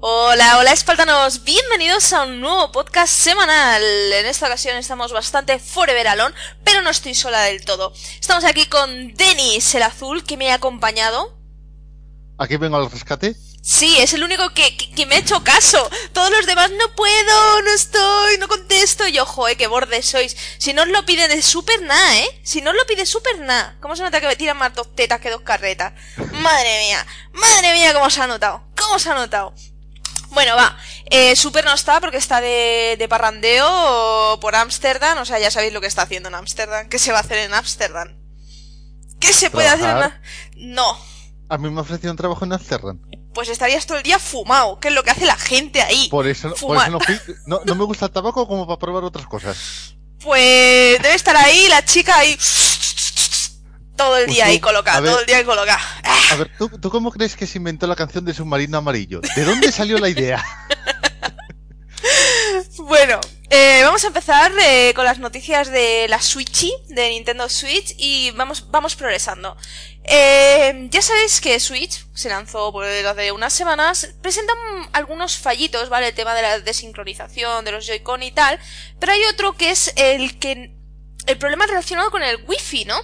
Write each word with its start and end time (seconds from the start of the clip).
Hola, 0.00 0.58
hola 0.58 0.72
espaltanos, 0.72 1.42
bienvenidos 1.42 2.12
a 2.12 2.22
un 2.22 2.40
nuevo 2.40 2.70
podcast 2.70 3.12
semanal. 3.12 3.82
En 3.82 4.26
esta 4.26 4.46
ocasión 4.46 4.76
estamos 4.76 5.12
bastante 5.12 5.58
forever 5.58 6.06
alone, 6.06 6.34
pero 6.64 6.82
no 6.82 6.90
estoy 6.90 7.14
sola 7.14 7.42
del 7.42 7.64
todo. 7.64 7.92
Estamos 8.20 8.44
aquí 8.44 8.66
con 8.66 9.14
Denis, 9.14 9.74
el 9.74 9.82
azul, 9.82 10.22
que 10.22 10.36
me 10.36 10.52
ha 10.52 10.54
acompañado. 10.54 11.36
¿Aquí 12.38 12.56
vengo 12.56 12.76
al 12.76 12.90
rescate? 12.90 13.34
Sí, 13.68 13.98
es 13.98 14.14
el 14.14 14.24
único 14.24 14.48
que, 14.54 14.78
que, 14.78 15.04
me 15.04 15.16
ha 15.16 15.18
hecho 15.18 15.44
caso. 15.44 15.90
Todos 16.14 16.30
los 16.30 16.46
demás 16.46 16.70
no 16.70 16.94
puedo, 16.94 17.62
no 17.62 17.70
estoy, 17.70 18.38
no 18.38 18.48
contesto. 18.48 19.06
Y 19.06 19.18
ojo, 19.18 19.46
eh, 19.46 19.56
qué 19.56 19.66
borde 19.66 20.00
sois. 20.00 20.34
Si 20.56 20.72
no 20.72 20.84
os 20.84 20.88
lo 20.88 21.04
pide 21.04 21.28
de 21.28 21.42
super 21.42 21.82
nada, 21.82 22.16
eh. 22.16 22.40
Si 22.42 22.62
no 22.62 22.70
os 22.70 22.76
lo 22.76 22.86
pide 22.86 23.04
super 23.04 23.38
nada. 23.40 23.76
¿Cómo 23.82 23.94
se 23.94 24.02
nota 24.02 24.22
que 24.22 24.26
me 24.26 24.36
tiran 24.36 24.56
más 24.56 24.74
dos 24.74 24.94
tetas 24.94 25.20
que 25.20 25.28
dos 25.28 25.42
carretas? 25.42 25.92
Madre 26.16 26.78
mía, 26.78 27.06
madre 27.34 27.74
mía, 27.74 27.92
cómo 27.92 28.08
se 28.08 28.22
ha 28.22 28.26
notado. 28.26 28.64
¿Cómo 28.74 28.98
se 28.98 29.10
ha 29.10 29.14
notado? 29.14 29.52
Bueno, 30.30 30.56
va. 30.56 30.74
Eh, 31.10 31.36
Super 31.36 31.66
no 31.66 31.74
está 31.74 32.00
porque 32.00 32.16
está 32.16 32.40
de, 32.40 32.96
de 32.98 33.06
parrandeo 33.06 34.38
por 34.40 34.56
Ámsterdam. 34.56 35.18
O 35.18 35.26
sea, 35.26 35.38
ya 35.40 35.50
sabéis 35.50 35.74
lo 35.74 35.82
que 35.82 35.88
está 35.88 36.02
haciendo 36.02 36.30
en 36.30 36.36
Ámsterdam. 36.36 36.88
¿Qué 36.88 36.98
se 36.98 37.12
va 37.12 37.18
a 37.18 37.20
hacer 37.20 37.36
en 37.36 37.52
Ámsterdam? 37.52 38.16
¿Qué 39.20 39.34
se 39.34 39.50
puede 39.50 39.68
hacer 39.68 39.94
en 40.54 40.74
No. 40.74 40.98
A 41.50 41.58
mí 41.58 41.68
me 41.68 41.82
un 41.82 42.16
trabajo 42.16 42.46
en 42.46 42.54
Ámsterdam. 42.54 42.98
Pues 43.34 43.48
estarías 43.48 43.86
todo 43.86 43.98
el 43.98 44.02
día 44.02 44.18
fumado, 44.18 44.80
que 44.80 44.88
es 44.88 44.94
lo 44.94 45.04
que 45.04 45.10
hace 45.10 45.26
la 45.26 45.36
gente 45.36 45.82
ahí. 45.82 46.08
Por 46.08 46.26
eso, 46.26 46.54
por 46.60 46.76
eso 46.76 46.90
no, 46.90 46.98
no, 47.46 47.60
no 47.64 47.74
me 47.74 47.84
gusta 47.84 48.06
el 48.06 48.12
tabaco 48.12 48.48
como 48.48 48.66
para 48.66 48.78
probar 48.78 49.04
otras 49.04 49.26
cosas. 49.26 49.94
Pues 50.20 51.00
debe 51.00 51.14
estar 51.14 51.36
ahí 51.36 51.68
la 51.68 51.84
chica 51.84 52.18
ahí 52.18 52.36
todo 53.98 54.16
el 54.16 54.26
día 54.26 54.46
ahí 54.46 54.60
colocada, 54.60 55.02
todo 55.02 55.20
el 55.20 55.26
día 55.26 55.38
ahí 55.38 55.44
colocada. 55.44 55.80
A 56.30 56.36
ver, 56.36 56.50
¿tú, 56.56 56.68
¿tú, 56.68 56.88
cómo 56.88 57.10
crees 57.10 57.36
que 57.36 57.46
se 57.46 57.58
inventó 57.58 57.86
la 57.86 57.96
canción 57.96 58.24
de 58.24 58.32
Submarino 58.32 58.78
Amarillo? 58.78 59.20
¿De 59.34 59.44
dónde 59.44 59.72
salió 59.72 59.98
la 59.98 60.08
idea? 60.08 60.42
bueno, 62.78 63.20
eh, 63.50 63.80
vamos 63.82 64.04
a 64.04 64.06
empezar 64.06 64.52
eh, 64.62 64.92
con 64.94 65.04
las 65.04 65.18
noticias 65.18 65.70
de 65.70 66.06
la 66.08 66.20
Switchy, 66.20 66.72
de 66.88 67.10
Nintendo 67.10 67.48
Switch, 67.48 67.94
y 67.98 68.30
vamos, 68.32 68.70
vamos 68.70 68.94
progresando. 68.94 69.56
Eh, 70.10 70.88
ya 70.90 71.02
sabéis 71.02 71.38
que 71.42 71.60
Switch 71.60 72.06
se 72.14 72.30
lanzó 72.30 72.72
por 72.72 72.86
hace 72.86 73.30
unas 73.30 73.52
semanas, 73.52 74.08
presentan 74.22 74.56
algunos 74.92 75.36
fallitos, 75.36 75.90
¿vale? 75.90 76.08
El 76.08 76.14
tema 76.14 76.34
de 76.34 76.40
la 76.40 76.60
desincronización 76.60 77.62
de 77.66 77.72
los 77.72 77.86
Joy-Con 77.86 78.22
y 78.22 78.30
tal, 78.30 78.58
pero 78.98 79.12
hay 79.12 79.22
otro 79.26 79.52
que 79.52 79.70
es 79.70 79.92
el 79.96 80.38
que... 80.38 80.74
el 81.26 81.36
problema 81.36 81.66
relacionado 81.66 82.10
con 82.10 82.22
el 82.22 82.42
Wi-Fi, 82.46 82.86
¿no? 82.86 82.98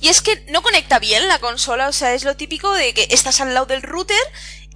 Y 0.00 0.08
es 0.08 0.22
que 0.22 0.46
no 0.48 0.62
conecta 0.62 0.98
bien 0.98 1.28
la 1.28 1.40
consola, 1.40 1.88
o 1.88 1.92
sea, 1.92 2.14
es 2.14 2.24
lo 2.24 2.36
típico 2.36 2.72
de 2.72 2.94
que 2.94 3.08
estás 3.10 3.42
al 3.42 3.52
lado 3.52 3.66
del 3.66 3.82
router 3.82 4.16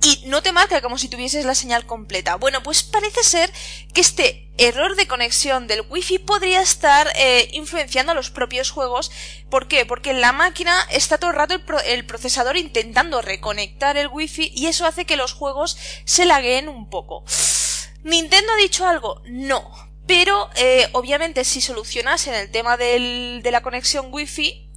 y 0.02 0.22
no 0.26 0.42
te 0.42 0.52
marca 0.52 0.80
como 0.80 0.98
si 0.98 1.08
tuvieses 1.08 1.44
la 1.44 1.54
señal 1.54 1.86
completa. 1.86 2.36
Bueno, 2.36 2.62
pues 2.62 2.82
parece 2.82 3.22
ser 3.22 3.52
que 3.94 4.00
este 4.00 4.50
error 4.58 4.96
de 4.96 5.06
conexión 5.06 5.66
del 5.66 5.82
wifi 5.88 6.18
podría 6.18 6.60
estar 6.60 7.08
eh, 7.14 7.48
influenciando 7.52 8.12
a 8.12 8.14
los 8.14 8.30
propios 8.30 8.70
juegos. 8.70 9.12
¿Por 9.48 9.68
qué? 9.68 9.86
Porque 9.86 10.12
la 10.12 10.32
máquina 10.32 10.76
está 10.90 11.18
todo 11.18 11.30
el 11.30 11.36
rato 11.36 11.54
el, 11.86 12.04
procesador 12.04 12.56
intentando 12.56 13.22
reconectar 13.22 13.96
el 13.96 14.08
wifi 14.08 14.50
y 14.54 14.66
eso 14.66 14.86
hace 14.86 15.04
que 15.04 15.16
los 15.16 15.32
juegos 15.32 15.76
se 16.04 16.26
lagueen 16.26 16.68
un 16.68 16.90
poco. 16.90 17.24
¿Nintendo 18.02 18.52
ha 18.52 18.56
dicho 18.56 18.86
algo? 18.86 19.22
No. 19.26 19.70
Pero, 20.06 20.50
eh, 20.56 20.88
obviamente, 20.92 21.44
si 21.44 21.60
solucionasen 21.60 22.34
el 22.34 22.50
tema 22.50 22.76
del, 22.76 23.40
de 23.42 23.50
la 23.52 23.62
conexión 23.62 24.08
wifi, 24.10 24.71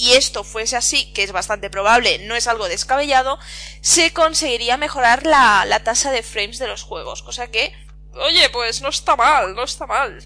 y 0.00 0.12
esto 0.12 0.44
fuese 0.44 0.76
así, 0.76 1.12
que 1.12 1.22
es 1.22 1.30
bastante 1.30 1.68
probable, 1.68 2.26
no 2.26 2.34
es 2.34 2.46
algo 2.46 2.68
descabellado, 2.68 3.38
se 3.82 4.14
conseguiría 4.14 4.78
mejorar 4.78 5.26
la, 5.26 5.66
la 5.66 5.84
tasa 5.84 6.10
de 6.10 6.22
frames 6.22 6.58
de 6.58 6.66
los 6.66 6.82
juegos, 6.82 7.22
cosa 7.22 7.48
que, 7.50 7.74
oye, 8.14 8.48
pues 8.50 8.80
no 8.80 8.88
está 8.88 9.14
mal, 9.14 9.54
no 9.54 9.62
está 9.62 9.86
mal. 9.86 10.22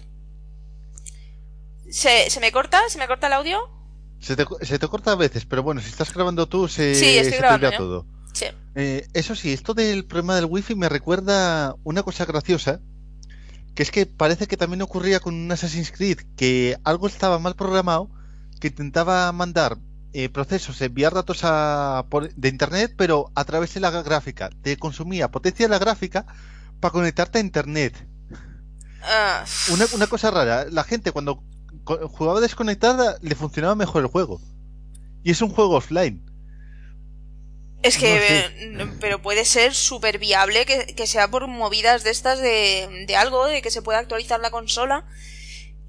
¿Se, 1.89 2.29
¿se 2.29 2.39
me 2.39 2.53
corta? 2.53 2.81
¿Se 2.87 2.97
me 2.97 3.07
corta 3.07 3.27
el 3.27 3.33
audio? 3.33 3.69
Se 4.21 4.37
te, 4.37 4.45
se 4.61 4.79
te, 4.79 4.87
corta 4.87 5.11
a 5.11 5.15
veces, 5.15 5.43
pero 5.45 5.61
bueno, 5.61 5.81
si 5.81 5.89
estás 5.89 6.13
grabando 6.13 6.47
tú, 6.47 6.69
se, 6.69 6.95
sí, 6.95 7.17
estoy 7.17 7.33
se 7.33 7.37
grabando, 7.39 7.69
te 7.69 7.77
todo. 7.77 8.05
Sí. 8.31 8.45
Eh, 8.75 9.05
eso 9.13 9.35
sí, 9.35 9.51
esto 9.51 9.73
del 9.73 10.05
problema 10.05 10.35
del 10.35 10.45
wifi 10.45 10.73
me 10.75 10.87
recuerda 10.87 11.75
una 11.83 12.01
cosa 12.01 12.23
graciosa, 12.23 12.79
que 13.75 13.83
es 13.83 13.91
que 13.91 14.05
parece 14.05 14.47
que 14.47 14.55
también 14.55 14.81
ocurría 14.81 15.19
con 15.19 15.33
un 15.33 15.51
Assassin's 15.51 15.91
Creed, 15.91 16.19
que 16.37 16.77
algo 16.85 17.07
estaba 17.07 17.39
mal 17.39 17.55
programado, 17.55 18.09
que 18.59 18.67
intentaba 18.67 19.31
mandar 19.31 19.77
eh, 20.13 20.29
procesos, 20.29 20.81
enviar 20.81 21.13
datos 21.13 21.41
a, 21.43 22.05
por, 22.09 22.33
de 22.33 22.47
internet, 22.49 22.93
pero 22.97 23.31
a 23.35 23.43
través 23.43 23.73
de 23.73 23.81
la 23.81 23.91
gráfica. 23.91 24.49
Te 24.61 24.77
consumía 24.77 25.29
potencia 25.29 25.65
de 25.65 25.69
la 25.69 25.79
gráfica 25.79 26.25
para 26.79 26.93
conectarte 26.93 27.37
a 27.37 27.41
internet. 27.41 28.07
Uh. 28.31 29.73
Una, 29.73 29.85
una, 29.93 30.07
cosa 30.07 30.31
rara, 30.31 30.67
la 30.71 30.83
gente 30.83 31.11
cuando 31.11 31.43
jugaba 31.83 32.39
desconectada 32.39 33.17
le 33.21 33.35
funcionaba 33.35 33.75
mejor 33.75 34.03
el 34.03 34.09
juego. 34.09 34.39
Y 35.21 35.31
es 35.31 35.41
un 35.41 35.49
juego 35.49 35.75
offline. 35.75 36.23
Es 37.83 37.97
que, 37.97 38.69
no 38.71 38.85
sé. 38.85 38.97
pero 39.01 39.21
puede 39.21 39.45
ser 39.45 39.75
súper 39.75 40.17
viable 40.17 40.65
que, 40.65 40.95
que, 40.95 41.07
sea 41.07 41.29
por 41.29 41.47
movidas 41.47 42.03
de 42.03 42.11
estas 42.11 42.39
de, 42.39 43.05
de 43.05 43.15
algo, 43.15 43.45
de 43.45 43.61
que 43.61 43.69
se 43.69 43.81
pueda 43.81 43.99
actualizar 43.99 44.39
la 44.39 44.49
consola 44.49 45.05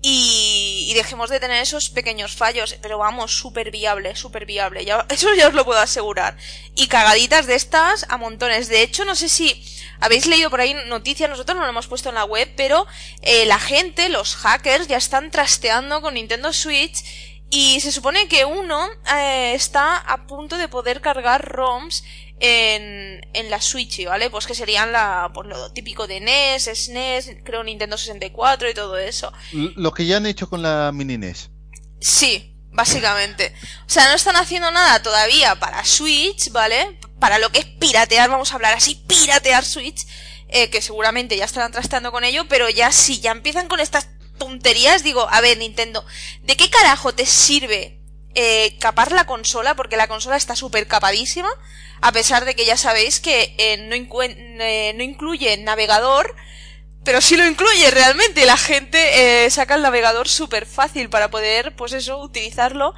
y, 0.09 0.87
y, 0.89 0.95
dejemos 0.95 1.31
de 1.31 1.41
tener 1.41 1.61
esos 1.61 1.91
pequeños 1.91 2.37
fallos. 2.37 2.77
Pero 2.81 2.99
vamos, 2.99 3.37
súper 3.37 3.73
viable, 3.73 4.15
súper 4.15 4.47
viable. 4.47 4.87
Eso 5.09 5.35
ya 5.35 5.49
os 5.49 5.55
lo 5.55 5.65
puedo 5.65 5.81
asegurar. 5.81 6.37
Y 6.77 6.87
cagaditas 6.87 7.49
de 7.49 7.57
estas 7.57 8.07
a 8.09 8.17
montones. 8.17 8.69
De 8.69 8.83
hecho, 8.83 9.05
no 9.05 9.17
sé 9.17 9.29
si 9.29 9.61
habéis 9.99 10.27
leído 10.27 10.49
por 10.49 10.61
ahí 10.61 10.75
noticias, 10.87 11.29
nosotros 11.29 11.57
no 11.57 11.65
lo 11.65 11.71
hemos 11.71 11.89
puesto 11.89 12.11
en 12.11 12.15
la 12.15 12.25
web, 12.25 12.49
pero 12.57 12.87
eh, 13.23 13.47
la 13.47 13.59
gente, 13.59 14.09
los 14.09 14.37
hackers, 14.37 14.87
ya 14.87 14.97
están 14.97 15.33
trasteando 15.33 16.01
con 16.01 16.15
Nintendo 16.15 16.53
Switch. 16.53 17.03
Y 17.51 17.81
se 17.81 17.91
supone 17.91 18.29
que 18.29 18.45
uno 18.45 18.89
eh, 19.13 19.55
está 19.55 19.97
a 19.97 20.29
punto 20.29 20.57
de 20.57 20.69
poder 20.69 21.01
cargar 21.01 21.45
ROMs 21.49 22.05
en, 22.41 23.27
en 23.33 23.51
la 23.51 23.61
Switch, 23.61 24.05
¿vale? 24.05 24.31
Pues 24.31 24.47
que 24.47 24.55
serían 24.55 24.93
la, 24.93 25.31
pues 25.33 25.49
lo 25.49 25.73
típico 25.73 26.07
de 26.07 26.21
NES, 26.21 26.71
SNES, 26.73 27.37
creo 27.45 27.65
Nintendo 27.65 27.97
64 27.97 28.71
y 28.71 28.75
todo 28.75 28.99
eso. 28.99 29.33
Lo 29.53 29.93
que 29.93 30.07
ya 30.07 30.19
han 30.19 30.27
hecho 30.27 30.49
con 30.49 30.63
la 30.63 30.91
mini 30.93 31.17
NES. 31.19 31.51
Sí, 32.01 32.55
básicamente. 32.71 33.55
O 33.87 33.91
sea, 33.91 34.09
no 34.09 34.15
están 34.15 34.37
haciendo 34.37 34.71
nada 34.71 35.03
todavía 35.03 35.55
para 35.57 35.85
Switch, 35.85 36.51
¿vale? 36.51 36.99
Para 37.19 37.39
lo 37.39 37.51
que 37.51 37.61
es 37.61 37.67
piratear, 37.67 38.29
vamos 38.29 38.53
a 38.53 38.57
hablar 38.57 38.75
así, 38.75 39.03
piratear 39.07 39.65
Switch, 39.65 40.07
eh, 40.49 40.69
que 40.69 40.83
seguramente 40.83 41.37
ya 41.37 41.47
estarán 41.47 41.73
tratando 41.73 42.13
con 42.13 42.25
ello, 42.25 42.47
pero 42.49 42.69
ya 42.69 42.93
sí, 42.93 43.21
ya 43.21 43.33
empiezan 43.33 43.69
con 43.69 43.81
estas 43.81 44.09
tonterías, 44.39 45.03
digo, 45.03 45.27
a 45.31 45.41
ver, 45.41 45.57
Nintendo, 45.57 46.05
¿de 46.43 46.57
qué 46.57 46.69
carajo 46.69 47.15
te 47.15 47.25
sirve 47.25 47.99
eh, 48.37 48.77
capar 48.79 49.11
la 49.11 49.27
consola? 49.27 49.75
Porque 49.75 49.97
la 49.97 50.07
consola 50.07 50.37
está 50.37 50.55
súper 50.55 50.87
capadísima 50.87 51.49
a 52.03 52.13
pesar 52.13 52.45
de 52.45 52.55
que 52.55 52.67
ya 52.67 52.77
sabéis 52.77 53.21
que 53.21 53.55
eh, 53.59 53.79
no, 53.89 54.23
eh, 54.23 54.93
no, 54.95 55.03
incluye 55.03 55.57
navegador, 55.57 56.37
pero 57.03 57.21
sí 57.21 57.37
lo 57.37 57.47
incluye 57.47 57.91
realmente. 57.91 58.45
La 58.45 58.57
gente 58.57 59.51
saca 59.51 59.77
el 59.77 59.83
navegador 59.83 60.29
súper 60.29 60.67
fácil 60.67 61.09
para 61.09 61.31
poder, 61.31 61.75
pues 61.75 61.93
eso, 61.93 62.21
utilizarlo. 62.21 62.95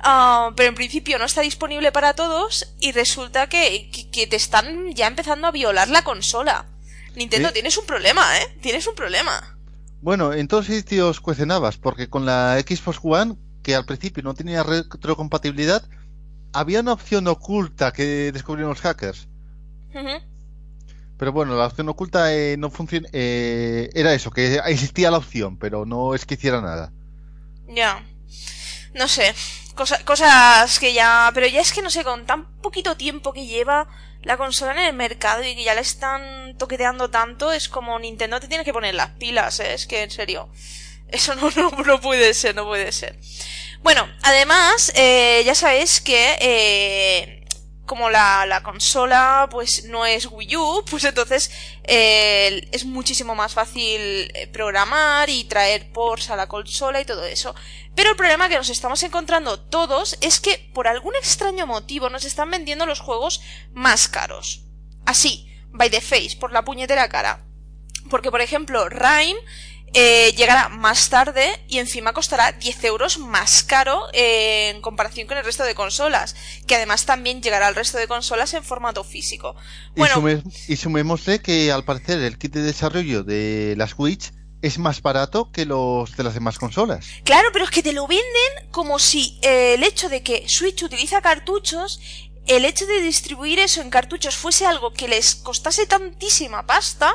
Uh, 0.00 0.54
pero 0.56 0.70
en 0.70 0.74
principio 0.74 1.18
no 1.18 1.26
está 1.26 1.42
disponible 1.42 1.92
para 1.92 2.14
todos 2.14 2.74
y 2.80 2.92
resulta 2.92 3.50
que, 3.50 3.90
que, 3.90 4.10
que, 4.10 4.26
te 4.26 4.36
están 4.36 4.94
ya 4.94 5.06
empezando 5.06 5.46
a 5.46 5.50
violar 5.50 5.88
la 5.88 6.04
consola. 6.04 6.66
Nintendo, 7.14 7.52
tienes 7.52 7.76
un 7.76 7.84
problema, 7.84 8.38
¿eh? 8.38 8.56
Tienes 8.62 8.86
un 8.86 8.94
problema. 8.94 9.58
Bueno, 10.00 10.32
en 10.32 10.48
todos 10.48 10.66
sitios 10.66 11.20
cuestionabas, 11.20 11.76
porque 11.76 12.08
con 12.08 12.24
la 12.24 12.58
Xbox 12.60 13.00
One, 13.02 13.36
que 13.70 13.76
al 13.76 13.84
principio 13.84 14.22
no 14.24 14.34
tenía 14.34 14.64
retrocompatibilidad, 14.64 15.84
había 16.52 16.80
una 16.80 16.92
opción 16.92 17.28
oculta 17.28 17.92
que 17.92 18.32
descubrieron 18.32 18.70
los 18.70 18.80
hackers. 18.80 19.28
Uh 19.94 19.98
-huh. 19.98 20.22
Pero 21.16 21.32
bueno, 21.32 21.56
la 21.56 21.66
opción 21.66 21.88
oculta 21.88 22.34
eh, 22.34 22.56
no 22.56 22.70
funciona. 22.70 23.08
Eh, 23.12 23.90
era 23.94 24.12
eso, 24.12 24.30
que 24.30 24.60
existía 24.66 25.10
la 25.10 25.18
opción, 25.18 25.56
pero 25.56 25.86
no 25.86 26.14
es 26.14 26.24
que 26.26 26.34
hiciera 26.34 26.60
nada. 26.60 26.92
Ya. 27.68 28.04
No 28.94 29.06
sé. 29.06 29.34
Cosa, 29.76 30.04
cosas 30.04 30.78
que 30.80 30.92
ya. 30.92 31.30
Pero 31.32 31.46
ya 31.46 31.60
es 31.60 31.72
que 31.72 31.82
no 31.82 31.90
sé, 31.90 32.02
con 32.02 32.26
tan 32.26 32.46
poquito 32.60 32.96
tiempo 32.96 33.32
que 33.32 33.46
lleva 33.46 33.86
la 34.22 34.36
consola 34.36 34.72
en 34.72 34.88
el 34.88 34.94
mercado 34.94 35.44
y 35.44 35.54
que 35.54 35.64
ya 35.64 35.74
la 35.74 35.80
están 35.82 36.56
toqueteando 36.58 37.08
tanto, 37.10 37.52
es 37.52 37.68
como 37.68 37.98
Nintendo 37.98 38.40
te 38.40 38.48
tiene 38.48 38.64
que 38.64 38.72
poner 38.72 38.94
las 38.94 39.10
pilas, 39.10 39.60
¿eh? 39.60 39.74
Es 39.74 39.86
que 39.86 40.02
en 40.02 40.10
serio. 40.10 40.48
Eso 41.12 41.34
no, 41.34 41.50
no, 41.56 41.70
no 41.70 42.00
puede 42.00 42.34
ser, 42.34 42.54
no 42.54 42.64
puede 42.64 42.92
ser. 42.92 43.18
Bueno, 43.82 44.06
además, 44.22 44.92
eh, 44.94 45.42
ya 45.44 45.54
sabéis 45.54 46.00
que 46.00 46.36
eh, 46.40 47.46
como 47.86 48.10
la, 48.10 48.44
la 48.46 48.62
consola 48.62 49.48
pues 49.50 49.84
no 49.84 50.04
es 50.06 50.26
Wii 50.26 50.56
U, 50.56 50.84
pues 50.90 51.04
entonces 51.04 51.50
eh, 51.84 52.68
es 52.72 52.84
muchísimo 52.84 53.34
más 53.34 53.54
fácil 53.54 54.32
programar 54.52 55.30
y 55.30 55.44
traer 55.44 55.90
ports 55.92 56.30
a 56.30 56.36
la 56.36 56.46
consola 56.46 57.00
y 57.00 57.06
todo 57.06 57.24
eso. 57.24 57.54
Pero 57.96 58.10
el 58.10 58.16
problema 58.16 58.48
que 58.48 58.56
nos 58.56 58.70
estamos 58.70 59.02
encontrando 59.02 59.58
todos 59.58 60.16
es 60.20 60.40
que 60.40 60.70
por 60.74 60.86
algún 60.86 61.16
extraño 61.16 61.66
motivo 61.66 62.10
nos 62.10 62.24
están 62.24 62.50
vendiendo 62.50 62.86
los 62.86 63.00
juegos 63.00 63.40
más 63.72 64.08
caros. 64.08 64.66
Así, 65.06 65.50
by 65.70 65.90
the 65.90 66.00
face, 66.00 66.36
por 66.38 66.52
la 66.52 66.64
puñetera 66.64 67.08
cara. 67.08 67.46
Porque, 68.08 68.30
por 68.30 68.40
ejemplo, 68.40 68.88
Rhyme 68.88 69.38
eh, 69.92 70.32
llegará 70.36 70.68
más 70.68 71.08
tarde 71.10 71.60
y 71.68 71.78
encima 71.78 72.12
costará 72.12 72.52
10 72.52 72.84
euros 72.84 73.18
más 73.18 73.64
caro 73.64 74.06
eh, 74.12 74.70
en 74.74 74.80
comparación 74.80 75.26
con 75.26 75.36
el 75.36 75.44
resto 75.44 75.64
de 75.64 75.74
consolas, 75.74 76.36
que 76.66 76.76
además 76.76 77.06
también 77.06 77.42
llegará 77.42 77.66
al 77.66 77.74
resto 77.74 77.98
de 77.98 78.06
consolas 78.06 78.54
en 78.54 78.62
formato 78.62 79.02
físico. 79.02 79.56
Bueno, 79.96 80.22
y, 80.68 80.76
sumémosle 80.76 81.40
que 81.40 81.72
al 81.72 81.84
parecer 81.84 82.20
el 82.20 82.38
kit 82.38 82.54
de 82.54 82.62
desarrollo 82.62 83.24
de 83.24 83.74
la 83.76 83.88
Switch 83.88 84.32
es 84.62 84.78
más 84.78 85.02
barato 85.02 85.50
que 85.50 85.64
los 85.64 86.16
de 86.16 86.22
las 86.22 86.34
demás 86.34 86.58
consolas. 86.58 87.06
Claro, 87.24 87.48
pero 87.52 87.64
es 87.64 87.70
que 87.70 87.82
te 87.82 87.92
lo 87.92 88.06
venden 88.06 88.70
como 88.70 88.98
si 88.98 89.38
eh, 89.42 89.74
el 89.74 89.82
hecho 89.82 90.08
de 90.08 90.22
que 90.22 90.48
Switch 90.48 90.82
utiliza 90.82 91.20
cartuchos 91.20 92.00
el 92.46 92.64
hecho 92.64 92.86
de 92.86 93.00
distribuir 93.00 93.58
eso 93.58 93.80
en 93.80 93.90
cartuchos 93.90 94.36
fuese 94.36 94.66
algo 94.66 94.92
que 94.92 95.08
les 95.08 95.34
costase 95.36 95.86
tantísima 95.86 96.66
pasta, 96.66 97.14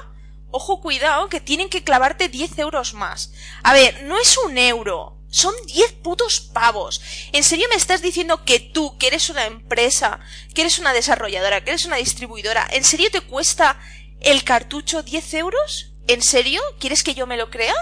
ojo 0.51 0.81
cuidado, 0.81 1.29
que 1.29 1.41
tienen 1.41 1.69
que 1.69 1.83
clavarte 1.83 2.29
10 2.29 2.59
euros 2.59 2.93
más. 2.93 3.31
A 3.63 3.73
ver, 3.73 4.03
no 4.03 4.17
es 4.17 4.37
un 4.37 4.57
euro, 4.57 5.17
son 5.29 5.53
10 5.67 5.93
putos 6.03 6.39
pavos. 6.39 7.01
¿En 7.33 7.43
serio 7.43 7.67
me 7.69 7.75
estás 7.75 8.01
diciendo 8.01 8.45
que 8.45 8.59
tú, 8.59 8.97
que 8.97 9.07
eres 9.07 9.29
una 9.29 9.45
empresa, 9.45 10.19
que 10.53 10.61
eres 10.61 10.79
una 10.79 10.93
desarrolladora, 10.93 11.63
que 11.63 11.71
eres 11.71 11.85
una 11.85 11.97
distribuidora, 11.97 12.65
¿en 12.71 12.83
serio 12.83 13.09
te 13.11 13.21
cuesta 13.21 13.77
el 14.21 14.43
cartucho 14.43 15.03
10 15.03 15.33
euros? 15.33 15.93
¿En 16.07 16.21
serio? 16.21 16.61
¿Quieres 16.79 17.03
que 17.03 17.15
yo 17.15 17.27
me 17.27 17.37
lo 17.37 17.49
crea? 17.49 17.73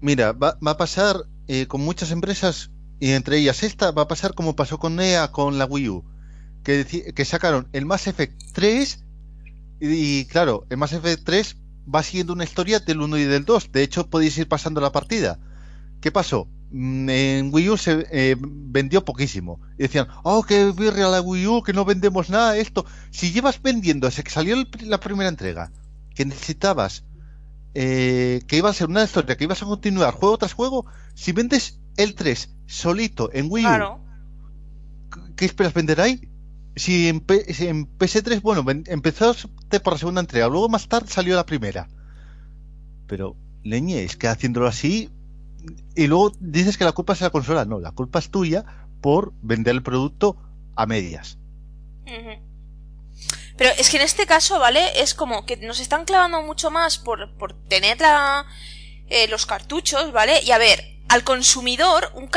Mira, 0.00 0.32
va, 0.32 0.56
a 0.64 0.76
pasar 0.76 1.24
eh, 1.46 1.66
con 1.66 1.82
muchas 1.82 2.10
empresas, 2.10 2.70
y 3.00 3.12
entre 3.12 3.38
ellas 3.38 3.62
esta, 3.62 3.90
va 3.90 4.02
a 4.02 4.08
pasar 4.08 4.34
como 4.34 4.56
pasó 4.56 4.78
con 4.78 4.96
NEA 4.96 5.30
con 5.30 5.58
la 5.58 5.66
Wii 5.66 5.88
U. 5.90 6.04
Que, 6.62 7.12
que 7.14 7.24
sacaron 7.26 7.68
el 7.74 7.84
Mass 7.84 8.06
Effect 8.06 8.40
3 8.54 9.04
y, 9.80 10.24
claro, 10.24 10.66
el 10.70 10.78
Mass 10.78 10.94
Effect 10.94 11.24
3 11.24 11.56
va 11.92 12.02
siguiendo 12.02 12.32
una 12.32 12.44
historia 12.44 12.80
del 12.80 13.00
1 13.00 13.18
y 13.18 13.24
del 13.24 13.44
2. 13.44 13.72
De 13.72 13.82
hecho, 13.82 14.08
podéis 14.08 14.36
ir 14.38 14.48
pasando 14.48 14.80
la 14.80 14.92
partida. 14.92 15.38
¿Qué 16.00 16.10
pasó? 16.12 16.48
Mm, 16.70 17.08
en 17.08 17.54
Wii 17.54 17.70
U 17.70 17.76
se 17.76 18.06
eh, 18.10 18.36
vendió 18.38 19.04
poquísimo. 19.04 19.60
Y 19.78 19.82
decían, 19.82 20.08
oh, 20.22 20.42
que 20.42 20.72
birria 20.72 21.08
la 21.08 21.20
Wii 21.20 21.46
U, 21.46 21.62
que 21.62 21.72
no 21.72 21.84
vendemos 21.84 22.30
nada, 22.30 22.56
esto. 22.56 22.84
Si 23.10 23.32
llevas 23.32 23.62
vendiendo, 23.62 24.06
desde 24.06 24.22
que 24.22 24.30
salió 24.30 24.56
la 24.80 24.98
primera 24.98 25.28
entrega, 25.28 25.70
que 26.14 26.24
necesitabas, 26.24 27.04
eh, 27.74 28.42
que 28.46 28.56
iba 28.56 28.70
a 28.70 28.74
ser 28.74 28.88
una 28.88 29.04
historia, 29.04 29.36
que 29.36 29.44
ibas 29.44 29.62
a 29.62 29.66
continuar 29.66 30.14
juego 30.14 30.38
tras 30.38 30.52
juego, 30.52 30.86
si 31.14 31.32
vendes 31.32 31.80
el 31.96 32.14
3 32.14 32.50
solito 32.66 33.30
en 33.32 33.46
Wii 33.50 33.66
U, 33.66 34.00
¿qué 35.36 35.44
esperas 35.44 35.74
vender 35.74 36.00
ahí? 36.00 36.28
Si 36.76 37.08
en, 37.08 37.24
PS3, 37.26 38.40
bueno, 38.42 38.64
empezó 38.86 39.34
por 39.82 39.92
la 39.92 39.98
segunda 39.98 40.20
entrega, 40.20 40.48
luego 40.48 40.68
más 40.68 40.88
tarde 40.88 41.08
salió 41.08 41.36
la 41.36 41.46
primera. 41.46 41.88
Pero, 43.06 43.36
leñe, 43.62 44.02
es 44.02 44.16
que 44.16 44.28
haciéndolo 44.28 44.66
así, 44.66 45.10
y 45.94 46.06
luego 46.06 46.32
dices 46.40 46.76
que 46.76 46.84
la 46.84 46.92
culpa 46.92 47.12
es 47.12 47.20
la 47.20 47.30
consola. 47.30 47.64
No, 47.64 47.80
la 47.80 47.92
culpa 47.92 48.18
es 48.18 48.30
tuya 48.30 48.64
por 49.00 49.32
vender 49.42 49.74
el 49.74 49.82
producto 49.82 50.36
a 50.76 50.86
medias. 50.86 51.38
Pero 53.56 53.70
es 53.78 53.88
que 53.88 53.96
en 53.96 54.02
este 54.02 54.26
caso, 54.26 54.58
¿vale? 54.58 55.00
Es 55.00 55.14
como 55.14 55.46
que 55.46 55.56
nos 55.56 55.78
están 55.78 56.04
clavando 56.04 56.42
mucho 56.42 56.70
más 56.70 56.98
por, 56.98 57.32
por 57.36 57.52
tener 57.68 58.00
la, 58.00 58.46
eh, 59.08 59.28
los 59.28 59.46
cartuchos, 59.46 60.12
¿vale? 60.12 60.42
Y 60.42 60.50
a 60.50 60.58
ver, 60.58 60.84
al 61.08 61.22
consumidor, 61.22 62.10
un 62.14 62.28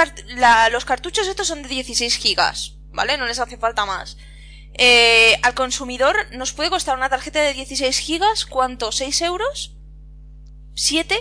los 0.71 0.85
cartuchos 0.85 1.27
estos 1.27 1.47
son 1.47 1.63
de 1.63 1.69
16 1.69 2.15
gigas. 2.17 2.76
¿Vale? 2.97 3.17
No 3.17 3.27
les 3.27 3.39
hace 3.39 3.57
falta 3.57 3.85
más. 3.85 4.17
Eh, 4.73 5.39
al 5.43 5.53
consumidor 5.53 6.15
nos 6.33 6.51
puede 6.51 6.69
costar 6.69 6.97
una 6.97 7.09
tarjeta 7.09 7.39
de 7.39 7.53
16 7.53 7.97
gigas, 7.99 8.45
¿cuánto? 8.45 8.89
¿6 8.89 9.23
euros? 9.25 9.75
¿7? 10.75 11.15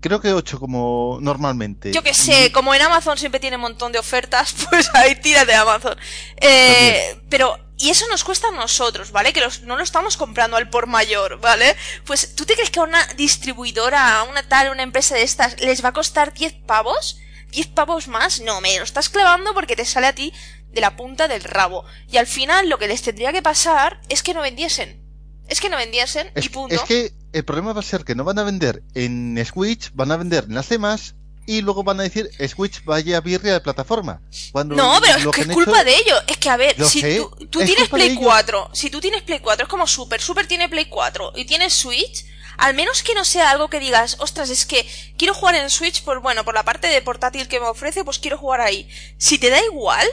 Creo 0.00 0.20
que 0.20 0.32
8 0.32 0.58
como 0.60 1.18
normalmente. 1.20 1.92
Yo 1.92 2.02
que 2.02 2.14
sé, 2.14 2.52
como 2.52 2.74
en 2.74 2.82
Amazon 2.82 3.16
siempre 3.16 3.40
tiene 3.40 3.56
un 3.56 3.62
montón 3.62 3.92
de 3.92 3.98
ofertas, 4.00 4.54
pues 4.70 4.90
ahí 4.94 5.14
tira 5.16 5.44
de 5.44 5.54
Amazon. 5.54 5.96
Eh, 6.36 7.20
pero, 7.28 7.56
y 7.78 7.90
eso 7.90 8.06
nos 8.08 8.24
cuesta 8.24 8.48
a 8.48 8.52
nosotros, 8.52 9.12
¿vale? 9.12 9.32
Que 9.32 9.42
no 9.62 9.76
lo 9.76 9.82
estamos 9.82 10.16
comprando 10.16 10.56
al 10.56 10.68
por 10.68 10.88
mayor, 10.88 11.40
¿vale? 11.40 11.76
Pues, 12.04 12.34
¿tú 12.34 12.44
te 12.44 12.54
crees 12.54 12.70
que 12.70 12.80
a 12.80 12.84
una 12.84 13.04
distribuidora, 13.14 14.18
a 14.18 14.24
una 14.24 14.42
tal, 14.42 14.70
una 14.70 14.82
empresa 14.82 15.14
de 15.14 15.22
estas, 15.22 15.60
les 15.60 15.84
va 15.84 15.90
a 15.90 15.92
costar 15.92 16.34
10 16.34 16.54
pavos? 16.66 17.20
10 17.50 17.68
pavos 17.68 18.08
más, 18.08 18.40
no, 18.40 18.60
me 18.60 18.78
lo 18.78 18.84
estás 18.84 19.08
clavando 19.08 19.54
porque 19.54 19.76
te 19.76 19.84
sale 19.84 20.06
a 20.06 20.14
ti 20.14 20.32
de 20.72 20.80
la 20.80 20.96
punta 20.96 21.28
del 21.28 21.42
rabo. 21.42 21.84
Y 22.10 22.16
al 22.16 22.26
final 22.26 22.68
lo 22.68 22.78
que 22.78 22.88
les 22.88 23.02
tendría 23.02 23.32
que 23.32 23.42
pasar 23.42 24.00
es 24.08 24.22
que 24.22 24.34
no 24.34 24.42
vendiesen. 24.42 25.00
Es 25.48 25.60
que 25.60 25.68
no 25.68 25.76
vendiesen 25.76 26.30
y 26.36 26.48
punto. 26.48 26.74
Es 26.74 26.82
que 26.82 27.12
el 27.32 27.44
problema 27.44 27.72
va 27.72 27.80
a 27.80 27.84
ser 27.84 28.04
que 28.04 28.14
no 28.14 28.24
van 28.24 28.38
a 28.38 28.44
vender 28.44 28.82
en 28.94 29.44
Switch, 29.44 29.90
van 29.94 30.12
a 30.12 30.16
vender 30.16 30.44
en 30.44 30.54
las 30.54 30.68
demás 30.68 31.14
y 31.46 31.62
luego 31.62 31.82
van 31.82 31.98
a 31.98 32.04
decir 32.04 32.30
Switch 32.48 32.84
vaya 32.84 33.16
a 33.16 33.20
birria 33.20 33.54
de 33.54 33.60
plataforma. 33.60 34.20
Cuando 34.52 34.76
no, 34.76 35.00
pero 35.00 35.30
es 35.30 35.36
que 35.36 35.40
es 35.42 35.48
culpa 35.48 35.82
de 35.82 35.96
ellos. 35.96 36.22
Es 36.28 36.36
que 36.36 36.48
a 36.48 36.56
ver, 36.56 36.76
si 36.84 37.02
tú, 37.50 37.58
tienes 37.64 37.88
Play 37.88 38.14
4, 38.14 38.70
si 38.72 38.90
tú 38.90 39.00
tienes 39.00 39.22
Play 39.22 39.40
4, 39.40 39.64
es 39.64 39.68
como 39.68 39.86
Super, 39.86 40.20
Super 40.20 40.46
tiene 40.46 40.68
Play 40.68 40.84
4 40.84 41.32
y 41.34 41.44
tienes 41.46 41.72
Switch, 41.72 42.24
al 42.60 42.74
menos 42.74 43.02
que 43.02 43.14
no 43.14 43.24
sea 43.24 43.50
algo 43.50 43.68
que 43.68 43.80
digas, 43.80 44.16
ostras, 44.20 44.50
es 44.50 44.66
que 44.66 44.86
quiero 45.16 45.34
jugar 45.34 45.54
en 45.54 45.70
Switch 45.70 46.04
por, 46.04 46.20
bueno, 46.20 46.44
por 46.44 46.54
la 46.54 46.62
parte 46.62 46.88
de 46.88 47.00
portátil 47.00 47.48
que 47.48 47.58
me 47.58 47.66
ofrece, 47.66 48.04
pues 48.04 48.18
quiero 48.18 48.36
jugar 48.36 48.60
ahí. 48.60 48.88
Si 49.16 49.38
te 49.38 49.48
da 49.48 49.64
igual, 49.64 50.06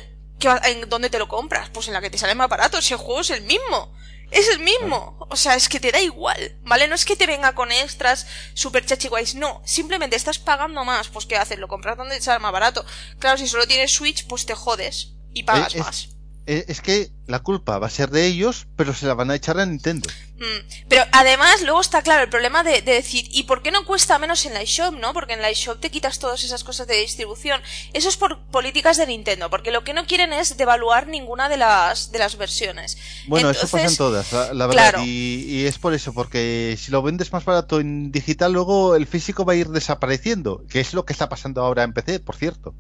¿en 0.63 0.89
dónde 0.89 1.09
te 1.09 1.19
lo 1.19 1.27
compras? 1.27 1.69
Pues 1.69 1.87
en 1.87 1.93
la 1.93 2.01
que 2.01 2.09
te 2.09 2.17
sale 2.17 2.35
más 2.35 2.47
barato, 2.47 2.81
si 2.81 2.93
el 2.93 2.99
juego 2.99 3.19
es 3.19 3.29
el 3.31 3.41
mismo. 3.41 3.93
Es 4.31 4.47
el 4.49 4.59
mismo. 4.59 5.17
O 5.29 5.35
sea, 5.35 5.55
es 5.55 5.67
que 5.67 5.79
te 5.79 5.91
da 5.91 6.01
igual, 6.01 6.57
¿vale? 6.63 6.87
No 6.87 6.95
es 6.95 7.05
que 7.05 7.15
te 7.15 7.27
venga 7.27 7.53
con 7.53 7.71
extras 7.71 8.27
super 8.53 8.85
chachiguays, 8.85 9.35
no. 9.35 9.61
Simplemente 9.65 10.15
estás 10.15 10.39
pagando 10.39 10.83
más. 10.85 11.09
Pues 11.09 11.25
¿qué 11.25 11.37
haces? 11.37 11.59
Lo 11.59 11.67
compras 11.67 11.97
donde 11.97 12.15
te 12.15 12.21
sale 12.21 12.39
más 12.39 12.51
barato. 12.51 12.85
Claro, 13.19 13.37
si 13.37 13.47
solo 13.47 13.67
tienes 13.67 13.91
Switch, 13.91 14.25
pues 14.27 14.45
te 14.45 14.55
jodes 14.55 15.13
y 15.33 15.43
pagas 15.43 15.75
más. 15.75 16.09
Eh, 16.49 16.63
es 16.69 16.79
que 16.79 17.11
la 17.27 17.39
culpa 17.39 17.77
va 17.77 17.87
a 17.87 17.89
ser 17.89 18.09
de 18.09 18.25
ellos, 18.25 18.67
pero 18.77 18.93
se 18.93 19.05
la 19.05 19.13
van 19.13 19.29
a 19.31 19.35
echar 19.35 19.59
a 19.59 19.65
Nintendo. 19.65 20.07
Mm, 20.37 20.85
pero 20.87 21.03
además, 21.11 21.61
luego 21.63 21.81
está 21.81 22.01
claro 22.01 22.23
el 22.23 22.29
problema 22.29 22.63
de, 22.63 22.81
decir, 22.81 23.27
¿y 23.31 23.43
por 23.43 23.61
qué 23.61 23.69
no 23.69 23.85
cuesta 23.85 24.17
menos 24.17 24.45
en 24.45 24.53
la 24.53 24.61
eShop, 24.61 24.93
no? 24.93 25.11
Porque 25.11 25.33
en 25.33 25.41
la 25.41 25.49
eShop 25.49 25.81
te 25.81 25.91
quitas 25.91 26.19
todas 26.19 26.45
esas 26.45 26.63
cosas 26.63 26.87
de 26.87 26.95
distribución. 27.01 27.61
Eso 27.91 28.07
es 28.07 28.15
por 28.15 28.39
políticas 28.45 28.95
de 28.95 29.07
Nintendo, 29.07 29.49
porque 29.49 29.71
lo 29.71 29.83
que 29.83 29.93
no 29.93 30.07
quieren 30.07 30.31
es 30.31 30.55
devaluar 30.55 31.07
ninguna 31.07 31.49
de 31.49 31.57
las, 31.57 32.13
de 32.13 32.19
las 32.19 32.37
versiones. 32.37 32.97
Bueno, 33.27 33.49
eso 33.49 33.67
pasa 33.67 33.87
en 33.87 33.97
todas, 33.97 34.31
la, 34.31 34.67
verdad. 34.67 35.01
Y, 35.03 35.43
y, 35.49 35.65
es 35.65 35.77
por 35.79 35.93
eso, 35.93 36.13
porque 36.13 36.77
si 36.79 36.91
lo 36.91 37.01
vendes 37.01 37.33
más 37.33 37.43
barato 37.43 37.81
en 37.81 38.09
digital, 38.13 38.53
luego 38.53 38.95
el 38.95 39.05
físico 39.05 39.43
va 39.43 39.51
a 39.51 39.57
ir 39.57 39.67
desapareciendo, 39.67 40.63
que 40.69 40.79
es 40.79 40.93
lo 40.93 41.03
que 41.03 41.11
está 41.11 41.27
pasando 41.27 41.61
ahora 41.61 41.83
en 41.83 41.91
PC, 41.91 42.21
por 42.21 42.37
cierto. 42.37 42.73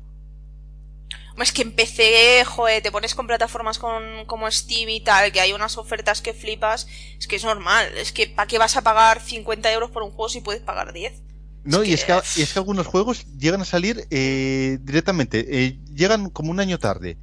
Es 1.37 1.51
que 1.51 1.61
empecé, 1.61 2.43
joder, 2.45 2.81
te 2.81 2.91
pones 2.91 3.13
con 3.13 3.27
plataformas 3.27 3.77
con, 3.77 4.25
como 4.25 4.49
Steam 4.49 4.89
y 4.89 5.01
tal, 5.01 5.31
que 5.31 5.39
hay 5.39 5.53
unas 5.53 5.77
ofertas 5.77 6.21
que 6.21 6.33
flipas, 6.33 6.87
es 7.19 7.27
que 7.27 7.35
es 7.35 7.43
normal. 7.43 7.87
Es 7.95 8.11
que, 8.11 8.27
¿para 8.27 8.47
qué 8.47 8.57
vas 8.57 8.75
a 8.75 8.81
pagar 8.81 9.21
50 9.21 9.71
euros 9.71 9.91
por 9.91 10.03
un 10.03 10.09
juego 10.09 10.29
si 10.29 10.41
puedes 10.41 10.61
pagar 10.61 10.93
10? 10.93 11.21
No, 11.63 11.83
y, 11.83 11.93
Es 11.93 12.05
que, 12.05 12.13
y 12.37 12.41
es 12.41 12.53
que 12.53 12.59
algunos 12.59 12.87
juegos 12.87 13.25
llegan 13.37 13.61
a 13.61 13.65
salir 13.65 14.07
eh, 14.09 14.79
directamente, 14.81 15.65
eh, 15.65 15.79
llegan 15.93 16.29
como 16.29 16.49
un 16.49 16.59
año 16.59 16.79
tarde. 16.79 17.17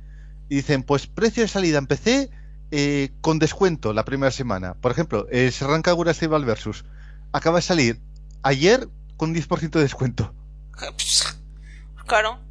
Y 0.48 0.56
dicen, 0.56 0.82
pues 0.82 1.06
precio 1.06 1.42
de 1.42 1.48
salida 1.48 1.78
en 1.78 1.86
PC 1.86 2.30
eh, 2.70 3.10
con 3.22 3.38
descuento 3.38 3.92
la 3.94 4.04
primera 4.04 4.30
semana. 4.30 4.74
Por 4.74 4.92
ejemplo, 4.92 5.26
el 5.30 5.50
Serrancagura 5.50 6.12
Stable 6.12 6.44
Versus 6.44 6.84
acaba 7.32 7.56
de 7.56 7.62
salir 7.62 8.00
ayer 8.42 8.88
con 9.16 9.34
10% 9.34 9.70
de 9.70 9.80
descuento. 9.80 10.34
Claro. 12.06 12.43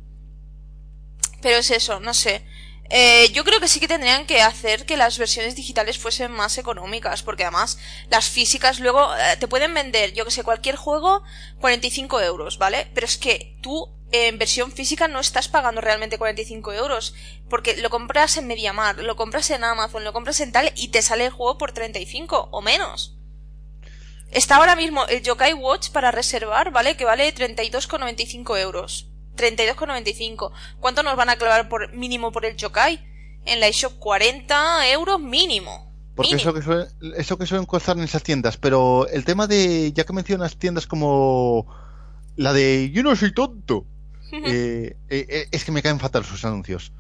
Pero 1.44 1.58
es 1.58 1.70
eso, 1.70 2.00
no 2.00 2.16
sé. 2.16 2.44
Eh, 2.90 3.30
yo 3.34 3.44
creo 3.44 3.60
que 3.60 3.68
sí 3.68 3.80
que 3.80 3.88
tendrían 3.88 4.26
que 4.26 4.42
hacer 4.42 4.86
que 4.86 4.98
las 4.98 5.18
versiones 5.18 5.56
digitales 5.56 5.98
fuesen 5.98 6.32
más 6.32 6.58
económicas, 6.58 7.22
porque 7.22 7.44
además 7.44 7.78
las 8.10 8.30
físicas 8.30 8.80
luego 8.80 9.14
eh, 9.16 9.38
te 9.40 9.48
pueden 9.48 9.74
vender, 9.74 10.14
yo 10.14 10.26
que 10.26 10.32
sé, 10.32 10.44
cualquier 10.44 10.76
juego 10.76 11.24
45 11.60 12.22
euros, 12.22 12.58
¿vale? 12.58 12.88
Pero 12.94 13.06
es 13.06 13.18
que 13.18 13.58
tú 13.62 13.90
en 14.12 14.38
versión 14.38 14.72
física 14.72 15.08
no 15.08 15.20
estás 15.20 15.48
pagando 15.48 15.82
realmente 15.82 16.18
45 16.18 16.74
euros, 16.74 17.14
porque 17.50 17.76
lo 17.78 17.90
compras 17.90 18.38
en 18.38 18.48
MediaMar, 18.48 18.98
lo 18.98 19.16
compras 19.16 19.50
en 19.50 19.64
Amazon, 19.64 20.04
lo 20.04 20.14
compras 20.14 20.40
en 20.40 20.52
tal 20.52 20.72
y 20.76 20.90
te 20.90 21.02
sale 21.02 21.26
el 21.26 21.32
juego 21.32 21.58
por 21.58 21.72
35 21.72 22.50
o 22.52 22.62
menos. 22.62 23.18
Está 24.32 24.58
ahora 24.58 24.76
mismo 24.76 25.06
el 25.08 25.24
Yokai 25.24 25.54
Watch 25.54 25.90
para 25.90 26.12
reservar, 26.12 26.72
¿vale? 26.72 26.96
Que 26.96 27.06
vale 27.06 27.34
32,95 27.34 28.60
euros. 28.60 29.13
32,95. 29.36 30.52
¿Cuánto 30.80 31.04
nos 31.04 31.16
van 31.16 31.30
a 31.30 31.36
clavar 31.36 31.70
por 31.70 31.94
mínimo 31.94 32.32
por 32.32 32.46
el 32.46 32.56
Chokai? 32.56 33.14
en 33.46 33.60
la 33.60 33.68
eShop 33.68 33.94
40 34.00 34.90
euros 34.92 35.20
mínimo. 35.20 35.92
Porque 36.16 36.36
eso 36.36 36.54
que, 36.54 36.62
suelen, 36.62 36.88
eso 37.18 37.38
que 37.38 37.46
suelen 37.48 37.66
costar 37.66 37.98
en 37.98 38.04
esas 38.04 38.22
tiendas, 38.22 38.58
pero 38.58 39.08
el 39.08 39.26
tema 39.26 39.48
de, 39.48 39.92
ya 39.94 40.04
que 40.04 40.14
mencionas 40.14 40.58
tiendas 40.58 40.86
como 40.86 41.66
la 42.36 42.54
de 42.54 42.92
Yo 42.94 43.02
no 43.02 43.16
soy 43.16 43.34
tonto, 43.34 43.88
eh, 44.32 44.96
eh, 45.10 45.26
eh, 45.30 45.48
es 45.52 45.66
que 45.66 45.72
me 45.72 45.82
caen 45.82 46.00
fatal 46.00 46.24
sus 46.24 46.46
anuncios. 46.46 46.94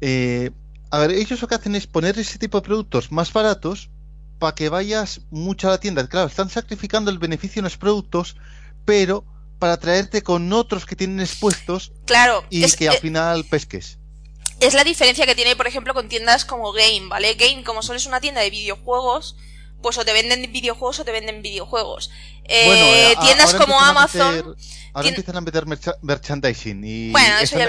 a 0.00 0.98
ver, 0.98 1.10
ellos 1.10 1.42
lo 1.42 1.48
que 1.48 1.56
hacen 1.56 1.74
es 1.74 1.88
poner 1.88 2.18
ese 2.18 2.38
tipo 2.38 2.60
de 2.60 2.66
productos 2.66 3.10
más 3.10 3.32
baratos 3.32 3.90
para 4.38 4.54
que 4.54 4.68
vayas 4.68 5.22
mucho 5.30 5.66
a 5.66 5.72
la 5.72 5.78
tienda. 5.78 6.06
Claro, 6.06 6.28
están 6.28 6.50
sacrificando 6.50 7.10
el 7.10 7.18
beneficio 7.18 7.60
en 7.60 7.64
los 7.64 7.76
productos, 7.76 8.36
pero 8.84 9.24
para 9.60 9.78
traerte 9.78 10.22
con 10.22 10.52
otros 10.52 10.86
que 10.86 10.96
tienen 10.96 11.20
expuestos 11.20 11.92
claro, 12.06 12.44
y 12.50 12.68
que 12.72 12.88
al 12.88 12.98
final 12.98 13.44
pesques 13.44 14.00
es 14.60 14.74
la 14.74 14.84
diferencia 14.84 15.26
que 15.26 15.34
tiene, 15.34 15.56
por 15.56 15.66
ejemplo, 15.66 15.94
con 15.94 16.08
tiendas 16.08 16.44
como 16.44 16.72
Game, 16.72 17.08
¿vale? 17.08 17.34
Game, 17.34 17.64
como 17.64 17.82
solo 17.82 17.96
es 17.96 18.06
una 18.06 18.20
tienda 18.20 18.42
de 18.42 18.50
videojuegos, 18.50 19.36
pues 19.82 19.98
o 19.98 20.04
te 20.04 20.12
venden 20.12 20.50
videojuegos 20.52 21.00
o 21.00 21.04
te 21.04 21.12
venden 21.12 21.42
videojuegos. 21.42 22.10
Eh, 22.44 23.14
tiendas 23.20 23.54
como 23.54 23.80
Amazon. 23.80 24.56
Ahora 24.92 25.08
empiezan 25.08 25.36
a 25.36 25.40
meter 25.40 25.64
merchandising 26.02 26.82
y 26.84 27.12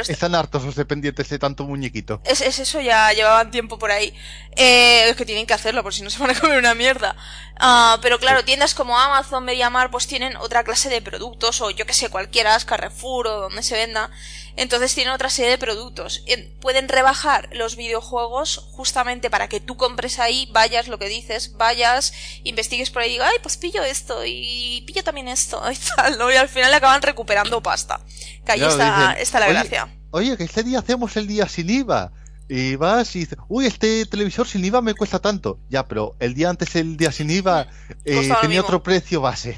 están, 0.10 0.34
hartos 0.34 0.64
los 0.64 0.76
dependientes 0.76 1.30
de 1.30 1.38
tanto 1.38 1.66
muñequito. 1.66 2.20
Es, 2.26 2.42
eso 2.42 2.82
ya 2.82 3.14
llevaban 3.14 3.52
tiempo 3.52 3.78
por 3.78 3.92
ahí. 3.92 4.14
Eh, 4.56 5.08
es 5.10 5.16
que 5.16 5.26
tienen 5.26 5.46
que 5.46 5.54
hacerlo, 5.54 5.84
por 5.84 5.94
si 5.94 6.02
no 6.02 6.10
se 6.10 6.18
van 6.18 6.32
a 6.32 6.40
comer 6.40 6.58
una 6.58 6.74
mierda. 6.74 7.16
Ah, 7.60 8.00
pero 8.02 8.18
claro, 8.20 8.44
tiendas 8.44 8.74
como 8.74 8.98
Amazon, 8.98 9.46
MediaMar, 9.46 9.92
pues 9.92 10.08
tienen 10.08 10.36
otra 10.38 10.64
clase 10.64 10.90
de 10.90 11.02
productos, 11.02 11.62
o 11.62 11.70
yo 11.70 11.86
que 11.86 11.94
sé, 11.94 12.10
cualquiera, 12.10 12.58
Carrefour 12.60 13.28
o 13.28 13.42
donde 13.42 13.62
se 13.62 13.76
venda. 13.76 14.10
Entonces 14.56 14.94
tienen 14.94 15.14
otra 15.14 15.30
serie 15.30 15.52
de 15.52 15.58
productos. 15.58 16.24
Pueden 16.60 16.90
rebajar 16.90 17.50
los 17.54 17.76
videojuegos 17.76 18.58
justamente 18.72 19.30
para 19.30 19.48
que 19.48 19.60
tú 19.60 19.78
compres 19.78 20.20
ahí, 20.20 20.50
vayas 20.52 20.88
lo 20.88 21.00
que 21.00 21.08
dices, 21.08 21.54
vayas, 21.58 22.14
investigues 22.44 22.90
por 22.90 23.02
ahí 23.02 23.10
y 23.10 23.14
digas, 23.14 23.30
ay, 23.32 23.40
pues 23.42 23.58
pillo 23.58 23.84
esto 23.84 24.24
y 24.26 24.84
pillo 24.86 25.04
también 25.04 25.28
esto 25.28 25.62
y 25.72 25.78
tal, 25.96 26.18
¿no? 26.18 26.32
Y 26.32 26.36
al 26.36 26.50
final 26.50 26.74
acaban 26.74 27.02
recuperando 27.02 27.62
pasta. 27.62 28.02
Que 28.46 28.54
ahí 28.54 28.64
está, 28.64 29.40
la 29.40 29.48
gracia. 29.48 29.96
Oye, 30.12 30.36
que 30.38 30.44
este 30.44 30.64
día 30.64 30.80
hacemos 30.80 31.16
el 31.18 31.28
día 31.28 31.48
sin 31.48 31.70
IVA. 31.70 32.12
Y 32.50 32.76
vas 32.76 33.16
y 33.16 33.20
dices, 33.20 33.38
uy, 33.48 33.66
este 33.66 34.06
televisor 34.06 34.46
sin 34.46 34.66
IVA 34.66 34.82
me 34.82 34.94
cuesta 34.94 35.20
tanto. 35.20 35.62
Ya, 35.70 35.88
pero 35.88 36.18
el 36.20 36.34
día 36.34 36.50
antes 36.50 36.76
el 36.76 36.98
día 36.98 37.10
sin 37.14 37.32
IVA 37.32 37.68
eh, 38.06 38.30
tenía 38.42 38.60
otro 38.60 38.84
precio 38.84 39.22
base. 39.22 39.58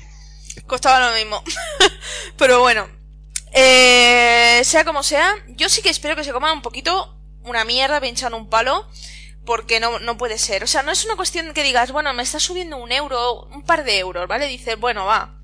Costaba 0.68 1.10
lo 1.10 1.16
mismo. 1.16 1.44
pero 2.38 2.60
bueno, 2.60 2.88
eh, 3.54 4.62
sea 4.64 4.84
como 4.84 5.04
sea, 5.04 5.34
yo 5.48 5.70
sí 5.70 5.82
que 5.82 5.90
espero 5.90 6.16
que 6.16 6.24
se 6.24 6.34
coman 6.34 6.58
un 6.58 6.62
poquito 6.62 7.18
una 7.44 7.64
mierda 7.66 8.02
pinchando 8.02 8.38
un 8.38 8.50
palo. 8.50 8.88
Porque 9.46 9.82
no, 9.82 10.00
no 10.00 10.18
puede 10.18 10.38
ser. 10.38 10.64
O 10.64 10.68
sea, 10.68 10.84
no 10.84 10.92
es 10.92 11.04
una 11.04 11.18
cuestión 11.18 11.54
que 11.54 11.64
digas, 11.64 11.92
bueno, 11.92 12.14
me 12.14 12.24
está 12.24 12.40
subiendo 12.40 12.78
un 12.78 12.94
euro, 12.94 13.44
un 13.48 13.64
par 13.64 13.84
de 13.84 14.00
euros, 14.00 14.26
¿vale? 14.26 14.48
Dices, 14.48 14.80
bueno, 14.80 15.04
va. 15.04 15.38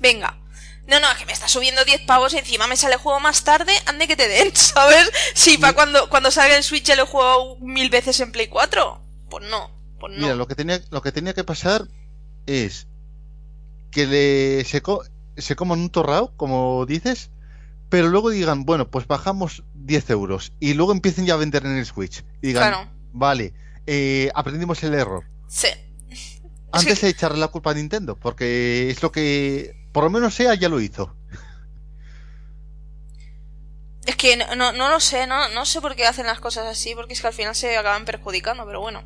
Venga. 0.00 0.38
No, 0.86 0.98
no, 1.00 1.06
que 1.16 1.26
me 1.26 1.32
está 1.32 1.48
subiendo 1.48 1.84
10 1.84 2.02
pavos 2.02 2.34
y 2.34 2.38
encima 2.38 2.66
me 2.66 2.76
sale 2.76 2.94
el 2.94 3.00
juego 3.00 3.20
más 3.20 3.44
tarde, 3.44 3.72
ande 3.86 4.08
que 4.08 4.16
te 4.16 4.28
den, 4.28 4.50
¿sabes? 4.54 5.10
Sí, 5.34 5.56
para 5.58 5.72
cuando, 5.72 6.08
cuando 6.10 6.30
salga 6.30 6.56
el 6.56 6.64
Switch 6.64 6.84
ya 6.84 6.96
lo 6.96 7.06
juego 7.06 7.56
mil 7.60 7.88
veces 7.88 8.18
en 8.20 8.32
Play 8.32 8.48
4. 8.48 9.00
Pues 9.30 9.48
no, 9.48 9.70
pues 9.98 10.12
no. 10.12 10.18
Mira, 10.20 10.34
lo 10.34 10.46
que 10.46 10.54
tenía, 10.54 10.80
lo 10.90 11.00
que 11.00 11.12
tenía 11.12 11.34
que 11.34 11.44
pasar 11.44 11.86
es 12.46 12.88
que 13.90 14.06
le 14.06 14.64
se, 14.64 14.82
se 15.36 15.56
coman 15.56 15.80
un 15.80 15.90
torrao, 15.90 16.36
como 16.36 16.84
dices, 16.84 17.30
pero 17.92 18.08
luego 18.08 18.30
digan, 18.30 18.64
bueno, 18.64 18.88
pues 18.88 19.06
bajamos 19.06 19.64
10 19.74 20.08
euros 20.08 20.54
y 20.58 20.72
luego 20.72 20.92
empiecen 20.92 21.26
ya 21.26 21.34
a 21.34 21.36
vender 21.36 21.66
en 21.66 21.76
el 21.76 21.84
Switch. 21.84 22.24
Y 22.40 22.46
digan, 22.46 22.90
vale, 23.12 23.52
eh, 23.86 24.30
aprendimos 24.34 24.82
el 24.82 24.94
error. 24.94 25.26
Sí. 25.46 25.68
Antes 26.72 27.02
de 27.02 27.10
echarle 27.10 27.38
la 27.38 27.48
culpa 27.48 27.72
a 27.72 27.74
Nintendo, 27.74 28.18
porque 28.18 28.88
es 28.88 29.02
lo 29.02 29.12
que, 29.12 29.76
por 29.92 30.04
lo 30.04 30.08
menos 30.08 30.34
sea, 30.34 30.54
ya 30.54 30.70
lo 30.70 30.80
hizo. 30.80 31.14
Es 34.06 34.16
que 34.16 34.38
no, 34.38 34.72
no, 34.72 34.88
lo 34.88 34.98
sé, 34.98 35.26
no, 35.26 35.50
no 35.50 35.66
sé 35.66 35.82
por 35.82 35.94
qué 35.94 36.06
hacen 36.06 36.24
las 36.24 36.40
cosas 36.40 36.66
así, 36.66 36.94
porque 36.94 37.12
es 37.12 37.20
que 37.20 37.26
al 37.26 37.34
final 37.34 37.54
se 37.54 37.76
acaban 37.76 38.06
perjudicando, 38.06 38.64
pero 38.64 38.80
bueno. 38.80 39.04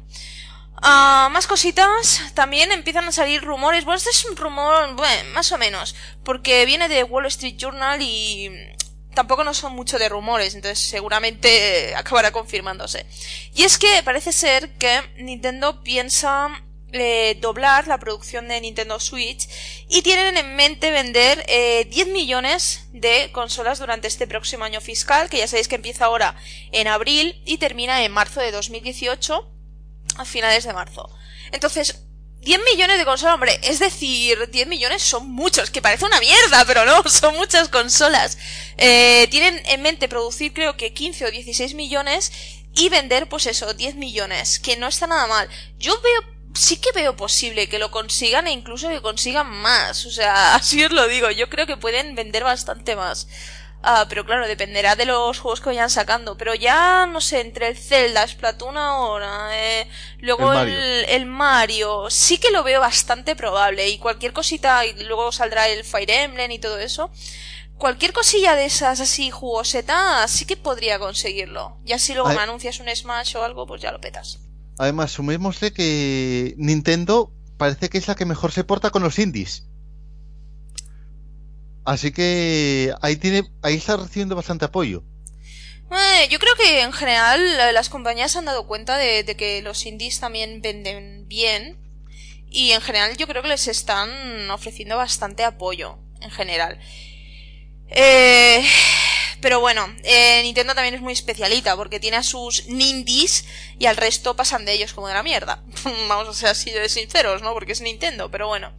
Ah, 0.83 1.29
más 1.33 1.47
cositas, 1.47 2.23
también 2.35 2.71
empiezan 2.71 3.05
a 3.05 3.13
salir 3.13 3.43
rumores. 3.43 3.85
Bueno, 3.85 3.97
este 3.97 4.11
es 4.11 4.25
un 4.27 4.37
rumor, 4.37 4.95
bueno, 4.95 5.31
más 5.33 5.51
o 5.53 5.59
menos, 5.59 5.95
porque 6.23 6.67
viene 6.67 6.89
de 6.89 7.03
Wall 7.03 7.27
Street 7.27 7.57
Journal 7.57 8.01
y 8.03 8.51
tampoco 9.15 9.43
no 9.43 9.55
son 9.55 9.75
mucho 9.75 9.99
de 9.99 10.09
rumores, 10.09 10.55
entonces 10.55 10.79
seguramente 10.79 11.95
acabará 11.97 12.31
confirmándose. 12.31 13.07
Y 13.55 13.65
es 13.65 13.79
que 13.79 14.03
parece 14.05 14.33
ser 14.33 14.75
que 14.75 15.01
Nintendo 15.17 15.83
piensa 15.83 16.51
eh, 16.93 17.37
doblar 17.41 17.89
la 17.89 17.99
producción 17.99 18.47
de 18.47 18.61
Nintendo 18.61 19.01
Switch 19.01 19.49
y 19.89 20.03
tienen 20.03 20.37
en 20.37 20.55
mente 20.55 20.91
vender 20.91 21.45
eh, 21.49 21.87
10 21.91 22.09
millones 22.09 22.89
de 22.93 23.31
consolas 23.33 23.79
durante 23.79 24.07
este 24.07 24.27
próximo 24.27 24.65
año 24.65 24.81
fiscal, 24.81 25.29
que 25.29 25.39
ya 25.39 25.49
sabéis 25.49 25.69
que 25.69 25.77
empieza 25.77 26.05
ahora 26.05 26.37
en 26.71 26.87
abril 26.87 27.43
y 27.45 27.59
termina 27.59 28.05
en 28.05 28.13
marzo 28.13 28.41
de 28.41 28.53
2018, 28.53 29.56
a 30.19 30.25
finales 30.25 30.65
de 30.65 30.73
marzo. 30.73 31.09
Entonces, 31.53 32.07
10 32.47 32.61
millones 32.73 32.99
de 32.99 33.05
consolas, 33.05 33.35
hombre, 33.35 33.59
es 33.65 33.81
decir, 33.81 34.49
10 34.49 34.69
millones 34.69 35.03
son 35.03 35.29
muchos, 35.29 35.71
que 35.71 35.83
parece 35.83 36.05
una 36.05 36.21
mierda, 36.21 36.65
pero 36.65 36.85
no, 36.85 37.03
son 37.09 37.35
muchas 37.35 37.69
consolas. 37.69 38.39
Eh, 38.79 39.27
tienen 39.33 39.61
en 39.67 39.83
mente 39.83 40.09
producir 40.09 40.53
creo 40.53 40.77
que 40.77 40.93
15 40.93 41.27
o 41.27 41.31
16 41.33 41.75
millones 41.75 42.31
y 42.73 42.89
vender 42.89 43.29
pues 43.29 43.47
eso, 43.47 43.75
10 43.75 43.97
millones, 43.97 44.61
que 44.61 44.77
no 44.77 44.87
está 44.87 45.09
nada 45.09 45.27
mal. 45.27 45.49
Yo 45.79 46.01
veo, 46.01 46.23
sí 46.55 46.77
que 46.77 46.93
veo 46.93 47.17
posible 47.17 47.69
que 47.69 47.81
lo 47.81 47.91
consigan 47.91 48.47
e 48.47 48.53
incluso 48.53 48.89
que 48.91 49.03
consigan 49.03 49.49
más, 49.51 50.07
o 50.07 50.11
sea, 50.13 50.55
así 50.57 50.85
os 50.85 50.93
lo 50.93 51.09
digo, 51.09 51.31
yo 51.33 51.51
creo 51.51 51.67
que 51.67 51.77
pueden 51.77 52.15
vender 52.15 52.45
bastante 52.45 52.95
más. 52.95 53.27
Ah, 53.83 54.07
pero 54.09 54.25
claro, 54.25 54.49
dependerá 54.49 54.97
de 54.97 55.05
los 55.05 55.39
juegos 55.39 55.61
que 55.61 55.69
vayan 55.69 55.91
sacando. 55.91 56.37
Pero 56.37 56.55
ya, 56.55 57.07
no 57.07 57.21
sé, 57.21 57.41
entre 57.41 57.69
el 57.69 57.77
Zelda, 57.77 58.27
Splatoon 58.27 58.77
ahora, 58.77 59.51
eh, 59.53 59.89
luego 60.19 60.53
el 60.53 61.27
Mario. 61.27 62.11
sí 62.11 62.39
que 62.39 62.51
lo 62.51 62.65
veo 62.65 62.81
bastante 62.81 63.37
probable. 63.37 63.89
Y 63.89 63.99
cualquier 63.99 64.33
cosita, 64.33 64.85
y 64.85 65.05
luego 65.05 65.31
saldrá 65.31 65.69
el 65.69 65.85
Fire 65.85 66.11
Emblem 66.11 66.51
y 66.51 66.59
todo 66.59 66.79
eso. 66.79 67.11
Cualquier 67.79 68.13
cosilla 68.13 68.57
de 68.57 68.65
esas 68.65 69.01
así 69.01 69.31
jugoseta, 69.31 70.27
sí 70.29 70.47
que 70.47 70.57
podría 70.57 70.99
conseguirlo. 70.99 71.79
Ya 71.85 71.99
si 71.99 72.15
luego 72.15 72.31
me 72.31 72.41
anuncias 72.41 72.81
un 72.81 72.89
Smash 72.89 73.37
o 73.37 73.45
algo, 73.45 73.67
pues 73.67 73.83
ya 73.83 73.93
lo 73.93 74.01
petas. 74.01 74.41
Además, 74.79 75.13
sumémosle 75.13 75.73
que 75.73 76.55
Nintendo 76.57 77.33
parece 77.59 77.89
que 77.89 77.99
es 77.99 78.09
la 78.09 78.15
que 78.15 78.25
mejor 78.25 78.53
se 78.53 78.65
porta 78.65 78.91
con 78.91 79.03
los 79.03 79.19
indies. 79.19 79.67
Así 81.87 82.11
que 82.11 82.93
ahí 83.01 83.15
tiene, 83.15 83.49
ahí 83.63 83.77
está 83.77 83.97
recibiendo 83.97 84.35
bastante 84.35 84.65
apoyo. 84.65 85.05
Eh, 85.93 86.29
yo 86.29 86.41
creo 86.41 86.57
que 86.57 86.81
en 86.81 86.93
general 86.93 87.41
eh, 87.41 87.73
las 87.73 87.89
compañías 87.89 88.33
se 88.33 88.39
han 88.39 88.45
dado 88.45 88.67
cuenta 88.67 88.97
de, 88.97 89.25
que 89.37 89.63
los 89.63 89.87
indies 89.87 90.19
también 90.19 90.61
venden 90.61 91.29
bien 91.29 91.79
y 92.51 92.73
en 92.73 92.81
general 92.81 93.17
yo 93.17 93.29
creo 93.29 93.41
que 93.41 93.51
les 93.51 93.69
están 93.69 94.51
ofreciendo 94.51 94.97
bastante 94.97 95.45
apoyo 95.45 95.97
en 96.21 96.33
general. 96.33 96.81
Eh, 97.89 98.67
pero 99.41 99.61
bueno, 99.61 99.87
Nintendo 100.43 100.75
también 100.75 100.95
es 100.95 101.01
muy 101.01 101.13
especialita 101.13 101.77
porque 101.77 102.01
tiene 102.01 102.17
a 102.17 102.25
sus 102.25 102.67
nindies 102.67 103.45
y 103.79 103.87
al 103.87 103.97
resto 103.97 104.35
pasan 104.35 104.65
de 104.65 104.73
ellos 104.73 104.93
como 104.93 105.07
de 105.07 105.15
la 105.15 105.23
mierda. 105.23 105.63
Vamos 106.09 106.29
a 106.29 106.35
ser 106.35 106.49
así 106.49 106.73
de 106.73 106.89
sinceros, 106.89 107.43
¿no? 107.43 107.55
Porque 107.55 107.73
es 107.73 107.81
Nintendo, 107.81 108.29
pero 108.29 108.49
bueno. 108.49 108.73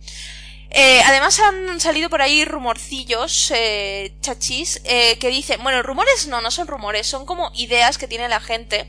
Eh, 0.70 1.02
además 1.06 1.40
han 1.40 1.80
salido 1.80 2.10
por 2.10 2.22
ahí 2.22 2.46
rumorcillos, 2.46 3.52
eh, 3.56 4.14
chachis, 4.22 4.82
eh, 4.84 5.18
que 5.20 5.30
dicen, 5.30 5.62
bueno, 5.64 5.82
rumores 5.82 6.28
no, 6.28 6.42
no 6.42 6.52
son 6.52 6.68
rumores, 6.68 7.08
son 7.08 7.26
como 7.26 7.52
ideas 7.56 7.98
que 7.98 8.08
tiene 8.08 8.28
la 8.28 8.40
gente, 8.40 8.88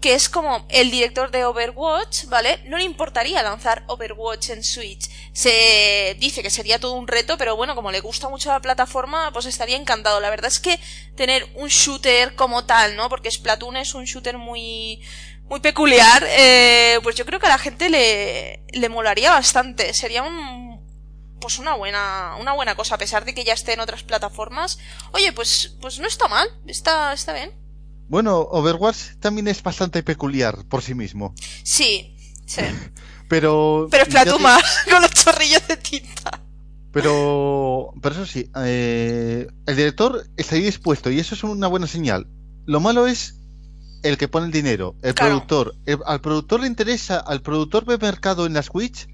que 0.00 0.14
es 0.14 0.28
como 0.28 0.66
el 0.68 0.90
director 0.90 1.30
de 1.30 1.44
Overwatch, 1.44 2.24
¿vale? 2.24 2.60
No 2.66 2.76
le 2.76 2.82
importaría 2.84 3.42
lanzar 3.42 3.84
Overwatch 3.86 4.50
en 4.50 4.64
Switch. 4.64 5.08
Se 5.32 6.16
dice 6.18 6.42
que 6.42 6.50
sería 6.50 6.80
todo 6.80 6.94
un 6.94 7.06
reto, 7.06 7.38
pero 7.38 7.54
bueno, 7.54 7.76
como 7.76 7.92
le 7.92 8.00
gusta 8.00 8.28
mucho 8.28 8.50
la 8.50 8.60
plataforma, 8.60 9.30
pues 9.32 9.46
estaría 9.46 9.76
encantado. 9.76 10.18
La 10.18 10.28
verdad 10.30 10.48
es 10.48 10.58
que 10.58 10.80
tener 11.16 11.46
un 11.54 11.68
shooter 11.68 12.34
como 12.34 12.64
tal, 12.66 12.96
¿no? 12.96 13.08
Porque 13.08 13.30
Splatoon 13.30 13.76
es 13.76 13.94
un 13.94 14.04
shooter 14.04 14.38
muy 14.38 15.00
muy 15.48 15.60
peculiar, 15.60 16.24
eh, 16.30 16.98
pues 17.02 17.14
yo 17.14 17.26
creo 17.26 17.38
que 17.38 17.46
a 17.46 17.50
la 17.50 17.58
gente 17.58 17.90
le, 17.90 18.62
le 18.72 18.88
molaría 18.88 19.32
bastante. 19.32 19.92
Sería 19.92 20.22
un 20.22 20.71
pues 21.42 21.58
una 21.58 21.74
buena, 21.74 22.36
una 22.40 22.52
buena 22.54 22.74
cosa, 22.76 22.94
a 22.94 22.98
pesar 22.98 23.26
de 23.26 23.34
que 23.34 23.44
ya 23.44 23.52
esté 23.52 23.74
en 23.74 23.80
otras 23.80 24.02
plataformas. 24.04 24.78
Oye, 25.12 25.32
pues, 25.34 25.76
pues 25.82 25.98
no 25.98 26.06
está 26.06 26.28
mal, 26.28 26.48
está, 26.66 27.12
está 27.12 27.34
bien. 27.34 27.50
Bueno, 28.08 28.38
Overwatch 28.40 29.16
también 29.20 29.48
es 29.48 29.62
bastante 29.62 30.02
peculiar 30.02 30.64
por 30.68 30.80
sí 30.82 30.94
mismo. 30.94 31.34
Sí, 31.64 32.16
sí. 32.46 32.62
pero. 33.28 33.88
Pero 33.90 34.04
es 34.04 34.40
más, 34.40 34.62
con 34.90 35.02
los 35.02 35.10
chorrillos 35.10 35.66
de 35.68 35.76
tinta. 35.76 36.40
Pero, 36.92 37.94
pero 38.02 38.14
eso 38.14 38.26
sí, 38.26 38.50
eh, 38.64 39.46
el 39.66 39.76
director 39.76 40.26
está 40.36 40.56
ahí 40.56 40.62
dispuesto 40.62 41.10
y 41.10 41.18
eso 41.18 41.34
es 41.34 41.42
una 41.42 41.66
buena 41.66 41.86
señal. 41.86 42.26
Lo 42.66 42.80
malo 42.80 43.06
es 43.06 43.36
el 44.02 44.18
que 44.18 44.28
pone 44.28 44.46
el 44.46 44.52
dinero, 44.52 44.94
el 45.02 45.14
Claro. 45.14 45.30
productor. 45.36 45.74
El- 45.86 46.00
al 46.04 46.20
productor 46.20 46.60
le 46.60 46.66
interesa, 46.66 47.18
al 47.18 47.40
productor 47.40 47.86
ve 47.86 47.96
mercado 47.96 48.44
en 48.46 48.52
la 48.52 48.62
Switch. 48.62 49.08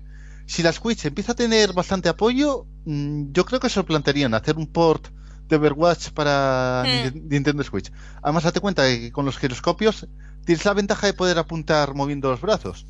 Si 0.48 0.62
la 0.62 0.72
Switch 0.72 1.04
empieza 1.04 1.32
a 1.32 1.36
tener 1.36 1.74
bastante 1.74 2.08
apoyo, 2.08 2.66
mm, 2.86 3.32
yo 3.32 3.44
creo 3.44 3.60
que 3.60 3.68
se 3.68 3.78
lo 3.80 3.84
plantearían 3.86 4.32
hacer 4.32 4.56
un 4.56 4.66
port 4.66 5.08
de 5.46 5.56
Overwatch 5.56 6.08
para 6.10 6.82
Hmm. 6.84 6.88
Ninte- 6.90 7.22
Nintendo 7.30 7.62
Switch. 7.64 7.92
Además, 8.22 8.44
date 8.44 8.60
cuenta 8.60 8.82
que 8.86 9.12
con 9.12 9.24
los 9.26 9.36
giroscopios 9.38 10.06
tienes 10.46 10.64
la 10.64 10.72
ventaja 10.74 11.06
de 11.06 11.12
poder 11.12 11.38
apuntar 11.38 11.94
moviendo 11.94 12.30
los 12.30 12.40
brazos. 12.40 12.86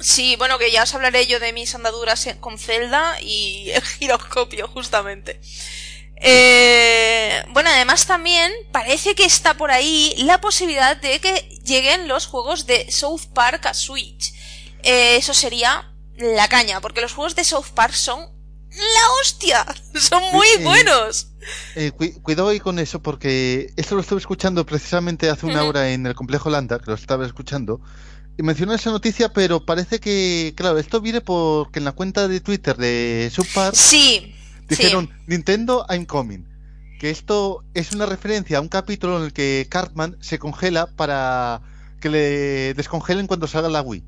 Sí, 0.00 0.34
bueno, 0.36 0.58
que 0.58 0.70
ya 0.70 0.82
os 0.82 0.94
hablaré 0.94 1.26
yo 1.26 1.38
de 1.40 1.52
mis 1.52 1.74
andaduras 1.74 2.28
con 2.40 2.58
Zelda 2.58 3.20
y 3.22 3.70
el 3.74 3.82
giroscopio, 3.82 4.68
justamente. 4.68 5.40
Eh, 6.24 7.44
bueno, 7.52 7.70
además 7.70 8.06
también 8.06 8.52
parece 8.70 9.14
que 9.14 9.24
está 9.24 9.54
por 9.54 9.70
ahí 9.70 10.14
la 10.18 10.40
posibilidad 10.40 10.96
de 10.96 11.18
que 11.20 11.48
lleguen 11.64 12.08
los 12.08 12.26
juegos 12.26 12.66
de 12.66 12.90
South 12.92 13.22
Park 13.34 13.66
a 13.66 13.74
Switch. 13.74 14.32
Eh, 14.84 15.16
eso 15.16 15.34
sería 15.34 15.91
la 16.22 16.48
caña, 16.48 16.80
porque 16.80 17.00
los 17.00 17.12
juegos 17.12 17.34
de 17.36 17.44
South 17.44 17.66
Park 17.74 17.92
son 17.94 18.20
la 18.70 19.10
hostia, 19.20 19.66
son 19.94 20.22
muy 20.32 20.46
Eh, 20.58 20.64
buenos. 20.64 21.28
Eh, 21.74 21.92
cui- 21.96 22.12
cuidado 22.22 22.48
ahí 22.48 22.60
con 22.60 22.78
eso, 22.78 23.02
porque 23.02 23.72
esto 23.76 23.94
lo 23.94 24.00
estuve 24.00 24.20
escuchando 24.20 24.64
precisamente 24.64 25.28
hace 25.28 25.46
una 25.46 25.64
hora 25.64 25.90
en 25.92 26.06
el 26.06 26.14
complejo 26.14 26.48
Landa, 26.50 26.78
que 26.78 26.86
lo 26.86 26.94
estaba 26.94 27.26
escuchando, 27.26 27.80
y 28.38 28.42
mencionó 28.42 28.72
esa 28.72 28.90
noticia, 28.90 29.30
pero 29.32 29.66
parece 29.66 30.00
que, 30.00 30.54
claro, 30.56 30.78
esto 30.78 31.00
viene 31.02 31.20
porque 31.20 31.80
en 31.80 31.84
la 31.84 31.92
cuenta 31.92 32.28
de 32.28 32.40
Twitter 32.40 32.76
de 32.76 33.30
Subpar 33.34 33.76
Sí, 33.76 34.34
dijeron 34.68 35.10
Nintendo 35.26 35.84
I'm 35.90 36.06
coming. 36.06 36.44
Que 36.98 37.10
esto 37.10 37.64
es 37.74 37.90
una 37.92 38.06
referencia 38.06 38.58
a 38.58 38.60
un 38.60 38.68
capítulo 38.68 39.18
en 39.18 39.24
el 39.24 39.32
que 39.32 39.66
Cartman 39.68 40.16
se 40.20 40.38
congela 40.38 40.86
para 40.86 41.60
que 42.00 42.08
le 42.08 42.74
descongelen 42.74 43.26
cuando 43.26 43.48
salga 43.48 43.68
la 43.68 43.82
Wii. 43.82 44.04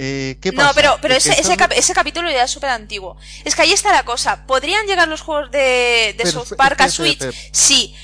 Eh, 0.00 0.38
¿Qué 0.40 0.52
pasa? 0.52 0.68
No, 0.68 0.74
pero, 0.74 0.96
pero 1.02 1.14
ese, 1.14 1.30
esto 1.30 1.42
ese, 1.42 1.50
no- 1.50 1.56
cap- 1.56 1.72
ese 1.74 1.92
capítulo 1.92 2.30
ya 2.30 2.44
es 2.44 2.50
súper 2.52 2.70
antiguo. 2.70 3.16
Es 3.44 3.56
que 3.56 3.62
ahí 3.62 3.72
está 3.72 3.92
la 3.92 4.04
cosa. 4.04 4.46
¿Podrían 4.46 4.86
llegar 4.86 5.08
los 5.08 5.20
juegos 5.22 5.50
de, 5.50 6.14
de 6.16 6.20
Pero, 6.22 6.30
South 6.44 6.56
Park 6.56 6.80
a 6.82 6.88
Switch? 6.88 7.20
Sí, 7.52 7.96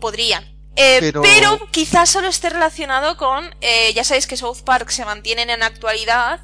podrían. 0.00 0.44
Eh, 0.74 0.98
pero... 1.00 1.22
Pero- 1.22 1.68
quizás 1.70 2.10
solo 2.10 2.28
esté 2.28 2.50
relacionado 2.50 3.16
con... 3.16 3.54
eh, 3.60 3.92
ya 3.94 4.02
sabéis 4.04 4.26
que 4.26 4.36
South 4.36 4.62
Park 4.64 4.90
se 4.90 5.04
mantienen 5.04 5.48
en 5.48 5.62
actualidad. 5.62 6.40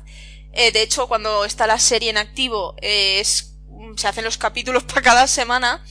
Eh, 0.53 0.71
de 0.71 0.83
hecho, 0.83 1.09
cuando 1.09 1.45
está 1.45 1.67
la 1.67 1.79
serie 1.81 2.11
en 2.11 2.19
activo, 2.19 2.77
eh, 2.81 3.19
es, 3.21 3.55
se 3.97 4.07
hacen 4.07 4.23
los 4.25 4.39
capítulos 4.39 4.85
para 4.89 5.03
cada 5.03 5.27
semana. 5.27 5.85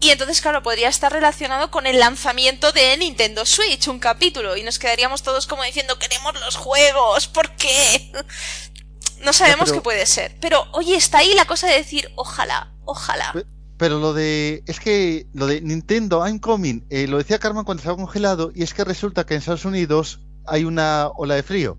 Y 0.00 0.10
entonces, 0.10 0.40
claro, 0.42 0.62
podría 0.62 0.88
estar 0.88 1.10
relacionado 1.10 1.70
con 1.70 1.86
el 1.86 1.98
lanzamiento 1.98 2.70
de 2.72 2.96
Nintendo 2.98 3.46
Switch, 3.46 3.88
un 3.88 3.98
capítulo, 3.98 4.56
y 4.56 4.62
nos 4.62 4.78
quedaríamos 4.78 5.22
todos 5.22 5.46
como 5.46 5.62
diciendo, 5.62 5.98
queremos 5.98 6.38
los 6.40 6.56
juegos, 6.56 7.28
¿por 7.28 7.50
qué? 7.56 8.12
No 9.24 9.32
sabemos 9.32 9.70
pero- 9.70 9.76
qué 9.76 9.80
puede 9.82 10.04
ser. 10.04 10.36
Pero, 10.42 10.66
oye, 10.72 10.94
está 10.94 11.18
ahí 11.18 11.32
la 11.34 11.46
cosa 11.46 11.66
de 11.68 11.76
decir, 11.78 12.10
ojalá, 12.16 12.74
ojalá. 12.84 13.32
Pe- 13.32 13.46
Pero 13.78 13.98
lo 13.98 14.12
de. 14.12 14.62
Es 14.66 14.78
que 14.78 15.26
lo 15.32 15.46
de 15.46 15.62
Nintendo 15.62 16.22
I'm 16.26 16.38
coming, 16.38 16.82
eh, 16.90 17.06
lo 17.06 17.16
decía 17.16 17.38
Carmen 17.38 17.64
cuando 17.64 17.80
estaba 17.80 17.96
congelado, 17.96 18.52
y 18.54 18.62
es 18.62 18.74
que 18.74 18.84
resulta 18.84 19.24
que 19.24 19.32
en 19.32 19.38
Estados 19.38 19.64
Unidos 19.64 20.20
hay 20.46 20.64
una 20.64 21.08
ola 21.16 21.34
de 21.34 21.42
frío. 21.42 21.78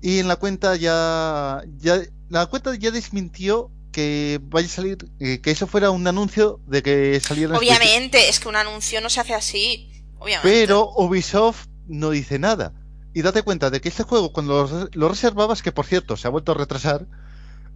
Y 0.00 0.18
en 0.18 0.26
la 0.26 0.34
cuenta 0.34 0.74
ya. 0.74 1.62
ya 1.78 2.00
la 2.28 2.46
cuenta 2.46 2.74
ya 2.74 2.90
desmintió 2.90 3.70
que 3.92 4.40
vaya 4.42 4.66
a 4.66 4.70
salir. 4.70 4.98
eh, 5.20 5.40
que 5.40 5.50
eso 5.52 5.66
fuera 5.66 5.90
un 5.90 6.06
anuncio 6.06 6.60
de 6.66 6.82
que 6.82 7.20
saliera. 7.20 7.56
Obviamente, 7.56 8.28
es 8.28 8.40
que 8.40 8.48
un 8.48 8.56
anuncio 8.56 9.00
no 9.00 9.08
se 9.10 9.20
hace 9.20 9.34
así. 9.34 10.04
Obviamente. 10.18 10.48
Pero 10.48 10.90
Ubisoft 10.96 11.66
no 11.86 12.10
dice 12.10 12.38
nada. 12.38 12.72
Y 13.14 13.22
date 13.22 13.42
cuenta 13.42 13.70
de 13.70 13.80
que 13.80 13.88
este 13.90 14.04
juego, 14.04 14.32
cuando 14.32 14.66
lo, 14.66 14.88
lo 14.92 15.08
reservabas, 15.08 15.62
que 15.62 15.70
por 15.72 15.84
cierto 15.86 16.16
se 16.16 16.26
ha 16.26 16.30
vuelto 16.30 16.52
a 16.52 16.54
retrasar, 16.54 17.06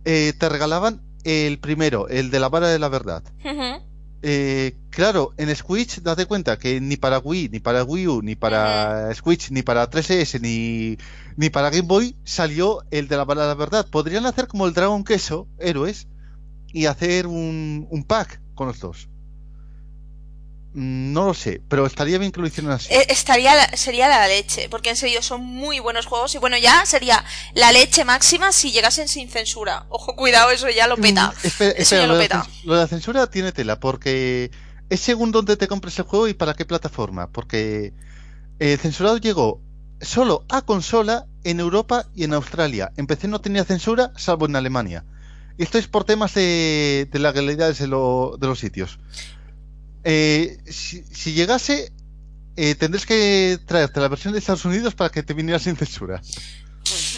eh, 0.05 0.33
te 0.39 0.49
regalaban 0.49 1.03
el 1.25 1.59
primero, 1.59 2.09
el 2.09 2.31
de 2.31 2.41
la 2.41 2.49
vara 2.49 2.69
de 2.69 2.79
la 2.79 2.89
verdad. 2.89 3.23
Ujú. 3.45 3.83
Eh, 4.29 4.77
claro, 4.91 5.35
en 5.37 5.55
Switch 5.55 6.01
date 6.01 6.27
cuenta 6.27 6.59
que 6.59 6.81
ni 6.81 6.97
para 6.97 7.21
Wii, 7.21 7.49
ni 7.49 7.61
para 7.61 7.85
Wii 7.85 8.09
U, 8.09 8.23
ni 8.23 8.35
para 8.35 9.15
Switch, 9.15 9.53
ni 9.53 9.63
para 9.63 9.89
3DS, 9.89 10.41
ni, 10.41 10.99
ni 11.37 11.49
para 11.49 11.71
Game 11.71 11.87
Boy 11.87 12.17
salió 12.25 12.83
el 12.91 13.07
de 13.07 13.17
la 13.17 13.25
la 13.25 13.55
verdad. 13.55 13.87
Podrían 13.89 14.27
hacer 14.27 14.49
como 14.49 14.67
el 14.67 14.75
Dragon 14.75 15.05
Queso, 15.05 15.47
héroes, 15.61 16.09
y 16.73 16.87
hacer 16.87 17.29
un, 17.29 17.87
un 17.89 18.03
pack 18.03 18.43
con 18.57 18.67
los 18.67 18.81
dos. 18.81 19.09
No 20.79 21.25
lo 21.29 21.33
sé, 21.33 21.63
pero 21.71 21.87
estaría 21.87 22.19
bien 22.19 22.31
que 22.33 22.39
lo 22.41 22.47
hicieran 22.47 22.73
así. 22.73 22.93
Eh, 22.93 23.07
Estaría 23.09 23.55
la- 23.55 23.75
sería 23.79 24.09
la 24.09 24.29
leche, 24.29 24.69
porque 24.69 24.91
en 24.91 24.97
serio 24.97 25.23
son 25.23 25.43
muy 25.43 25.81
buenos 25.81 26.05
juegos 26.05 26.35
y 26.35 26.39
bueno, 26.39 26.59
ya 26.59 26.85
sería 26.85 27.25
la 27.55 27.73
leche 27.73 28.05
máxima 28.05 28.53
si 28.53 28.73
llegasen 28.73 29.09
sin 29.09 29.31
censura. 29.31 29.87
Ojo, 29.89 30.15
cuidado, 30.17 30.51
eso 30.51 30.69
ya 30.69 30.87
lo 30.87 30.99
peta. 30.99 31.29
Mm, 31.43 31.47
espera, 31.47 31.71
Eso 31.71 31.81
espera, 31.81 32.03
ya 32.03 32.07
lo, 32.09 32.13
lo 32.13 32.19
de 32.19 32.29
la 32.29 32.29
peta. 32.43 32.51
cens- 32.51 32.65
lo 32.65 32.75
de 32.75 32.81
la 32.83 32.87
censura 32.89 33.27
tiene 33.31 33.53
tela, 33.53 33.81
porque 33.81 34.51
es 34.91 35.01
según 35.01 35.33
dónde 35.33 35.57
te 35.57 35.67
compres 35.67 35.99
el 35.99 36.05
juego 36.05 36.29
y 36.29 36.35
para 36.35 36.53
qué 36.53 36.67
plataforma. 36.67 37.31
Porque 37.33 37.95
el 38.59 38.79
censurado 38.79 39.17
llegó 39.17 39.63
solo 40.03 40.45
a 40.51 40.61
consola 40.61 41.25
en 41.43 41.59
Europa 41.59 42.05
y 42.15 42.25
en 42.25 42.35
Australia. 42.35 42.93
En 42.99 43.07
PC 43.07 43.29
no 43.29 43.41
tenía 43.41 43.65
censura, 43.65 44.13
salvo 44.19 44.45
en 44.45 44.57
Alemania. 44.57 45.05
Y 45.57 45.63
esto 45.63 45.79
es 45.79 45.89
por 45.89 46.05
temas 46.05 46.35
de, 46.35 47.09
de 47.11 47.19
legalidades 47.19 47.79
de, 47.79 47.87
lo- 47.87 48.37
de 48.39 48.47
los 48.47 48.59
sitios. 48.59 48.99
Eh, 50.09 50.59
si, 50.71 51.03
si 51.03 51.33
llegase, 51.33 51.93
eh, 52.55 52.77
tendrías 52.77 53.07
que 53.07 53.59
traerte 53.67 53.99
la 53.99 54.07
versión 54.07 54.33
de 54.33 54.39
Estados 54.39 54.65
Unidos 54.65 54.95
para 54.95 55.11
que 55.11 55.25
te 55.25 55.35
viniera 55.35 55.59
sin 55.59 55.75
censura. 55.77 56.23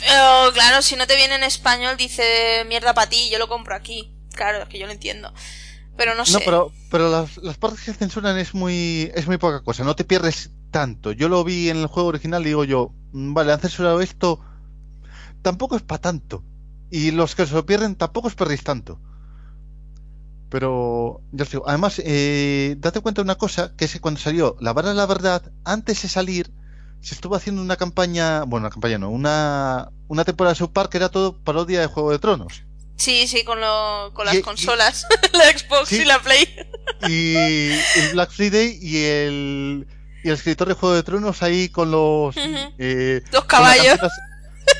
Eh, 0.02 0.48
claro, 0.54 0.80
si 0.80 0.96
no 0.96 1.06
te 1.06 1.14
viene 1.16 1.34
en 1.34 1.42
español, 1.42 1.98
dice 1.98 2.64
mierda 2.66 2.94
para 2.94 3.10
ti, 3.10 3.28
yo 3.30 3.38
lo 3.38 3.46
compro 3.46 3.74
aquí. 3.74 4.10
Claro, 4.32 4.62
es 4.62 4.68
que 4.70 4.78
yo 4.78 4.86
lo 4.86 4.92
entiendo. 4.92 5.30
Pero 5.98 6.14
no 6.14 6.24
sé. 6.24 6.32
No, 6.32 6.38
pero, 6.40 6.72
pero 6.90 7.10
las, 7.10 7.36
las 7.36 7.58
partes 7.58 7.82
que 7.82 7.92
censuran 7.92 8.38
es 8.38 8.54
muy, 8.54 9.12
es 9.14 9.26
muy 9.26 9.36
poca 9.36 9.60
cosa, 9.62 9.84
no 9.84 9.94
te 9.94 10.04
pierdes 10.04 10.50
tanto. 10.70 11.12
Yo 11.12 11.28
lo 11.28 11.44
vi 11.44 11.68
en 11.68 11.76
el 11.76 11.88
juego 11.88 12.08
original 12.08 12.40
y 12.42 12.46
digo 12.46 12.64
yo, 12.64 12.94
"Mm, 13.12 13.34
vale, 13.34 13.52
han 13.52 13.60
censurado 13.60 14.00
esto, 14.00 14.40
tampoco 15.42 15.76
es 15.76 15.82
para 15.82 16.00
tanto. 16.00 16.42
Y 16.90 17.10
los 17.10 17.34
que 17.34 17.46
se 17.46 17.52
lo 17.52 17.66
pierden 17.66 17.96
tampoco 17.96 18.28
os 18.28 18.34
perdéis 18.34 18.64
tanto. 18.64 18.98
Pero, 20.50 21.20
ya 21.32 21.42
os 21.44 21.50
digo, 21.50 21.64
además, 21.68 22.00
eh, 22.04 22.74
date 22.78 23.00
cuenta 23.00 23.20
de 23.20 23.24
una 23.24 23.34
cosa, 23.34 23.72
que 23.76 23.84
es 23.84 23.92
que 23.92 24.00
cuando 24.00 24.18
salió 24.20 24.56
La 24.60 24.72
Vara 24.72 24.88
de 24.90 24.94
la 24.94 25.04
Verdad, 25.06 25.42
antes 25.64 26.00
de 26.02 26.08
salir, 26.08 26.50
se 27.02 27.14
estuvo 27.14 27.36
haciendo 27.36 27.60
una 27.62 27.76
campaña, 27.76 28.44
bueno, 28.44 28.64
una 28.66 28.70
campaña 28.70 28.98
no, 28.98 29.10
una, 29.10 29.90
una 30.08 30.24
temporada 30.24 30.54
de 30.54 30.58
South 30.58 30.72
Park 30.72 30.90
que 30.90 30.96
era 30.96 31.10
todo 31.10 31.36
parodia 31.44 31.80
de 31.80 31.86
Juego 31.86 32.10
de 32.12 32.18
Tronos. 32.18 32.62
Sí, 32.96 33.28
sí, 33.28 33.44
con, 33.44 33.60
lo, 33.60 34.10
con 34.14 34.24
las 34.26 34.34
Y- 34.34 34.38
y- 34.38 34.42
consolas, 34.42 35.06
la 35.34 35.44
Xbox 35.56 35.88
Sí. 35.90 36.00
y 36.00 36.04
la 36.04 36.18
Play. 36.20 36.48
y 37.08 37.36
el 37.36 38.12
Black 38.14 38.30
Friday 38.30 38.78
y 38.82 38.96
el, 39.04 39.86
y 40.24 40.28
el 40.28 40.34
escritor 40.34 40.66
de 40.68 40.74
Juego 40.74 40.94
de 40.96 41.02
Tronos 41.02 41.42
ahí 41.42 41.68
con 41.68 41.90
los 41.90 42.34
eh, 42.36 43.22
la 43.30 43.46
caballos. 43.46 43.98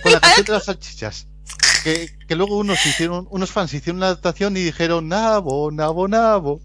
con 0.03 0.13
la 0.13 0.21
canción 0.21 0.47
de 0.47 0.53
las 0.53 0.65
salchichas 0.65 1.27
que, 1.83 2.35
luego 2.35 2.59
unos 2.59 2.85
hicieron 2.87 3.27
unos 3.31 3.51
fans 3.51 3.75
hicieron 3.75 3.99
una 3.99 4.07
adaptación 4.07 4.57
y 4.57 4.61
dijeron 4.61 5.09
nabo 5.09 5.71
nabo 5.71 6.09
nabo 6.09 6.61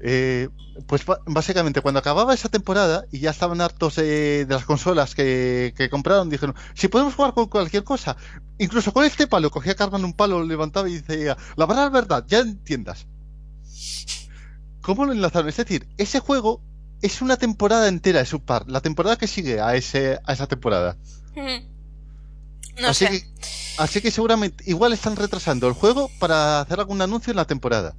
Eh, 0.00 0.48
pues 0.86 1.02
básicamente 1.26 1.80
cuando 1.80 1.98
acababa 1.98 2.32
esa 2.32 2.48
temporada 2.48 3.04
y 3.10 3.18
ya 3.18 3.30
estaban 3.30 3.60
hartos 3.60 3.96
de, 3.96 4.44
de 4.46 4.54
las 4.54 4.64
consolas 4.64 5.16
que, 5.16 5.74
que 5.76 5.90
compraron 5.90 6.30
dijeron 6.30 6.54
si 6.74 6.86
podemos 6.86 7.14
jugar 7.16 7.34
con 7.34 7.46
cualquier 7.46 7.82
cosa 7.82 8.16
incluso 8.58 8.92
con 8.92 9.04
este 9.04 9.26
palo 9.26 9.50
cogía 9.50 9.74
Carmen 9.74 10.04
un 10.04 10.12
palo 10.12 10.38
lo 10.38 10.44
levantaba 10.46 10.88
y 10.88 11.00
decía 11.00 11.36
la 11.56 11.66
verdad 11.66 11.90
verdad 11.90 12.24
ya 12.28 12.38
entiendas 12.38 13.08
¿Cómo 14.88 15.04
lo 15.04 15.12
enlazaron? 15.12 15.50
Es 15.50 15.56
decir, 15.58 15.86
ese 15.98 16.18
juego 16.18 16.62
es 17.02 17.20
una 17.20 17.36
temporada 17.36 17.88
entera 17.88 18.20
de 18.20 18.24
Subpar, 18.24 18.70
la 18.70 18.80
temporada 18.80 19.16
que 19.16 19.26
sigue 19.26 19.60
a 19.60 19.74
ese 19.74 20.18
a 20.24 20.32
esa 20.32 20.46
temporada. 20.46 20.96
No 22.80 22.88
así 22.88 23.06
sé. 23.06 23.10
que 23.10 23.26
así 23.78 24.00
que 24.00 24.10
seguramente 24.10 24.64
igual 24.66 24.92
están 24.92 25.16
retrasando 25.16 25.66
el 25.68 25.74
juego 25.74 26.10
para 26.18 26.60
hacer 26.60 26.78
algún 26.80 27.00
anuncio 27.02 27.30
en 27.30 27.36
la 27.36 27.44
temporada. 27.46 27.94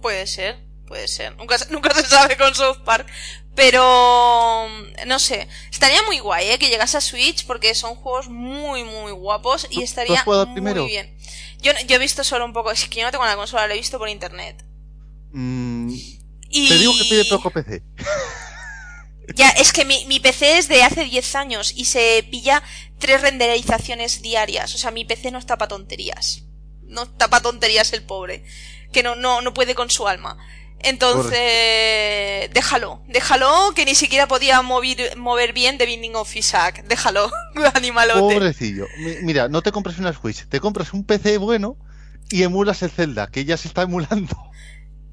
Puede 0.00 0.26
ser, 0.26 0.58
puede 0.86 1.08
ser. 1.08 1.36
Nunca, 1.36 1.58
se- 1.58 1.66
nunca 1.72 1.94
se 1.94 2.04
sabe 2.06 2.36
con 2.36 2.54
South 2.54 2.78
Park. 2.84 3.06
Pero, 3.54 4.66
no 5.06 5.18
sé. 5.18 5.46
Estaría 5.70 6.02
muy 6.04 6.18
guay, 6.18 6.48
¿eh? 6.50 6.58
Que 6.58 6.68
llegase 6.70 6.96
a 6.96 7.00
Switch 7.02 7.44
porque 7.46 7.74
son 7.74 7.94
juegos 7.94 8.28
muy, 8.28 8.82
muy 8.84 9.12
guapos 9.12 9.62
¿Tú- 9.62 9.68
y 9.78 9.82
estaría 9.82 10.22
muy 10.24 10.46
primero? 10.54 10.86
bien. 10.86 11.14
Yo, 11.60 11.72
yo 11.86 11.96
he 11.96 11.98
visto 11.98 12.24
solo 12.24 12.44
un 12.46 12.52
poco, 12.52 12.70
es 12.70 12.88
que 12.88 13.00
yo 13.00 13.06
no 13.06 13.12
tengo 13.12 13.24
la 13.26 13.36
consola, 13.36 13.66
lo 13.66 13.74
he 13.74 13.76
visto 13.76 13.98
por 13.98 14.08
internet. 14.08 14.64
Mm, 15.32 15.90
Y... 16.48 16.68
Te 16.68 16.78
digo 16.78 16.92
que 16.98 17.04
pide 17.04 17.24
poco 17.26 17.50
PC. 17.50 17.82
Ya, 19.36 19.48
es 19.50 19.72
que 19.72 19.84
mi, 19.84 20.04
mi 20.06 20.20
PC 20.20 20.58
es 20.58 20.68
de 20.68 20.82
hace 20.82 21.04
10 21.04 21.34
años 21.36 21.72
y 21.76 21.84
se 21.86 22.26
pilla 22.30 22.62
tres 22.98 23.20
renderizaciones 23.22 24.20
diarias. 24.22 24.74
O 24.74 24.78
sea, 24.78 24.90
mi 24.90 25.04
PC 25.04 25.30
no 25.30 25.38
está 25.38 25.56
para 25.58 25.68
tonterías. 25.68 26.42
No 26.82 27.04
está 27.04 27.28
para 27.28 27.42
tonterías 27.42 27.92
el 27.92 28.02
pobre. 28.02 28.44
Que 28.92 29.02
no, 29.02 29.14
no, 29.16 29.40
no 29.40 29.54
puede 29.54 29.74
con 29.74 29.90
su 29.90 30.06
alma. 30.08 30.36
Entonces, 30.84 32.50
déjalo, 32.52 33.02
déjalo, 33.08 33.72
que 33.74 33.84
ni 33.84 33.94
siquiera 33.94 34.26
podía 34.26 34.60
mover, 34.62 35.16
mover 35.16 35.52
bien 35.52 35.78
The 35.78 35.86
Binding 35.86 36.16
of 36.16 36.34
Isaac. 36.34 36.84
Déjalo, 36.88 37.30
animalote. 37.74 38.20
Pobrecillo. 38.34 38.86
Mi- 38.98 39.16
Mira, 39.22 39.48
no 39.48 39.62
te 39.62 39.72
compres 39.72 39.98
una 39.98 40.12
Switch, 40.12 40.46
te 40.48 40.60
compras 40.60 40.92
un 40.92 41.04
PC 41.04 41.38
bueno 41.38 41.76
y 42.30 42.42
emulas 42.42 42.82
el 42.82 42.90
Zelda, 42.90 43.26
que 43.28 43.44
ya 43.44 43.56
se 43.56 43.68
está 43.68 43.82
emulando. 43.82 44.36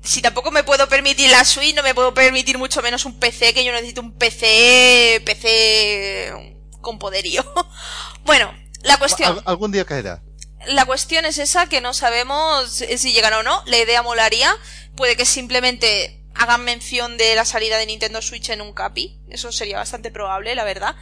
Si 0.03 0.21
tampoco 0.21 0.51
me 0.51 0.63
puedo 0.63 0.87
permitir 0.87 1.29
la 1.29 1.43
Switch, 1.45 1.75
no 1.75 1.83
me 1.83 1.93
puedo 1.93 2.13
permitir 2.13 2.57
mucho 2.57 2.81
menos 2.81 3.05
un 3.05 3.19
PC, 3.19 3.53
que 3.53 3.65
yo 3.65 3.71
necesito 3.73 4.01
un 4.01 4.13
PC, 4.13 5.21
PC 5.25 6.55
con 6.81 6.99
poderío. 6.99 7.43
bueno, 8.25 8.53
la 8.83 8.97
cuestión. 8.97 9.33
Al- 9.37 9.43
algún 9.45 9.71
día 9.71 9.85
caerá. 9.85 10.23
La 10.67 10.85
cuestión 10.85 11.25
es 11.25 11.37
esa, 11.37 11.67
que 11.67 11.81
no 11.81 11.93
sabemos 11.93 12.69
si 12.71 13.13
llegará 13.13 13.39
o 13.39 13.43
no. 13.43 13.61
La 13.65 13.77
idea 13.77 14.01
molaría. 14.03 14.53
Puede 14.95 15.15
que 15.15 15.25
simplemente 15.25 16.21
hagan 16.35 16.63
mención 16.63 17.17
de 17.17 17.35
la 17.35 17.45
salida 17.45 17.77
de 17.77 17.85
Nintendo 17.85 18.21
Switch 18.21 18.49
en 18.49 18.61
un 18.61 18.73
capi. 18.73 19.19
Eso 19.29 19.51
sería 19.51 19.77
bastante 19.77 20.11
probable, 20.11 20.55
la 20.55 20.63
verdad. 20.65 20.95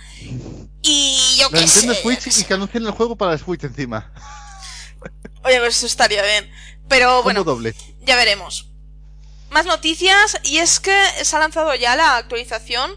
Y 0.81 1.19
yo 1.39 1.49
La 1.51 1.60
sé. 1.60 1.81
Nintendo 1.81 1.95
Switch 1.95 2.39
y 2.39 2.43
que 2.43 2.53
anuncien 2.53 2.86
el 2.86 2.91
juego 2.91 3.15
para 3.15 3.31
la 3.31 3.38
Switch 3.38 3.63
encima. 3.63 4.12
Oye, 5.43 5.60
pues 5.60 5.77
eso 5.77 5.86
estaría 5.88 6.23
bien. 6.23 6.51
Pero 6.88 7.23
bueno, 7.23 7.43
doble. 7.43 7.75
ya 8.01 8.15
veremos. 8.15 8.69
Más 9.49 9.65
noticias, 9.65 10.38
y 10.43 10.57
es 10.57 10.79
que 10.79 10.95
se 11.23 11.36
ha 11.36 11.39
lanzado 11.39 11.73
ya 11.73 11.95
la 11.95 12.17
actualización 12.17 12.91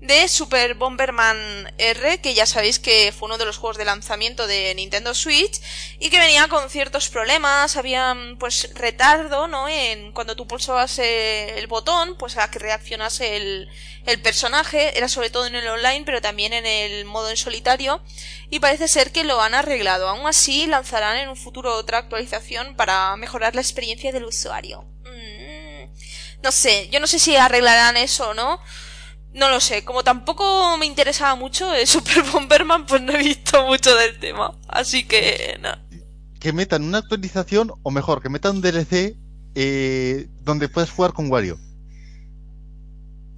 de 0.00 0.28
Super 0.28 0.74
Bomberman 0.74 1.74
R, 1.78 2.20
que 2.20 2.34
ya 2.34 2.46
sabéis 2.46 2.78
que 2.78 3.12
fue 3.12 3.26
uno 3.26 3.38
de 3.38 3.44
los 3.44 3.56
juegos 3.56 3.76
de 3.76 3.84
lanzamiento 3.84 4.46
de 4.46 4.72
Nintendo 4.76 5.14
Switch, 5.14 5.60
y 5.98 6.10
que 6.10 6.20
venía 6.20 6.46
con 6.48 6.70
ciertos 6.70 7.08
problemas, 7.08 7.76
había 7.76 8.14
pues 8.38 8.70
retardo, 8.74 9.48
¿no? 9.48 9.68
En 9.68 10.12
cuando 10.12 10.36
tú 10.36 10.46
pulsabas 10.46 10.98
eh, 11.00 11.58
el 11.58 11.66
botón, 11.66 12.16
pues 12.18 12.36
a 12.36 12.50
que 12.50 12.60
reaccionase 12.60 13.36
el, 13.36 13.68
el 14.06 14.20
personaje, 14.22 14.96
era 14.96 15.08
sobre 15.08 15.30
todo 15.30 15.46
en 15.46 15.56
el 15.56 15.66
online, 15.66 16.04
pero 16.04 16.22
también 16.22 16.52
en 16.52 16.66
el 16.66 17.04
modo 17.04 17.30
en 17.30 17.36
solitario, 17.36 18.00
y 18.48 18.60
parece 18.60 18.86
ser 18.86 19.10
que 19.10 19.24
lo 19.24 19.40
han 19.40 19.54
arreglado. 19.54 20.08
Aún 20.08 20.26
así, 20.26 20.66
lanzarán 20.66 21.16
en 21.16 21.30
un 21.30 21.36
futuro 21.36 21.74
otra 21.74 21.98
actualización 21.98 22.76
para 22.76 23.16
mejorar 23.16 23.56
la 23.56 23.60
experiencia 23.60 24.12
del 24.12 24.24
usuario. 24.24 24.84
No 26.46 26.52
sé, 26.52 26.88
yo 26.92 27.00
no 27.00 27.08
sé 27.08 27.18
si 27.18 27.34
arreglarán 27.34 27.96
eso 27.96 28.30
o 28.30 28.34
no. 28.34 28.60
No 29.34 29.50
lo 29.50 29.58
sé, 29.58 29.84
como 29.84 30.04
tampoco 30.04 30.76
me 30.78 30.86
interesaba 30.86 31.34
mucho 31.34 31.74
el 31.74 31.84
Super 31.88 32.22
Bomberman, 32.22 32.86
pues 32.86 33.02
no 33.02 33.10
he 33.14 33.18
visto 33.18 33.66
mucho 33.66 33.96
del 33.96 34.20
tema. 34.20 34.56
Así 34.68 35.08
que, 35.08 35.58
no. 35.60 35.70
Que 36.38 36.52
metan 36.52 36.84
una 36.84 36.98
actualización, 36.98 37.72
o 37.82 37.90
mejor, 37.90 38.22
que 38.22 38.28
metan 38.28 38.54
un 38.54 38.62
DLC 38.62 39.16
eh, 39.56 40.28
donde 40.42 40.68
puedas 40.68 40.92
jugar 40.92 41.14
con 41.14 41.32
Wario. 41.32 41.58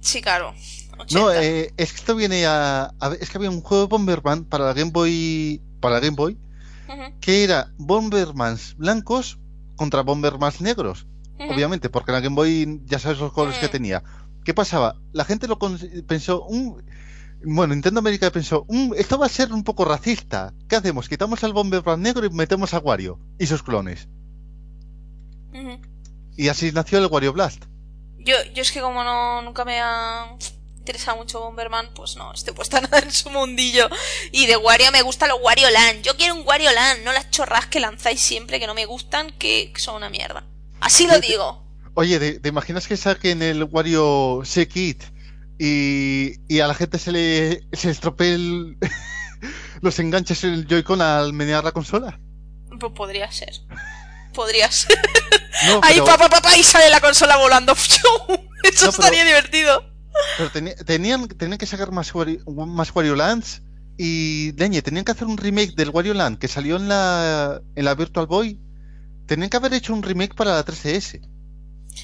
Sí, 0.01 0.21
claro. 0.21 0.53
80. 0.99 1.19
No, 1.19 1.31
eh, 1.31 1.73
es 1.77 1.91
que 1.91 1.97
esto 1.97 2.15
viene 2.15 2.45
a, 2.45 2.93
Es 3.19 3.31
que 3.31 3.39
había 3.39 3.49
un 3.49 3.61
juego 3.61 3.85
de 3.85 3.89
Bomberman 3.89 4.45
para 4.45 4.65
la 4.65 4.73
Game 4.73 4.91
Boy. 4.91 5.63
Para 5.79 5.95
la 5.95 6.01
Game 6.01 6.15
Boy. 6.15 6.37
Que 7.21 7.43
era 7.43 7.73
Bombermans 7.79 8.75
blancos 8.77 9.39
contra 9.77 10.03
Bombermans 10.03 10.61
negros. 10.61 11.07
Obviamente, 11.39 11.89
porque 11.89 12.11
la 12.11 12.19
Game 12.19 12.35
Boy 12.35 12.81
ya 12.85 12.99
sabes 12.99 13.19
los 13.19 13.31
colores 13.31 13.59
que 13.59 13.67
Mm. 13.67 13.71
tenía. 13.71 14.03
¿Qué 14.43 14.53
pasaba? 14.53 14.95
La 15.13 15.23
gente 15.25 15.47
lo 15.47 15.57
pensó. 16.07 16.45
"Mm, 16.49 16.71
bueno, 17.53 17.73
Nintendo 17.73 17.99
América 17.99 18.29
pensó. 18.31 18.65
"Mm, 18.67 18.93
esto 18.97 19.17
va 19.17 19.25
a 19.27 19.29
ser 19.29 19.53
un 19.53 19.63
poco 19.63 19.85
racista. 19.85 20.53
¿Qué 20.67 20.75
hacemos? 20.75 21.07
Quitamos 21.07 21.43
al 21.43 21.53
Bomberman 21.53 22.01
negro 22.01 22.25
y 22.25 22.29
metemos 22.29 22.73
a 22.73 22.79
Wario 22.79 23.19
y 23.37 23.45
sus 23.47 23.63
clones. 23.63 24.07
Y 26.37 26.47
así 26.47 26.71
nació 26.71 26.99
el 26.99 27.07
Wario 27.07 27.33
Blast. 27.33 27.65
Yo, 28.19 28.35
yo 28.53 28.61
es 28.61 28.71
que 28.71 28.81
como 28.81 29.03
no, 29.03 29.41
nunca 29.41 29.65
me 29.65 29.79
ha 29.81 30.35
interesado 30.77 31.17
mucho 31.17 31.39
Bomberman, 31.41 31.89
pues 31.93 32.15
no, 32.15 32.33
estoy 32.33 32.53
puesta 32.53 32.79
nada 32.81 32.99
en 32.99 33.11
su 33.11 33.29
mundillo. 33.29 33.89
Y 34.31 34.45
de 34.45 34.55
Wario 34.57 34.91
me 34.91 35.01
gusta 35.01 35.27
los 35.27 35.39
Wario 35.41 35.69
Land. 35.69 36.01
Yo 36.03 36.15
quiero 36.15 36.35
un 36.35 36.47
Wario 36.47 36.71
Land, 36.71 37.03
no 37.03 37.11
las 37.11 37.29
chorras 37.31 37.65
que 37.67 37.79
lanzáis 37.79 38.21
siempre 38.21 38.59
que 38.59 38.67
no 38.67 38.73
me 38.73 38.85
gustan, 38.85 39.31
que 39.37 39.73
son 39.77 39.95
una 39.95 40.09
mierda. 40.09 40.45
Así 40.81 41.07
lo 41.07 41.19
digo. 41.19 41.65
Oye, 41.95 42.19
¿te, 42.19 42.39
te 42.39 42.49
imaginas 42.49 42.87
que 42.87 42.95
saquen 42.97 43.41
el 43.41 43.63
Wario 43.65 44.41
Sekit 44.45 45.03
y, 45.57 46.35
y 46.47 46.59
a 46.61 46.67
la 46.67 46.73
gente 46.73 46.97
se 46.99 47.11
le 47.11 47.61
se 47.73 47.89
estropee 47.89 48.33
el- 48.35 48.77
los 49.81 49.99
enganches 49.99 50.43
en 50.43 50.53
el 50.53 50.67
Joy-Con 50.67 51.01
al 51.01 51.33
menear 51.33 51.63
la 51.63 51.71
consola? 51.71 52.19
Pues 52.79 52.93
podría 52.93 53.29
ser. 53.31 53.53
Podría 54.33 54.71
ser. 54.71 54.97
No, 55.67 55.81
Ahí 55.83 55.95
pero, 55.95 56.05
papá 56.05 56.29
papá 56.29 56.55
y 56.57 56.63
sale 56.63 56.89
la 56.89 57.01
consola 57.01 57.37
volando. 57.37 57.73
Eso 57.75 58.07
No, 58.07 58.43
pero- 58.63 58.89
estaría 58.91 59.25
divertido. 59.25 59.83
pero 60.37 60.51
tenían, 60.85 61.27
tenían 61.27 61.57
que 61.57 61.65
sacar 61.65 61.91
más, 61.91 62.13
Wario- 62.13 62.43
más 62.67 62.95
Wario 62.95 63.15
Lands 63.15 63.61
y, 63.97 64.53
leñe, 64.53 64.81
tenían 64.81 65.03
que 65.03 65.11
hacer 65.11 65.27
un 65.27 65.37
remake 65.37 65.75
del 65.75 65.89
Wario 65.89 66.13
Land 66.13 66.37
que 66.39 66.47
salió 66.47 66.77
en 66.77 66.87
la, 66.87 67.61
en 67.75 67.83
la 67.85 67.95
Virtual 67.95 68.27
Boy. 68.27 68.57
Tenían 69.29 69.49
que 69.51 69.57
haber 69.57 69.73
hecho 69.75 69.93
un 69.93 70.01
remake 70.01 70.33
para 70.35 70.55
la 70.55 70.65
3DS. 70.65 71.21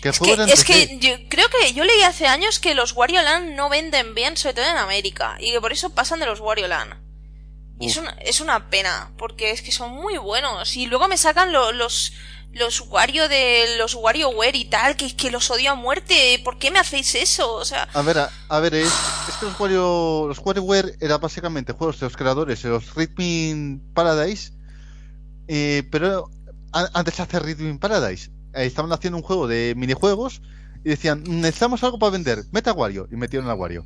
Que 0.02 0.10
Es 0.10 0.20
que, 0.20 0.34
es 0.34 0.40
3D. 0.40 0.66
que 0.66 1.00
yo 1.00 1.16
creo 1.30 1.48
que 1.50 1.74
yo 1.74 1.84
leí 1.84 2.02
hace 2.04 2.28
años 2.28 2.60
que 2.60 2.76
los 2.76 2.94
Wario 2.94 3.22
Land 3.24 3.56
no 3.56 3.68
venden 3.70 4.14
bien, 4.14 4.38
sobre 4.38 4.54
todo 4.56 4.66
en 4.66 4.78
América, 4.78 5.38
y 5.40 5.52
que 5.52 5.60
por 5.62 5.72
eso 5.74 5.90
pasan 5.90 6.20
de 6.20 6.28
los 6.28 6.40
Wario 6.40 6.68
Land. 6.68 6.94
Y 7.80 7.88
es 7.88 7.98
una, 7.98 8.12
es 8.22 8.42
una 8.42 8.70
pena, 8.70 9.12
porque 9.18 9.50
es 9.52 9.62
que 9.64 9.72
son 9.72 9.92
muy 9.92 10.18
buenos. 10.18 10.76
Y 10.78 10.86
luego 10.86 11.08
me 11.08 11.18
sacan 11.18 11.52
lo- 11.52 11.72
los, 11.72 12.14
los 12.52 12.82
Wario 12.82 13.28
de 13.28 13.76
los 13.78 13.96
WarioWare 13.96 14.56
y 14.56 14.66
tal, 14.66 14.96
que, 14.96 15.16
que 15.16 15.32
los 15.32 15.50
odio 15.50 15.72
a 15.72 15.76
muerte. 15.76 16.40
¿Por 16.44 16.60
qué 16.60 16.70
me 16.72 16.80
hacéis 16.80 17.16
eso? 17.16 17.54
O 17.56 17.66
sea, 17.66 17.90
A 17.94 18.02
ver, 18.04 18.20
a, 18.20 18.30
a 18.50 18.60
ver, 18.60 18.76
es, 18.76 18.88
es 19.30 19.36
que 19.40 19.46
los 19.48 19.60
Wario, 19.60 20.26
los 20.28 20.40
WarioWare 20.40 20.96
eran 21.02 21.20
básicamente 21.20 21.74
juegos 21.74 22.00
de 22.00 22.06
los 22.06 22.16
creadores 22.16 22.62
de 22.64 22.70
los 22.70 22.94
Rhythm 22.96 23.80
Paradise, 23.94 24.52
eh, 25.48 25.84
pero 25.92 26.30
antes 26.94 27.18
de 27.18 27.24
hacer 27.24 27.44
Rhythm 27.44 27.78
Paradise, 27.80 28.30
eh, 28.54 28.66
estaban 28.66 28.92
haciendo 28.92 29.18
un 29.18 29.24
juego 29.24 29.48
de 29.48 29.74
minijuegos 29.78 30.42
y 30.84 30.90
decían, 30.90 31.24
necesitamos 31.26 31.84
algo 31.84 31.98
para 32.00 32.12
vender, 32.12 32.44
meta 32.52 32.74
Wario, 32.74 33.08
y 33.12 33.16
metieron 33.16 33.50
a 33.50 33.54
Wario. 33.56 33.86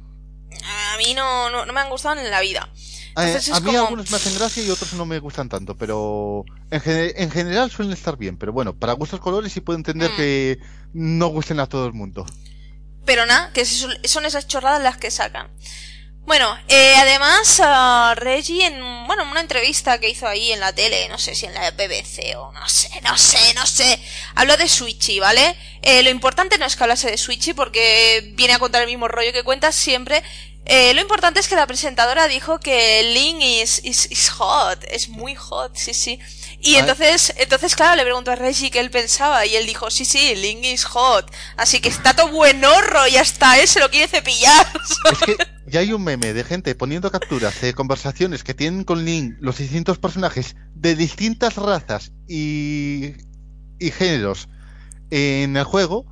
a 0.93 0.97
mí 0.97 1.13
no, 1.13 1.49
no, 1.49 1.65
no 1.65 1.71
me 1.73 1.79
han 1.79 1.89
gustado 1.89 2.19
en 2.19 2.29
la 2.29 2.41
vida. 2.41 2.67
Eh, 2.75 3.11
Entonces 3.27 3.53
a 3.53 3.59
mí 3.59 3.67
como- 3.67 3.79
algunos 3.79 4.09
me 4.11 4.17
hacen 4.17 4.35
gracia 4.37 4.63
y 4.63 4.69
otros 4.69 4.93
no 4.93 5.05
me 5.05 5.19
gustan 5.19 5.47
tanto, 5.47 5.75
pero 5.77 6.43
en, 6.71 6.81
gene- 6.81 7.13
en 7.17 7.29
general 7.31 7.69
suelen 7.71 7.93
estar 7.93 8.17
bien, 8.17 8.37
pero 8.37 8.51
bueno, 8.51 8.75
para 8.75 8.93
gustos 8.93 9.19
colores 9.19 9.53
sí 9.53 9.61
puedo 9.61 9.77
entender 9.77 10.11
Mm. 10.11 10.15
que 10.17 10.59
no 10.93 11.27
gusten 11.27 11.59
a 11.59 11.67
todo 11.67 11.85
el 11.85 11.93
mundo. 11.93 12.25
Pero 13.05 13.25
nada, 13.25 13.51
que 13.53 13.63
son 13.65 14.25
esas 14.25 14.47
chorradas 14.47 14.81
las 14.83 14.97
que 14.97 15.09
sacan. 15.11 15.47
Bueno, 16.29 16.55
eh, 16.67 16.93
además, 16.95 17.59
ah, 17.63 18.13
Reggie, 18.15 18.63
en 18.63 19.07
bueno, 19.07 19.23
en 19.23 19.29
una 19.29 19.39
entrevista 19.39 19.99
que 19.99 20.09
hizo 20.09 20.27
ahí 20.27 20.51
en 20.51 20.59
la 20.59 20.71
tele, 20.71 21.09
no 21.09 21.17
sé 21.17 21.33
si 21.33 21.47
en 21.47 21.55
la 21.55 21.71
BBC 21.71 22.37
o 22.37 22.51
no 22.51 22.69
sé, 22.69 22.87
no 23.01 23.17
sé, 23.17 23.55
no 23.55 23.65
sé, 23.65 23.99
habló 24.35 24.55
de 24.55 24.69
Switchy, 24.69 25.19
¿vale? 25.19 25.55
Eh, 25.81 26.03
lo 26.03 26.11
importante 26.11 26.59
no 26.59 26.67
es 26.67 26.75
que 26.75 26.83
hablase 26.83 27.09
de 27.09 27.17
Switchy 27.17 27.53
porque 27.53 28.29
viene 28.35 28.53
a 28.53 28.59
contar 28.59 28.83
el 28.83 28.87
mismo 28.89 29.07
rollo 29.07 29.33
que 29.33 29.41
cuentas 29.41 29.73
siempre. 29.73 30.21
Eh, 30.65 30.93
lo 30.93 31.01
importante 31.01 31.39
es 31.39 31.47
que 31.47 31.55
la 31.55 31.65
presentadora 31.65 32.27
dijo 32.27 32.59
que 32.59 33.01
Link 33.01 33.41
is, 33.41 33.81
is, 33.83 34.11
is 34.11 34.29
hot, 34.29 34.83
es 34.87 35.09
muy 35.09 35.33
hot, 35.33 35.75
sí, 35.75 35.95
sí. 35.95 36.19
Y 36.61 36.75
entonces, 36.75 37.33
entonces, 37.37 37.75
claro, 37.75 37.95
le 37.95 38.03
preguntó 38.03 38.29
a 38.29 38.35
Reggie 38.35 38.69
qué 38.69 38.81
él 38.81 38.91
pensaba 38.91 39.47
y 39.47 39.55
él 39.55 39.65
dijo, 39.65 39.89
sí, 39.89 40.05
sí, 40.05 40.35
Link 40.35 40.63
is 40.63 40.83
hot. 40.83 41.33
Así 41.57 41.79
que 41.79 41.89
está 41.89 42.13
todo 42.15 42.27
buenorro 42.27 43.07
y 43.07 43.17
hasta 43.17 43.57
él 43.57 43.67
se 43.67 43.79
lo 43.79 43.89
quiere 43.89 44.07
cepillar. 44.07 44.67
Es 44.85 45.25
que 45.25 45.58
ya 45.69 45.81
hay 45.81 45.93
un 45.93 46.03
meme 46.03 46.33
de 46.33 46.43
gente 46.43 46.75
poniendo 46.75 47.11
capturas 47.11 47.61
de 47.61 47.73
conversaciones 47.73 48.43
que 48.43 48.53
tienen 48.53 48.83
con 48.83 49.05
Link 49.05 49.35
los 49.39 49.57
distintos 49.57 49.99
personajes 49.99 50.55
de 50.73 50.95
distintas 50.95 51.55
razas 51.55 52.11
y, 52.27 53.13
y 53.79 53.91
géneros 53.91 54.49
en 55.11 55.57
el 55.57 55.63
juego 55.63 56.05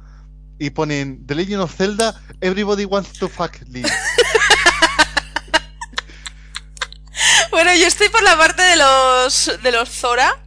y 0.59 0.71
ponen 0.71 1.25
The 1.25 1.35
Legend 1.35 1.61
of 1.61 1.75
Zelda, 1.75 2.19
everybody 2.41 2.85
wants 2.85 3.13
to 3.19 3.27
fuck 3.27 3.57
Link. 3.67 3.87
bueno, 7.51 7.73
yo 7.75 7.87
estoy 7.87 8.09
por 8.09 8.23
la 8.23 8.37
parte 8.37 8.61
de 8.61 8.75
los, 8.75 9.51
de 9.61 9.71
los 9.71 9.89
Zora. 9.89 10.43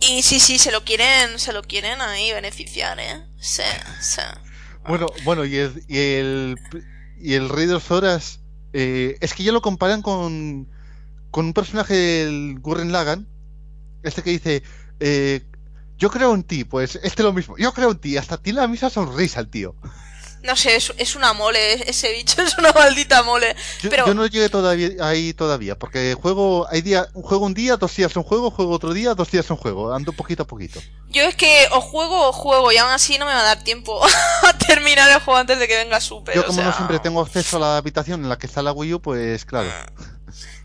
Y 0.00 0.22
sí, 0.22 0.38
sí, 0.38 0.58
se 0.58 0.70
lo 0.70 0.84
quieren, 0.84 1.38
se 1.38 1.52
lo 1.52 1.62
quieren 1.62 2.00
ahí 2.00 2.32
beneficiar, 2.32 2.98
eh. 3.00 3.22
Sí, 3.40 3.62
sí. 4.00 4.20
Bueno, 4.86 5.06
bueno, 5.24 5.46
y 5.46 5.56
el, 5.56 5.82
y 5.88 5.98
el, 5.98 6.58
y 7.18 7.34
el 7.34 7.48
Rey 7.48 7.66
de 7.66 7.74
los 7.74 7.90
Horas, 7.90 8.40
eh, 8.72 9.16
es 9.20 9.34
que 9.34 9.44
ya 9.44 9.52
lo 9.52 9.62
comparan 9.62 10.02
con, 10.02 10.68
con 11.30 11.46
un 11.46 11.52
personaje 11.52 11.94
del 11.94 12.58
Gurren 12.60 12.92
Lagan, 12.92 13.28
este 14.02 14.22
que 14.22 14.30
dice, 14.30 14.62
eh, 15.00 15.42
yo 15.96 16.10
creo 16.10 16.34
en 16.34 16.42
ti, 16.42 16.64
pues 16.64 16.98
este 17.02 17.22
lo 17.22 17.32
mismo, 17.32 17.56
yo 17.56 17.72
creo 17.72 17.92
en 17.92 17.98
ti, 17.98 18.16
hasta 18.16 18.38
tiene 18.38 18.60
la 18.60 18.68
misma 18.68 18.90
sonrisa 18.90 19.40
el 19.40 19.48
tío. 19.48 19.74
No 20.44 20.56
sé, 20.56 20.76
es, 20.76 20.92
es 20.98 21.16
una 21.16 21.32
mole, 21.32 21.88
ese 21.88 22.12
bicho 22.12 22.42
es 22.46 22.56
una 22.58 22.70
maldita 22.72 23.22
mole. 23.22 23.56
Yo, 23.80 23.88
Pero- 23.88 24.06
yo 24.06 24.14
no 24.14 24.26
llegué 24.26 24.50
todavía 24.50 24.90
ahí 25.00 25.32
todavía, 25.32 25.76
porque 25.78 26.14
juego, 26.14 26.66
hay 26.70 26.82
día, 26.82 27.08
juego 27.14 27.46
un 27.46 27.54
día, 27.54 27.78
dos 27.78 27.96
días 27.96 28.14
un 28.14 28.22
juego, 28.24 28.50
juego 28.50 28.72
otro 28.72 28.92
día, 28.92 29.14
dos 29.14 29.30
días 29.30 29.48
un 29.50 29.56
juego, 29.56 29.94
ando 29.94 30.12
poquito 30.12 30.42
a 30.42 30.46
poquito. 30.46 30.80
Yo 31.08 31.22
es 31.22 31.34
que 31.34 31.66
o 31.72 31.80
juego 31.80 32.28
o 32.28 32.32
juego 32.32 32.70
y 32.72 32.76
aún 32.76 32.90
así 32.92 33.16
no 33.18 33.24
me 33.24 33.32
va 33.32 33.40
a 33.40 33.44
dar 33.44 33.64
tiempo 33.64 34.00
a 34.42 34.58
terminar 34.58 35.10
el 35.10 35.20
juego 35.20 35.38
antes 35.40 35.58
de 35.58 35.66
que 35.66 35.76
venga 35.76 35.98
Super. 36.00 36.34
Yo 36.34 36.42
o 36.42 36.46
como 36.46 36.62
no 36.62 36.72
siempre 36.74 36.98
tengo 36.98 37.22
acceso 37.22 37.56
a 37.56 37.60
la 37.60 37.76
habitación 37.78 38.22
en 38.22 38.28
la 38.28 38.36
que 38.36 38.46
está 38.46 38.60
la 38.60 38.72
Wii 38.72 38.94
U, 38.94 39.00
pues 39.00 39.44
claro. 39.46 39.70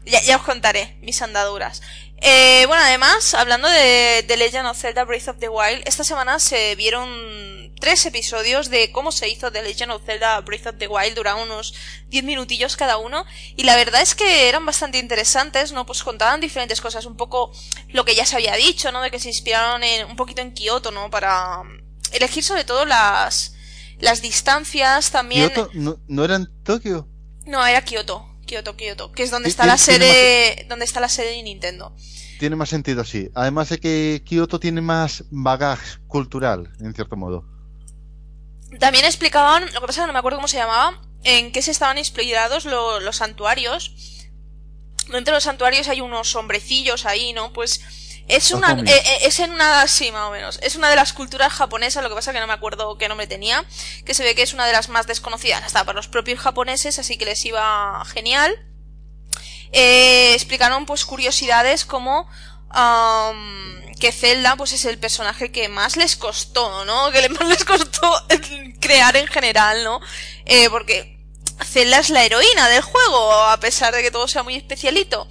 Ya, 0.06 0.22
ya 0.24 0.38
os 0.38 0.44
contaré 0.44 0.98
mis 1.02 1.22
andaduras. 1.22 1.82
Eh, 2.22 2.66
bueno, 2.68 2.84
además, 2.84 3.34
hablando 3.34 3.70
de, 3.70 4.26
de 4.28 4.38
Legend 4.38 4.68
of 4.68 4.78
Zelda 4.78 5.06
Breath 5.06 5.30
of 5.30 5.38
the 5.40 5.50
Wild, 5.50 5.84
esta 5.86 6.04
semana 6.04 6.40
se 6.40 6.76
vieron 6.76 7.74
tres 7.80 8.06
episodios 8.06 8.70
de 8.70 8.92
cómo 8.92 9.12
se 9.12 9.30
hizo 9.30 9.52
The 9.52 9.64
Legend 9.64 9.94
of 9.94 10.06
Zelda 10.06 10.40
Breath 10.42 10.68
of 10.68 10.76
the 10.78 10.88
Wild, 10.88 11.16
duraban 11.16 11.44
unos 11.44 11.74
10 12.10 12.24
minutillos 12.26 12.76
cada 12.76 12.98
uno, 12.98 13.26
y 13.56 13.64
la 13.64 13.76
verdad 13.76 14.02
es 14.02 14.16
que 14.16 14.50
eran 14.50 14.66
bastante 14.66 15.00
interesantes, 15.00 15.72
¿no? 15.72 15.86
Pues 15.86 16.04
contaban 16.04 16.42
diferentes 16.42 16.82
cosas, 16.82 17.06
un 17.06 17.16
poco 17.16 17.52
lo 17.88 18.06
que 18.06 18.16
ya 18.16 18.26
se 18.26 18.36
había 18.36 18.56
dicho, 18.56 18.92
¿no? 18.92 19.02
De 19.02 19.12
que 19.12 19.20
se 19.20 19.30
inspiraron 19.30 19.84
en, 19.84 20.06
un 20.06 20.16
poquito 20.16 20.42
en 20.42 20.54
Kioto, 20.54 20.92
¿no? 20.92 21.10
Para 21.10 21.64
elegir 22.12 22.44
sobre 22.44 22.66
todo 22.66 22.86
las, 22.86 23.56
las 24.00 24.22
distancias 24.22 25.12
también. 25.12 25.50
¿Kioto? 25.50 25.72
¿No, 25.74 26.00
¿No 26.08 26.26
era 26.26 26.36
en 26.36 26.50
Tokio? 26.64 27.08
No, 27.46 27.66
era 27.66 27.82
Kioto. 27.82 28.29
Kioto, 28.50 28.76
Kioto, 28.76 29.12
que 29.12 29.22
es 29.22 29.30
donde 29.30 29.48
está 29.50 29.66
la 29.68 29.78
sede, 29.78 30.66
donde 30.68 30.86
está 30.86 31.00
la 31.00 31.08
sede 31.08 31.36
de 31.36 31.44
Nintendo. 31.44 31.96
Tiene 32.40 32.56
más 32.56 32.70
sentido 32.70 33.02
así. 33.02 33.30
Además 33.36 33.70
de 33.70 33.78
que 33.80 34.24
Kioto 34.26 34.60
tiene 34.60 34.82
más 34.82 35.24
bagaje 35.30 36.00
cultural, 36.08 36.72
en 36.80 36.94
cierto 36.96 37.16
modo. 37.16 37.46
También 38.80 39.06
explicaban, 39.06 39.66
lo 39.74 39.82
que 39.82 39.88
pasa 39.88 40.02
es 40.02 40.04
que 40.04 40.08
no 40.08 40.14
me 40.14 40.20
acuerdo 40.20 40.38
cómo 40.40 40.48
se 40.48 40.58
llamaba, 40.58 41.00
en 41.24 41.52
qué 41.52 41.62
se 41.62 41.70
estaban 41.70 41.98
inspirados 42.00 42.66
lo- 42.66 43.00
los 43.00 43.18
santuarios. 43.18 43.94
Dentro 45.12 45.32
de 45.34 45.38
los 45.38 45.44
santuarios 45.44 45.88
hay 45.88 46.02
unos 46.02 46.36
hombrecillos 46.36 47.06
ahí, 47.06 47.34
¿no? 47.34 47.54
Pues 47.54 47.82
es 48.30 48.52
una, 48.52 48.68
eh, 48.92 49.04
eh, 49.06 49.18
es 49.24 49.40
en 49.40 49.52
una, 49.52 49.88
sí, 49.88 50.12
más 50.12 50.28
o 50.28 50.32
menos. 50.32 50.60
Es 50.62 50.76
una 50.76 50.90
de 50.90 50.96
las 50.96 51.12
culturas 51.14 51.52
japonesas, 51.52 52.02
lo 52.04 52.10
que 52.10 52.16
pasa 52.16 52.32
que 52.32 52.40
no 52.40 52.48
me 52.48 52.54
acuerdo 52.54 52.98
qué 52.98 53.08
nombre 53.10 53.28
tenía, 53.28 53.66
que 54.06 54.14
se 54.14 54.24
ve 54.24 54.36
que 54.36 54.44
es 54.44 54.54
una 54.54 54.66
de 54.66 54.74
las 54.74 54.88
más 54.90 55.08
desconocidas 55.08 55.64
hasta 55.64 55.84
para 55.84 55.96
los 55.98 56.08
propios 56.08 56.40
japoneses, 56.40 56.98
así 57.00 57.18
que 57.18 57.26
les 57.26 57.44
iba 57.46 58.04
genial. 58.06 58.56
Eh, 59.72 60.34
explicaron 60.34 60.86
pues 60.86 61.06
curiosidades 61.06 61.86
como 61.86 62.28
que 64.00 64.12
Zelda 64.12 64.56
pues 64.56 64.72
es 64.74 64.86
el 64.86 64.98
personaje 65.00 65.52
que 65.52 65.68
más 65.70 65.98
les 65.98 66.16
costó, 66.16 66.86
¿no? 66.86 67.12
Que 67.12 67.22
le- 67.22 67.30
más 67.30 67.48
les 67.48 67.66
costó 67.66 68.12
crear 68.80 69.16
en 69.18 69.28
general, 69.28 69.84
¿no? 69.84 70.00
Eh, 70.46 70.70
porque 70.70 71.18
Zelda 71.66 72.00
es 72.00 72.10
la 72.10 72.24
heroína 72.24 72.70
del 72.70 72.82
juego, 72.82 73.34
a 73.34 73.60
pesar 73.60 73.94
de 73.94 74.02
que 74.02 74.12
todo 74.12 74.28
sea 74.28 74.44
muy 74.44 74.56
especialito. 74.56 75.28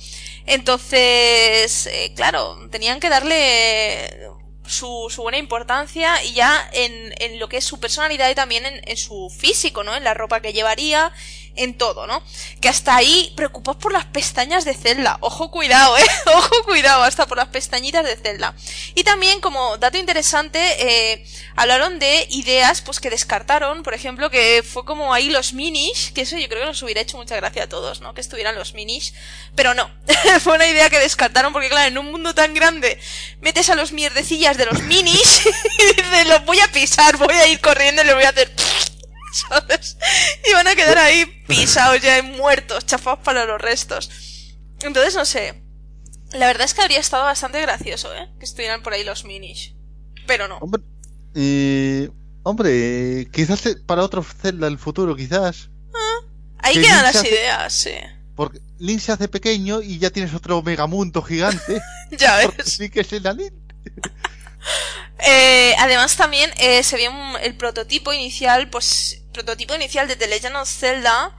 Entonces, 0.48 1.86
eh, 1.86 2.12
claro, 2.16 2.68
tenían 2.70 3.00
que 3.00 3.10
darle 3.10 4.30
su, 4.66 5.08
su 5.10 5.22
buena 5.22 5.36
importancia 5.36 6.22
y 6.24 6.32
ya 6.32 6.70
en, 6.72 7.14
en 7.18 7.38
lo 7.38 7.48
que 7.48 7.58
es 7.58 7.64
su 7.64 7.78
personalidad 7.80 8.30
y 8.30 8.34
también 8.34 8.64
en, 8.64 8.80
en 8.88 8.96
su 8.96 9.28
físico, 9.30 9.84
¿no? 9.84 9.94
En 9.94 10.04
la 10.04 10.14
ropa 10.14 10.40
que 10.40 10.54
llevaría, 10.54 11.12
en 11.58 11.76
todo, 11.76 12.06
¿no? 12.06 12.22
Que 12.60 12.68
hasta 12.68 12.96
ahí 12.96 13.32
preocupados 13.36 13.80
por 13.82 13.92
las 13.92 14.06
pestañas 14.06 14.64
de 14.64 14.74
Zelda. 14.74 15.18
Ojo 15.20 15.50
cuidado, 15.50 15.98
eh. 15.98 16.04
Ojo 16.34 16.62
cuidado, 16.64 17.02
hasta 17.02 17.26
por 17.26 17.36
las 17.36 17.48
pestañitas 17.48 18.04
de 18.04 18.16
Zelda. 18.16 18.54
Y 18.94 19.04
también, 19.04 19.40
como 19.40 19.76
dato 19.76 19.98
interesante, 19.98 20.58
eh, 20.78 21.24
hablaron 21.56 21.98
de 21.98 22.26
ideas 22.30 22.80
pues 22.80 23.00
que 23.00 23.10
descartaron, 23.10 23.82
por 23.82 23.94
ejemplo, 23.94 24.30
que 24.30 24.62
fue 24.62 24.84
como 24.84 25.12
ahí 25.12 25.28
los 25.30 25.52
minis, 25.52 26.12
que 26.14 26.22
eso 26.22 26.38
yo 26.38 26.48
creo 26.48 26.60
que 26.60 26.66
nos 26.66 26.82
hubiera 26.82 27.00
hecho 27.00 27.16
mucha 27.16 27.36
gracia 27.36 27.64
a 27.64 27.68
todos, 27.68 28.00
¿no? 28.00 28.14
Que 28.14 28.20
estuvieran 28.20 28.54
los 28.54 28.74
minis. 28.74 29.14
Pero 29.54 29.74
no, 29.74 29.90
fue 30.40 30.54
una 30.54 30.66
idea 30.66 30.88
que 30.90 30.98
descartaron 30.98 31.52
porque 31.52 31.68
claro, 31.68 31.88
en 31.88 31.98
un 31.98 32.10
mundo 32.10 32.34
tan 32.34 32.54
grande 32.54 32.98
metes 33.40 33.68
a 33.70 33.74
los 33.74 33.92
mierdecillas 33.92 34.56
de 34.56 34.66
los 34.66 34.82
minis 34.82 35.46
y 35.78 35.84
dices, 35.94 36.26
los 36.26 36.44
voy 36.44 36.60
a 36.60 36.68
pisar, 36.68 37.16
voy 37.16 37.34
a 37.34 37.46
ir 37.46 37.60
corriendo 37.60 38.02
y 38.02 38.06
les 38.06 38.14
voy 38.14 38.24
a 38.24 38.30
hacer... 38.30 38.50
¿Sabes? 39.48 39.96
Y 40.48 40.52
van 40.52 40.66
a 40.68 40.74
quedar 40.74 40.98
ahí 40.98 41.24
pisados 41.46 42.00
ya 42.00 42.22
muertos, 42.22 42.86
chafados 42.86 43.20
para 43.24 43.44
los 43.44 43.60
restos. 43.60 44.10
Entonces, 44.80 45.14
no 45.14 45.24
sé. 45.24 45.62
La 46.32 46.46
verdad 46.46 46.64
es 46.66 46.74
que 46.74 46.82
habría 46.82 47.00
estado 47.00 47.24
bastante 47.24 47.60
gracioso, 47.60 48.14
¿eh? 48.14 48.28
Que 48.38 48.44
estuvieran 48.44 48.82
por 48.82 48.92
ahí 48.92 49.04
los 49.04 49.24
minis. 49.24 49.74
Pero 50.26 50.46
no. 50.46 50.58
Hombre, 50.58 50.82
eh, 51.34 52.10
hombre, 52.42 53.28
quizás 53.32 53.62
para 53.86 54.02
otro 54.02 54.22
Zelda 54.22 54.66
del 54.66 54.78
futuro, 54.78 55.16
quizás. 55.16 55.70
Ahí 56.58 56.74
que 56.74 56.82
quedan 56.82 56.96
Link 56.96 57.04
las 57.06 57.16
hace- 57.16 57.28
ideas, 57.28 57.72
sí. 57.72 57.90
Porque 58.34 58.60
Link 58.78 59.00
se 59.00 59.12
hace 59.12 59.28
pequeño 59.28 59.80
y 59.80 59.98
ya 59.98 60.10
tienes 60.10 60.34
otro 60.34 60.62
megamundo 60.62 61.22
gigante. 61.22 61.80
Ya 62.10 62.36
ves. 62.56 62.72
sí 62.72 62.88
que 62.88 63.00
es 63.00 63.12
el 63.12 63.22
Link. 63.24 63.52
Eh, 65.20 65.74
además 65.78 66.16
también 66.16 66.48
eh, 66.58 66.82
se 66.84 66.96
vio 66.96 67.10
un- 67.10 67.36
el 67.42 67.56
prototipo 67.56 68.12
inicial, 68.12 68.70
pues 68.70 69.22
prototipo 69.32 69.74
inicial 69.74 70.06
de 70.06 70.14
The 70.14 70.28
Legend 70.28 70.56
of 70.56 70.68
Zelda, 70.70 71.36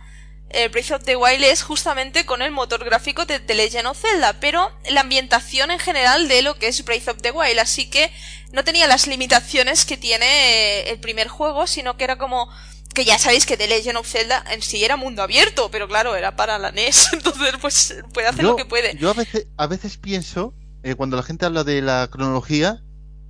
eh, 0.50 0.68
Breath 0.68 0.92
of 0.92 1.04
the 1.06 1.16
Wild 1.16 1.44
es 1.46 1.62
justamente 1.64 2.26
con 2.26 2.42
el 2.42 2.52
motor 2.52 2.84
gráfico 2.84 3.26
de 3.26 3.40
The 3.40 3.56
Legend 3.56 3.88
of 3.88 4.02
Zelda, 4.02 4.34
pero 4.42 4.70
la 4.90 5.02
ambientación 5.02 5.72
en 5.72 5.80
general 5.80 6.28
de 6.28 6.42
lo 6.42 6.56
que 6.56 6.68
es 6.68 6.84
Breath 6.84 7.08
of 7.08 7.22
the 7.22 7.32
Wild, 7.32 7.60
así 7.60 7.90
que 7.90 8.12
no 8.52 8.64
tenía 8.66 8.86
las 8.88 9.08
limitaciones 9.08 9.86
que 9.86 9.96
tiene 9.96 10.26
eh, 10.26 10.90
el 10.90 11.00
primer 11.00 11.28
juego, 11.30 11.66
sino 11.66 11.96
que 11.96 12.04
era 12.04 12.18
como 12.18 12.50
que 12.94 13.06
ya 13.06 13.18
sabéis 13.18 13.46
que 13.46 13.56
The 13.56 13.68
Legend 13.68 13.98
of 13.98 14.10
Zelda 14.12 14.44
en 14.52 14.62
sí 14.62 14.84
era 14.84 14.98
mundo 14.98 15.22
abierto, 15.24 15.70
pero 15.72 15.88
claro, 15.88 16.16
era 16.18 16.36
para 16.36 16.58
la 16.60 16.72
NES, 16.72 17.10
entonces 17.14 17.54
pues 17.62 17.96
puede 18.14 18.28
hacer 18.28 18.44
lo 18.44 18.56
que 18.58 18.66
puede. 18.66 18.98
yo 18.98 19.10
a 19.10 19.14
veces, 19.14 19.46
a 19.56 19.68
veces 19.68 19.98
pienso, 19.98 20.54
eh, 20.84 20.96
cuando 20.96 21.16
la 21.16 21.24
gente 21.24 21.46
habla 21.46 21.64
de 21.64 21.82
la 21.82 22.10
cronología, 22.12 22.82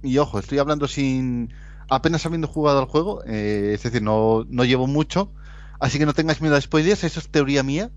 y 0.03 0.17
ojo, 0.17 0.39
estoy 0.39 0.59
hablando 0.59 0.87
sin 0.87 1.53
apenas 1.89 2.25
habiendo 2.25 2.47
jugado 2.47 2.79
al 2.79 2.85
juego, 2.85 3.23
eh, 3.25 3.71
es 3.73 3.83
decir, 3.83 4.01
no, 4.01 4.45
no 4.47 4.63
llevo 4.63 4.87
mucho, 4.87 5.33
así 5.79 5.97
que 5.97 6.05
no 6.05 6.13
tengáis 6.13 6.41
miedo 6.41 6.55
a 6.55 6.61
spoilers, 6.61 7.03
eso 7.03 7.19
es 7.19 7.29
teoría 7.29 7.63
mía. 7.63 7.91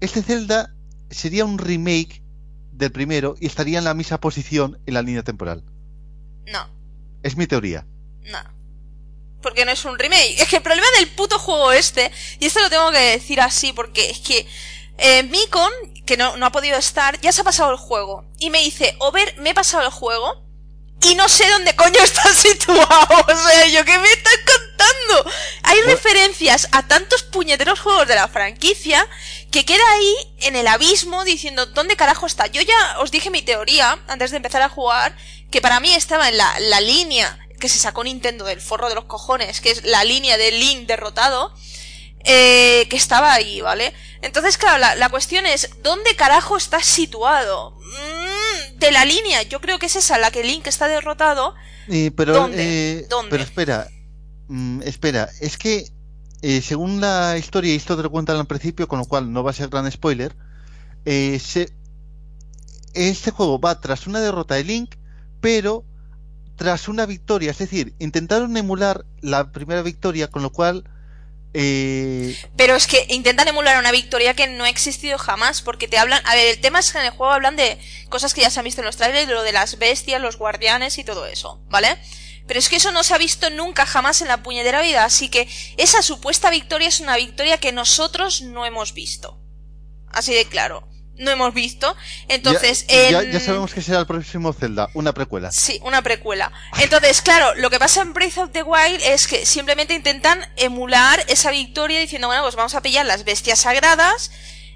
Este 0.00 0.22
Zelda 0.22 0.74
sería 1.10 1.44
un 1.44 1.58
remake 1.58 2.22
del 2.72 2.92
primero 2.92 3.34
y 3.40 3.46
estaría 3.46 3.78
en 3.78 3.84
la 3.84 3.94
misma 3.94 4.20
posición 4.20 4.80
en 4.86 4.94
la 4.94 5.02
línea 5.02 5.22
temporal. 5.22 5.64
No. 6.46 6.68
Es 7.22 7.36
mi 7.36 7.46
teoría. 7.46 7.86
No. 8.22 8.38
Porque 9.42 9.64
no 9.64 9.70
es 9.70 9.84
un 9.84 9.98
remake. 9.98 10.40
Es 10.40 10.48
que 10.48 10.56
el 10.56 10.62
problema 10.62 10.86
del 10.98 11.08
puto 11.10 11.38
juego 11.38 11.72
este, 11.72 12.10
y 12.40 12.46
esto 12.46 12.60
lo 12.60 12.70
tengo 12.70 12.90
que 12.90 12.98
decir 12.98 13.40
así, 13.40 13.72
porque 13.72 14.10
es 14.10 14.18
que 14.20 14.46
eh, 14.98 15.22
Mikon, 15.24 15.72
que 16.04 16.16
no, 16.16 16.36
no 16.36 16.46
ha 16.46 16.52
podido 16.52 16.76
estar, 16.76 17.20
ya 17.20 17.32
se 17.32 17.40
ha 17.40 17.44
pasado 17.44 17.70
el 17.70 17.78
juego. 17.78 18.24
Y 18.38 18.50
me 18.50 18.62
dice, 18.62 18.96
Over, 18.98 19.38
me 19.40 19.50
he 19.50 19.54
pasado 19.54 19.84
el 19.84 19.92
juego 19.92 20.47
y 21.02 21.14
no 21.14 21.28
sé 21.28 21.48
dónde 21.50 21.74
coño 21.76 22.00
está 22.02 22.32
situado. 22.34 23.06
O 23.26 23.36
sea, 23.36 23.66
yo 23.66 23.84
qué 23.84 23.98
me 23.98 24.08
estás 24.10 24.34
contando. 24.46 25.30
Hay 25.62 25.78
Bueno. 25.78 25.92
referencias 25.92 26.68
a 26.72 26.86
tantos 26.86 27.22
puñeteros 27.22 27.80
juegos 27.80 28.06
de 28.08 28.14
la 28.14 28.28
franquicia 28.28 29.06
que 29.50 29.64
queda 29.64 29.82
ahí 29.92 30.14
en 30.40 30.56
el 30.56 30.66
abismo 30.66 31.24
diciendo 31.24 31.66
dónde 31.66 31.96
carajo 31.96 32.26
está. 32.26 32.46
Yo 32.48 32.60
ya 32.62 32.98
os 33.00 33.10
dije 33.10 33.30
mi 33.30 33.42
teoría 33.42 33.98
antes 34.08 34.30
de 34.30 34.36
empezar 34.38 34.62
a 34.62 34.68
jugar 34.68 35.16
que 35.50 35.60
para 35.62 35.80
mí 35.80 35.92
estaba 35.94 36.28
en 36.28 36.36
la, 36.36 36.58
la 36.60 36.80
línea 36.80 37.38
que 37.58 37.68
se 37.68 37.78
sacó 37.78 38.04
Nintendo 38.04 38.44
del 38.44 38.60
forro 38.60 38.88
de 38.88 38.94
los 38.94 39.04
cojones, 39.06 39.60
que 39.60 39.70
es 39.70 39.84
la 39.84 40.04
línea 40.04 40.36
de 40.36 40.52
Link 40.52 40.86
derrotado, 40.86 41.52
eh, 42.24 42.86
que 42.90 42.96
estaba 42.96 43.32
ahí, 43.32 43.60
¿vale? 43.60 43.94
Entonces, 44.22 44.58
claro, 44.58 44.78
la, 44.78 44.94
la 44.94 45.08
cuestión 45.08 45.44
es, 45.46 45.70
¿dónde 45.82 46.14
carajo 46.14 46.56
está 46.56 46.82
situado? 46.82 47.72
Mm, 47.80 48.27
de 48.78 48.92
la 48.92 49.04
línea, 49.04 49.42
yo 49.42 49.60
creo 49.60 49.78
que 49.78 49.86
es 49.86 49.96
esa, 49.96 50.18
la 50.18 50.30
que 50.30 50.44
Link 50.44 50.66
está 50.66 50.86
derrotado. 50.88 51.54
Eh, 51.88 52.10
pero, 52.16 52.32
¿Dónde? 52.34 53.00
eh, 53.00 53.06
¿Dónde? 53.08 53.30
pero 53.30 53.42
espera, 53.42 53.88
Mm, 54.50 54.80
espera, 54.82 55.28
es 55.42 55.58
que 55.58 55.92
eh, 56.40 56.62
según 56.62 57.00
la 57.02 57.36
historia, 57.36 57.72
y 57.72 57.76
esto 57.76 57.96
te 57.98 58.02
lo 58.02 58.10
cuentan 58.10 58.36
al 58.38 58.46
principio, 58.46 58.88
con 58.88 58.98
lo 58.98 59.04
cual 59.04 59.30
no 59.32 59.42
va 59.42 59.50
a 59.50 59.54
ser 59.54 59.68
gran 59.68 59.90
spoiler, 59.90 60.34
eh, 61.04 61.38
se- 61.38 61.70
este 62.94 63.30
juego 63.30 63.60
va 63.60 63.80
tras 63.80 64.06
una 64.06 64.20
derrota 64.20 64.54
de 64.54 64.64
Link, 64.64 64.94
pero 65.40 65.84
tras 66.56 66.88
una 66.88 67.06
victoria, 67.06 67.50
es 67.50 67.58
decir, 67.58 67.94
intentaron 67.98 68.56
emular 68.56 69.04
la 69.20 69.52
primera 69.52 69.82
victoria, 69.82 70.28
con 70.28 70.42
lo 70.42 70.50
cual... 70.50 70.84
Pero 71.52 72.76
es 72.76 72.86
que 72.86 73.06
intentan 73.08 73.48
emular 73.48 73.78
una 73.78 73.90
victoria 73.90 74.34
que 74.34 74.46
no 74.46 74.64
ha 74.64 74.68
existido 74.68 75.18
jamás, 75.18 75.62
porque 75.62 75.88
te 75.88 75.98
hablan, 75.98 76.22
a 76.26 76.34
ver, 76.34 76.48
el 76.48 76.60
tema 76.60 76.78
es 76.78 76.92
que 76.92 76.98
en 76.98 77.06
el 77.06 77.10
juego 77.10 77.32
hablan 77.32 77.56
de 77.56 77.78
cosas 78.08 78.34
que 78.34 78.42
ya 78.42 78.50
se 78.50 78.60
han 78.60 78.64
visto 78.64 78.80
en 78.80 78.86
los 78.86 78.96
trailers, 78.96 79.28
lo 79.28 79.42
de 79.42 79.52
las 79.52 79.78
bestias, 79.78 80.20
los 80.20 80.36
guardianes 80.36 80.98
y 80.98 81.04
todo 81.04 81.26
eso, 81.26 81.60
¿vale? 81.68 81.98
Pero 82.46 82.60
es 82.60 82.68
que 82.68 82.76
eso 82.76 82.92
no 82.92 83.04
se 83.04 83.14
ha 83.14 83.18
visto 83.18 83.50
nunca 83.50 83.86
jamás 83.86 84.22
en 84.22 84.28
la 84.28 84.42
puñetera 84.42 84.82
vida, 84.82 85.04
así 85.04 85.28
que 85.28 85.48
esa 85.76 86.02
supuesta 86.02 86.50
victoria 86.50 86.88
es 86.88 87.00
una 87.00 87.16
victoria 87.16 87.58
que 87.58 87.72
nosotros 87.72 88.42
no 88.42 88.64
hemos 88.64 88.94
visto. 88.94 89.38
Así 90.10 90.32
de 90.34 90.46
claro. 90.46 90.88
No 91.18 91.30
hemos 91.30 91.54
visto. 91.54 91.96
Entonces, 92.28 92.86
ya, 92.86 93.10
ya, 93.10 93.20
en... 93.22 93.32
ya 93.32 93.40
sabemos 93.40 93.74
que 93.74 93.82
será 93.82 94.00
el 94.00 94.06
próximo 94.06 94.52
Zelda, 94.52 94.88
una 94.94 95.12
precuela. 95.12 95.50
Sí, 95.52 95.80
una 95.82 96.02
precuela. 96.02 96.52
Entonces, 96.80 97.20
claro, 97.22 97.54
lo 97.56 97.70
que 97.70 97.78
pasa 97.78 98.02
en 98.02 98.14
Breath 98.14 98.38
of 98.38 98.50
the 98.52 98.62
Wild 98.62 99.00
es 99.02 99.26
que 99.26 99.44
simplemente 99.44 99.94
intentan 99.94 100.40
emular 100.56 101.24
esa 101.28 101.50
victoria 101.50 102.00
diciendo, 102.00 102.28
bueno, 102.28 102.42
pues 102.42 102.56
vamos 102.56 102.74
a 102.74 102.82
pillar 102.82 103.06
las 103.06 103.24
bestias 103.24 103.60
sagradas, 103.60 104.30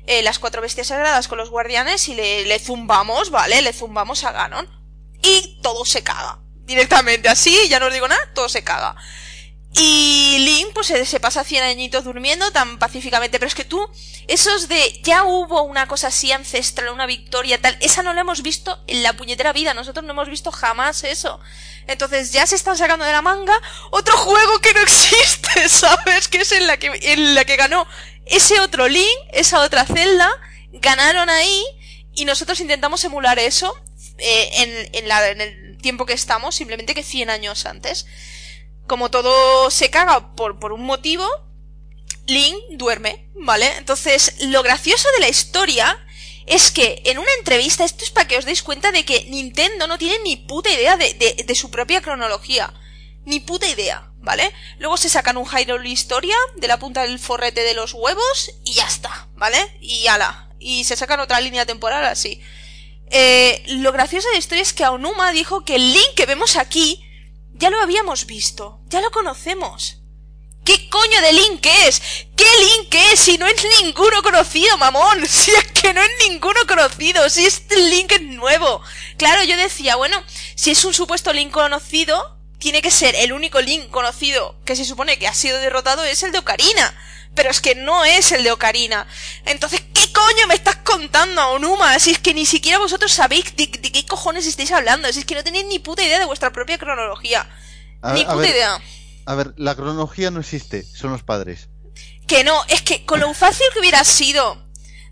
eh, 0.07 0.23
las 0.23 0.39
cuatro 0.39 0.61
bestias 0.61 0.89
sagradas 0.89 1.29
con 1.29 1.39
los 1.39 1.51
guardianes 1.51 2.09
y 2.09 2.15
le, 2.15 2.45
le 2.45 2.59
zumbamos, 2.59 3.31
¿vale? 3.31 3.63
Le 3.63 3.73
zumbamos 3.73 4.25
a 4.25 4.33
Ganon. 4.33 4.69
Y 5.23 5.61
todo 5.63 5.85
se 5.85 6.03
caga. 6.03 6.41
Directamente 6.65 7.29
así, 7.29 7.57
ya 7.69 7.79
no 7.79 7.87
os 7.87 7.93
digo 7.93 8.09
nada, 8.09 8.21
todo 8.35 8.49
se 8.49 8.65
caga. 8.65 8.97
Y 9.75 10.37
Link, 10.41 10.75
pues 10.75 10.89
se, 10.89 11.21
pasa 11.21 11.45
100 11.45 11.65
añitos 11.65 12.05
durmiendo 12.05 12.51
tan 12.53 12.79
pacíficamente. 12.79 13.39
Pero 13.39 13.49
es 13.49 13.55
que 13.55 13.65
tú, 13.65 13.89
esos 14.29 14.69
de 14.69 15.01
ya 15.03 15.25
hubo 15.25 15.63
una 15.63 15.89
cosa 15.89 16.09
así 16.09 16.31
ancestral, 16.31 16.91
una 16.91 17.07
victoria 17.07 17.61
tal, 17.61 17.79
esa 17.81 18.03
no 18.03 18.13
la 18.13 18.21
hemos 18.21 18.43
visto 18.43 18.83
en 18.87 19.03
la 19.03 19.15
puñetera 19.15 19.53
vida. 19.55 19.73
Nosotros 19.73 20.05
no 20.05 20.13
hemos 20.13 20.29
visto 20.29 20.53
jamás 20.53 21.05
eso. 21.05 21.41
Entonces 21.87 22.33
ya 22.33 22.47
se 22.47 22.55
están 22.55 22.77
sacando 22.77 23.05
de 23.05 23.13
la 23.13 23.23
manga 23.23 23.59
otro 23.91 24.17
juego 24.19 24.59
que 24.61 24.75
no 24.75 24.81
existe, 24.81 25.69
¿sabes? 25.69 26.29
Que 26.29 26.39
es 26.39 26.53
en 26.53 26.67
la 26.67 26.77
que, 26.77 26.91
en 27.13 27.35
la 27.35 27.47
que 27.47 27.57
ganó 27.57 27.87
ese 28.27 28.61
otro 28.61 28.89
Link, 28.89 29.19
esa 29.33 29.61
otra 29.61 29.87
celda, 29.87 30.31
ganaron 30.73 31.31
ahí 31.31 31.65
y 32.15 32.27
nosotros 32.27 32.61
intentamos 32.61 33.03
emular 33.05 33.39
eso 33.39 33.75
eh, 34.19 34.51
en, 34.55 34.97
en, 34.97 35.09
la, 35.09 35.29
en 35.31 35.41
el 35.41 35.79
tiempo 35.79 36.05
que 36.05 36.13
estamos, 36.13 36.55
simplemente 36.55 36.95
que 36.95 37.03
100 37.03 37.31
años 37.31 37.65
antes 37.65 38.07
como 38.87 39.11
todo 39.11 39.71
se 39.71 39.91
caga 39.91 40.35
por, 40.35 40.59
por 40.59 40.73
un 40.73 40.85
motivo, 40.85 41.27
Link 42.27 42.57
duerme, 42.71 43.29
¿vale? 43.35 43.77
Entonces, 43.77 44.37
lo 44.41 44.63
gracioso 44.63 45.09
de 45.15 45.21
la 45.21 45.29
historia 45.29 45.99
es 46.47 46.71
que 46.71 47.03
en 47.05 47.19
una 47.19 47.33
entrevista, 47.39 47.85
esto 47.85 48.05
es 48.05 48.11
para 48.11 48.29
que 48.29 48.37
os 48.37 48.45
deis 48.45 48.63
cuenta 48.63 48.93
de 48.93 49.05
que 49.05 49.25
Nintendo 49.25 49.87
no 49.87 49.99
tiene 49.99 50.19
ni 50.25 50.37
puta 50.37 50.71
idea 50.71 50.97
de, 50.97 51.15
de, 51.15 51.45
de 51.45 51.55
su 51.55 51.71
propia 51.71 52.01
cronología. 52.01 52.73
Ni 53.25 53.39
puta 53.39 53.69
idea, 53.69 54.11
¿vale? 54.19 54.53
Luego 54.79 54.97
se 54.97 55.09
sacan 55.09 55.37
un 55.37 55.47
Hyrule 55.47 55.89
Historia 55.89 56.35
de 56.57 56.67
la 56.67 56.79
punta 56.79 57.03
del 57.03 57.21
forrete 57.21 57.63
de 57.63 57.75
los 57.75 57.95
huevos 57.95 58.51
y 58.65 58.75
ya 58.75 58.87
está, 58.87 59.29
¿vale? 59.37 59.59
Y 59.81 60.09
ala. 60.09 60.51
Y 60.59 60.85
se 60.85 60.97
sacan 60.97 61.21
otra 61.21 61.41
línea 61.41 61.65
temporal 61.65 62.05
así. 62.05 62.41
Eh, 63.11 63.63
lo 63.67 63.93
gracioso 63.93 64.27
de 64.29 64.35
la 64.35 64.39
historia 64.39 64.63
es 64.63 64.73
que 64.73 64.85
Aonuma 64.85 65.33
dijo 65.33 65.65
que 65.65 65.77
el 65.77 65.93
Link 65.93 66.15
que 66.17 66.27
vemos 66.27 66.57
aquí 66.57 67.05
ya 67.55 67.71
lo 67.71 67.81
habíamos 67.81 68.27
visto, 68.27 68.81
ya 68.87 69.01
lo 69.01 69.11
conocemos. 69.11 69.99
¿Qué 70.65 70.89
coño 70.91 71.21
de 71.21 71.33
Link 71.33 71.67
es? 71.87 72.01
¿Qué 72.37 72.45
Link 72.45 72.95
es 73.13 73.19
si 73.19 73.37
no 73.37 73.47
es 73.47 73.67
ninguno 73.81 74.23
conocido, 74.23 74.79
mamón? 74.79 75.27
Si 75.29 75.51
es 75.51 75.73
que 75.73 75.93
no 75.93 76.01
es 76.01 76.11
ninguno 76.29 76.61
conocido, 76.69 77.29
si 77.29 77.45
este 77.45 77.77
Link 77.77 78.13
es 78.13 78.23
nuevo. 78.23 78.81
Claro, 79.17 79.43
yo 79.43 79.57
decía, 79.57 79.97
bueno, 79.97 80.23
si 80.55 80.71
es 80.71 80.85
un 80.85 80.95
supuesto 80.95 81.33
Link 81.33 81.51
conocido, 81.51 82.39
tiene 82.63 82.81
que 82.81 82.93
ser 82.93 83.17
el 83.17 83.33
único 83.33 83.61
Link 83.61 83.91
conocido 83.91 84.57
que 84.65 84.77
se 84.77 84.85
supone 84.85 85.19
que 85.19 85.27
ha 85.27 85.35
sido 85.35 85.59
derrotado 85.59 86.05
es 86.05 86.23
el 86.23 86.31
de 86.31 86.39
Ocarina. 86.39 86.95
Pero 87.35 87.51
es 87.51 87.61
que 87.61 87.75
no 87.75 88.05
es 88.05 88.31
el 88.31 88.45
de 88.45 88.53
Ocarina. 88.53 89.05
Entonces, 89.47 89.83
¿qué 89.93 90.13
coño 90.13 90.47
me 90.47 90.55
estás 90.55 90.77
contando, 90.77 91.45
Onuma? 91.49 91.99
Si 91.99 92.13
es 92.13 92.21
que 92.21 92.35
ni 92.35 92.47
siquiera 92.47 92.79
vosotros 92.79 93.11
sabéis 93.11 93.57
de, 93.57 93.67
de 93.67 93.91
qué 93.91 94.07
cojones 94.07 94.47
estáis 94.47 94.71
hablando. 94.71 95.13
Si 95.13 95.19
es 95.19 95.25
que 95.25 95.35
no 95.35 95.43
tenéis 95.43 95.67
ni 95.67 95.81
puta 95.81 96.05
idea 96.05 96.21
de 96.21 96.25
vuestra 96.25 96.53
propia 96.53 96.79
cronología. 96.79 97.49
A, 98.01 98.13
ni 98.13 98.21
a 98.21 98.27
puta 98.27 98.37
ver, 98.37 98.51
idea. 98.51 98.81
a 99.27 99.35
ver, 99.35 99.55
la 99.57 99.75
cronología 99.75 100.31
no 100.31 100.39
existe, 100.39 100.85
son 100.85 101.11
los 101.11 101.25
padres. 101.25 101.69
Que 102.29 102.45
no, 102.45 102.63
es 102.69 102.83
que 102.83 103.05
con 103.05 103.19
lo 103.19 103.35
fácil 103.35 103.67
que 103.73 103.81
hubiera 103.81 104.05
sido 104.05 104.63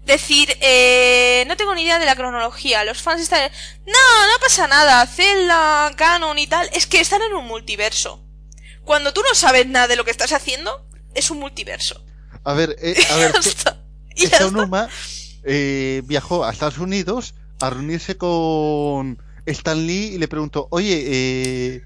decir, 0.05 0.57
eh, 0.61 1.45
no 1.47 1.57
tengo 1.57 1.75
ni 1.75 1.83
idea 1.83 1.99
de 1.99 2.07
la 2.07 2.17
cronología, 2.17 2.85
los 2.85 3.01
fans 3.03 3.21
están... 3.23 3.51
No, 3.87 3.93
no 3.93 4.41
pasa 4.41 4.67
nada, 4.67 5.07
Zelda, 5.07 5.93
Canon 5.97 6.39
y 6.39 6.47
tal, 6.47 6.69
es 6.73 6.87
que 6.87 7.01
están 7.01 7.23
en 7.23 7.35
un 7.35 7.47
multiverso. 7.47 8.25
Cuando 8.85 9.13
tú 9.13 9.23
no 9.29 9.35
sabes 9.35 9.67
nada 9.67 9.87
de 9.89 9.97
lo 9.97 10.05
que 10.05 10.11
estás 10.11 10.33
haciendo, 10.33 10.87
es 11.15 11.31
un 11.31 11.39
multiverso. 11.39 12.05
A 12.45 12.55
ver, 12.55 12.77
eh, 12.81 12.97
a 13.11 13.17
ver, 13.17 13.35
esta 13.37 13.77
eh, 15.45 16.03
viajó 16.05 16.45
a 16.45 16.51
Estados 16.53 16.79
Unidos 16.79 17.35
a 17.61 17.71
reunirse 17.71 18.17
con 18.17 19.23
Stan 19.47 19.87
Lee 19.87 20.13
y 20.15 20.19
le 20.19 20.29
preguntó, 20.29 20.67
oye, 20.71 21.05
eh, 21.07 21.83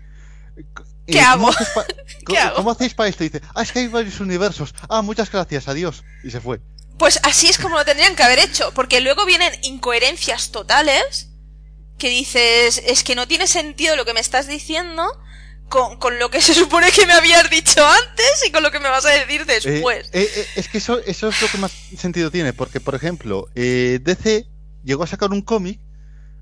¿Qué 1.07 1.19
¿cómo 1.33 1.49
hago? 1.49 1.51
hacéis 1.51 1.69
pa- 1.71 1.85
¿Qué 2.25 2.25
co- 2.25 2.39
hago? 2.39 2.57
¿Cómo 2.57 2.71
hacéis 2.71 2.95
para 2.95 3.09
esto? 3.09 3.25
Y 3.25 3.29
dice, 3.29 3.45
ah, 3.55 3.63
es 3.63 3.73
que 3.73 3.81
hay 3.81 3.89
varios 3.89 4.21
universos. 4.21 4.75
Ah, 4.89 5.03
muchas 5.03 5.31
gracias, 5.31 5.69
adiós. 5.69 6.05
Y 6.23 6.31
se 6.31 6.41
fue. 6.41 6.61
Pues 6.99 7.19
así 7.25 7.49
es 7.49 7.59
como 7.59 7.77
lo 7.77 7.85
tendrían 7.85 8.15
que 8.17 8.23
haber 8.23 8.39
hecho, 8.39 8.73
porque 8.75 9.01
luego 9.01 9.27
vienen 9.27 9.53
incoherencias 9.63 10.51
totales 10.53 11.31
que 11.99 12.09
dices, 12.09 12.83
es 12.87 13.05
que 13.05 13.15
no 13.15 13.27
tiene 13.29 13.47
sentido 13.47 13.97
lo 13.97 14.05
que 14.05 14.15
me 14.15 14.21
estás 14.21 14.47
diciendo 14.47 15.05
con, 15.69 15.97
con 15.99 16.19
lo 16.19 16.31
que 16.31 16.41
se 16.41 16.55
supone 16.55 16.91
que 16.93 17.07
me 17.07 17.13
habías 17.15 17.49
dicho 17.51 17.85
antes 17.87 18.45
y 18.47 18.53
con 18.53 18.63
lo 18.63 18.71
que 18.71 18.81
me 18.81 18.89
vas 18.89 19.05
a 19.07 19.11
decir 19.11 19.43
Eh, 19.43 19.61
después. 19.61 20.09
eh, 20.13 20.29
eh, 20.37 20.47
es 20.57 20.69
que 20.69 20.79
eso, 20.79 21.01
eso 21.05 21.29
es 21.29 21.41
lo 21.43 21.49
que 21.49 21.59
más 21.59 21.73
sentido 21.97 22.31
tiene, 22.31 22.53
porque, 22.53 22.81
por 22.81 22.95
ejemplo, 22.95 23.49
eh, 23.55 23.99
DC 24.03 24.47
llegó 24.85 25.03
a 25.05 25.07
sacar 25.09 25.31
un 25.31 25.43
cómic, 25.43 25.81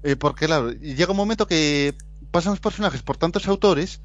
eh, 0.03 0.17
porque, 0.17 0.47
claro, 0.47 0.73
llega 0.73 1.13
un 1.13 1.17
momento 1.17 1.47
que 1.47 1.95
pasan 2.31 2.53
los 2.53 2.61
personajes 2.61 3.03
por 3.03 3.17
tantos 3.17 3.47
autores 3.47 4.01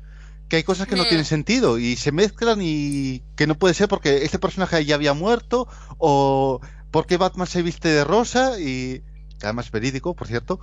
que 0.49 0.57
hay 0.57 0.63
cosas 0.63 0.87
que 0.87 0.95
no 0.95 1.03
Mm. 1.03 1.07
tienen 1.07 1.25
sentido 1.25 1.77
y 1.77 1.95
se 1.97 2.11
mezclan 2.11 2.59
y 2.61 3.21
que 3.35 3.47
no 3.47 3.55
puede 3.55 3.73
ser 3.73 3.87
porque 3.89 4.23
este 4.23 4.39
personaje 4.39 4.83
ya 4.85 4.95
había 4.95 5.13
muerto 5.13 5.67
o 5.97 6.61
porque 6.91 7.17
Batman 7.17 7.47
se 7.47 7.61
viste 7.61 7.89
de 7.89 8.03
rosa 8.03 8.59
y 8.59 9.03
que 9.39 9.45
además 9.45 9.65
es 9.67 9.71
verídico, 9.71 10.15
por 10.15 10.27
cierto. 10.27 10.59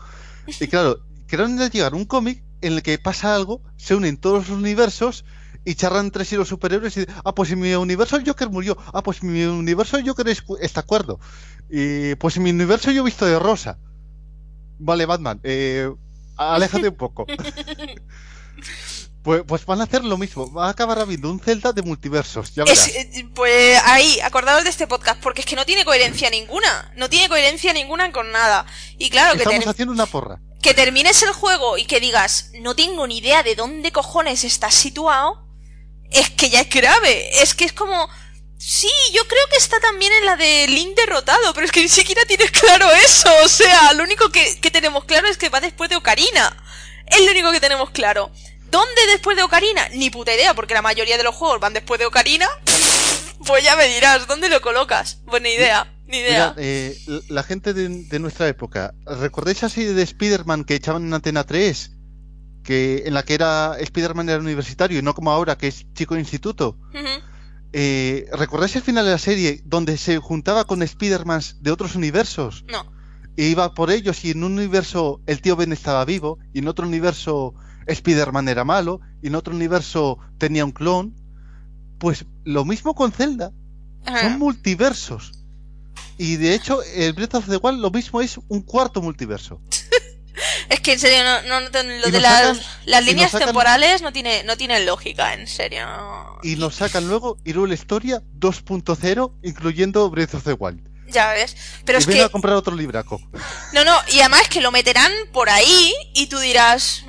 Y 0.61 0.69
claro, 0.69 1.01
querían 1.29 1.59
llegar 1.71 1.95
un 1.95 2.05
cómic 2.07 2.43
en 2.63 2.73
el 2.75 2.83
que 2.83 2.99
pasa 2.99 3.35
algo, 3.35 3.61
se 3.77 3.95
unen 3.95 4.17
todos 4.17 4.49
los 4.49 4.59
universos 4.59 5.25
y 5.67 5.75
charlan 5.75 6.07
entre 6.07 6.25
sí 6.25 6.37
los 6.37 6.49
superhéroes 6.49 6.97
y 6.97 7.01
dicen, 7.01 7.15
ah, 7.25 7.35
pues 7.35 7.51
en 7.51 7.61
mi 7.61 7.75
universo 7.75 8.17
el 8.17 8.27
Joker 8.27 8.49
murió, 8.51 8.77
ah, 8.93 9.03
pues 9.03 9.23
en 9.23 9.33
mi 9.33 9.45
universo 9.45 9.97
el 9.99 10.07
Joker 10.09 10.29
es- 10.29 10.43
está 10.61 10.81
acuerdo, 10.81 11.21
y 11.71 12.15
pues 12.17 12.37
en 12.37 12.43
mi 12.43 12.51
universo 12.51 12.91
yo 12.91 13.03
he 13.03 13.05
visto 13.05 13.25
de 13.27 13.39
rosa. 13.39 13.79
Vale, 14.79 15.07
Batman, 15.07 15.41
eh, 15.43 15.91
aléjate 16.37 16.89
un 16.89 16.97
poco. 16.97 17.27
Pues, 19.25 19.43
pues 19.49 19.65
van 19.65 19.81
a 19.81 19.85
hacer 19.85 20.05
lo 20.05 20.19
mismo, 20.19 20.53
va 20.53 20.67
a 20.67 20.71
acabar 20.71 20.99
habiendo 20.99 21.31
un 21.31 21.41
Zelda 21.41 21.73
de 21.73 21.81
multiversos, 21.81 22.55
ya 22.55 22.63
verás. 22.63 22.89
Es, 22.89 22.95
eh, 22.95 23.27
pues 23.35 23.81
ahí, 23.87 24.21
acordaos 24.21 24.65
de 24.65 24.69
este 24.69 24.87
podcast, 24.87 25.19
porque 25.23 25.41
es 25.41 25.47
que 25.47 25.57
no 25.57 25.65
tiene 25.65 25.83
coherencia 25.87 26.29
ninguna. 26.29 26.93
No 26.97 27.09
tiene 27.09 27.31
coherencia 27.31 27.73
ninguna 27.73 28.13
con 28.13 28.31
nada. 28.33 28.67
Y 28.99 29.09
claro, 29.09 29.33
que, 29.33 29.45
Estamos 29.45 29.67
haciendo 29.67 29.95
una 29.95 30.05
porra. 30.05 30.41
que 30.61 30.75
termines 30.75 31.23
el 31.23 31.33
juego 31.33 31.79
y 31.79 31.87
que 31.87 32.01
digas, 32.01 32.51
no 32.61 32.77
tengo 32.77 33.07
ni 33.07 33.17
idea 33.17 33.43
de 33.43 33.55
dónde 33.55 33.93
cojones 33.93 34.45
estás 34.45 34.75
situado, 34.75 35.49
es 36.11 36.29
que 36.29 36.51
ya 36.51 36.61
es 36.61 36.69
grave. 36.69 37.43
Es 37.43 37.55
que 37.55 37.65
es 37.65 37.73
como, 37.73 38.11
sí, 38.59 38.93
yo 39.15 39.27
creo 39.27 39.47
que 39.51 39.57
está 39.57 39.81
también 39.81 40.13
en 40.13 40.27
la 40.27 40.37
de 40.37 40.67
Link 40.69 40.99
derrotado, 40.99 41.55
pero 41.55 41.65
es 41.65 41.73
que 41.73 41.81
ni 41.81 41.89
siquiera 41.89 42.27
tienes 42.27 42.51
claro 42.61 42.91
eso. 42.93 43.31
O 43.43 43.49
sea, 43.49 43.95
lo 43.95 44.05
único 44.05 44.29
que, 44.29 44.61
que 44.61 44.71
tenemos 44.71 45.07
claro 45.07 45.29
es 45.29 45.39
que 45.39 45.49
va 45.49 45.63
después 45.63 45.89
de 45.89 45.97
Ocarina. 45.97 46.63
Es 47.07 47.25
lo 47.25 47.31
único 47.31 47.53
que 47.53 47.61
tenemos 47.61 47.89
claro. 47.89 48.31
¿Dónde 48.75 49.07
después 49.13 49.37
de 49.37 49.45
Ocarina? 49.45 49.89
Ni 49.91 50.11
puta 50.11 50.35
idea, 50.35 50.53
porque 50.53 50.75
la 50.75 50.83
mayoría 50.83 51.17
de 51.17 51.23
los 51.23 51.37
juegos 51.37 51.61
van 51.61 51.75
después 51.75 52.01
de 52.01 52.07
Ocarina. 52.07 52.49
Pues 53.47 53.63
ya 53.63 53.77
me 53.77 53.87
dirás, 53.87 54.27
¿dónde 54.27 54.49
lo 54.49 54.61
colocas? 54.61 55.21
Pues 55.27 55.41
ni 55.43 55.51
idea, 55.51 55.95
ni 56.07 56.19
idea. 56.19 56.55
Mira, 56.57 56.67
eh, 56.67 56.99
la 57.29 57.45
gente 57.45 57.73
de, 57.73 57.89
de 57.89 58.19
nuestra 58.19 58.49
época, 58.49 58.93
¿recordáis 59.07 59.59
serie 59.59 59.95
de 59.95 60.03
Spider-Man 60.03 60.65
que 60.65 60.75
echaban 60.75 61.05
en 61.07 61.15
Antena 61.15 61.45
3? 61.45 61.93
Que, 62.65 63.05
en 63.07 63.15
la 63.15 63.23
que 63.23 63.35
era 63.35 63.77
Spider-Man 63.79 64.29
era 64.29 64.41
universitario 64.41 64.99
y 64.99 65.03
no 65.03 65.15
como 65.15 65.31
ahora 65.31 65.57
que 65.57 65.69
es 65.69 65.87
chico 65.93 66.15
de 66.15 66.21
instituto. 66.21 66.77
Eh, 67.73 68.27
¿Recordáis 68.33 68.75
el 68.75 68.83
final 68.83 69.05
de 69.05 69.13
la 69.13 69.19
serie 69.19 69.61
donde 69.65 69.97
se 69.99 70.19
juntaba 70.19 70.65
con 70.65 70.83
Spider-Mans 70.83 71.63
de 71.63 71.71
otros 71.71 71.95
universos? 71.95 72.65
No. 72.67 72.93
E 73.37 73.45
iba 73.45 73.73
por 73.73 73.93
ellos 73.93 74.25
y 74.25 74.33
en 74.33 74.43
un 74.43 74.55
universo 74.55 75.21
el 75.27 75.41
tío 75.41 75.55
Ben 75.55 75.73
estaba 75.73 76.05
vivo 76.05 76.41
y 76.53 76.59
en 76.59 76.67
otro 76.67 76.89
universo 76.89 77.55
Spider-Man 77.87 78.49
era 78.49 78.65
malo 78.65 79.01
y 79.23 79.29
en 79.29 79.35
otro 79.35 79.55
universo 79.55 80.19
tenía 80.39 80.65
un 80.65 80.73
clon. 80.73 81.15
Pues 81.99 82.25
lo 82.45 82.65
mismo 82.65 82.95
con 82.95 83.13
Zelda. 83.13 83.53
Ajá. 84.07 84.21
Son 84.23 84.39
multiversos. 84.39 85.33
Y 86.19 86.37
de 86.37 86.55
hecho, 86.55 86.83
el 86.95 87.13
Breath 87.13 87.35
of 87.37 87.49
the 87.49 87.57
Wild 87.57 87.81
lo 87.81 87.91
mismo 87.91 88.21
es 88.21 88.39
un 88.49 88.63
cuarto 88.63 89.01
multiverso. 89.03 89.61
Es 90.69 90.81
que 90.81 90.95
en 90.95 90.99
serio, 90.99 91.19
no, 91.47 91.61
no, 91.61 91.69
no- 91.71 91.83
lo 92.01 92.11
de 92.11 92.21
las, 92.21 92.57
sacan- 92.59 92.63
las 92.87 93.03
y 93.03 93.07
líneas 93.07 93.31
sacan- 93.31 93.47
temporales 93.49 94.03
no 94.03 94.13
tiene, 94.13 94.43
no 94.45 94.57
tiene 94.57 94.85
lógica, 94.85 95.35
en 95.35 95.47
serio. 95.47 95.87
Y 96.43 96.57
nos 96.57 96.75
sacan 96.77 97.07
luego 97.07 97.39
Hyrule 97.45 97.75
Historia 97.75 98.21
2.0, 98.41 99.33
incluyendo 99.43 100.09
Breath 100.11 100.35
of 100.35 100.43
the 100.45 100.55
Wild. 100.55 100.81
Ya 101.09 101.33
ves. 101.33 101.55
Pero 101.85 101.99
y 101.99 102.01
es 102.01 102.07
que, 102.07 102.23
a 102.23 102.29
comprar 102.31 102.55
otro 102.57 102.75
libraco. 102.75 103.21
no, 103.75 103.85
no, 103.85 103.95
y 104.13 104.21
además 104.21 104.49
que 104.49 104.61
lo 104.61 104.73
meterán 104.73 105.13
por 105.33 105.51
ahí 105.51 105.93
y 106.15 106.27
tú 106.27 106.39
dirás, 106.41 107.05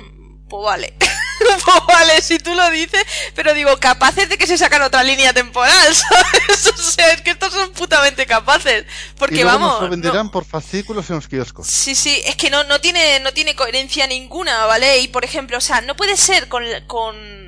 pues 0.48 0.64
vale. 0.64 0.94
pues 1.64 1.76
vale, 1.86 2.22
si 2.22 2.38
tú 2.38 2.54
lo 2.54 2.70
dices, 2.70 3.04
pero 3.34 3.52
digo, 3.54 3.76
capaces 3.78 4.28
de 4.28 4.38
que 4.38 4.46
se 4.46 4.56
sacan 4.56 4.82
otra 4.82 5.02
línea 5.02 5.32
temporal, 5.32 5.94
¿sabes? 5.94 6.66
O 6.66 6.76
sea, 6.76 7.12
es 7.12 7.20
que 7.22 7.30
estos 7.30 7.52
son 7.52 7.72
putamente 7.72 8.26
capaces. 8.26 8.84
Porque 9.18 9.36
y 9.36 9.42
luego 9.42 9.58
vamos. 9.58 9.72
nos 9.74 9.82
lo 9.82 9.88
venderán 9.90 10.26
no- 10.26 10.32
por 10.32 10.44
fascículos 10.44 11.10
en 11.10 11.16
los 11.16 11.28
kioscos. 11.28 11.66
Sí, 11.66 11.94
sí, 11.94 12.22
es 12.24 12.36
que 12.36 12.50
no, 12.50 12.64
no 12.64 12.80
tiene, 12.80 13.20
no 13.20 13.32
tiene 13.32 13.54
coherencia 13.54 14.06
ninguna, 14.06 14.64
¿vale? 14.66 14.98
Y 15.00 15.08
por 15.08 15.24
ejemplo, 15.24 15.58
o 15.58 15.60
sea, 15.60 15.80
no 15.82 15.94
puede 15.96 16.16
ser 16.16 16.48
con, 16.48 16.64
con, 16.86 17.45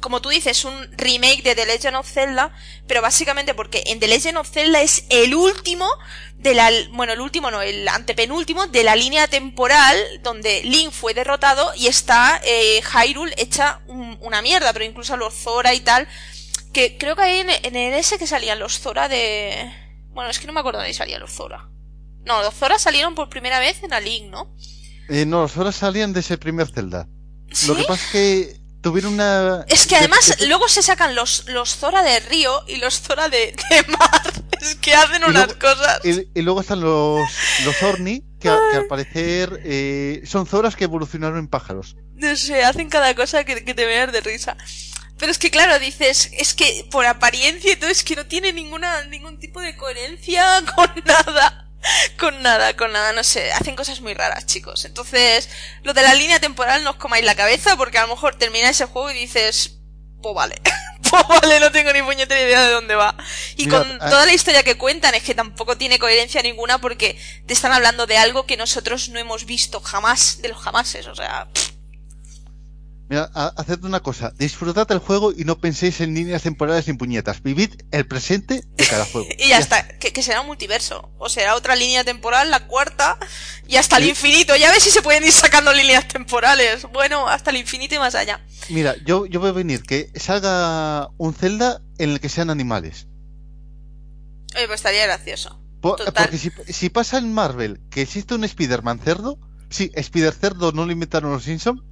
como 0.00 0.20
tú 0.22 0.28
dices, 0.30 0.64
un 0.64 0.90
remake 0.96 1.42
de 1.42 1.54
The 1.54 1.66
Legend 1.66 1.96
of 1.96 2.10
Zelda, 2.10 2.52
pero 2.86 3.02
básicamente 3.02 3.54
porque 3.54 3.82
en 3.86 4.00
The 4.00 4.08
Legend 4.08 4.38
of 4.38 4.50
Zelda 4.50 4.80
es 4.82 5.04
el 5.10 5.34
último 5.34 5.86
de 6.36 6.54
la, 6.54 6.70
bueno, 6.92 7.12
el 7.12 7.20
último 7.20 7.50
no, 7.50 7.60
el 7.62 7.86
antepenúltimo 7.88 8.66
de 8.66 8.82
la 8.82 8.96
línea 8.96 9.28
temporal 9.28 9.96
donde 10.22 10.62
Link 10.64 10.90
fue 10.90 11.12
derrotado 11.14 11.72
y 11.76 11.86
está 11.86 12.40
eh, 12.44 12.80
Hyrule 12.82 13.34
hecha 13.36 13.80
un- 13.86 14.18
una 14.22 14.40
mierda, 14.42 14.72
pero 14.72 14.84
incluso 14.84 15.16
los 15.16 15.34
Zora 15.34 15.74
y 15.74 15.80
tal, 15.80 16.08
que 16.72 16.96
creo 16.98 17.14
que 17.16 17.22
ahí 17.22 17.38
en, 17.40 17.50
en 17.50 17.76
el 17.76 17.94
ese 17.94 18.18
que 18.18 18.26
salían 18.26 18.58
los 18.58 18.78
Zora 18.80 19.08
de, 19.08 19.70
bueno, 20.12 20.30
es 20.30 20.38
que 20.38 20.46
no 20.46 20.52
me 20.52 20.60
acuerdo 20.60 20.78
dónde 20.80 20.94
salían 20.94 21.20
los 21.20 21.32
Zora. 21.32 21.68
No, 22.24 22.42
los 22.42 22.54
Zora 22.54 22.78
salieron 22.78 23.14
por 23.14 23.28
primera 23.28 23.58
vez 23.58 23.82
en 23.82 23.90
la 23.90 24.00
Link, 24.00 24.30
¿no? 24.30 24.54
Eh, 25.08 25.26
no, 25.26 25.42
los 25.42 25.56
horas 25.56 25.74
salían 25.74 26.12
de 26.12 26.20
ese 26.20 26.38
primer 26.38 26.68
Zelda. 26.72 27.08
¿Sí? 27.52 27.66
Lo 27.66 27.74
que 27.74 27.82
pasa 27.82 28.04
es 28.04 28.12
que 28.12 28.59
tuvieron 28.80 29.14
una... 29.14 29.64
Es 29.68 29.86
que 29.86 29.94
de- 29.94 30.00
además 30.00 30.36
de- 30.38 30.46
luego 30.46 30.68
se 30.68 30.82
sacan 30.82 31.14
los, 31.14 31.46
los 31.48 31.76
Zora 31.76 32.02
de 32.02 32.20
río 32.20 32.62
y 32.68 32.76
los 32.76 33.00
Zora 33.00 33.28
de, 33.28 33.54
de 33.70 33.82
mar. 33.88 34.32
Es 34.60 34.74
que 34.76 34.94
hacen 34.94 35.24
unas 35.24 35.46
luego- 35.46 35.58
cosas. 35.58 36.00
Y, 36.04 36.28
y 36.38 36.42
luego 36.42 36.60
están 36.60 36.80
los, 36.80 37.26
los 37.64 37.82
Orni, 37.82 38.22
que, 38.38 38.50
a- 38.50 38.58
que 38.70 38.76
al 38.76 38.86
parecer 38.86 39.58
eh, 39.64 40.20
son 40.26 40.46
Zoras 40.46 40.76
que 40.76 40.84
evolucionaron 40.84 41.38
en 41.38 41.48
pájaros. 41.48 41.96
No 42.16 42.36
sé, 42.36 42.62
hacen 42.62 42.90
cada 42.90 43.14
cosa 43.14 43.44
que, 43.44 43.64
que 43.64 43.72
te 43.72 43.86
veas 43.86 44.12
de 44.12 44.20
risa. 44.20 44.58
Pero 45.16 45.32
es 45.32 45.38
que 45.38 45.50
claro, 45.50 45.78
dices, 45.78 46.30
es 46.32 46.52
que 46.54 46.86
por 46.90 47.06
apariencia 47.06 47.72
y 47.72 47.76
todo, 47.76 47.88
es 47.88 48.04
que 48.04 48.16
no 48.16 48.26
tiene 48.26 48.52
ninguna, 48.52 49.04
ningún 49.04 49.38
tipo 49.38 49.60
de 49.62 49.76
coherencia 49.76 50.62
con 50.74 50.90
nada. 51.06 51.69
Con 52.18 52.42
nada, 52.42 52.76
con 52.76 52.92
nada, 52.92 53.12
no 53.12 53.24
sé, 53.24 53.52
hacen 53.52 53.74
cosas 53.76 54.00
muy 54.00 54.14
raras, 54.14 54.46
chicos. 54.46 54.84
Entonces, 54.84 55.48
lo 55.82 55.94
de 55.94 56.02
la 56.02 56.14
línea 56.14 56.38
temporal 56.38 56.84
no 56.84 56.90
os 56.90 56.96
comáis 56.96 57.24
la 57.24 57.34
cabeza 57.34 57.76
porque 57.76 57.98
a 57.98 58.02
lo 58.02 58.08
mejor 58.08 58.34
termináis 58.36 58.76
ese 58.76 58.86
juego 58.86 59.10
y 59.10 59.14
dices, 59.14 59.78
pues 60.22 60.34
vale, 60.34 60.60
pues 61.10 61.22
vale, 61.26 61.60
no 61.60 61.72
tengo 61.72 61.92
ni 61.92 62.02
puñetera 62.02 62.40
idea 62.40 62.62
de 62.62 62.72
dónde 62.72 62.94
va. 62.94 63.14
Y 63.56 63.66
Mira, 63.66 63.78
con 63.78 63.98
ah- 64.00 64.10
toda 64.10 64.26
la 64.26 64.32
historia 64.32 64.62
que 64.62 64.76
cuentan 64.76 65.14
es 65.14 65.22
que 65.22 65.34
tampoco 65.34 65.78
tiene 65.78 65.98
coherencia 65.98 66.42
ninguna 66.42 66.78
porque 66.78 67.18
te 67.46 67.54
están 67.54 67.72
hablando 67.72 68.06
de 68.06 68.18
algo 68.18 68.44
que 68.44 68.56
nosotros 68.58 69.08
no 69.08 69.18
hemos 69.18 69.46
visto 69.46 69.80
jamás 69.80 70.42
de 70.42 70.48
los 70.50 70.58
jamases, 70.58 71.06
o 71.06 71.14
sea, 71.14 71.48
Mira, 73.10 73.28
ha- 73.34 73.52
haced 73.56 73.82
una 73.82 73.98
cosa, 73.98 74.32
disfrutad 74.38 74.90
el 74.92 75.00
juego 75.00 75.32
y 75.36 75.44
no 75.44 75.58
penséis 75.58 76.00
en 76.00 76.14
líneas 76.14 76.42
temporales 76.44 76.84
sin 76.84 76.96
puñetas. 76.96 77.42
Vivid 77.42 77.70
el 77.90 78.06
presente 78.06 78.62
de 78.76 78.86
cada 78.86 79.04
juego. 79.04 79.26
Y 79.38 79.48
ya 79.48 79.58
está, 79.58 79.86
que, 79.98 80.12
que 80.12 80.22
será 80.22 80.42
un 80.42 80.46
multiverso. 80.46 81.10
O 81.18 81.28
será 81.28 81.56
otra 81.56 81.74
línea 81.74 82.04
temporal, 82.04 82.52
la 82.52 82.68
cuarta, 82.68 83.18
y 83.66 83.76
hasta 83.76 83.96
el 83.96 84.04
infinito. 84.06 84.54
Ya 84.54 84.70
ves 84.70 84.84
si 84.84 84.90
se 84.90 85.02
pueden 85.02 85.24
ir 85.24 85.32
sacando 85.32 85.72
líneas 85.72 86.06
temporales. 86.06 86.86
Bueno, 86.92 87.26
hasta 87.28 87.50
el 87.50 87.56
infinito 87.56 87.96
y 87.96 87.98
más 87.98 88.14
allá. 88.14 88.44
Mira, 88.68 88.94
yo, 89.04 89.26
yo 89.26 89.40
veo 89.40 89.52
venir 89.52 89.82
que 89.82 90.12
salga 90.14 91.08
un 91.18 91.34
Zelda 91.34 91.82
en 91.98 92.10
el 92.10 92.20
que 92.20 92.28
sean 92.28 92.48
animales. 92.48 93.08
Oye, 94.54 94.68
pues 94.68 94.78
estaría 94.78 95.04
gracioso. 95.06 95.60
Porque 95.80 96.38
si, 96.38 96.52
si 96.72 96.90
pasa 96.90 97.18
en 97.18 97.32
Marvel 97.32 97.80
que 97.90 98.02
existe 98.02 98.34
un 98.34 98.44
Spider-Man 98.44 99.00
cerdo, 99.00 99.36
sí, 99.68 99.90
Spider 99.94 100.32
cerdo 100.32 100.70
no 100.70 100.86
lo 100.86 100.92
inventaron 100.92 101.32
los 101.32 101.42
Simpsons, 101.42 101.82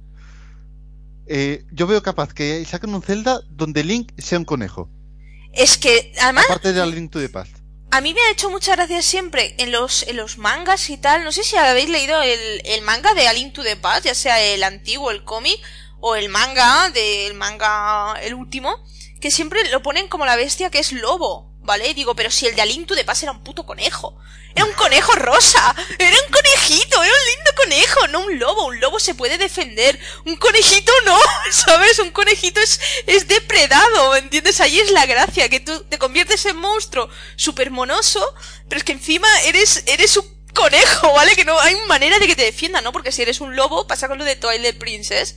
eh, 1.29 1.63
yo 1.71 1.87
veo 1.87 2.01
capaz 2.01 2.33
que 2.33 2.65
saquen 2.65 2.93
un 2.93 3.01
Zelda 3.01 3.41
donde 3.49 3.83
Link 3.83 4.11
sea 4.17 4.39
un 4.39 4.45
conejo. 4.45 4.89
Es 5.53 5.77
que, 5.77 6.11
además, 6.19 6.45
Aparte 6.45 6.73
de 6.73 6.85
Link 6.87 7.11
to 7.11 7.19
the 7.19 7.29
Past. 7.29 7.57
a 7.91 8.01
mí 8.01 8.13
me 8.13 8.21
ha 8.21 8.31
hecho 8.31 8.49
mucha 8.49 8.75
gracia 8.75 9.01
siempre 9.01 9.55
en 9.57 9.71
los, 9.71 10.03
en 10.03 10.17
los 10.17 10.37
mangas 10.37 10.89
y 10.89 10.97
tal. 10.97 11.23
No 11.23 11.31
sé 11.31 11.43
si 11.43 11.55
habéis 11.55 11.89
leído 11.89 12.21
el, 12.21 12.61
el 12.65 12.81
manga 12.81 13.13
de 13.13 13.27
A 13.27 13.33
Link 13.33 13.53
to 13.53 13.63
the 13.63 13.75
Past, 13.75 14.05
ya 14.05 14.13
sea 14.15 14.41
el 14.41 14.63
antiguo, 14.63 15.11
el 15.11 15.23
cómic, 15.23 15.59
o 15.99 16.15
el 16.15 16.29
manga 16.29 16.89
del 16.89 17.33
manga, 17.33 18.15
el 18.21 18.33
último, 18.33 18.75
que 19.19 19.31
siempre 19.31 19.69
lo 19.69 19.81
ponen 19.81 20.07
como 20.07 20.25
la 20.25 20.35
bestia 20.35 20.69
que 20.69 20.79
es 20.79 20.91
lobo. 20.93 21.48
¿Vale? 21.69 21.93
Digo, 21.93 22.15
pero 22.15 22.31
si 22.31 22.47
el 22.47 22.55
de 22.55 22.63
A 22.63 22.65
Link 22.65 22.87
to 22.87 22.95
the 22.95 23.05
Past 23.05 23.21
era 23.21 23.31
un 23.31 23.43
puto 23.43 23.63
conejo. 23.63 24.17
Era 24.55 24.65
un 24.65 24.73
conejo 24.73 25.11
rosa. 25.13 25.75
Era 25.99 26.17
un 26.25 26.33
conejito. 26.33 27.03
Era 27.03 27.13
un 27.13 27.25
lindo 27.35 27.51
conejo. 27.55 28.07
No 28.07 28.19
un 28.21 28.39
lobo. 28.39 28.65
Un 28.65 28.79
lobo 28.79 28.99
se 28.99 29.13
puede 29.13 29.37
defender. 29.37 29.99
Un 30.25 30.35
conejito 30.37 30.91
no. 31.05 31.15
¿Sabes? 31.51 31.99
Un 31.99 32.09
conejito 32.09 32.59
es, 32.59 32.81
es 33.05 33.27
depredado. 33.27 34.13
¿Me 34.13 34.17
entiendes? 34.17 34.59
Ahí 34.61 34.79
es 34.79 34.89
la 34.89 35.05
gracia. 35.05 35.47
Que 35.47 35.59
tú 35.59 35.83
te 35.83 35.99
conviertes 35.99 36.43
en 36.47 36.55
monstruo 36.55 37.07
súper 37.35 37.69
monoso. 37.69 38.33
Pero 38.67 38.79
es 38.79 38.83
que 38.83 38.93
encima 38.93 39.27
eres, 39.41 39.83
eres 39.85 40.17
un 40.17 40.25
conejo, 40.55 41.13
¿vale? 41.13 41.35
Que 41.35 41.45
no 41.45 41.59
hay 41.59 41.75
manera 41.87 42.17
de 42.17 42.25
que 42.25 42.35
te 42.35 42.45
defienda, 42.45 42.81
¿no? 42.81 42.91
Porque 42.91 43.11
si 43.11 43.21
eres 43.21 43.41
un 43.41 43.55
lobo, 43.55 43.85
pasa 43.85 44.07
con 44.07 44.17
lo 44.17 44.25
de 44.25 44.35
Twilight 44.35 44.79
Princess. 44.79 45.35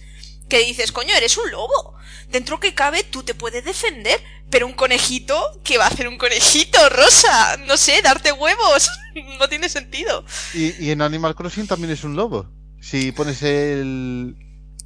Que 0.49 0.61
dices, 0.61 0.93
coño, 0.93 1.15
eres 1.15 1.37
un 1.37 1.51
lobo. 1.51 1.95
Dentro 2.29 2.61
que 2.61 2.75
cabe, 2.75 3.05
tú 3.05 3.23
te 3.23 3.35
puedes 3.35 3.65
defender. 3.65 4.21
Pero 4.51 4.67
un 4.67 4.75
conejito, 4.75 5.61
¿qué 5.65 5.79
va 5.79 5.85
a 5.85 5.89
hacer 5.89 6.09
un 6.09 6.19
conejito, 6.19 6.89
Rosa? 6.91 7.57
No 7.67 7.77
sé, 7.77 8.03
darte 8.03 8.33
huevos. 8.33 8.89
no 9.39 9.49
tiene 9.49 9.69
sentido. 9.69 10.25
Y, 10.55 10.85
y 10.85 10.91
en 10.91 11.01
Animal 11.03 11.35
Crossing 11.35 11.67
también 11.67 11.91
es 11.93 12.05
un 12.05 12.17
lobo. 12.17 12.51
Si 12.81 13.13
pones 13.13 13.43
el, 13.43 14.37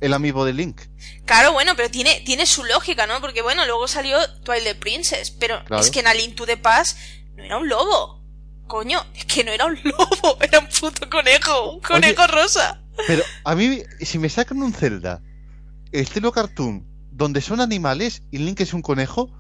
el 0.00 0.12
amiibo 0.12 0.44
de 0.44 0.52
Link. 0.52 0.82
Claro, 1.24 1.52
bueno, 1.52 1.72
pero 1.76 1.90
tiene, 1.90 2.20
tiene 2.24 2.46
su 2.46 2.62
lógica, 2.64 3.06
¿no? 3.06 3.20
Porque 3.20 3.42
bueno, 3.42 3.64
luego 3.66 3.88
salió 3.88 4.18
Twilight 4.44 4.78
Princess, 4.78 5.30
pero 5.32 5.64
Claro. 5.64 5.82
es 5.82 5.90
que 5.90 6.00
en 6.00 6.06
A 6.06 6.14
Link 6.14 6.36
to 6.36 6.46
the 6.46 6.56
Past 6.56 6.96
no 7.34 7.42
era 7.44 7.56
un 7.56 7.68
lobo. 7.68 8.22
Coño, 8.68 9.04
es 9.14 9.24
que 9.24 9.42
no 9.44 9.50
era 9.52 9.64
un 9.66 9.80
lobo, 9.84 10.38
era 10.40 10.58
un 10.60 10.68
puto 10.68 11.08
conejo, 11.10 11.72
un 11.72 11.80
conejo 11.80 12.26
rosa. 12.28 12.82
Pero 13.06 13.22
a 13.44 13.54
mí, 13.54 13.82
si 14.00 14.18
me 14.18 14.28
sacan 14.28 14.62
un 14.62 14.72
Zelda, 14.72 15.22
estilo 16.00 16.32
cartoon, 16.32 16.86
donde 17.10 17.40
son 17.40 17.60
animales 17.60 18.22
y 18.30 18.38
Link 18.38 18.60
es 18.60 18.72
un 18.74 18.82
conejo, 18.82 19.30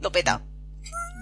Lo 0.00 0.12
peta. 0.12 0.42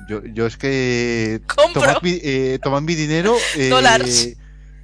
yo, 0.09 0.23
yo 0.25 0.47
es 0.47 0.57
que... 0.57 1.41
Compro. 1.47 1.83
Tomad 1.83 2.03
mi, 2.03 2.19
eh, 2.23 2.59
tomad 2.63 2.83
mi 2.83 2.95
dinero. 2.95 3.37
eh, 3.57 3.69
Dólares. 3.69 4.37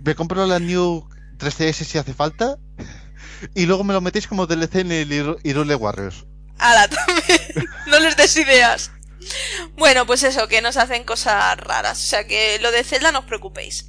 Me 0.03 0.15
compro 0.15 0.47
la 0.47 0.59
New 0.59 1.09
3DS 1.39 1.85
si 1.85 1.99
hace 1.99 2.15
falta. 2.15 2.59
Y 3.55 3.65
luego 3.65 3.85
me 3.85 3.95
lo 3.95 4.03
metéis 4.03 4.27
como 4.27 4.47
DLC 4.47 4.77
en 4.77 4.93
el 4.93 5.39
Hyrule 5.43 5.75
Warriors. 5.75 6.27
Ala, 6.59 6.89
también. 6.91 7.67
no 7.87 7.99
les 7.99 8.15
des 8.15 8.37
ideas. 8.37 8.91
Bueno, 9.79 10.05
pues 10.05 10.23
eso, 10.25 10.47
que 10.47 10.61
nos 10.61 10.77
hacen 10.77 11.05
cosas 11.05 11.57
raras. 11.57 11.99
O 11.99 12.07
sea 12.07 12.27
que 12.27 12.59
lo 12.61 12.71
de 12.71 12.85
Zelda 12.85 13.13
no 13.13 13.21
os 13.21 13.25
preocupéis. 13.25 13.87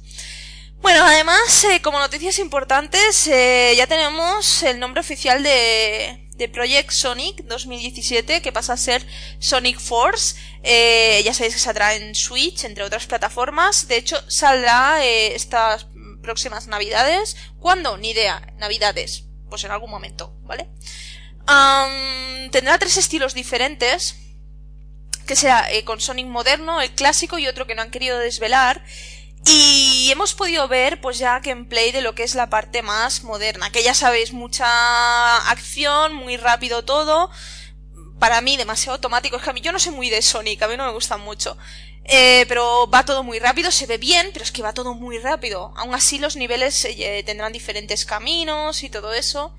Bueno, 0.82 1.04
además, 1.04 1.62
eh, 1.62 1.80
como 1.80 2.00
noticias 2.00 2.40
importantes, 2.40 3.28
eh, 3.28 3.72
ya 3.76 3.86
tenemos 3.86 4.64
el 4.64 4.80
nombre 4.80 5.00
oficial 5.00 5.40
de, 5.40 6.18
Project 6.52 6.90
Sonic 6.90 7.44
2017, 7.44 8.42
que 8.42 8.50
pasa 8.50 8.72
a 8.72 8.76
ser 8.76 9.06
Sonic 9.38 9.78
Force. 9.78 10.34
Eh, 10.64 11.22
ya 11.24 11.32
sabéis 11.32 11.54
que 11.54 11.60
saldrá 11.60 11.94
en 11.94 12.16
Switch, 12.16 12.64
entre 12.64 12.82
otras 12.82 13.06
plataformas. 13.06 13.86
De 13.86 13.96
hecho, 13.96 14.20
saldrá 14.28 15.04
estas 15.04 15.86
próximas 16.20 16.66
navidades. 16.66 17.36
¿Cuándo? 17.60 17.96
Ni 17.96 18.10
idea. 18.10 18.52
Navidades. 18.58 19.26
Pues 19.48 19.62
en 19.62 19.70
algún 19.70 19.88
momento, 19.90 20.34
¿vale? 20.42 20.68
Tendrá 22.50 22.76
tres 22.78 22.96
estilos 22.96 23.34
diferentes, 23.34 24.16
que 25.28 25.36
será 25.36 25.68
con 25.84 26.00
Sonic 26.00 26.26
moderno, 26.26 26.80
el 26.80 26.90
clásico 26.90 27.38
y 27.38 27.46
otro 27.46 27.68
que 27.68 27.76
no 27.76 27.82
han 27.82 27.92
querido 27.92 28.18
desvelar. 28.18 28.82
Y 29.44 30.10
hemos 30.12 30.34
podido 30.34 30.68
ver, 30.68 31.00
pues 31.00 31.18
ya 31.18 31.40
gameplay 31.40 31.90
de 31.90 32.00
lo 32.00 32.14
que 32.14 32.22
es 32.22 32.34
la 32.34 32.48
parte 32.48 32.82
más 32.82 33.24
moderna, 33.24 33.70
que 33.70 33.82
ya 33.82 33.94
sabéis, 33.94 34.32
mucha 34.32 35.36
acción, 35.50 36.14
muy 36.14 36.36
rápido 36.36 36.84
todo. 36.84 37.30
Para 38.18 38.40
mí 38.40 38.56
demasiado 38.56 38.94
automático, 38.94 39.36
es 39.36 39.42
que 39.42 39.50
a 39.50 39.52
mí 39.52 39.60
yo 39.60 39.72
no 39.72 39.80
soy 39.80 39.92
muy 39.92 40.10
de 40.10 40.22
Sonic, 40.22 40.62
a 40.62 40.68
mí 40.68 40.76
no 40.76 40.86
me 40.86 40.92
gustan 40.92 41.20
mucho. 41.20 41.56
Eh, 42.04 42.46
pero 42.48 42.88
va 42.90 43.04
todo 43.04 43.22
muy 43.22 43.38
rápido, 43.38 43.70
se 43.70 43.86
ve 43.86 43.96
bien, 43.96 44.30
pero 44.32 44.44
es 44.44 44.50
que 44.50 44.62
va 44.62 44.74
todo 44.74 44.94
muy 44.94 45.18
rápido. 45.18 45.72
Aún 45.76 45.94
así 45.94 46.18
los 46.18 46.36
niveles 46.36 46.84
eh, 46.84 47.22
tendrán 47.24 47.52
diferentes 47.52 48.04
caminos 48.04 48.82
y 48.82 48.90
todo 48.90 49.12
eso. 49.12 49.54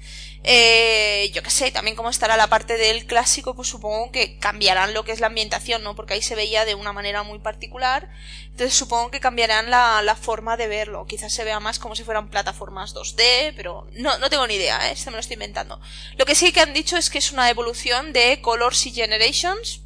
Eh, 0.45 1.31
yo 1.33 1.41
qué 1.41 1.49
sé, 1.49 1.71
también 1.71 1.95
como 1.95 2.09
estará 2.09 2.35
la 2.35 2.47
parte 2.47 2.75
del 2.75 3.05
clásico, 3.05 3.55
pues 3.55 3.69
supongo 3.69 4.11
que 4.11 4.37
cambiarán 4.39 4.93
lo 4.93 5.05
que 5.05 5.13
es 5.13 5.21
la 5.21 5.27
ambientación, 5.27 5.83
¿no? 5.83 5.95
Porque 5.95 6.15
ahí 6.15 6.21
se 6.21 6.35
veía 6.35 6.65
de 6.65 6.75
una 6.75 6.91
manera 6.91 7.23
muy 7.23 7.39
particular. 7.39 8.09
Entonces 8.51 8.75
supongo 8.75 9.09
que 9.09 9.21
cambiarán 9.21 9.71
la, 9.71 10.01
la 10.01 10.15
forma 10.15 10.57
de 10.57 10.67
verlo. 10.67 11.05
Quizás 11.05 11.31
se 11.33 11.45
vea 11.45 11.61
más 11.61 11.79
como 11.79 11.95
si 11.95 12.03
fueran 12.03 12.29
plataformas 12.29 12.93
2D, 12.93 13.53
pero 13.55 13.87
no, 13.93 14.17
no 14.17 14.29
tengo 14.29 14.45
ni 14.45 14.55
idea, 14.55 14.89
¿eh? 14.89 14.91
Este 14.91 15.09
me 15.11 15.15
lo 15.15 15.21
estoy 15.21 15.35
inventando. 15.35 15.79
Lo 16.17 16.25
que 16.25 16.35
sí 16.35 16.51
que 16.51 16.59
han 16.59 16.73
dicho 16.73 16.97
es 16.97 17.09
que 17.09 17.19
es 17.19 17.31
una 17.31 17.49
evolución 17.49 18.11
de 18.11 18.41
Colors 18.41 18.85
y 18.85 18.91
Generations. 18.91 19.79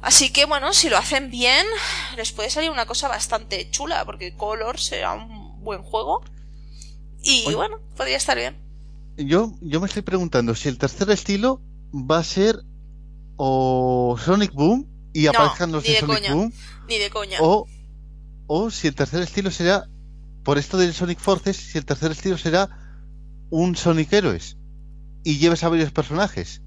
Así 0.00 0.30
que 0.32 0.44
bueno, 0.44 0.72
si 0.72 0.88
lo 0.88 0.96
hacen 0.96 1.30
bien, 1.30 1.66
les 2.16 2.32
puede 2.32 2.50
salir 2.50 2.70
una 2.70 2.86
cosa 2.86 3.08
bastante 3.08 3.68
chula, 3.70 4.04
porque 4.04 4.34
Colors 4.36 4.84
será 4.84 5.14
un 5.14 5.62
buen 5.64 5.82
juego. 5.82 6.22
Y 7.22 7.44
Oye. 7.46 7.56
bueno, 7.56 7.80
podría 7.96 8.16
estar 8.16 8.36
bien. 8.36 8.56
yo, 9.16 9.52
yo 9.60 9.80
me 9.80 9.86
estoy 9.86 10.02
preguntando 10.02 10.54
si 10.54 10.68
el 10.68 10.78
tercer 10.78 11.10
estilo 11.10 11.60
va 11.92 12.18
a 12.18 12.24
ser 12.24 12.60
o 13.36 14.16
Sonic 14.24 14.52
Boom 14.52 14.86
y 15.12 15.24
No, 15.24 15.30
aparezcan 15.30 15.72
los 15.72 15.82
ni 15.82 15.88
de 15.90 15.94
de 15.94 16.00
Sonic 16.00 16.16
coña. 16.16 16.34
Boom 16.34 16.52
Ni 16.88 16.98
de 16.98 17.10
coña. 17.10 17.38
o, 17.40 17.66
o 18.46 18.70
si 18.70 18.86
el 18.88 18.94
tercer 18.94 19.22
estilo 19.22 19.50
será 19.50 19.88
por 20.44 20.58
esto 20.58 20.78
del 20.78 20.94
Sonic 20.94 21.18
Forces, 21.18 21.56
si 21.56 21.76
el 21.78 21.84
tercer 21.84 22.12
estilo 22.12 22.38
será 22.38 22.68
un 23.50 23.74
Sonic 23.76 24.12
Heroes 24.12 24.56
y 25.24 25.38
lleves 25.38 25.64
a 25.64 25.68
varios 25.68 25.90
personajes. 25.90 26.62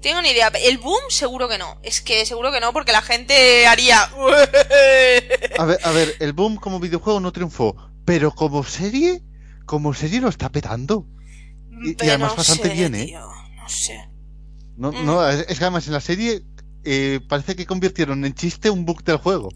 Tengo 0.00 0.22
ni 0.22 0.28
idea. 0.30 0.48
El 0.62 0.78
boom 0.78 1.00
seguro 1.08 1.48
que 1.48 1.58
no. 1.58 1.78
Es 1.82 2.00
que 2.00 2.24
seguro 2.24 2.52
que 2.52 2.60
no 2.60 2.72
porque 2.72 2.92
la 2.92 3.02
gente 3.02 3.66
haría... 3.66 4.02
A 5.58 5.64
ver, 5.64 5.78
a 5.82 5.90
ver, 5.90 6.14
el 6.20 6.32
Boom 6.32 6.56
como 6.56 6.78
videojuego 6.78 7.18
no 7.20 7.32
triunfó, 7.32 7.74
pero 8.04 8.30
como 8.32 8.62
serie, 8.62 9.22
como 9.66 9.92
serie 9.94 10.20
lo 10.20 10.28
está 10.28 10.50
petando. 10.50 11.06
y 11.82 11.96
además 12.08 12.32
no 12.32 12.36
bastante 12.36 12.68
sé, 12.68 12.74
bien, 12.74 12.94
¿eh? 12.94 13.06
tío, 13.06 13.20
No 13.56 13.68
sé. 13.68 14.08
No, 14.76 14.92
Mm. 14.92 15.04
no, 15.06 15.28
es 15.28 15.44
es 15.48 15.58
que 15.58 15.64
además 15.64 15.86
en 15.88 15.92
la 15.94 16.00
serie 16.00 16.42
eh, 16.84 17.18
parece 17.28 17.56
que 17.56 17.66
convirtieron 17.66 18.24
en 18.24 18.34
chiste 18.34 18.70
un 18.70 18.84
bug 18.84 19.02
del 19.02 19.16
juego. 19.16 19.48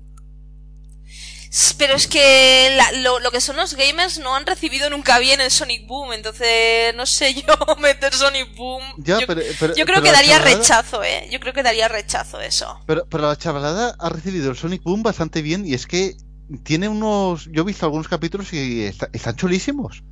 Pero 1.76 1.94
es 1.94 2.07
que 2.07 2.72
la- 2.76 2.92
lo, 3.03 3.18
lo 3.20 3.30
que 3.30 3.40
son 3.42 3.57
los 3.57 3.74
gamers 3.74 4.18
no 4.18 4.34
han 4.34 4.46
recibido 4.46 4.88
nunca 4.88 5.18
bien 5.18 5.40
el 5.40 5.50
Sonic 5.50 5.86
Boom, 5.86 6.12
entonces 6.14 6.94
no 6.94 7.05
sé 7.05 7.34
yo 7.34 7.42
meter 7.80 8.14
Sonic 8.14 8.55
Boom. 8.57 8.82
Ya, 8.96 9.20
yo, 9.20 9.26
pero, 9.26 9.42
pero- 9.61 9.74
yo 9.74 9.84
creo 9.84 9.96
pero 10.00 10.03
que 10.03 10.12
daría 10.12 10.38
chavalada- 10.38 10.57
rechazo, 10.59 11.05
eh. 11.05 11.28
Yo 11.30 11.40
creo 11.40 11.53
que 11.53 11.62
daría 11.62 11.88
rechazo 11.88 12.40
eso. 12.40 12.80
Pero, 12.86 13.05
pero 13.07 13.28
la 13.28 13.36
chavalada 13.36 13.94
ha 13.98 14.09
recibido 14.09 14.50
el 14.50 14.57
Sonic 14.57 14.82
Boom 14.82 15.03
bastante 15.03 15.42
bien 15.42 15.66
y 15.66 15.74
es 15.74 15.86
que 15.86 16.16
tiene 16.64 16.88
unos... 16.88 17.46
Yo 17.53 17.62
he 17.62 17.66
visto 17.66 17.84
algunos 17.84 18.09
capítulos 18.09 18.50
y 18.55 18.84
está- 18.84 19.11
están 19.12 19.36
chulísimos. 19.36 20.03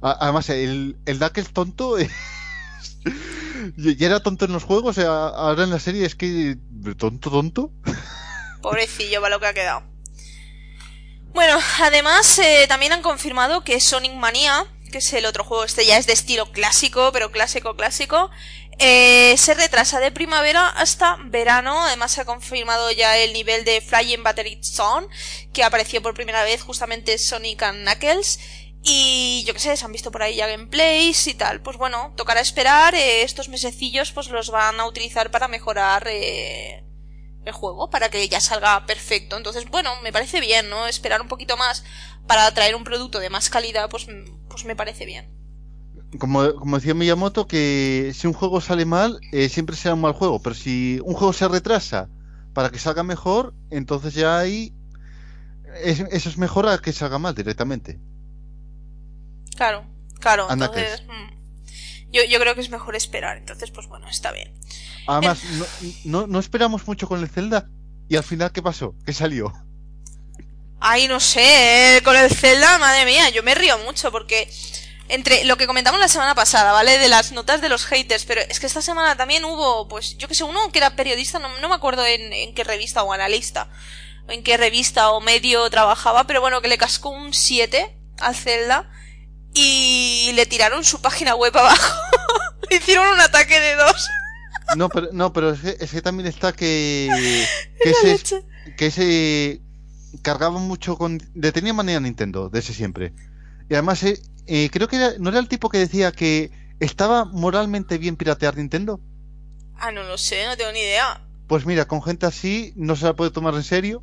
Además, 0.00 0.48
el, 0.50 0.96
el 1.06 1.18
Knuckles 1.18 1.52
tonto... 1.52 1.98
es- 1.98 2.10
Ya 3.76 4.06
era 4.06 4.20
tonto 4.20 4.44
en 4.44 4.52
los 4.52 4.62
juegos, 4.62 4.96
eh, 4.98 5.04
ahora 5.06 5.64
en 5.64 5.70
la 5.70 5.80
serie 5.80 6.06
es 6.06 6.14
que... 6.14 6.56
Tonto, 6.96 7.30
tonto. 7.30 7.72
Pobrecillo, 8.62 9.20
va 9.20 9.28
lo 9.28 9.40
que 9.40 9.46
ha 9.46 9.54
quedado. 9.54 9.82
Bueno, 11.32 11.58
además 11.80 12.38
eh, 12.38 12.66
también 12.68 12.92
han 12.92 13.02
confirmado 13.02 13.62
que 13.62 13.80
Sonic 13.80 14.12
Mania, 14.12 14.66
que 14.90 14.98
es 14.98 15.12
el 15.12 15.26
otro 15.26 15.44
juego, 15.44 15.64
este 15.64 15.86
ya 15.86 15.96
es 15.98 16.06
de 16.06 16.12
estilo 16.12 16.50
clásico, 16.50 17.10
pero 17.12 17.30
clásico, 17.30 17.76
clásico, 17.76 18.30
eh, 18.80 19.34
se 19.36 19.54
retrasa 19.54 20.00
de 20.00 20.10
primavera 20.12 20.68
hasta 20.68 21.16
verano. 21.26 21.82
Además 21.84 22.12
se 22.12 22.22
ha 22.22 22.24
confirmado 22.24 22.90
ya 22.90 23.16
el 23.18 23.32
nivel 23.32 23.64
de 23.64 23.80
Flying 23.80 24.22
Battery 24.22 24.60
Zone, 24.62 25.08
que 25.52 25.64
apareció 25.64 26.02
por 26.02 26.14
primera 26.14 26.44
vez 26.44 26.62
justamente 26.62 27.18
Sonic 27.18 27.62
Knuckles. 27.70 28.38
Y 28.82 29.44
yo 29.46 29.54
qué 29.54 29.60
sé, 29.60 29.76
se 29.76 29.84
han 29.84 29.92
visto 29.92 30.12
por 30.12 30.22
ahí 30.22 30.36
ya 30.36 30.46
gameplays 30.46 31.26
y 31.26 31.34
tal. 31.34 31.60
Pues 31.62 31.76
bueno, 31.76 32.14
tocará 32.16 32.40
esperar. 32.40 32.94
eh, 32.94 33.22
estos 33.22 33.48
mesecillos 33.48 34.12
pues 34.12 34.28
los 34.28 34.50
van 34.50 34.78
a 34.80 34.86
utilizar 34.86 35.30
para 35.30 35.48
mejorar 35.48 36.06
eh, 36.08 36.84
el 37.48 37.54
juego, 37.54 37.90
para 37.90 38.10
que 38.10 38.28
ya 38.28 38.40
salga 38.40 38.86
perfecto. 38.86 39.36
Entonces, 39.36 39.68
bueno, 39.70 39.90
me 40.02 40.12
parece 40.12 40.40
bien, 40.40 40.70
¿no? 40.70 40.86
Esperar 40.86 41.20
un 41.22 41.28
poquito 41.28 41.56
más 41.56 41.84
para 42.26 42.52
traer 42.54 42.74
un 42.76 42.84
producto 42.84 43.18
de 43.20 43.30
más 43.30 43.50
calidad, 43.50 43.88
pues, 43.90 44.06
pues 44.48 44.64
me 44.64 44.76
parece 44.76 45.06
bien. 45.06 45.28
Como, 46.18 46.54
como 46.54 46.76
decía 46.78 46.94
Miyamoto, 46.94 47.46
que 47.46 48.12
si 48.14 48.26
un 48.26 48.32
juego 48.32 48.60
sale 48.60 48.84
mal, 48.86 49.20
eh, 49.32 49.48
siempre 49.48 49.76
será 49.76 49.94
un 49.94 50.00
mal 50.00 50.12
juego. 50.14 50.40
Pero 50.42 50.54
si 50.54 51.00
un 51.04 51.14
juego 51.14 51.32
se 51.32 51.48
retrasa 51.48 52.08
para 52.54 52.70
que 52.70 52.78
salga 52.78 53.02
mejor, 53.02 53.54
entonces 53.70 54.14
ya 54.14 54.38
ahí... 54.38 54.74
es- 55.84 56.00
eso 56.10 56.28
es 56.28 56.36
mejor 56.38 56.68
a 56.68 56.78
que 56.78 56.92
salga 56.92 57.18
mal 57.18 57.34
directamente. 57.34 58.00
Claro, 59.56 59.84
claro. 60.20 60.44
Anda 60.48 60.66
Entonces, 60.66 61.02
mm, 61.08 62.12
yo, 62.12 62.24
yo 62.24 62.38
creo 62.40 62.54
que 62.54 62.60
es 62.62 62.70
mejor 62.70 62.96
esperar. 62.96 63.36
Entonces, 63.38 63.70
pues 63.70 63.86
bueno, 63.88 64.08
está 64.08 64.32
bien. 64.32 64.52
Además, 65.08 65.38
no, 65.42 65.66
no, 66.04 66.26
no 66.26 66.38
esperamos 66.38 66.86
mucho 66.86 67.08
con 67.08 67.20
el 67.20 67.28
Zelda. 67.30 67.66
Y 68.10 68.16
al 68.16 68.24
final, 68.24 68.52
¿qué 68.52 68.62
pasó? 68.62 68.94
¿Qué 69.06 69.14
salió? 69.14 69.52
Ay, 70.80 71.08
no 71.08 71.18
sé, 71.18 71.96
eh, 71.96 72.02
con 72.02 72.14
el 72.14 72.30
Zelda, 72.30 72.78
madre 72.78 73.06
mía, 73.06 73.30
yo 73.30 73.42
me 73.42 73.54
río 73.54 73.78
mucho 73.78 74.12
porque 74.12 74.48
entre 75.08 75.44
lo 75.44 75.56
que 75.56 75.66
comentamos 75.66 75.98
la 75.98 76.08
semana 76.08 76.34
pasada, 76.34 76.72
¿vale? 76.72 76.98
De 76.98 77.08
las 77.08 77.32
notas 77.32 77.62
de 77.62 77.70
los 77.70 77.86
haters, 77.86 78.26
pero 78.26 78.42
es 78.42 78.60
que 78.60 78.66
esta 78.66 78.82
semana 78.82 79.16
también 79.16 79.46
hubo, 79.46 79.88
pues, 79.88 80.18
yo 80.18 80.28
que 80.28 80.34
sé, 80.34 80.44
uno 80.44 80.70
que 80.70 80.78
era 80.78 80.94
periodista, 80.94 81.38
no, 81.38 81.48
no 81.58 81.68
me 81.70 81.74
acuerdo 81.74 82.04
en, 82.04 82.54
qué 82.54 82.64
revista 82.64 83.02
o 83.02 83.12
analista, 83.12 83.70
en 84.28 84.42
qué 84.44 84.58
revista 84.58 85.10
o 85.10 85.22
medio 85.22 85.68
trabajaba, 85.70 86.24
pero 86.24 86.42
bueno, 86.42 86.60
que 86.60 86.68
le 86.68 86.76
cascó 86.76 87.08
un 87.08 87.32
7 87.32 87.96
al 88.20 88.36
Zelda 88.36 88.90
y 89.54 90.32
le 90.34 90.44
tiraron 90.44 90.84
su 90.84 91.00
página 91.00 91.34
web 91.34 91.56
abajo. 91.56 91.94
le 92.68 92.76
hicieron 92.76 93.08
un 93.08 93.20
ataque 93.20 93.58
de 93.58 93.74
dos. 93.74 94.06
No, 94.76 94.88
pero, 94.88 95.08
no, 95.12 95.32
pero 95.32 95.50
es, 95.50 95.60
que, 95.60 95.76
es 95.80 95.90
que 95.90 96.02
también 96.02 96.26
está 96.28 96.52
que... 96.52 97.08
Que 97.82 97.90
ese, 97.90 98.08
que 98.76 98.86
ese 98.86 99.60
cargaba 100.22 100.58
mucho 100.58 100.96
con... 100.98 101.20
Le 101.34 101.52
tenía 101.52 101.72
manía 101.72 101.98
a 101.98 102.00
Nintendo, 102.00 102.48
de 102.48 102.58
ese 102.58 102.74
siempre. 102.74 103.12
Y 103.70 103.74
además, 103.74 104.02
eh, 104.02 104.20
eh, 104.46 104.68
creo 104.72 104.88
que 104.88 104.96
era- 104.96 105.12
no 105.18 105.30
era 105.30 105.38
el 105.38 105.48
tipo 105.48 105.68
que 105.68 105.78
decía 105.78 106.10
que 106.12 106.50
estaba 106.80 107.24
moralmente 107.24 107.98
bien 107.98 108.16
piratear 108.16 108.56
Nintendo. 108.56 109.00
Ah, 109.76 109.92
no 109.92 110.02
lo 110.02 110.18
sé, 110.18 110.44
no 110.46 110.56
tengo 110.56 110.72
ni 110.72 110.80
idea. 110.80 111.24
Pues 111.46 111.66
mira, 111.66 111.86
con 111.86 112.02
gente 112.02 112.26
así 112.26 112.72
no 112.76 112.96
se 112.96 113.04
la 113.04 113.14
puede 113.14 113.30
tomar 113.30 113.54
en 113.54 113.62
serio. 113.62 114.02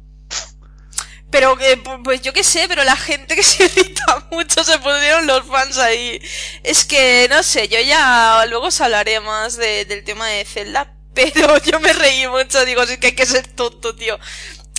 Pero 1.35 1.57
que, 1.57 1.77
pu- 1.83 2.01
pues 2.01 2.21
yo 2.21 2.31
qué 2.31 2.45
sé, 2.45 2.65
pero 2.69 2.85
la 2.85 2.95
gente 2.95 3.35
que 3.35 3.43
se 3.43 3.65
irrita 3.65 4.25
mucho 4.31 4.63
se 4.63 4.77
pusieron 4.79 5.27
los 5.27 5.45
fans 5.45 5.77
ahí. 5.77 6.17
Es 6.63 6.85
que, 6.85 7.27
no 7.29 7.43
sé, 7.43 7.67
yo 7.67 7.77
ya 7.81 8.45
luego 8.47 8.67
os 8.67 8.79
hablaré 8.79 9.19
más 9.19 9.57
de- 9.57 9.83
del 9.83 10.05
tema 10.05 10.29
de 10.29 10.45
Zelda, 10.45 10.93
pero 11.13 11.57
yo 11.61 11.81
me 11.81 11.91
reí 11.91 12.25
mucho, 12.29 12.63
digo, 12.63 12.83
es 12.83 12.97
que 12.99 13.07
hay 13.07 13.15
que 13.15 13.25
ser 13.25 13.47
tonto, 13.47 13.93
tío. 13.97 14.17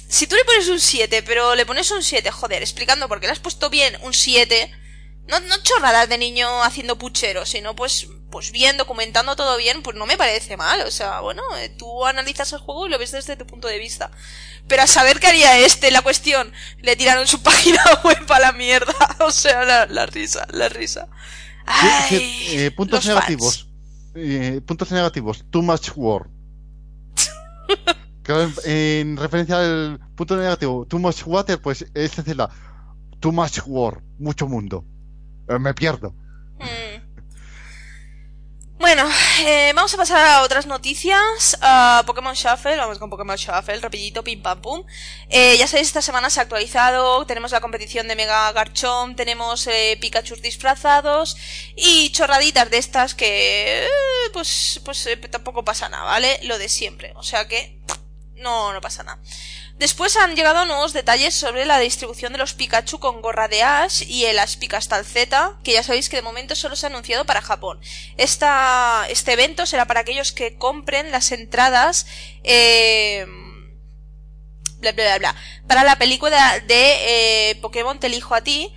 Si 0.08 0.26
tú 0.26 0.34
le 0.34 0.46
pones 0.46 0.68
un 0.68 0.80
7, 0.80 1.22
pero 1.24 1.54
le 1.54 1.66
pones 1.66 1.90
un 1.90 2.02
7, 2.02 2.30
joder, 2.30 2.62
explicando 2.62 3.06
por 3.06 3.20
qué 3.20 3.26
le 3.26 3.32
has 3.32 3.38
puesto 3.40 3.68
bien 3.68 3.94
un 4.00 4.14
7, 4.14 4.72
no, 5.26 5.40
no 5.40 5.62
chorradas 5.62 6.08
de 6.08 6.16
niño 6.16 6.62
haciendo 6.62 6.96
puchero, 6.96 7.44
sino 7.44 7.76
pues, 7.76 8.06
pues 8.36 8.52
bien, 8.52 8.76
documentando 8.76 9.34
todo 9.34 9.56
bien, 9.56 9.82
pues 9.82 9.96
no 9.96 10.04
me 10.04 10.18
parece 10.18 10.58
mal. 10.58 10.82
O 10.82 10.90
sea, 10.90 11.20
bueno, 11.20 11.42
eh, 11.56 11.70
tú 11.70 12.04
analizas 12.04 12.52
el 12.52 12.58
juego 12.58 12.86
y 12.86 12.90
lo 12.90 12.98
ves 12.98 13.12
desde 13.12 13.34
tu 13.34 13.46
punto 13.46 13.66
de 13.66 13.78
vista. 13.78 14.10
Pero 14.68 14.82
a 14.82 14.86
saber 14.86 15.20
qué 15.20 15.28
haría 15.28 15.58
este, 15.60 15.90
la 15.90 16.02
cuestión, 16.02 16.52
le 16.82 16.96
tiraron 16.96 17.26
su 17.26 17.40
página 17.42 17.80
web 18.04 18.30
a 18.30 18.38
la 18.38 18.52
mierda. 18.52 18.92
O 19.20 19.30
sea, 19.30 19.64
la, 19.64 19.86
la 19.86 20.04
risa, 20.04 20.46
la 20.50 20.68
risa. 20.68 21.08
Ay, 21.64 22.44
eh, 22.50 22.70
puntos 22.76 23.06
negativos. 23.06 23.70
Eh, 24.14 24.60
puntos 24.66 24.90
negativos. 24.92 25.42
Too 25.50 25.62
much 25.62 25.92
war. 25.96 26.26
Claro, 28.22 28.42
en, 28.42 28.52
en 28.64 29.16
referencia 29.16 29.60
al 29.60 29.98
punto 30.14 30.36
negativo, 30.36 30.84
too 30.84 30.98
much 30.98 31.22
water, 31.24 31.58
pues 31.58 31.86
es 31.94 32.36
la 32.36 32.50
too 33.18 33.32
much 33.32 33.60
war, 33.64 34.02
mucho 34.18 34.46
mundo. 34.46 34.84
Eh, 35.48 35.58
me 35.58 35.72
pierdo. 35.72 36.10
Mm. 36.58 36.95
Bueno, 38.78 39.08
eh, 39.40 39.72
vamos 39.74 39.94
a 39.94 39.96
pasar 39.96 40.24
a 40.26 40.42
otras 40.42 40.66
noticias. 40.66 41.56
A 41.62 42.02
Pokémon 42.06 42.34
Shuffle, 42.34 42.76
vamos 42.76 42.98
con 42.98 43.08
Pokémon 43.08 43.36
Shuffle, 43.36 43.80
rapidito, 43.80 44.22
pim 44.22 44.42
pam 44.42 44.60
pum. 44.60 44.84
Eh, 45.30 45.56
ya 45.56 45.66
sabéis, 45.66 45.88
esta 45.88 46.02
semana 46.02 46.28
se 46.28 46.40
ha 46.40 46.42
actualizado, 46.42 47.24
tenemos 47.26 47.52
la 47.52 47.60
competición 47.60 48.06
de 48.06 48.16
Mega 48.16 48.52
Garchomp, 48.52 49.16
tenemos 49.16 49.66
eh, 49.66 49.96
Pikachu 50.00 50.36
disfrazados 50.36 51.36
y 51.74 52.10
chorraditas 52.12 52.70
de 52.70 52.76
estas 52.78 53.14
que, 53.14 53.86
eh, 53.86 54.30
pues, 54.32 54.80
pues 54.84 55.08
tampoco 55.30 55.64
pasa 55.64 55.88
nada, 55.88 56.04
¿vale? 56.04 56.38
Lo 56.42 56.58
de 56.58 56.68
siempre, 56.68 57.12
o 57.16 57.22
sea 57.22 57.48
que, 57.48 57.80
no, 58.36 58.74
no 58.74 58.80
pasa 58.82 59.02
nada. 59.02 59.18
Después 59.78 60.16
han 60.16 60.34
llegado 60.36 60.64
nuevos 60.64 60.94
detalles 60.94 61.34
sobre 61.34 61.66
la 61.66 61.78
distribución 61.78 62.32
de 62.32 62.38
los 62.38 62.54
Pikachu 62.54 62.98
con 62.98 63.20
gorra 63.20 63.46
de 63.48 63.62
Ash 63.62 64.04
y 64.08 64.24
el 64.24 64.38
Ash 64.38 64.56
Picastal 64.56 65.04
Z, 65.04 65.58
que 65.62 65.72
ya 65.72 65.82
sabéis 65.82 66.08
que 66.08 66.16
de 66.16 66.22
momento 66.22 66.56
solo 66.56 66.76
se 66.76 66.86
ha 66.86 66.88
anunciado 66.88 67.26
para 67.26 67.42
Japón. 67.42 67.78
Esta, 68.16 69.06
este 69.10 69.34
evento 69.34 69.66
será 69.66 69.84
para 69.86 70.00
aquellos 70.00 70.32
que 70.32 70.56
compren 70.56 71.12
las 71.12 71.30
entradas, 71.30 72.06
eh, 72.42 73.26
bla 74.78 74.92
bla 74.92 75.04
bla 75.04 75.18
bla, 75.18 75.36
para 75.66 75.84
la 75.84 75.96
película 75.96 76.58
de 76.60 77.50
eh, 77.50 77.54
Pokémon 77.56 78.00
Te 78.00 78.06
elijo 78.06 78.34
a 78.34 78.40
ti, 78.40 78.74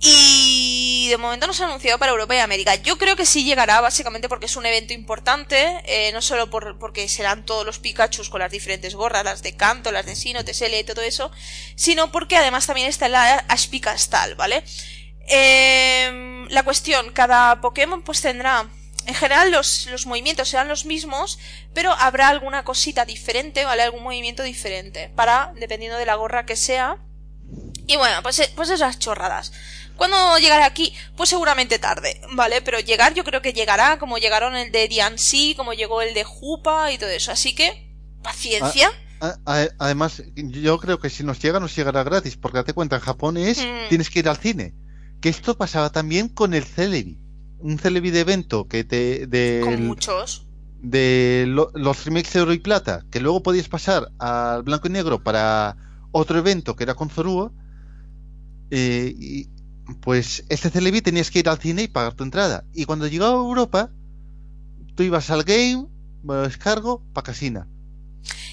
y 0.00 0.75
de 1.08 1.16
momento 1.16 1.46
no 1.46 1.52
se 1.52 1.62
ha 1.62 1.66
anunciado 1.66 1.98
para 1.98 2.12
Europa 2.12 2.34
y 2.34 2.38
América. 2.38 2.74
Yo 2.76 2.98
creo 2.98 3.16
que 3.16 3.26
sí 3.26 3.44
llegará, 3.44 3.80
básicamente 3.80 4.28
porque 4.28 4.46
es 4.46 4.56
un 4.56 4.66
evento 4.66 4.92
importante, 4.92 5.82
eh, 5.84 6.12
no 6.12 6.22
solo 6.22 6.50
por, 6.50 6.78
porque 6.78 7.08
serán 7.08 7.44
todos 7.44 7.64
los 7.64 7.78
Pikachus 7.78 8.28
con 8.28 8.40
las 8.40 8.50
diferentes 8.50 8.94
gorras, 8.94 9.24
las 9.24 9.42
de 9.42 9.56
Canto, 9.56 9.92
las 9.92 10.06
de 10.06 10.16
Sino, 10.16 10.44
TSL 10.44 10.74
y 10.74 10.84
todo 10.84 11.02
eso, 11.02 11.30
sino 11.74 12.12
porque 12.12 12.36
además 12.36 12.66
también 12.66 12.88
está 12.88 13.08
la 13.08 13.44
Ash 13.48 13.68
Picastal, 13.68 14.34
¿vale? 14.34 14.64
Eh, 15.28 16.46
la 16.48 16.62
cuestión, 16.62 17.12
cada 17.12 17.60
Pokémon 17.60 18.02
pues 18.02 18.20
tendrá 18.20 18.68
en 19.06 19.14
general 19.14 19.52
los, 19.52 19.86
los 19.86 20.06
movimientos 20.06 20.48
serán 20.48 20.68
los 20.68 20.84
mismos, 20.84 21.38
pero 21.72 21.92
habrá 21.92 22.28
alguna 22.28 22.64
cosita 22.64 23.04
diferente, 23.04 23.64
¿vale? 23.64 23.82
Algún 23.82 24.02
movimiento 24.02 24.42
diferente, 24.42 25.10
para, 25.14 25.52
dependiendo 25.56 25.96
de 25.96 26.06
la 26.06 26.16
gorra 26.16 26.44
que 26.44 26.56
sea, 26.56 26.98
Y 27.86 27.96
bueno, 27.96 28.20
pues, 28.22 28.40
eh, 28.40 28.50
pues 28.56 28.68
esas 28.70 28.98
chorradas. 28.98 29.52
¿Cuándo 29.96 30.38
llegará 30.38 30.66
aquí? 30.66 30.92
Pues 31.16 31.28
seguramente 31.30 31.78
tarde, 31.78 32.20
¿vale? 32.34 32.60
Pero 32.62 32.80
llegar 32.80 33.14
yo 33.14 33.24
creo 33.24 33.40
que 33.42 33.52
llegará, 33.52 33.98
como 33.98 34.18
llegaron 34.18 34.54
el 34.56 34.70
de 34.72 34.88
DNC, 34.88 35.56
como 35.56 35.72
llegó 35.72 36.02
el 36.02 36.12
de 36.14 36.24
Jupa 36.24 36.92
y 36.92 36.98
todo 36.98 37.08
eso. 37.10 37.32
Así 37.32 37.54
que, 37.54 37.94
paciencia. 38.22 38.90
A- 39.20 39.36
a- 39.46 39.68
además, 39.78 40.22
yo 40.34 40.78
creo 40.78 40.98
que 41.00 41.08
si 41.08 41.24
nos 41.24 41.40
llega, 41.40 41.58
nos 41.60 41.74
llegará 41.74 42.02
gratis, 42.04 42.36
porque 42.36 42.58
date 42.58 42.74
cuenta, 42.74 42.96
en 42.96 43.02
Japón 43.02 43.36
es, 43.38 43.58
Mm. 43.58 43.88
tienes 43.88 44.10
que 44.10 44.18
ir 44.18 44.28
al 44.28 44.36
cine. 44.36 44.74
Que 45.22 45.30
esto 45.30 45.56
pasaba 45.56 45.90
también 45.90 46.28
con 46.28 46.52
el 46.52 46.64
Celebi. 46.64 47.18
Un 47.58 47.78
Celebi 47.78 48.10
de 48.10 48.20
evento 48.20 48.68
que 48.68 48.84
te, 48.84 49.26
de, 49.26 49.62
Con 49.64 49.86
muchos. 49.86 50.46
de 50.82 51.44
lo- 51.48 51.70
los 51.74 52.04
remakes 52.04 52.34
de 52.34 52.42
oro 52.42 52.52
y 52.52 52.58
plata, 52.58 53.04
que 53.10 53.20
luego 53.20 53.42
podías 53.42 53.68
pasar 53.68 54.10
al 54.18 54.62
blanco 54.62 54.88
y 54.88 54.90
negro 54.90 55.22
para 55.24 55.74
otro 56.12 56.38
evento 56.38 56.76
que 56.76 56.84
era 56.84 56.94
con 56.94 57.08
Zorúa, 57.08 57.50
eh, 58.70 59.14
y 59.18 59.48
pues 60.00 60.44
este 60.48 60.70
Celebi 60.70 61.00
tenías 61.00 61.30
que 61.30 61.40
ir 61.40 61.48
al 61.48 61.58
cine 61.58 61.82
y 61.82 61.88
pagar 61.88 62.14
tu 62.14 62.24
entrada. 62.24 62.64
Y 62.74 62.84
cuando 62.84 63.06
llegaba 63.06 63.32
a 63.32 63.36
Europa, 63.36 63.90
tú 64.94 65.02
ibas 65.02 65.30
al 65.30 65.44
game, 65.44 65.86
me 66.22 66.34
lo 66.34 66.42
descargo, 66.42 67.02
pa' 67.12 67.22
casina. 67.22 67.68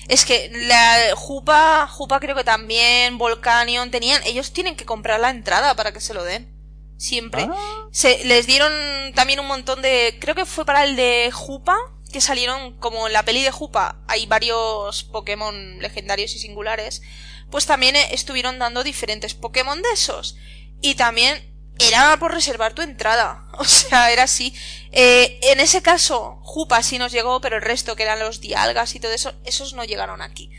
Es 0.08 0.26
que 0.26 0.52
la 0.54 1.16
Jupa, 1.16 1.88
Jupa 1.88 2.20
creo 2.20 2.36
que 2.36 2.44
también, 2.44 3.18
Volcanion, 3.18 3.90
tenían, 3.90 4.22
ellos 4.26 4.52
tienen 4.52 4.76
que 4.76 4.86
comprar 4.86 5.20
la 5.20 5.30
entrada 5.30 5.76
para 5.76 5.94
que 5.94 6.02
se 6.02 6.14
lo 6.14 6.24
den. 6.24 6.52
Siempre. 6.98 7.48
Ah, 7.50 7.88
Se, 7.92 8.24
les 8.26 8.46
dieron 8.46 8.72
también 9.14 9.40
un 9.40 9.48
montón 9.48 9.82
de, 9.82 10.18
creo 10.20 10.36
que 10.36 10.46
fue 10.46 10.66
para 10.66 10.84
el 10.84 10.96
de 10.96 11.32
Jupa, 11.34 11.78
que 12.12 12.22
salieron 12.22 12.78
como 12.78 13.08
en 13.08 13.14
la 13.14 13.24
peli 13.24 13.42
de 13.42 13.52
Jupa, 13.52 13.98
hay 14.08 14.26
varios 14.26 15.04
Pokémon 15.06 15.80
legendarios 15.80 16.36
y 16.36 16.40
singulares, 16.40 17.02
pues 17.50 17.66
también 17.66 17.96
eh, 17.96 18.10
estuvieron 18.12 18.60
dando 18.60 18.84
diferentes 18.84 19.34
Pokémon 19.34 19.82
de 19.82 19.90
esos. 19.94 20.38
Y 20.84 20.96
también 20.96 21.50
era 21.80 22.18
por 22.20 22.34
reservar 22.34 22.74
tu 22.74 22.84
entrada. 22.84 23.40
O 23.58 23.66
sea, 23.66 24.12
era 24.12 24.24
así. 24.24 24.54
Eh, 24.92 25.40
en 25.44 25.60
ese 25.60 25.84
caso, 25.84 26.40
Jupa 26.42 26.82
sí 26.82 26.98
nos 26.98 27.12
llegó, 27.12 27.40
pero 27.40 27.56
el 27.56 27.62
resto, 27.62 27.96
que 27.96 28.04
eran 28.04 28.20
los 28.20 28.42
Dialgas 28.42 28.96
y 28.96 29.00
todo 29.00 29.12
eso, 29.12 29.34
esos 29.46 29.74
no 29.74 29.84
llegaron 29.84 30.24
aquí. 30.24 30.50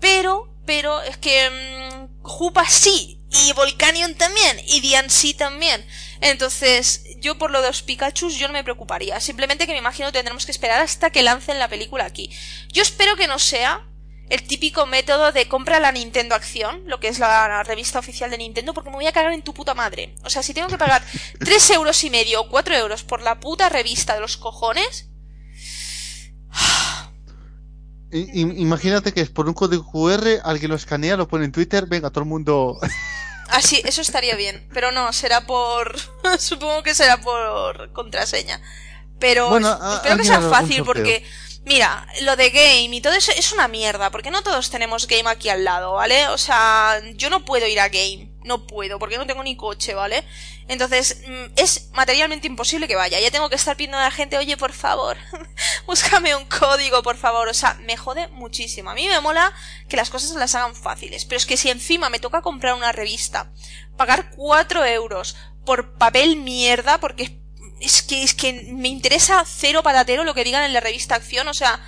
Pero, 0.00 0.52
pero, 0.66 1.00
es 1.02 1.16
que 1.18 1.48
mm, 1.48 2.22
Jupa 2.22 2.68
sí, 2.68 3.20
y 3.30 3.52
Volcanion 3.52 4.16
también, 4.16 4.60
y 4.66 4.80
DNC 4.80 5.36
también. 5.36 5.86
Entonces, 6.20 7.04
yo 7.18 7.38
por 7.38 7.52
lo 7.52 7.62
de 7.62 7.68
los 7.68 7.82
Pikachus 7.82 8.34
yo 8.34 8.48
no 8.48 8.54
me 8.54 8.64
preocuparía. 8.64 9.20
Simplemente 9.20 9.66
que 9.66 9.72
me 9.72 9.78
imagino 9.78 10.10
tendremos 10.10 10.44
que 10.44 10.52
esperar 10.52 10.82
hasta 10.82 11.10
que 11.10 11.22
lancen 11.22 11.60
la 11.60 11.68
película 11.68 12.04
aquí. 12.04 12.28
Yo 12.72 12.82
espero 12.82 13.16
que 13.16 13.28
no 13.28 13.38
sea 13.38 13.86
el 14.30 14.46
típico 14.46 14.86
método 14.86 15.32
de 15.32 15.48
compra 15.48 15.80
la 15.80 15.92
Nintendo 15.92 16.36
Acción, 16.36 16.82
lo 16.86 17.00
que 17.00 17.08
es 17.08 17.18
la 17.18 17.62
revista 17.64 17.98
oficial 17.98 18.30
de 18.30 18.38
Nintendo, 18.38 18.72
porque 18.72 18.90
me 18.90 18.96
voy 18.96 19.06
a 19.06 19.12
cagar 19.12 19.32
en 19.32 19.42
tu 19.42 19.52
puta 19.52 19.74
madre. 19.74 20.14
O 20.24 20.30
sea, 20.30 20.42
si 20.42 20.54
tengo 20.54 20.68
que 20.68 20.78
pagar 20.78 21.02
tres 21.38 21.68
euros 21.70 22.02
y 22.04 22.10
medio 22.10 22.40
o 22.40 22.48
cuatro 22.48 22.74
euros 22.76 23.02
por 23.02 23.20
la 23.20 23.40
puta 23.40 23.68
revista 23.68 24.14
de 24.14 24.20
los 24.20 24.36
cojones, 24.36 25.10
imagínate 28.12 29.12
que 29.12 29.20
es 29.20 29.30
por 29.30 29.48
un 29.48 29.54
código 29.54 29.84
QR, 29.90 30.40
alguien 30.44 30.70
lo 30.70 30.76
escanea, 30.76 31.16
lo 31.16 31.28
pone 31.28 31.44
en 31.44 31.52
Twitter, 31.52 31.86
venga, 31.86 32.10
todo 32.10 32.22
el 32.22 32.30
mundo. 32.30 32.78
así, 33.48 33.82
eso 33.84 34.00
estaría 34.00 34.36
bien. 34.36 34.68
Pero 34.72 34.92
no, 34.92 35.12
será 35.12 35.44
por, 35.44 35.96
supongo 36.38 36.84
que 36.84 36.94
será 36.94 37.20
por 37.20 37.92
contraseña. 37.92 38.60
Pero 39.18 39.50
Bueno, 39.50 39.76
espero 39.94 40.16
que 40.16 40.24
sea 40.24 40.40
fácil 40.40 40.84
sorteo. 40.84 41.20
Mira, 41.64 42.06
lo 42.22 42.36
de 42.36 42.50
game 42.50 42.96
y 42.96 43.00
todo 43.00 43.14
eso 43.14 43.32
es 43.36 43.52
una 43.52 43.68
mierda, 43.68 44.10
porque 44.10 44.30
no 44.30 44.42
todos 44.42 44.70
tenemos 44.70 45.06
game 45.06 45.28
aquí 45.28 45.48
al 45.48 45.64
lado, 45.64 45.92
¿vale? 45.92 46.28
O 46.28 46.38
sea, 46.38 47.00
yo 47.14 47.30
no 47.30 47.44
puedo 47.44 47.66
ir 47.66 47.80
a 47.80 47.88
game, 47.88 48.30
no 48.44 48.66
puedo, 48.66 48.98
porque 48.98 49.18
no 49.18 49.26
tengo 49.26 49.42
ni 49.42 49.56
coche, 49.56 49.94
¿vale? 49.94 50.24
Entonces, 50.70 51.22
mm, 51.26 51.46
es 51.56 51.90
materialmente 51.94 52.46
imposible 52.46 52.86
que 52.86 52.94
vaya. 52.94 53.18
Ya 53.18 53.32
tengo 53.32 53.48
que 53.48 53.56
estar 53.56 53.76
pidiendo 53.76 53.98
a 53.98 54.02
la 54.02 54.10
gente, 54.12 54.38
oye, 54.38 54.56
por 54.56 54.72
favor, 54.72 55.16
búscame 55.86 56.36
un 56.36 56.44
código, 56.44 57.02
por 57.02 57.16
favor. 57.16 57.48
O 57.48 57.54
sea, 57.54 57.74
me 57.82 57.96
jode 57.96 58.28
muchísimo. 58.28 58.90
A 58.90 58.94
mí 58.94 59.08
me 59.08 59.20
mola 59.20 59.52
que 59.88 59.96
las 59.96 60.10
cosas 60.10 60.30
las 60.36 60.54
hagan 60.54 60.76
fáciles. 60.76 61.24
Pero 61.24 61.38
es 61.38 61.46
que 61.46 61.56
si 61.56 61.70
encima 61.70 62.08
me 62.08 62.20
toca 62.20 62.40
comprar 62.40 62.74
una 62.74 62.92
revista, 62.92 63.50
pagar 63.96 64.30
cuatro 64.30 64.84
euros 64.84 65.34
por 65.64 65.94
papel 65.94 66.36
mierda, 66.36 67.00
porque 67.00 67.24
es 67.24 67.32
que, 68.02 68.22
es 68.22 68.34
que 68.34 68.52
me 68.72 68.88
interesa 68.88 69.44
cero 69.46 69.82
patatero 69.82 70.24
lo 70.24 70.34
que 70.34 70.44
digan 70.44 70.62
en 70.64 70.72
la 70.72 70.80
revista 70.80 71.14
Acción. 71.16 71.48
O 71.48 71.54
sea, 71.54 71.80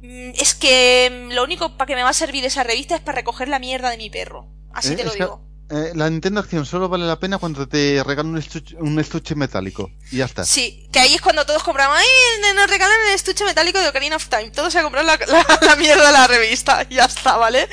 mm, 0.00 0.30
es 0.34 0.54
que 0.54 1.26
mm, 1.28 1.32
lo 1.34 1.44
único 1.44 1.76
para 1.76 1.86
que 1.86 1.96
me 1.96 2.02
va 2.02 2.10
a 2.10 2.14
servir 2.14 2.44
esa 2.44 2.62
revista 2.64 2.94
es 2.96 3.00
para 3.02 3.16
recoger 3.16 3.48
la 3.48 3.58
mierda 3.58 3.90
de 3.90 3.96
mi 3.98 4.10
perro. 4.10 4.48
Así 4.72 4.92
Eh, 4.92 4.96
te 4.96 5.04
lo 5.04 5.10
es 5.10 5.16
que, 5.16 5.24
digo. 5.24 5.42
eh, 5.70 5.92
la 5.94 6.08
Nintendo 6.10 6.40
Acción 6.40 6.64
solo 6.66 6.88
vale 6.88 7.06
la 7.06 7.18
pena 7.18 7.38
cuando 7.38 7.66
te 7.68 8.02
regalan 8.04 8.32
un 8.32 8.38
estuche, 8.38 8.76
un 8.76 8.98
estuche 9.00 9.34
metálico. 9.34 9.90
Y 10.10 10.18
ya 10.18 10.24
está. 10.26 10.44
Sí, 10.44 10.88
que 10.92 10.98
ahí 11.00 11.14
es 11.14 11.20
cuando 11.20 11.44
todos 11.46 11.62
compramos, 11.62 11.96
¡ay! 11.98 12.06
Nos 12.54 12.70
regalan 12.70 12.96
el 13.08 13.14
estuche 13.14 13.44
metálico 13.44 13.78
de 13.78 13.88
Ocarina 13.88 14.16
of 14.16 14.28
Time. 14.28 14.50
Todos 14.50 14.72
se 14.72 14.82
compran 14.82 15.06
la, 15.06 15.16
la, 15.26 15.58
la 15.62 15.76
mierda 15.76 16.06
de 16.06 16.12
la 16.12 16.26
revista. 16.26 16.86
Y 16.88 16.94
ya 16.96 17.04
está, 17.06 17.36
¿vale? 17.36 17.68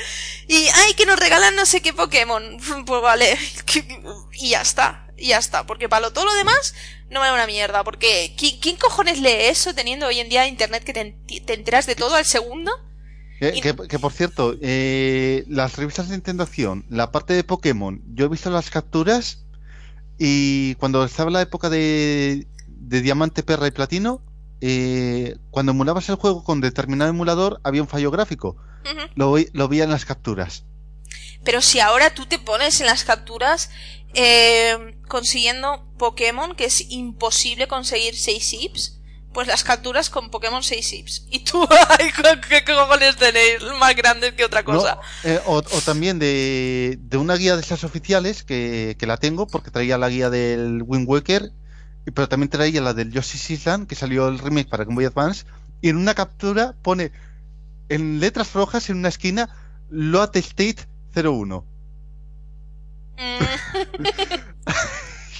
Y, 0.48 0.66
¡ay! 0.68 0.94
Que 0.94 1.06
nos 1.06 1.18
regalan 1.18 1.56
no 1.56 1.64
sé 1.66 1.80
qué 1.82 1.92
Pokémon. 1.92 2.58
Pues 2.86 3.02
vale. 3.02 3.38
Y 4.38 4.50
ya 4.50 4.60
está. 4.62 5.05
Y 5.16 5.28
ya 5.28 5.38
está. 5.38 5.66
Porque 5.66 5.88
para 5.88 6.00
lo, 6.06 6.12
todo 6.12 6.24
lo 6.26 6.34
demás 6.34 6.74
no 7.10 7.20
vale 7.20 7.32
una 7.34 7.46
mierda. 7.46 7.82
Porque 7.84 8.34
¿quién, 8.38 8.58
quién 8.60 8.76
cojones 8.76 9.20
lee 9.20 9.30
eso 9.48 9.74
teniendo 9.74 10.06
hoy 10.06 10.20
en 10.20 10.28
día 10.28 10.46
internet 10.46 10.84
que 10.84 10.92
te, 10.92 11.16
te 11.44 11.54
enteras 11.54 11.86
de 11.86 11.94
todo 11.94 12.14
al 12.16 12.24
segundo? 12.24 12.70
Que, 13.40 13.52
Y- 13.56 13.60
que- 13.60 13.74
que, 13.88 13.98
por 13.98 14.12
cierto, 14.12 14.56
eh, 14.62 15.44
las 15.48 15.76
revistas 15.76 16.08
de 16.08 16.16
Nintendo 16.16 16.42
Acción, 16.42 16.86
la 16.88 17.12
parte 17.12 17.34
de 17.34 17.44
Pokémon, 17.44 18.02
yo 18.14 18.24
he 18.26 18.28
visto 18.28 18.48
las 18.50 18.70
capturas 18.70 19.44
y 20.18 20.74
cuando 20.76 21.04
estaba 21.04 21.30
la 21.30 21.42
época 21.42 21.68
de, 21.68 22.46
de 22.66 23.00
Diamante, 23.02 23.42
Perra 23.42 23.66
y 23.66 23.70
Platino, 23.72 24.22
eh, 24.62 25.36
cuando 25.50 25.72
emulabas 25.72 26.08
el 26.08 26.14
juego 26.14 26.42
con 26.44 26.62
determinado 26.62 27.10
emulador 27.10 27.60
había 27.62 27.82
un 27.82 27.88
fallo 27.88 28.10
gráfico. 28.10 28.56
Lo, 29.16 29.32
vi- 29.34 29.48
lo 29.52 29.68
veía 29.68 29.84
en 29.84 29.90
las 29.90 30.04
capturas. 30.06 30.64
Pero 31.44 31.60
si 31.60 31.80
ahora 31.80 32.14
tú 32.14 32.24
te 32.26 32.38
pones 32.38 32.80
en 32.80 32.86
las 32.86 33.04
capturas 33.04 33.68
eh, 34.14 34.95
consiguiendo 35.08 35.86
Pokémon, 35.98 36.54
que 36.54 36.66
es 36.66 36.90
imposible 36.90 37.68
conseguir 37.68 38.16
6 38.16 38.44
zips, 38.44 39.00
pues 39.32 39.48
las 39.48 39.64
capturas 39.64 40.08
con 40.10 40.30
Pokémon 40.30 40.62
6 40.62 40.88
zips. 40.88 41.26
Y 41.30 41.40
tú, 41.40 41.66
ay, 41.98 42.10
¿qué 42.48 42.64
cojones 42.64 43.16
tenéis? 43.16 43.58
Más 43.78 43.94
grandes 43.94 44.32
que 44.32 44.44
otra 44.44 44.62
No, 44.62 44.66
cosa. 44.78 44.98
eh, 45.24 45.40
o, 45.46 45.56
o 45.58 45.80
también 45.84 46.18
de, 46.18 46.98
de 47.00 47.16
una 47.18 47.36
guía 47.36 47.54
de 47.56 47.62
esas 47.62 47.84
oficiales 47.84 48.42
que, 48.42 48.96
que 48.98 49.06
la 49.06 49.18
tengo 49.18 49.46
porque 49.46 49.70
traía 49.70 49.98
la 49.98 50.08
guía 50.08 50.30
del 50.30 50.82
Wind 50.86 51.08
Waker, 51.08 51.52
pero 52.14 52.28
también 52.28 52.48
traía 52.48 52.80
la 52.80 52.94
del 52.94 53.12
Yoshi's 53.12 53.50
Island 53.50 53.86
que 53.88 53.94
salió 53.94 54.28
el 54.28 54.38
remake 54.38 54.68
para 54.68 54.84
Game 54.84 54.94
Boy 54.94 55.04
Advance 55.04 55.44
y 55.82 55.88
en 55.90 55.96
una 55.96 56.14
captura 56.14 56.74
pone 56.82 57.12
en 57.88 58.20
letras 58.20 58.52
rojas 58.54 58.88
en 58.90 58.96
una 58.98 59.08
esquina 59.08 59.50
Load 59.90 60.36
State 60.36 60.86
01. 61.14 61.64
Mm, 63.18 63.44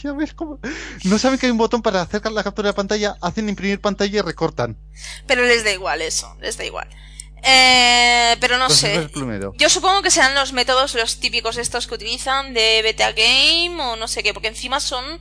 Ya 0.06 0.12
ves 0.16 0.34
cómo 0.34 0.60
no 1.02 1.18
saben 1.18 1.38
que 1.38 1.46
hay 1.46 1.52
un 1.52 1.58
botón 1.58 1.82
para 1.82 2.00
hacer 2.00 2.24
la 2.30 2.44
captura 2.44 2.68
de 2.68 2.74
pantalla, 2.74 3.16
hacen 3.20 3.48
imprimir 3.48 3.80
pantalla 3.80 4.18
y 4.18 4.22
recortan. 4.22 4.76
pero 5.26 5.42
les 5.42 5.64
da 5.64 5.72
igual 5.72 6.00
eso, 6.00 6.36
les 6.40 6.56
da 6.56 6.64
igual. 6.64 6.88
Eh, 7.42 8.36
pero 8.40 8.56
no 8.56 8.70
sé. 8.70 9.08
Yo 9.56 9.68
supongo 9.68 10.02
que 10.02 10.10
serán 10.10 10.34
los 10.34 10.52
métodos, 10.52 10.94
los 10.94 11.18
típicos 11.20 11.56
estos 11.56 11.86
que 11.86 11.94
utilizan 11.94 12.54
de 12.54 12.82
beta 12.82 13.12
game 13.12 13.76
o 13.80 13.96
no 13.96 14.08
sé 14.08 14.22
qué, 14.22 14.32
porque 14.32 14.48
encima 14.48 14.80
son 14.80 15.20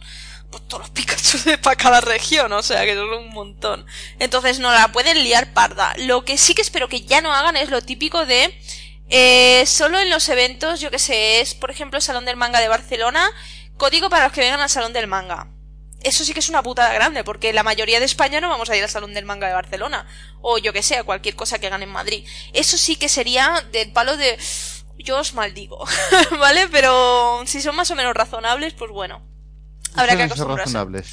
pues, 0.50 0.64
todos 0.68 0.84
los 0.84 0.90
Pikachu 0.92 1.38
de 1.40 1.58
para 1.58 1.76
cada 1.76 2.02
región, 2.02 2.52
o 2.54 2.64
sea 2.64 2.86
que 2.86 2.96
son 2.96 3.10
un 3.10 3.30
montón. 3.30 3.86
Entonces 4.20 4.60
no 4.60 4.72
la 4.72 4.92
pueden 4.92 5.24
liar 5.24 5.54
parda. 5.54 5.94
Lo 5.98 6.26
que 6.26 6.38
sí 6.38 6.54
que 6.54 6.62
espero 6.62 6.90
que 6.90 7.02
ya 7.02 7.22
no 7.22 7.34
hagan 7.34 7.58
es 7.58 7.70
lo 7.70 7.82
típico 7.82 8.26
de 8.26 8.56
eh, 9.10 9.64
solo 9.68 10.00
en 10.00 10.10
los 10.10 10.28
eventos, 10.30 10.80
yo 10.80 10.90
que 10.90 11.00
sé, 11.00 11.42
es 11.42 11.54
por 11.54 11.70
ejemplo 11.70 11.98
el 11.98 12.04
Salón 12.04 12.26
del 12.26 12.38
Manga 12.38 12.60
de 12.60 12.68
Barcelona, 12.68 13.30
código 13.78 14.09
para 14.09 14.26
los 14.26 14.34
que 14.34 14.41
vengan 14.41 14.61
al 14.61 14.69
Salón 14.69 14.93
del 14.93 15.07
Manga. 15.07 15.47
Eso 16.03 16.23
sí 16.23 16.34
que 16.34 16.39
es 16.39 16.49
una 16.49 16.61
putada 16.61 16.93
grande, 16.93 17.23
porque 17.23 17.51
la 17.51 17.63
mayoría 17.63 17.99
de 17.99 18.05
España 18.05 18.39
no 18.39 18.49
vamos 18.49 18.69
a 18.69 18.78
ir 18.78 18.84
al 18.84 18.89
Salón 18.89 19.13
del 19.15 19.26
Manga 19.26 19.47
de 19.47 19.53
Barcelona. 19.53 20.05
O 20.41 20.57
yo 20.59 20.71
que 20.71 20.84
sé, 20.84 20.97
a 20.97 21.03
cualquier 21.03 21.36
cosa 21.36 21.57
que 21.57 21.67
hagan 21.67 21.82
en 21.84 21.89
Madrid. 21.89 22.26
Eso 22.53 22.78
sí 22.78 22.95
que 22.95 23.09
sería 23.09 23.63
del 23.71 23.91
palo 23.91 24.15
de... 24.17 24.38
Yo 24.99 25.19
os 25.19 25.34
maldigo, 25.34 25.84
¿vale? 26.39 26.67
Pero 26.69 27.41
si 27.47 27.61
son 27.61 27.76
más 27.76 27.89
o 27.91 27.95
menos 27.95 28.13
razonables, 28.13 28.73
pues 28.73 28.91
bueno. 28.91 29.21
Habrá 29.95 30.15
que 30.15 30.23
acostumbrarse. 30.23 30.65
razonables. 30.73 31.07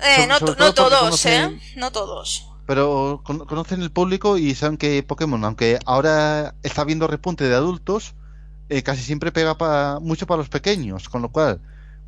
Eh, 0.00 0.26
no, 0.26 0.38
todos, 0.40 1.26
¿eh? 1.26 1.50
No 1.76 1.92
todos. 1.92 2.46
Pero 2.66 3.20
con- 3.24 3.44
conocen 3.46 3.82
el 3.82 3.90
público 3.90 4.38
y 4.38 4.54
saben 4.54 4.76
que 4.76 5.02
Pokémon, 5.02 5.44
aunque 5.44 5.78
ahora 5.84 6.54
está 6.62 6.84
viendo 6.84 7.06
repunte 7.06 7.44
de 7.48 7.54
adultos, 7.54 8.14
eh, 8.68 8.82
casi 8.82 9.02
siempre 9.02 9.30
pega 9.32 9.58
pa- 9.58 9.98
mucho 10.00 10.26
para 10.26 10.38
los 10.38 10.48
pequeños. 10.48 11.08
Con 11.08 11.22
lo 11.22 11.30
cual, 11.30 11.60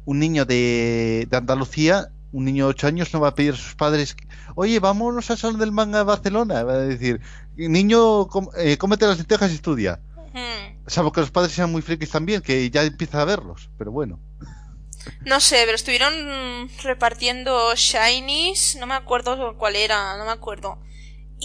un 0.05 0.19
niño 0.19 0.45
de, 0.45 1.27
de 1.31 1.37
Andalucía, 1.37 2.09
un 2.33 2.45
niño 2.45 2.65
de 2.67 2.71
8 2.71 2.87
años, 2.89 3.13
no 3.15 3.21
va 3.21 3.29
a 3.29 3.35
pedir 3.35 3.55
a 3.55 3.57
sus 3.57 3.75
padres, 3.77 4.17
oye, 4.57 4.81
vámonos 4.81 5.31
al 5.31 5.39
Salón 5.39 5.61
del 5.61 5.73
Manga 5.73 5.99
de 5.99 6.05
Barcelona. 6.05 6.63
Va 6.65 6.75
a 6.75 6.79
decir, 6.79 7.21
niño, 7.57 8.27
com- 8.29 8.49
eh, 8.57 8.77
cómete 8.77 9.07
las 9.07 9.19
lentejas 9.19 9.51
y 9.53 9.55
estudia. 9.55 10.01
Salvo 10.87 11.13
que 11.13 11.21
los 11.21 11.31
padres 11.31 11.53
sean 11.53 11.71
muy 11.73 11.81
frikis 11.81 12.11
también, 12.11 12.43
que 12.43 12.69
ya 12.71 12.83
empieza 12.83 13.23
a 13.23 13.25
verlos, 13.25 13.71
pero 13.79 13.91
bueno. 13.93 14.21
No 15.25 15.39
sé, 15.41 15.63
pero 15.65 15.77
estuvieron 15.77 16.69
repartiendo 16.83 17.75
shinies, 17.75 18.77
no 18.81 18.87
me 18.87 18.95
acuerdo 18.95 19.57
cuál 19.57 19.77
era, 19.77 20.17
no 20.17 20.25
me 20.25 20.33
acuerdo. 20.33 20.79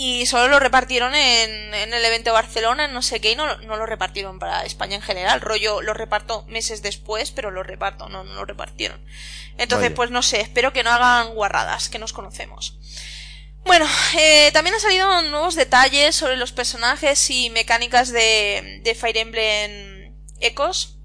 Y 0.02 0.28
solo 0.28 0.48
lo 0.48 0.60
repartieron 0.62 1.14
en, 1.14 1.74
en 1.74 1.94
el 1.94 2.06
evento 2.06 2.30
de 2.30 2.34
Barcelona, 2.36 2.86
en 2.86 2.94
no 2.94 3.02
sé 3.02 3.20
qué, 3.20 3.32
y 3.32 3.36
no, 3.36 3.58
no 3.58 3.76
lo 3.76 3.86
repartieron 3.86 4.40
para 4.40 4.64
España 4.64 4.96
en 4.96 5.02
general. 5.02 5.42
Rollo, 5.42 5.82
lo 5.82 5.94
reparto 5.94 6.46
meses 6.48 6.82
después, 6.82 7.32
pero 7.32 7.52
lo 7.52 7.64
reparto, 7.64 8.08
no, 8.08 8.24
no 8.24 8.34
lo 8.34 8.46
repartieron. 8.46 9.04
Entonces, 9.58 9.90
Vaya. 9.90 9.96
pues 9.96 10.10
no 10.10 10.22
sé, 10.22 10.40
espero 10.40 10.72
que 10.72 10.84
no 10.84 10.90
hagan 10.90 11.34
guarradas, 11.36 11.90
que 11.90 12.00
nos 12.00 12.14
conocemos. 12.14 12.80
Bueno, 13.66 13.86
eh, 14.18 14.52
también 14.54 14.76
han 14.76 14.80
salido 14.80 15.22
nuevos 15.24 15.56
detalles 15.56 16.16
sobre 16.16 16.38
los 16.38 16.54
personajes 16.54 17.30
y 17.30 17.50
mecánicas 17.50 18.10
de, 18.14 18.80
de 18.82 18.96
Fire 18.96 19.18
Emblem 19.18 20.16
Echoes. 20.40 20.96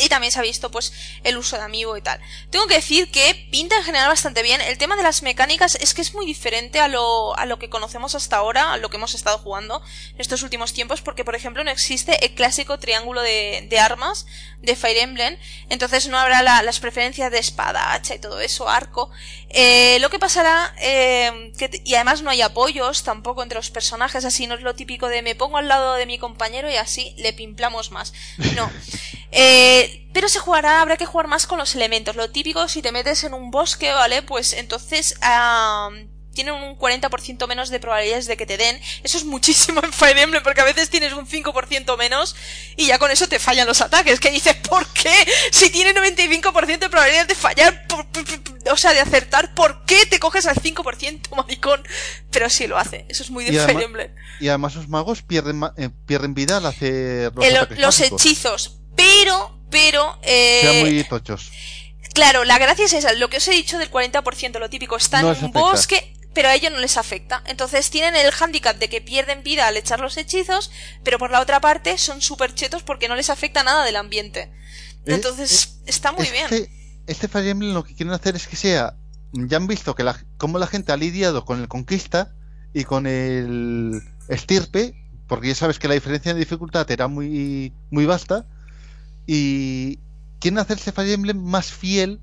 Y 0.00 0.08
también 0.08 0.32
se 0.32 0.38
ha 0.38 0.42
visto 0.42 0.70
pues 0.70 0.92
el 1.24 1.36
uso 1.36 1.56
de 1.56 1.62
amiibo 1.62 1.96
y 1.96 2.02
tal. 2.02 2.20
Tengo 2.50 2.66
que 2.66 2.74
decir 2.74 3.10
que 3.10 3.48
pinta 3.50 3.76
en 3.76 3.84
general 3.84 4.08
bastante 4.08 4.42
bien. 4.42 4.60
El 4.60 4.78
tema 4.78 4.96
de 4.96 5.02
las 5.02 5.22
mecánicas 5.22 5.74
es 5.76 5.94
que 5.94 6.02
es 6.02 6.14
muy 6.14 6.26
diferente 6.26 6.80
a 6.80 6.88
lo, 6.88 7.36
a 7.36 7.46
lo 7.46 7.58
que 7.58 7.68
conocemos 7.70 8.14
hasta 8.14 8.36
ahora, 8.36 8.72
a 8.72 8.76
lo 8.78 8.90
que 8.90 8.96
hemos 8.96 9.14
estado 9.14 9.38
jugando 9.38 9.82
estos 10.18 10.42
últimos 10.42 10.72
tiempos, 10.72 11.00
porque 11.02 11.24
por 11.24 11.34
ejemplo 11.34 11.62
no 11.64 11.70
existe 11.70 12.24
el 12.24 12.34
clásico 12.34 12.78
triángulo 12.78 13.22
de, 13.22 13.66
de 13.68 13.78
armas 13.78 14.26
de 14.62 14.76
Fire 14.76 14.98
Emblem, 14.98 15.36
entonces 15.70 16.08
no 16.08 16.18
habrá 16.18 16.42
la- 16.42 16.62
las 16.62 16.80
preferencias 16.80 17.30
de 17.30 17.38
espada, 17.38 17.92
hacha 17.92 18.14
y 18.14 18.18
todo 18.18 18.40
eso, 18.40 18.68
arco. 18.68 19.10
Eh, 19.52 19.98
lo 20.00 20.10
que 20.10 20.18
pasará, 20.20 20.74
eh, 20.80 21.52
que 21.58 21.82
y 21.84 21.94
además 21.96 22.22
no 22.22 22.30
hay 22.30 22.40
apoyos 22.40 23.02
tampoco 23.02 23.42
entre 23.42 23.56
los 23.56 23.70
personajes, 23.70 24.24
así 24.24 24.46
no 24.46 24.54
es 24.54 24.60
lo 24.62 24.74
típico 24.76 25.08
de 25.08 25.22
me 25.22 25.34
pongo 25.34 25.58
al 25.58 25.66
lado 25.66 25.94
de 25.94 26.06
mi 26.06 26.18
compañero 26.18 26.70
y 26.70 26.76
así 26.76 27.14
le 27.18 27.32
pimplamos 27.32 27.90
más. 27.90 28.12
No. 28.54 28.70
Eh, 29.32 30.08
pero 30.12 30.28
se 30.28 30.40
jugará, 30.40 30.80
habrá 30.80 30.96
que 30.96 31.06
jugar 31.06 31.28
más 31.28 31.46
con 31.46 31.56
los 31.56 31.76
elementos. 31.76 32.16
Lo 32.16 32.30
típico, 32.30 32.66
si 32.66 32.82
te 32.82 32.90
metes 32.90 33.22
en 33.22 33.32
un 33.32 33.52
bosque, 33.52 33.92
¿vale? 33.92 34.22
Pues 34.22 34.52
entonces 34.54 35.14
tienen 36.34 36.54
un 36.54 36.76
40% 36.78 37.46
menos 37.46 37.68
de 37.70 37.78
probabilidades 37.80 38.26
de 38.26 38.36
que 38.36 38.46
te 38.46 38.56
den. 38.56 38.80
Eso 39.04 39.18
es 39.18 39.24
muchísimo 39.24 39.82
en 39.84 39.92
Fire 39.92 40.18
Emblem, 40.18 40.42
porque 40.42 40.60
a 40.60 40.64
veces 40.64 40.90
tienes 40.90 41.12
un 41.12 41.26
5% 41.28 41.96
menos 41.96 42.34
y 42.76 42.86
ya 42.86 42.98
con 42.98 43.10
eso 43.12 43.28
te 43.28 43.38
fallan 43.38 43.66
los 43.68 43.80
ataques. 43.80 44.18
Que 44.20 44.30
dices, 44.32 44.56
¿por 44.68 44.84
qué? 44.94 45.12
Si 45.52 45.70
tiene 45.70 45.94
95% 45.94 46.78
de 46.78 46.88
probabilidades 46.90 47.28
de 47.28 47.34
fallar, 47.36 47.86
por- 47.86 48.06
por- 48.06 48.24
por- 48.42 48.49
o 48.72 48.76
sea, 48.76 48.92
de 48.92 49.00
acertar, 49.00 49.54
¿por 49.54 49.84
qué 49.84 50.06
te 50.06 50.18
coges 50.18 50.46
al 50.46 50.56
5%, 50.56 51.34
maricón? 51.36 51.82
Pero 52.30 52.48
sí 52.50 52.66
lo 52.66 52.78
hace. 52.78 53.06
Eso 53.08 53.22
es 53.22 53.30
muy 53.30 53.44
de 53.44 53.52
Y 53.52 53.58
además- 53.58 53.84
Emblem. 53.84 54.14
Y 54.40 54.48
además 54.48 54.74
los 54.74 54.88
magos 54.88 55.22
pierden, 55.22 55.60
eh, 55.76 55.90
pierden 56.06 56.34
vida 56.34 56.56
al 56.58 56.66
hacer 56.66 57.32
los, 57.34 57.78
los 57.78 58.00
hechizos. 58.00 58.78
Pero, 58.96 59.58
pero, 59.70 60.18
eh, 60.22 60.60
Sean 60.62 60.80
muy 60.80 61.04
tochos. 61.04 61.50
Claro, 62.14 62.44
la 62.44 62.58
gracia 62.58 62.86
es 62.86 62.92
esa, 62.92 63.12
lo 63.12 63.28
que 63.30 63.36
os 63.36 63.48
he 63.48 63.52
dicho 63.52 63.78
del 63.78 63.90
40%, 63.90 64.58
lo 64.58 64.68
típico, 64.68 64.96
está 64.96 65.22
No 65.22 65.32
en 65.32 65.44
un 65.44 65.52
bosque, 65.52 66.12
pero 66.32 66.48
a 66.48 66.54
ellos 66.54 66.72
no 66.72 66.78
les 66.78 66.96
afecta. 66.96 67.42
Entonces 67.46 67.88
tienen 67.90 68.16
el 68.16 68.30
hándicap 68.32 68.78
de 68.78 68.88
que 68.88 69.00
pierden 69.00 69.42
vida 69.42 69.66
al 69.66 69.76
echar 69.76 70.00
los 70.00 70.16
hechizos, 70.16 70.70
pero 71.04 71.18
por 71.18 71.30
la 71.30 71.40
otra 71.40 71.60
parte 71.60 71.98
son 71.98 72.20
súper 72.20 72.54
chetos 72.54 72.82
porque 72.82 73.08
no 73.08 73.14
les 73.14 73.30
afecta 73.30 73.62
nada 73.62 73.84
del 73.84 73.96
ambiente. 73.96 74.50
Entonces 75.06 75.78
está 75.86 76.12
muy 76.12 76.26
bien. 76.28 76.68
Este, 77.06 77.28
Fire 77.28 77.48
Emblem 77.48 77.74
lo 77.74 77.84
que 77.84 77.94
quieren 77.94 78.14
hacer 78.14 78.36
es 78.36 78.46
que 78.46 78.56
sea. 78.56 78.96
Ya 79.32 79.56
han 79.56 79.66
visto 79.66 79.94
que 79.94 80.02
la, 80.04 80.16
cómo 80.38 80.58
la 80.58 80.66
gente 80.66 80.92
ha 80.92 80.96
lidiado 80.96 81.44
con 81.44 81.60
el 81.60 81.68
Conquista 81.68 82.32
y 82.72 82.84
con 82.84 83.06
el 83.06 84.02
Estirpe, 84.28 84.94
porque 85.26 85.48
ya 85.48 85.54
sabes 85.54 85.78
que 85.78 85.88
la 85.88 85.94
diferencia 85.94 86.32
de 86.34 86.40
dificultad 86.40 86.90
era 86.90 87.08
muy, 87.08 87.72
muy 87.90 88.06
vasta. 88.06 88.46
Y 89.26 89.98
quieren 90.40 90.58
hacer 90.58 90.78
este 90.78 90.92
Fire 90.92 91.10
Emblem 91.12 91.40
más 91.42 91.70
fiel 91.72 92.20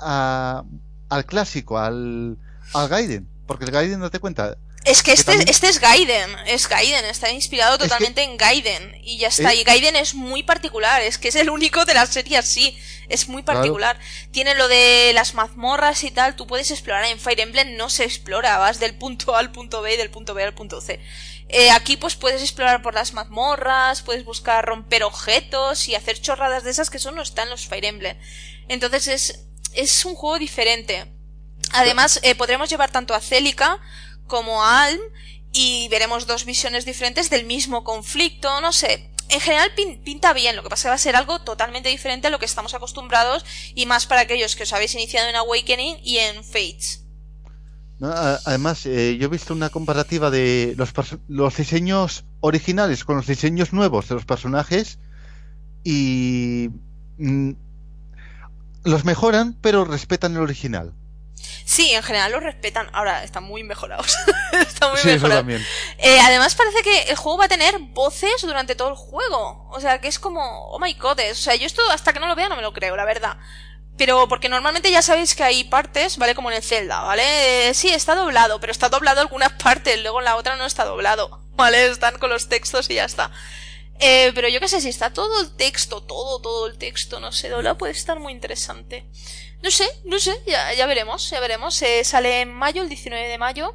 a- 0.00 0.64
al 1.08 1.24
clásico, 1.26 1.78
al, 1.78 2.36
al 2.72 2.88
Gaiden. 2.88 3.28
Porque 3.46 3.64
el 3.66 3.70
Gaiden, 3.70 4.00
date 4.00 4.18
cuenta, 4.18 4.56
Es 4.84 5.02
que 5.02 5.10
que 5.10 5.12
este, 5.12 5.24
también- 5.32 5.48
este 5.48 5.68
es 5.68 5.80
Gaiden, 5.80 6.36
es 6.46 6.68
Gaiden, 6.68 7.04
está 7.06 7.30
inspirado 7.30 7.78
que- 7.78 7.84
totalmente 7.84 8.22
en 8.22 8.36
Gaiden 8.36 9.00
y 9.02 9.16
ya 9.18 9.28
está. 9.28 9.54
Y 9.54 9.64
Gaiden 9.64 9.96
es 9.96 10.14
muy 10.14 10.42
particular, 10.42 11.00
es 11.02 11.16
que 11.18 11.28
es 11.28 11.36
el 11.36 11.48
único 11.50 11.84
de 11.86 11.94
la 11.94 12.04
serie 12.06 12.36
así, 12.36 12.78
es 13.08 13.28
muy 13.28 13.42
Claro. 13.42 13.60
particular. 13.60 13.98
Tiene 14.30 14.54
lo 14.54 14.68
de 14.68 15.12
las 15.14 15.32
mazmorras 15.34 16.04
y 16.04 16.10
tal, 16.10 16.36
tú 16.36 16.46
puedes 16.46 16.70
explorar 16.70 17.04
en 17.06 17.18
Fire 17.18 17.40
Emblem, 17.40 17.76
no 17.76 17.88
se 17.88 18.04
explora, 18.04 18.58
vas 18.58 18.78
del 18.78 18.94
punto 18.94 19.34
A 19.34 19.38
al 19.38 19.52
punto 19.52 19.80
B 19.80 19.94
y 19.94 19.96
del 19.96 20.10
punto 20.10 20.34
B 20.34 20.42
al 20.44 20.54
punto 20.54 20.80
C. 20.82 21.00
Eh, 21.48 21.70
aquí 21.70 21.96
pues 21.96 22.14
puedes 22.16 22.42
explorar 22.42 22.82
por 22.82 22.94
las 22.94 23.12
mazmorras, 23.14 24.02
puedes 24.02 24.24
buscar 24.24 24.64
romper 24.66 25.02
objetos 25.04 25.88
y 25.88 25.94
hacer 25.94 26.20
chorradas 26.20 26.62
de 26.64 26.70
esas 26.70 26.90
que 26.90 26.96
eso 26.98 27.10
no 27.12 27.22
está 27.22 27.42
en 27.44 27.50
los 27.50 27.66
Fire 27.66 27.84
Emblem. 27.84 28.18
Entonces 28.68 29.08
es, 29.08 29.40
es 29.74 30.04
un 30.04 30.14
juego 30.14 30.38
diferente. 30.38 31.06
Además, 31.72 32.20
eh, 32.22 32.34
podremos 32.34 32.68
llevar 32.70 32.90
tanto 32.90 33.14
a 33.14 33.20
Celica 33.20 33.80
como 34.26 34.64
Alm 34.64 35.00
y 35.52 35.88
veremos 35.88 36.26
dos 36.26 36.44
visiones 36.44 36.84
diferentes 36.84 37.30
del 37.30 37.44
mismo 37.46 37.84
conflicto, 37.84 38.60
no 38.60 38.72
sé. 38.72 39.10
En 39.30 39.40
general 39.40 39.70
pin- 39.74 40.02
pinta 40.02 40.32
bien, 40.32 40.54
lo 40.56 40.62
que 40.62 40.68
pasa 40.68 40.80
es 40.80 40.82
que 40.84 40.88
va 40.90 40.94
a 40.96 40.98
ser 40.98 41.16
algo 41.16 41.40
totalmente 41.40 41.88
diferente 41.88 42.26
a 42.26 42.30
lo 42.30 42.38
que 42.38 42.44
estamos 42.44 42.74
acostumbrados 42.74 43.44
y 43.74 43.86
más 43.86 44.06
para 44.06 44.20
aquellos 44.22 44.54
que 44.56 44.64
os 44.64 44.72
habéis 44.72 44.94
iniciado 44.94 45.28
en 45.28 45.36
Awakening 45.36 45.96
y 46.02 46.18
en 46.18 46.44
Fates. 46.44 47.00
Además, 48.02 48.84
eh, 48.84 49.16
yo 49.18 49.26
he 49.26 49.30
visto 49.30 49.54
una 49.54 49.70
comparativa 49.70 50.30
de 50.30 50.76
los 51.28 51.56
diseños 51.56 52.24
originales 52.40 53.04
con 53.04 53.16
los 53.16 53.26
diseños 53.26 53.72
nuevos 53.72 54.08
de 54.08 54.16
los 54.16 54.26
personajes 54.26 54.98
y 55.84 56.68
mm, 57.16 57.52
los 58.84 59.04
mejoran, 59.06 59.56
pero 59.62 59.84
respetan 59.86 60.34
el 60.34 60.40
original. 60.42 60.92
Sí, 61.64 61.92
en 61.92 62.02
general 62.02 62.32
lo 62.32 62.40
respetan. 62.40 62.88
Ahora 62.92 63.24
están 63.24 63.44
muy 63.44 63.62
mejorados. 63.62 64.14
están 64.52 64.90
muy 64.90 65.00
Sí, 65.00 65.08
eso 65.10 65.14
mejorados. 65.26 65.40
también. 65.40 65.66
Eh, 65.98 66.18
además 66.20 66.54
parece 66.54 66.82
que 66.82 67.02
el 67.10 67.16
juego 67.16 67.38
va 67.38 67.46
a 67.46 67.48
tener 67.48 67.78
voces 67.78 68.42
durante 68.42 68.74
todo 68.74 68.88
el 68.90 68.96
juego. 68.96 69.68
O 69.70 69.80
sea, 69.80 70.00
que 70.00 70.08
es 70.08 70.18
como, 70.18 70.40
oh 70.70 70.78
my 70.78 70.92
god. 70.94 71.18
O 71.30 71.34
sea, 71.34 71.54
yo 71.54 71.66
esto 71.66 71.82
hasta 71.90 72.12
que 72.12 72.20
no 72.20 72.26
lo 72.26 72.34
vea 72.34 72.48
no 72.48 72.56
me 72.56 72.62
lo 72.62 72.72
creo, 72.72 72.96
la 72.96 73.04
verdad. 73.04 73.36
Pero 73.96 74.26
porque 74.28 74.48
normalmente 74.48 74.90
ya 74.90 75.02
sabéis 75.02 75.34
que 75.36 75.44
hay 75.44 75.64
partes, 75.64 76.18
¿vale? 76.18 76.34
Como 76.34 76.50
en 76.50 76.56
el 76.56 76.62
Zelda, 76.64 77.00
¿vale? 77.02 77.68
Eh, 77.68 77.74
sí, 77.74 77.90
está 77.90 78.16
doblado, 78.16 78.58
pero 78.58 78.72
está 78.72 78.88
doblado 78.88 79.20
algunas 79.20 79.52
partes, 79.62 80.00
luego 80.02 80.18
en 80.18 80.24
la 80.24 80.36
otra 80.36 80.56
no 80.56 80.66
está 80.66 80.84
doblado, 80.84 81.40
¿vale? 81.52 81.86
Están 81.86 82.18
con 82.18 82.28
los 82.30 82.48
textos 82.48 82.90
y 82.90 82.94
ya 82.94 83.04
está. 83.04 83.30
Eh, 84.00 84.32
pero 84.34 84.48
yo 84.48 84.58
qué 84.58 84.66
sé, 84.66 84.80
si 84.80 84.88
está 84.88 85.12
todo 85.12 85.40
el 85.42 85.54
texto, 85.54 86.02
todo, 86.02 86.40
todo 86.40 86.66
el 86.66 86.76
texto, 86.76 87.20
no 87.20 87.30
sé, 87.30 87.48
doblado 87.48 87.78
puede 87.78 87.92
estar 87.92 88.18
muy 88.18 88.32
interesante. 88.32 89.06
No 89.64 89.70
sé, 89.70 89.88
no 90.04 90.18
sé, 90.20 90.32
ya, 90.46 90.74
ya 90.74 90.86
veremos, 90.86 91.30
ya 91.30 91.40
veremos. 91.40 91.80
Eh, 91.80 92.04
sale 92.04 92.42
en 92.42 92.52
mayo, 92.52 92.82
el 92.82 92.90
19 92.90 93.26
de 93.26 93.38
mayo. 93.38 93.74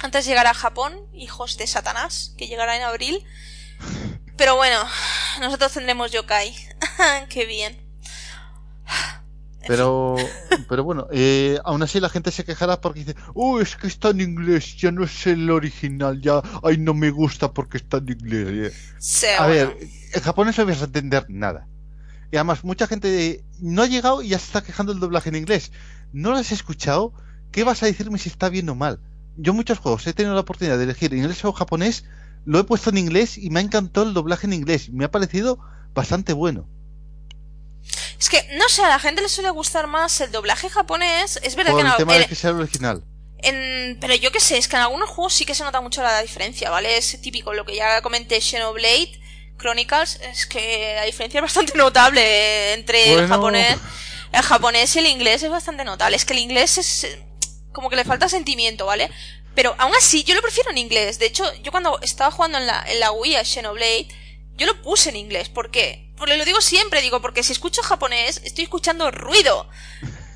Antes 0.00 0.26
llegará 0.26 0.50
a 0.50 0.54
Japón, 0.54 1.08
hijos 1.14 1.56
de 1.56 1.66
Satanás, 1.66 2.34
que 2.36 2.46
llegará 2.46 2.76
en 2.76 2.82
abril. 2.82 3.24
Pero 4.36 4.56
bueno, 4.56 4.78
nosotros 5.40 5.72
tendremos 5.72 6.12
yokai. 6.12 6.54
Qué 7.30 7.46
bien. 7.46 7.72
En 9.62 9.68
Pero, 9.68 10.14
pero 10.68 10.84
bueno, 10.84 11.08
eh, 11.10 11.58
aún 11.64 11.82
así 11.82 12.00
la 12.00 12.10
gente 12.10 12.30
se 12.30 12.44
quejará 12.44 12.82
porque 12.82 13.04
dice, 13.04 13.14
oh, 13.32 13.60
es 13.60 13.76
que 13.76 13.86
está 13.86 14.10
en 14.10 14.20
inglés, 14.20 14.76
ya 14.76 14.90
no 14.92 15.04
es 15.04 15.26
el 15.26 15.50
original, 15.50 16.20
ya, 16.20 16.42
ay, 16.62 16.76
no 16.76 16.92
me 16.92 17.10
gusta 17.10 17.50
porque 17.50 17.78
está 17.78 17.96
en 17.96 18.10
inglés. 18.10 18.74
Sí, 18.98 19.28
A 19.38 19.46
bueno. 19.46 19.68
ver, 19.70 19.88
en 20.12 20.22
japonés 20.22 20.58
no 20.58 20.66
vas 20.66 20.82
a 20.82 20.84
entender 20.84 21.24
nada. 21.30 21.66
Y 22.32 22.36
además, 22.36 22.64
mucha 22.64 22.86
gente 22.86 23.44
no 23.60 23.82
ha 23.82 23.86
llegado 23.86 24.22
y 24.22 24.28
ya 24.28 24.38
se 24.38 24.46
está 24.46 24.62
quejando 24.62 24.92
del 24.92 25.00
doblaje 25.00 25.28
en 25.28 25.36
inglés. 25.36 25.70
¿No 26.12 26.30
lo 26.30 26.36
has 26.38 26.52
escuchado? 26.52 27.12
¿Qué 27.52 27.64
vas 27.64 27.82
a 27.82 27.86
decirme 27.86 28.18
si 28.18 28.28
está 28.28 28.48
bien 28.48 28.68
o 28.68 28.74
mal? 28.74 28.98
Yo 29.36 29.52
muchos 29.54 29.78
juegos 29.78 30.06
he 30.06 30.12
tenido 30.12 30.34
la 30.34 30.40
oportunidad 30.40 30.76
de 30.78 30.84
elegir 30.84 31.12
inglés 31.14 31.44
o 31.44 31.52
japonés, 31.52 32.04
lo 32.44 32.58
he 32.58 32.64
puesto 32.64 32.90
en 32.90 32.98
inglés 32.98 33.38
y 33.38 33.50
me 33.50 33.60
ha 33.60 33.62
encantado 33.62 34.06
el 34.06 34.14
doblaje 34.14 34.46
en 34.46 34.52
inglés. 34.52 34.90
Me 34.90 35.04
ha 35.04 35.10
parecido 35.10 35.58
bastante 35.94 36.32
bueno. 36.32 36.68
Es 38.18 38.28
que, 38.30 38.48
no 38.56 38.68
sé, 38.68 38.82
a 38.82 38.88
la 38.88 38.98
gente 38.98 39.22
le 39.22 39.28
suele 39.28 39.50
gustar 39.50 39.86
más 39.86 40.20
el 40.20 40.30
doblaje 40.32 40.68
japonés. 40.70 41.38
Es 41.42 41.56
verdad 41.56 41.72
Por 41.72 41.80
que 41.82 41.86
el 41.86 41.92
en, 41.92 41.96
tema 41.98 42.14
de 42.14 42.26
que 42.26 42.34
sea 42.34 42.50
el 42.50 42.56
original. 42.56 43.04
en- 43.38 43.98
pero 44.00 44.14
yo 44.14 44.32
qué 44.32 44.40
sé, 44.40 44.56
es 44.56 44.68
que 44.68 44.76
en 44.76 44.82
algunos 44.82 45.10
juegos 45.10 45.34
sí 45.34 45.44
que 45.44 45.54
se 45.54 45.64
nota 45.64 45.80
mucho 45.80 46.02
la 46.02 46.20
diferencia, 46.22 46.70
¿vale? 46.70 46.96
Es 46.96 47.20
típico, 47.20 47.52
lo 47.52 47.64
que 47.66 47.76
ya 47.76 48.00
comenté 48.02 48.40
Xenoblade 48.40 49.20
Chronicles, 49.58 50.20
es 50.22 50.46
que 50.46 50.94
la 50.96 51.04
diferencia 51.04 51.38
es 51.38 51.42
bastante 51.42 51.76
notable 51.76 52.72
entre 52.72 53.14
el 53.14 53.28
japonés. 53.28 53.76
El 54.32 54.42
japonés 54.42 54.94
y 54.96 54.98
el 54.98 55.06
inglés 55.06 55.42
es 55.42 55.50
bastante 55.50 55.84
notable. 55.84 56.16
Es 56.16 56.24
que 56.24 56.32
el 56.32 56.40
inglés 56.40 56.78
es 56.78 57.18
como 57.72 57.90
que 57.90 57.96
le 57.96 58.04
falta 58.04 58.28
sentimiento, 58.28 58.86
¿vale? 58.86 59.10
Pero 59.54 59.74
aún 59.78 59.94
así, 59.94 60.24
yo 60.24 60.34
lo 60.34 60.42
prefiero 60.42 60.70
en 60.70 60.78
inglés. 60.78 61.18
De 61.18 61.26
hecho, 61.26 61.44
yo 61.62 61.70
cuando 61.70 62.00
estaba 62.02 62.30
jugando 62.30 62.58
en 62.58 62.66
la, 62.66 62.84
en 62.86 62.98
la 63.00 63.12
Wii 63.12 63.36
a 63.36 63.44
Xenoblade, 63.44 64.08
yo 64.56 64.66
lo 64.66 64.82
puse 64.82 65.10
en 65.10 65.16
inglés. 65.16 65.48
¿Por 65.48 65.70
qué? 65.70 66.10
Porque 66.16 66.36
lo 66.36 66.44
digo 66.44 66.60
siempre, 66.60 67.00
digo, 67.00 67.20
porque 67.20 67.42
si 67.42 67.52
escucho 67.52 67.82
japonés, 67.82 68.40
estoy 68.44 68.64
escuchando 68.64 69.10
ruido. 69.10 69.68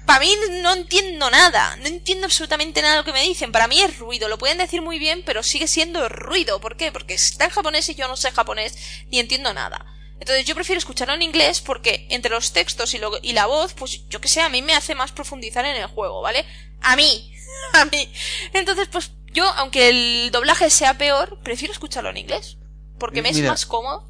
Para 0.09 0.21
mí 0.21 0.35
no 0.63 0.73
entiendo 0.73 1.31
nada, 1.31 1.77
no 1.77 1.87
entiendo 1.87 2.25
absolutamente 2.25 2.81
nada 2.81 2.95
de 2.95 3.01
lo 3.01 3.05
que 3.05 3.13
me 3.13 3.25
dicen. 3.25 3.53
Para 3.53 3.69
mí 3.69 3.79
es 3.83 3.99
ruido, 3.99 4.27
lo 4.27 4.39
pueden 4.39 4.57
decir 4.57 4.81
muy 4.81 4.99
bien, 4.99 5.23
pero 5.27 5.43
sigue 5.43 5.69
siendo 5.69 6.09
ruido. 6.09 6.63
¿Por 6.63 6.79
qué? 6.79 6.91
Porque 6.91 7.13
está 7.13 7.45
en 7.45 7.51
japonés 7.51 7.91
y 7.91 7.95
yo 7.95 8.09
no 8.09 8.17
sé 8.17 8.31
japonés 8.31 8.79
ni 9.11 9.19
entiendo 9.19 9.53
nada. 9.53 9.85
Entonces 10.19 10.47
yo 10.47 10.55
prefiero 10.55 10.79
escucharlo 10.79 11.13
en 11.13 11.21
inglés 11.21 11.61
porque 11.61 12.07
entre 12.09 12.31
los 12.31 12.55
textos 12.55 12.95
y, 12.95 12.99
lo, 12.99 13.19
y 13.21 13.35
la 13.35 13.45
voz, 13.45 13.75
pues 13.75 14.09
yo 14.09 14.19
que 14.19 14.29
sé, 14.29 14.41
a 14.41 14.49
mí 14.49 14.63
me 14.63 14.73
hace 14.73 14.95
más 14.95 15.13
profundizar 15.13 15.67
en 15.67 15.77
el 15.77 15.89
juego, 15.89 16.23
¿vale? 16.23 16.47
A 16.81 16.97
mí, 16.97 17.31
a 17.75 17.85
mí. 17.85 18.11
Entonces, 18.55 18.89
pues 18.91 19.13
yo, 19.35 19.45
aunque 19.57 19.91
el 19.91 20.31
doblaje 20.31 20.71
sea 20.71 20.97
peor, 20.97 21.39
prefiero 21.45 21.75
escucharlo 21.75 22.09
en 22.09 22.17
inglés. 22.17 22.57
Porque 22.99 23.21
me 23.21 23.29
es 23.29 23.43
más 23.43 23.67
cómodo. 23.67 24.09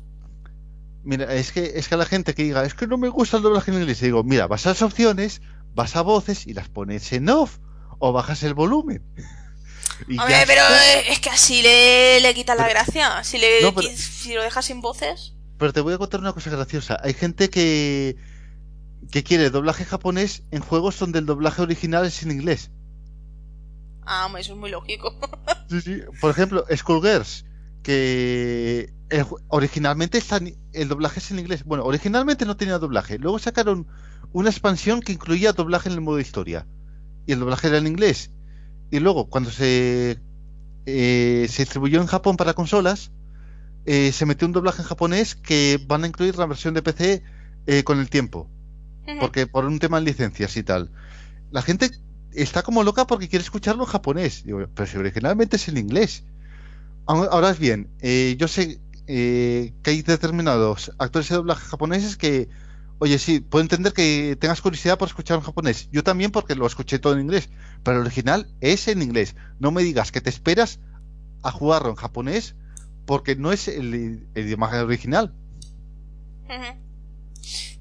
Mira, 1.02 1.34
es 1.34 1.50
que, 1.50 1.72
es 1.74 1.88
que 1.88 1.94
a 1.96 1.98
la 1.98 2.06
gente 2.06 2.34
que 2.34 2.44
diga, 2.44 2.64
es 2.64 2.74
que 2.74 2.86
no 2.86 2.98
me 2.98 3.08
gusta 3.08 3.38
el 3.38 3.42
doblaje 3.42 3.72
en 3.72 3.78
inglés, 3.78 4.00
digo, 4.00 4.22
mira, 4.22 4.46
vas 4.46 4.64
a 4.66 4.70
las 4.70 4.82
opciones, 4.82 5.40
vas 5.74 5.96
a 5.96 6.02
voces 6.02 6.46
y 6.46 6.54
las 6.54 6.68
pones 6.68 7.12
en 7.12 7.28
off 7.28 7.58
o 7.98 8.12
bajas 8.12 8.42
el 8.42 8.54
volumen. 8.54 9.02
Hombre, 10.06 10.44
pero 10.46 10.62
es 11.08 11.18
que 11.18 11.30
así 11.30 11.62
le, 11.62 12.20
le 12.20 12.34
quita 12.34 12.54
la 12.54 12.68
gracia. 12.68 13.22
Si, 13.24 13.38
le, 13.38 13.72
si 13.96 14.34
lo 14.34 14.42
dejas 14.42 14.66
sin 14.66 14.80
voces. 14.80 15.34
Pero 15.58 15.72
te 15.72 15.80
voy 15.80 15.94
a 15.94 15.98
contar 15.98 16.20
una 16.20 16.32
cosa 16.32 16.50
graciosa. 16.50 16.98
Hay 17.02 17.14
gente 17.14 17.50
que, 17.50 18.16
que 19.10 19.24
quiere 19.24 19.50
doblaje 19.50 19.84
japonés 19.84 20.44
en 20.50 20.60
juegos 20.62 20.98
donde 20.98 21.18
el 21.18 21.26
doblaje 21.26 21.62
original 21.62 22.04
es 22.06 22.22
en 22.22 22.30
inglés. 22.30 22.70
Ah, 24.06 24.32
eso 24.38 24.52
es 24.52 24.58
muy 24.58 24.70
lógico. 24.70 25.18
sí, 25.68 25.80
sí. 25.80 26.00
Por 26.20 26.30
ejemplo, 26.30 26.64
Skullgirls, 26.74 27.44
que 27.82 28.92
originalmente 29.48 30.18
está, 30.18 30.40
el 30.72 30.88
doblaje 30.88 31.18
es 31.18 31.30
en 31.30 31.40
inglés. 31.40 31.64
Bueno, 31.64 31.84
originalmente 31.84 32.46
no 32.46 32.56
tenía 32.56 32.78
doblaje. 32.78 33.18
Luego 33.18 33.38
sacaron 33.38 33.88
una 34.32 34.50
expansión 34.50 35.00
que 35.00 35.12
incluía 35.12 35.52
doblaje 35.52 35.88
en 35.88 35.94
el 35.94 36.00
modo 36.00 36.20
historia. 36.20 36.66
Y 37.26 37.32
el 37.32 37.40
doblaje 37.40 37.68
era 37.68 37.78
en 37.78 37.86
inglés. 37.86 38.30
Y 38.90 39.00
luego, 39.00 39.28
cuando 39.28 39.50
se, 39.50 40.18
eh, 40.86 41.46
se 41.50 41.62
distribuyó 41.62 42.00
en 42.00 42.06
Japón 42.06 42.36
para 42.36 42.54
consolas, 42.54 43.10
eh, 43.84 44.12
se 44.12 44.26
metió 44.26 44.46
un 44.46 44.52
doblaje 44.52 44.82
en 44.82 44.88
japonés 44.88 45.34
que 45.34 45.80
van 45.86 46.04
a 46.04 46.06
incluir 46.06 46.36
la 46.36 46.46
versión 46.46 46.74
de 46.74 46.82
PC 46.82 47.22
eh, 47.66 47.84
con 47.84 48.00
el 48.00 48.10
tiempo. 48.10 48.48
Porque 49.20 49.46
por 49.46 49.64
un 49.64 49.78
tema 49.78 49.98
de 49.98 50.04
licencias 50.04 50.54
y 50.58 50.62
tal. 50.62 50.90
La 51.50 51.62
gente 51.62 51.90
está 52.32 52.62
como 52.62 52.82
loca 52.82 53.06
porque 53.06 53.30
quiere 53.30 53.42
escucharlo 53.42 53.84
en 53.84 53.90
japonés. 53.90 54.44
pero 54.74 54.86
si 54.86 54.98
originalmente 54.98 55.56
es 55.56 55.66
en 55.68 55.78
inglés. 55.78 56.24
Ahora 57.06 57.54
bien, 57.54 57.88
yo 58.36 58.48
sé 58.48 58.78
que 59.06 59.72
hay 59.82 60.02
determinados 60.02 60.92
actores 60.98 61.30
de 61.30 61.36
doblaje 61.36 61.64
japoneses 61.64 62.18
que 62.18 62.50
Oye, 63.00 63.18
sí, 63.18 63.40
puedo 63.40 63.62
entender 63.62 63.92
que 63.92 64.36
tengas 64.40 64.60
curiosidad 64.60 64.98
por 64.98 65.08
escuchar 65.08 65.38
en 65.38 65.44
japonés. 65.44 65.88
Yo 65.92 66.02
también 66.02 66.32
porque 66.32 66.56
lo 66.56 66.66
escuché 66.66 66.98
todo 66.98 67.12
en 67.12 67.20
inglés. 67.20 67.48
Pero 67.84 67.98
el 67.98 68.06
original 68.06 68.48
es 68.60 68.88
en 68.88 69.02
inglés. 69.02 69.36
No 69.60 69.70
me 69.70 69.82
digas 69.82 70.10
que 70.10 70.20
te 70.20 70.30
esperas 70.30 70.80
a 71.42 71.52
jugarlo 71.52 71.90
en 71.90 71.96
japonés 71.96 72.56
porque 73.06 73.36
no 73.36 73.52
es 73.52 73.68
el, 73.68 74.26
idioma 74.34 74.68
original. 74.82 75.32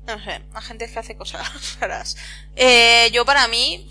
No 0.05 0.23
sé, 0.23 0.41
la 0.53 0.61
gente 0.61 0.89
que 0.89 0.99
hace 0.99 1.17
cosas 1.17 1.77
raras. 1.79 2.15
Eh, 2.55 3.09
yo 3.11 3.25
para 3.25 3.47
mí, 3.47 3.89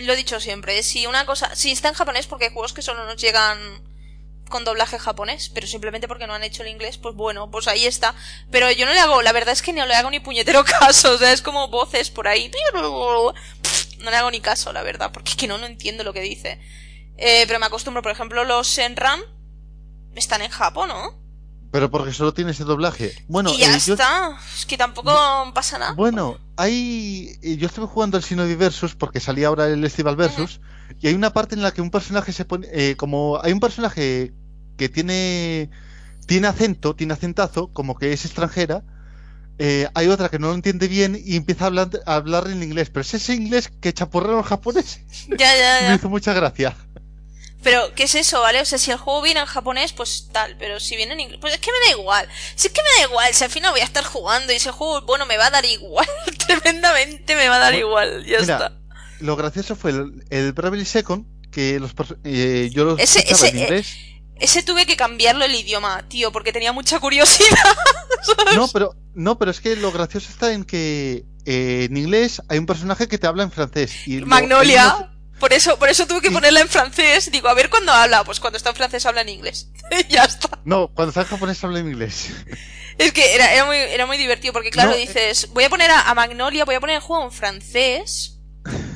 lo 0.00 0.12
he 0.12 0.16
dicho 0.16 0.40
siempre, 0.40 0.82
si 0.82 1.06
una 1.06 1.26
cosa, 1.26 1.54
si 1.56 1.72
está 1.72 1.88
en 1.88 1.94
japonés 1.94 2.26
porque 2.26 2.46
hay 2.46 2.52
juegos 2.52 2.72
que 2.72 2.80
solo 2.80 3.04
nos 3.04 3.20
llegan 3.20 3.58
con 4.54 4.64
doblaje 4.64 5.00
japonés, 5.00 5.50
pero 5.52 5.66
simplemente 5.66 6.06
porque 6.06 6.28
no 6.28 6.32
han 6.32 6.44
hecho 6.44 6.62
el 6.62 6.68
inglés, 6.68 6.96
pues 6.96 7.16
bueno, 7.16 7.50
pues 7.50 7.66
ahí 7.66 7.86
está. 7.86 8.14
Pero 8.52 8.70
yo 8.70 8.86
no 8.86 8.92
le 8.92 9.00
hago, 9.00 9.20
la 9.20 9.32
verdad 9.32 9.52
es 9.52 9.62
que 9.62 9.72
no 9.72 9.84
le 9.84 9.96
hago 9.96 10.12
ni 10.12 10.20
puñetero 10.20 10.64
caso, 10.80 11.14
o 11.14 11.18
sea, 11.18 11.32
es 11.32 11.42
como 11.42 11.66
voces 11.66 12.10
por 12.10 12.28
ahí. 12.28 12.52
No 13.98 14.10
le 14.10 14.16
hago 14.16 14.30
ni 14.30 14.40
caso, 14.40 14.72
la 14.72 14.84
verdad, 14.84 15.10
porque 15.12 15.30
es 15.30 15.36
que 15.36 15.48
no, 15.48 15.58
no 15.58 15.66
entiendo 15.66 16.04
lo 16.04 16.12
que 16.12 16.20
dice. 16.20 16.60
Eh, 17.16 17.44
pero 17.48 17.58
me 17.58 17.66
acostumbro, 17.66 18.00
por 18.00 18.12
ejemplo, 18.12 18.44
los 18.44 18.68
Senran 18.68 19.20
están 20.14 20.40
en 20.42 20.50
Japón, 20.50 20.90
¿no? 20.90 21.18
Pero 21.72 21.90
porque 21.90 22.12
solo 22.12 22.32
tiene 22.32 22.52
ese 22.52 22.62
doblaje. 22.62 23.12
Bueno, 23.26 23.52
y 23.52 23.58
ya 23.58 23.74
eh, 23.74 23.78
está. 23.78 24.38
Es 24.56 24.66
que 24.66 24.76
tampoco 24.76 25.12
pasa 25.52 25.78
nada. 25.78 25.94
Bueno, 25.94 26.38
hay. 26.56 27.36
Eh, 27.42 27.56
yo 27.56 27.66
estuve 27.66 27.86
jugando 27.86 28.16
el 28.16 28.22
Shinobi 28.22 28.54
Versus 28.54 28.94
porque 28.94 29.18
salía 29.18 29.48
ahora 29.48 29.66
el 29.66 29.82
Festival 29.82 30.14
Versus. 30.14 30.60
Y 31.00 31.08
hay 31.08 31.14
una 31.14 31.32
parte 31.32 31.56
en 31.56 31.62
la 31.62 31.72
que 31.72 31.80
un 31.80 31.90
personaje 31.90 32.32
se 32.32 32.44
pone. 32.44 32.68
Eh, 32.70 32.94
como 32.96 33.40
hay 33.42 33.52
un 33.52 33.58
personaje 33.58 34.32
que 34.76 34.88
tiene. 34.88 35.70
Tiene 36.26 36.46
acento, 36.48 36.96
tiene 36.96 37.12
acentazo, 37.12 37.70
como 37.72 37.96
que 37.96 38.12
es 38.12 38.24
extranjera. 38.24 38.82
hay 39.58 40.08
otra 40.08 40.30
que 40.30 40.38
no 40.38 40.48
lo 40.48 40.54
entiende 40.54 40.88
bien 40.88 41.20
y 41.22 41.36
empieza 41.36 41.64
a 41.64 41.66
hablar, 41.66 41.90
a 42.06 42.14
hablar 42.14 42.48
en 42.48 42.62
inglés. 42.62 42.88
Pero 42.90 43.02
es 43.02 43.12
ese 43.12 43.34
inglés 43.34 43.70
que 43.80 43.92
chapurrean 43.92 44.36
los 44.36 44.46
japoneses. 44.46 45.02
Ya, 45.28 45.54
ya, 45.56 45.82
ya. 45.82 45.88
Me 45.90 45.96
hizo 45.96 46.08
mucha 46.08 46.32
gracia. 46.32 46.74
Pero, 47.64 47.94
¿qué 47.94 48.04
es 48.04 48.14
eso, 48.14 48.42
vale? 48.42 48.60
O 48.60 48.64
sea, 48.66 48.78
si 48.78 48.90
el 48.90 48.98
juego 48.98 49.22
viene 49.22 49.40
en 49.40 49.46
japonés, 49.46 49.94
pues 49.94 50.28
tal, 50.30 50.54
pero 50.58 50.78
si 50.78 50.96
viene 50.96 51.14
en 51.14 51.20
inglés, 51.20 51.38
pues 51.40 51.54
es 51.54 51.60
que 51.60 51.72
me 51.72 51.86
da 51.86 51.98
igual. 51.98 52.28
Si 52.54 52.68
es 52.68 52.74
que 52.74 52.82
me 52.82 53.00
da 53.00 53.08
igual, 53.08 53.34
si 53.34 53.42
al 53.42 53.50
final 53.50 53.72
voy 53.72 53.80
a 53.80 53.84
estar 53.84 54.04
jugando 54.04 54.52
y 54.52 54.56
ese 54.56 54.70
juego, 54.70 55.00
bueno, 55.02 55.24
me 55.24 55.38
va 55.38 55.46
a 55.46 55.50
dar 55.50 55.64
igual, 55.64 56.06
tremendamente 56.46 57.34
me 57.34 57.48
va 57.48 57.56
a 57.56 57.60
dar 57.60 57.74
igual, 57.74 58.24
ya 58.26 58.38
está. 58.38 58.78
Lo 59.20 59.34
gracioso 59.34 59.76
fue 59.76 59.92
el, 59.92 60.24
el 60.28 60.52
Bravely 60.52 60.84
Second, 60.84 61.24
que 61.50 61.80
los 61.80 61.92
eh, 62.24 62.68
yo 62.70 62.84
lo 62.84 62.98
ese, 62.98 63.24
ese, 63.26 63.48
en 63.48 63.58
inglés. 63.58 63.96
Ese 64.40 64.62
tuve 64.62 64.86
que 64.86 64.96
cambiarlo 64.96 65.44
el 65.44 65.54
idioma, 65.54 66.02
tío, 66.08 66.32
porque 66.32 66.52
tenía 66.52 66.72
mucha 66.72 66.98
curiosidad. 67.00 67.48
No, 68.56 68.68
pero 68.68 68.94
no, 69.14 69.38
pero 69.38 69.50
es 69.50 69.60
que 69.60 69.76
lo 69.76 69.92
gracioso 69.92 70.30
está 70.30 70.52
en 70.52 70.64
que 70.64 71.26
eh, 71.44 71.86
en 71.90 71.96
inglés 71.96 72.40
hay 72.48 72.58
un 72.58 72.64
personaje 72.64 73.06
que 73.06 73.18
te 73.18 73.26
habla 73.26 73.42
en 73.42 73.50
francés. 73.50 74.06
Y 74.06 74.22
Magnolia. 74.22 75.10
Por 75.38 75.52
eso, 75.52 75.78
por 75.78 75.88
eso 75.88 76.06
tuve 76.06 76.22
que 76.22 76.30
ponerla 76.30 76.60
en 76.60 76.68
francés. 76.68 77.30
Digo, 77.30 77.48
a 77.48 77.54
ver 77.54 77.68
cuándo 77.68 77.92
habla. 77.92 78.24
Pues 78.24 78.40
cuando 78.40 78.56
está 78.56 78.70
en 78.70 78.76
francés 78.76 79.04
habla 79.04 79.20
en 79.20 79.28
inglés. 79.28 79.68
ya 80.08 80.24
está. 80.24 80.58
No, 80.64 80.88
cuando 80.94 81.10
está 81.10 81.22
en 81.22 81.26
japonés 81.26 81.62
habla 81.64 81.80
en 81.80 81.88
inglés. 81.88 82.30
Es 82.96 83.12
que 83.12 83.34
era, 83.34 83.52
era, 83.52 83.64
muy, 83.64 83.76
era 83.76 84.06
muy 84.06 84.16
divertido 84.16 84.52
porque, 84.52 84.70
claro, 84.70 84.92
eh. 84.92 84.98
dices, 84.98 85.48
voy 85.52 85.64
a 85.64 85.68
poner 85.68 85.90
a, 85.90 86.14
Magnolia, 86.14 86.64
voy 86.64 86.76
a 86.76 86.80
poner 86.80 86.94
el 86.94 87.02
juego 87.02 87.24
en 87.24 87.32
francés 87.32 88.33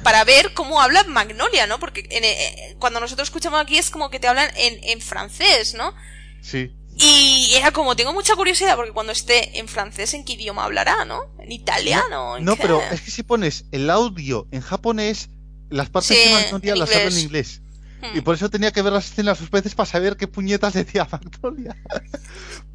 para 0.03 0.24
ver 0.24 0.55
cómo 0.55 0.80
habla 0.80 1.05
Magnolia, 1.05 1.66
¿no? 1.66 1.78
Porque 1.78 2.07
eh, 2.11 2.76
cuando 2.78 3.01
nosotros 3.01 3.28
escuchamos 3.28 3.61
aquí 3.61 3.78
es 3.78 3.90
como 3.90 4.11
que 4.11 4.20
te 4.20 4.28
hablan 4.28 4.51
en, 4.57 4.78
en 4.82 5.01
francés, 5.01 5.74
¿no? 5.74 5.94
Sí. 6.40 6.72
Y 7.01 7.53
era 7.55 7.70
como, 7.70 7.94
tengo 7.94 8.12
mucha 8.12 8.34
curiosidad 8.34 8.74
porque 8.74 8.92
cuando 8.92 9.12
esté 9.12 9.59
en 9.59 9.68
francés, 9.68 10.14
¿en 10.14 10.24
qué 10.24 10.32
idioma 10.32 10.64
hablará, 10.64 11.05
no? 11.05 11.32
¿En 11.38 11.53
italiano? 11.53 12.40
no 12.40 12.57
pero 12.57 12.82
es 12.90 13.01
que 13.03 13.11
si 13.12 13.22
pones 13.22 13.66
el 13.70 13.88
audio 13.88 14.49
en 14.51 14.62
japonés, 14.62 15.30
las 15.70 15.90
partes 15.90 16.16
de 16.16 16.32
Magnolia 16.32 16.74
las 16.74 16.90
hablo 16.90 17.11
en 17.11 17.18
inglés. 17.18 17.62
Hmm. 18.01 18.16
Y 18.16 18.20
por 18.20 18.34
eso 18.34 18.51
tenía 18.51 18.72
que 18.72 18.82
ver 18.82 18.92
las 18.92 19.11
escenas 19.11 19.38
dos 19.38 19.51
veces 19.51 19.76
para 19.76 19.88
saber 19.88 20.16
qué 20.16 20.26
puñetas 20.26 20.72
decía 20.74 21.07
Magnolia. 21.11 21.76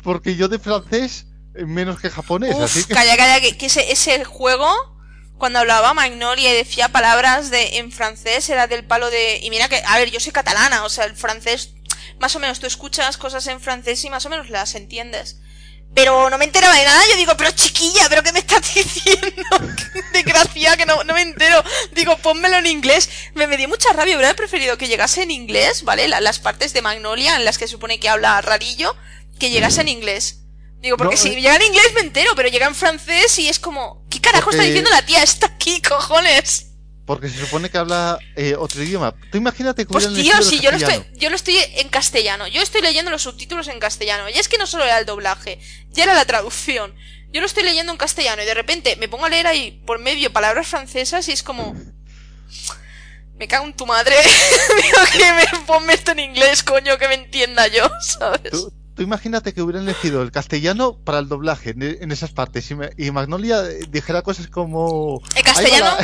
Porque 0.03 0.37
yo 0.37 0.47
de 0.47 0.57
francés 0.59 1.27
eh, 1.55 1.65
menos 1.65 1.99
que 1.99 2.09
japonés. 2.09 2.55
así 2.55 2.85
que... 2.85 2.93
Calla, 2.93 3.17
calla, 3.17 3.41
que, 3.41 3.65
ese, 3.65 3.91
ese, 3.91 4.23
juego, 4.23 4.71
cuando 5.43 5.59
hablaba 5.59 5.93
Magnolia 5.93 6.53
y 6.53 6.55
decía 6.55 6.87
palabras 6.87 7.49
de 7.49 7.79
en 7.79 7.91
francés, 7.91 8.49
era 8.49 8.65
del 8.67 8.85
palo 8.85 9.09
de. 9.09 9.41
Y 9.43 9.49
mira 9.49 9.67
que, 9.67 9.83
a 9.85 9.97
ver, 9.97 10.09
yo 10.09 10.21
soy 10.21 10.31
catalana, 10.31 10.85
o 10.85 10.89
sea, 10.89 11.03
el 11.03 11.17
francés, 11.17 11.71
más 12.17 12.33
o 12.37 12.39
menos 12.39 12.61
tú 12.61 12.65
escuchas 12.65 13.17
cosas 13.17 13.45
en 13.47 13.59
francés 13.59 14.05
y 14.05 14.09
más 14.09 14.25
o 14.25 14.29
menos 14.29 14.49
las 14.49 14.73
entiendes. 14.73 15.41
Pero 15.93 16.29
no 16.29 16.37
me 16.37 16.45
enteraba 16.45 16.73
de 16.73 16.85
nada, 16.85 17.03
yo 17.11 17.17
digo, 17.17 17.35
pero 17.35 17.51
chiquilla, 17.51 18.07
¿pero 18.07 18.23
qué 18.23 18.31
me 18.31 18.39
estás 18.39 18.61
diciendo? 18.73 19.43
Desgracia, 20.13 20.77
que 20.77 20.85
no, 20.85 21.03
no 21.03 21.13
me 21.13 21.23
entero. 21.23 21.61
Digo, 21.91 22.15
pónmelo 22.19 22.59
en 22.59 22.67
inglés. 22.67 23.09
Me, 23.33 23.45
me 23.45 23.57
dio 23.57 23.67
mucha 23.67 23.91
rabia, 23.91 24.15
hubiera 24.15 24.33
preferido 24.35 24.77
que 24.77 24.87
llegase 24.87 25.23
en 25.23 25.31
inglés, 25.31 25.83
¿vale? 25.83 26.07
las 26.07 26.39
partes 26.39 26.71
de 26.71 26.81
Magnolia 26.81 27.35
en 27.35 27.43
las 27.43 27.57
que 27.57 27.67
supone 27.67 27.99
que 27.99 28.07
habla 28.07 28.39
rarillo, 28.39 28.95
que 29.39 29.49
llegase 29.49 29.81
en 29.81 29.89
inglés. 29.89 30.42
Digo, 30.83 30.97
porque 30.97 31.15
si 31.15 31.29
eh. 31.29 31.35
llega 31.35 31.55
en 31.55 31.61
inglés 31.61 31.93
me 31.95 32.01
entero, 32.01 32.33
pero 32.35 32.49
llega 32.49 32.67
en 32.67 32.75
francés 32.75 33.39
y 33.39 33.47
es 33.47 33.57
como, 33.57 34.05
¿qué 34.09 34.19
carajo 34.19 34.51
está 34.51 34.63
diciendo 34.63 34.89
la 34.89 35.05
tía? 35.05 35.23
Está 35.23 35.47
aquí, 35.47 35.81
cojones. 35.81 36.71
Porque 37.05 37.29
se 37.29 37.39
supone 37.39 37.69
que 37.69 37.77
habla 37.77 38.19
eh, 38.35 38.55
otro 38.59 38.83
idioma. 38.83 39.15
Tú 39.31 39.37
imagínate 39.37 39.85
que 39.85 39.91
Pues 39.93 40.13
tío, 40.13 40.41
sí, 40.41 40.59
yo 40.59 40.71
lo, 40.71 40.77
estoy, 40.77 41.05
yo 41.13 41.29
lo 41.29 41.37
estoy 41.37 41.55
en 41.75 41.87
castellano. 41.87 42.47
Yo 42.47 42.61
estoy 42.61 42.81
leyendo 42.81 43.11
los 43.11 43.21
subtítulos 43.21 43.69
en 43.69 43.79
castellano. 43.79 44.29
Y 44.29 44.33
es 44.33 44.49
que 44.49 44.57
no 44.57 44.67
solo 44.67 44.83
era 44.83 44.99
el 44.99 45.05
doblaje, 45.05 45.57
ya 45.91 46.03
era 46.03 46.15
la 46.15 46.25
traducción. 46.25 46.93
Yo 47.31 47.39
lo 47.39 47.47
estoy 47.47 47.63
leyendo 47.63 47.93
en 47.93 47.97
castellano 47.97 48.43
y 48.43 48.45
de 48.45 48.53
repente 48.53 48.97
me 48.97 49.07
pongo 49.07 49.23
a 49.23 49.29
leer 49.29 49.47
ahí 49.47 49.81
por 49.85 49.99
medio 49.99 50.33
palabras 50.33 50.67
francesas 50.67 51.29
y 51.29 51.31
es 51.31 51.43
como... 51.43 51.73
Me 53.35 53.47
cago 53.47 53.65
en 53.65 53.73
tu 53.73 53.85
madre. 53.85 54.15
Digo 54.83 54.97
que 55.13 55.33
me 55.33 55.65
ponme 55.65 55.93
esto 55.93 56.11
en 56.11 56.19
inglés, 56.19 56.61
coño, 56.61 56.97
que 56.97 57.07
me 57.07 57.15
entienda 57.15 57.67
yo, 57.67 57.89
¿sabes? 58.01 58.51
Tú, 58.51 58.73
imagínate 58.97 59.53
que 59.53 59.61
hubieran 59.61 59.83
elegido 59.83 60.21
el 60.21 60.31
castellano 60.31 60.97
para 60.97 61.19
el 61.19 61.27
doblaje 61.27 61.71
en, 61.71 62.11
esas 62.11 62.31
partes 62.31 62.69
y, 62.97 63.11
Magnolia 63.11 63.61
dijera 63.89 64.21
cosas 64.21 64.47
como... 64.47 65.21
¿El 65.35 65.43
castellano? 65.43 65.97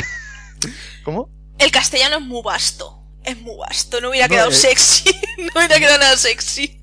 ¿Cómo? 1.04 1.30
El 1.58 1.70
castellano 1.70 2.16
es 2.16 2.22
muy 2.22 2.42
vasto. 2.42 3.02
Es 3.24 3.38
muy 3.40 3.56
vasto. 3.56 4.00
No 4.00 4.10
hubiera 4.10 4.28
quedado 4.28 4.50
eh, 4.50 4.54
sexy. 4.54 5.10
no 5.38 5.50
hubiera 5.54 5.78
quedado 5.78 5.98
nada 5.98 6.16
sexy. 6.16 6.80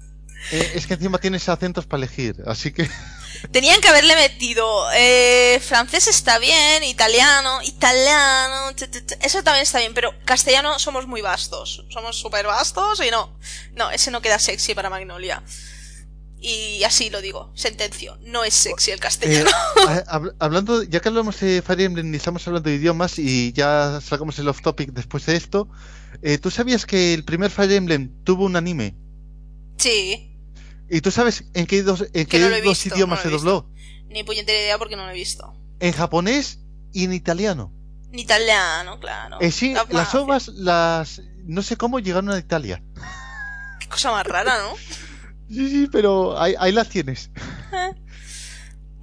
Eh, 0.51 0.71
es 0.75 0.87
que 0.87 0.93
encima 0.93 1.17
tienes 1.17 1.49
acentos 1.49 1.85
para 1.85 2.03
elegir, 2.03 2.35
así 2.45 2.71
que. 2.71 2.89
tenían 3.51 3.81
que 3.81 3.87
haberle 3.89 4.15
metido 4.15 4.89
eh, 4.93 5.61
francés 5.65 6.07
está 6.07 6.39
bien, 6.39 6.83
italiano, 6.83 7.61
italiano, 7.63 8.71
eso 9.21 9.43
también 9.43 9.63
está 9.63 9.79
bien, 9.79 9.93
pero 9.93 10.13
castellano 10.25 10.79
somos 10.79 11.07
muy 11.07 11.21
vastos, 11.21 11.85
somos 11.89 12.17
súper 12.17 12.47
vastos 12.47 13.01
y 13.05 13.11
no, 13.11 13.37
no, 13.73 13.91
ese 13.91 14.11
no 14.11 14.21
queda 14.21 14.39
sexy 14.39 14.73
para 14.73 14.89
Magnolia. 14.89 15.43
Y 16.39 16.83
así 16.83 17.09
lo 17.09 17.19
digo, 17.19 17.51
sentencio, 17.55 18.17
no 18.21 18.43
es 18.43 18.53
sexy 18.53 18.91
el 18.91 18.99
castellano. 18.99 19.49
Eh, 19.89 20.03
hablando, 20.39 20.83
ya 20.83 20.99
que 20.99 21.07
hablamos 21.07 21.39
de 21.39 21.61
Fire 21.61 21.81
Emblem 21.81 22.13
y 22.13 22.17
estamos 22.17 22.45
hablando 22.45 22.69
de 22.69 22.75
idiomas 22.75 23.19
y 23.19 23.53
ya 23.53 24.01
sacamos 24.01 24.37
el 24.37 24.49
off 24.49 24.61
topic 24.61 24.91
después 24.91 25.25
de 25.25 25.37
esto, 25.37 25.69
eh, 26.21 26.37
¿tú 26.37 26.51
sabías 26.51 26.85
que 26.85 27.13
el 27.13 27.23
primer 27.23 27.51
Fire 27.51 27.71
Emblem 27.71 28.11
tuvo 28.23 28.43
un 28.45 28.57
anime? 28.57 28.95
Sí. 29.77 30.35
¿Y 30.89 31.01
tú 31.01 31.11
sabes 31.11 31.45
en 31.53 31.65
qué 31.67 31.83
dos, 31.83 32.05
en 32.13 32.25
qué 32.25 32.61
dos 32.61 32.85
idiomas 32.85 33.21
se 33.21 33.29
dobló? 33.29 33.69
Ni 34.09 34.23
puñetera 34.23 34.59
idea 34.59 34.77
porque 34.77 34.95
no 34.95 35.05
lo 35.05 35.11
he 35.11 35.15
visto. 35.15 35.53
En 35.79 35.93
japonés 35.93 36.59
y 36.91 37.05
en 37.05 37.13
italiano. 37.13 37.73
En 38.11 38.19
italiano, 38.19 38.99
claro. 38.99 39.37
Eh, 39.41 39.51
sí, 39.51 39.75
las 39.89 40.15
ovas, 40.15 40.47
las. 40.49 41.21
No 41.43 41.61
sé 41.61 41.77
cómo 41.77 41.99
llegaron 41.99 42.31
a 42.31 42.39
Italia. 42.39 42.83
Qué 43.79 43.87
cosa 43.87 44.11
más 44.11 44.25
rara, 44.25 44.57
¿no? 44.59 44.75
Sí, 45.49 45.69
sí, 45.69 45.87
pero 45.91 46.39
ahí, 46.39 46.71
las 46.71 46.89
tienes. 46.89 47.29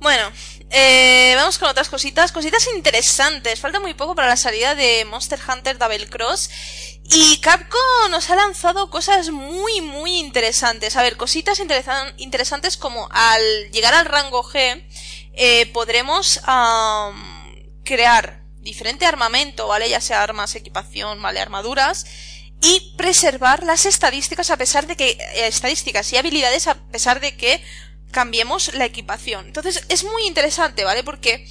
Bueno, 0.00 0.30
eh, 0.68 1.32
vamos 1.34 1.56
con 1.58 1.70
otras 1.70 1.88
cositas, 1.88 2.30
cositas 2.30 2.68
interesantes. 2.76 3.58
Falta 3.58 3.80
muy 3.80 3.94
poco 3.94 4.14
para 4.14 4.28
la 4.28 4.36
salida 4.36 4.74
de 4.74 5.06
Monster 5.06 5.38
Hunter 5.48 5.78
Double 5.78 6.06
Cross 6.10 6.50
y 7.04 7.38
Capcom 7.38 8.10
nos 8.10 8.28
ha 8.28 8.36
lanzado 8.36 8.90
cosas 8.90 9.30
muy, 9.30 9.80
muy 9.80 10.18
interesantes. 10.18 10.96
A 10.96 11.02
ver, 11.02 11.16
cositas 11.16 11.58
interesantes 12.18 12.76
como 12.76 13.08
al 13.12 13.70
llegar 13.70 13.94
al 13.94 14.04
rango 14.04 14.42
G 14.42 14.86
eh, 15.32 15.70
podremos 15.72 16.38
crear 17.84 18.42
diferente 18.60 19.06
armamento, 19.06 19.68
¿vale? 19.68 19.88
Ya 19.88 20.02
sea 20.02 20.22
armas, 20.22 20.54
equipación, 20.54 21.22
¿vale? 21.22 21.40
Armaduras 21.40 22.04
y 22.64 22.94
preservar 22.96 23.62
las 23.62 23.84
estadísticas 23.84 24.50
a 24.50 24.56
pesar 24.56 24.86
de 24.86 24.96
que 24.96 25.10
eh, 25.10 25.46
estadísticas 25.46 26.10
y 26.12 26.16
habilidades 26.16 26.66
a 26.66 26.74
pesar 26.74 27.20
de 27.20 27.36
que 27.36 27.62
cambiemos 28.10 28.72
la 28.74 28.86
equipación. 28.86 29.46
Entonces 29.46 29.84
es 29.88 30.04
muy 30.04 30.26
interesante, 30.26 30.84
¿vale? 30.84 31.04
Porque 31.04 31.46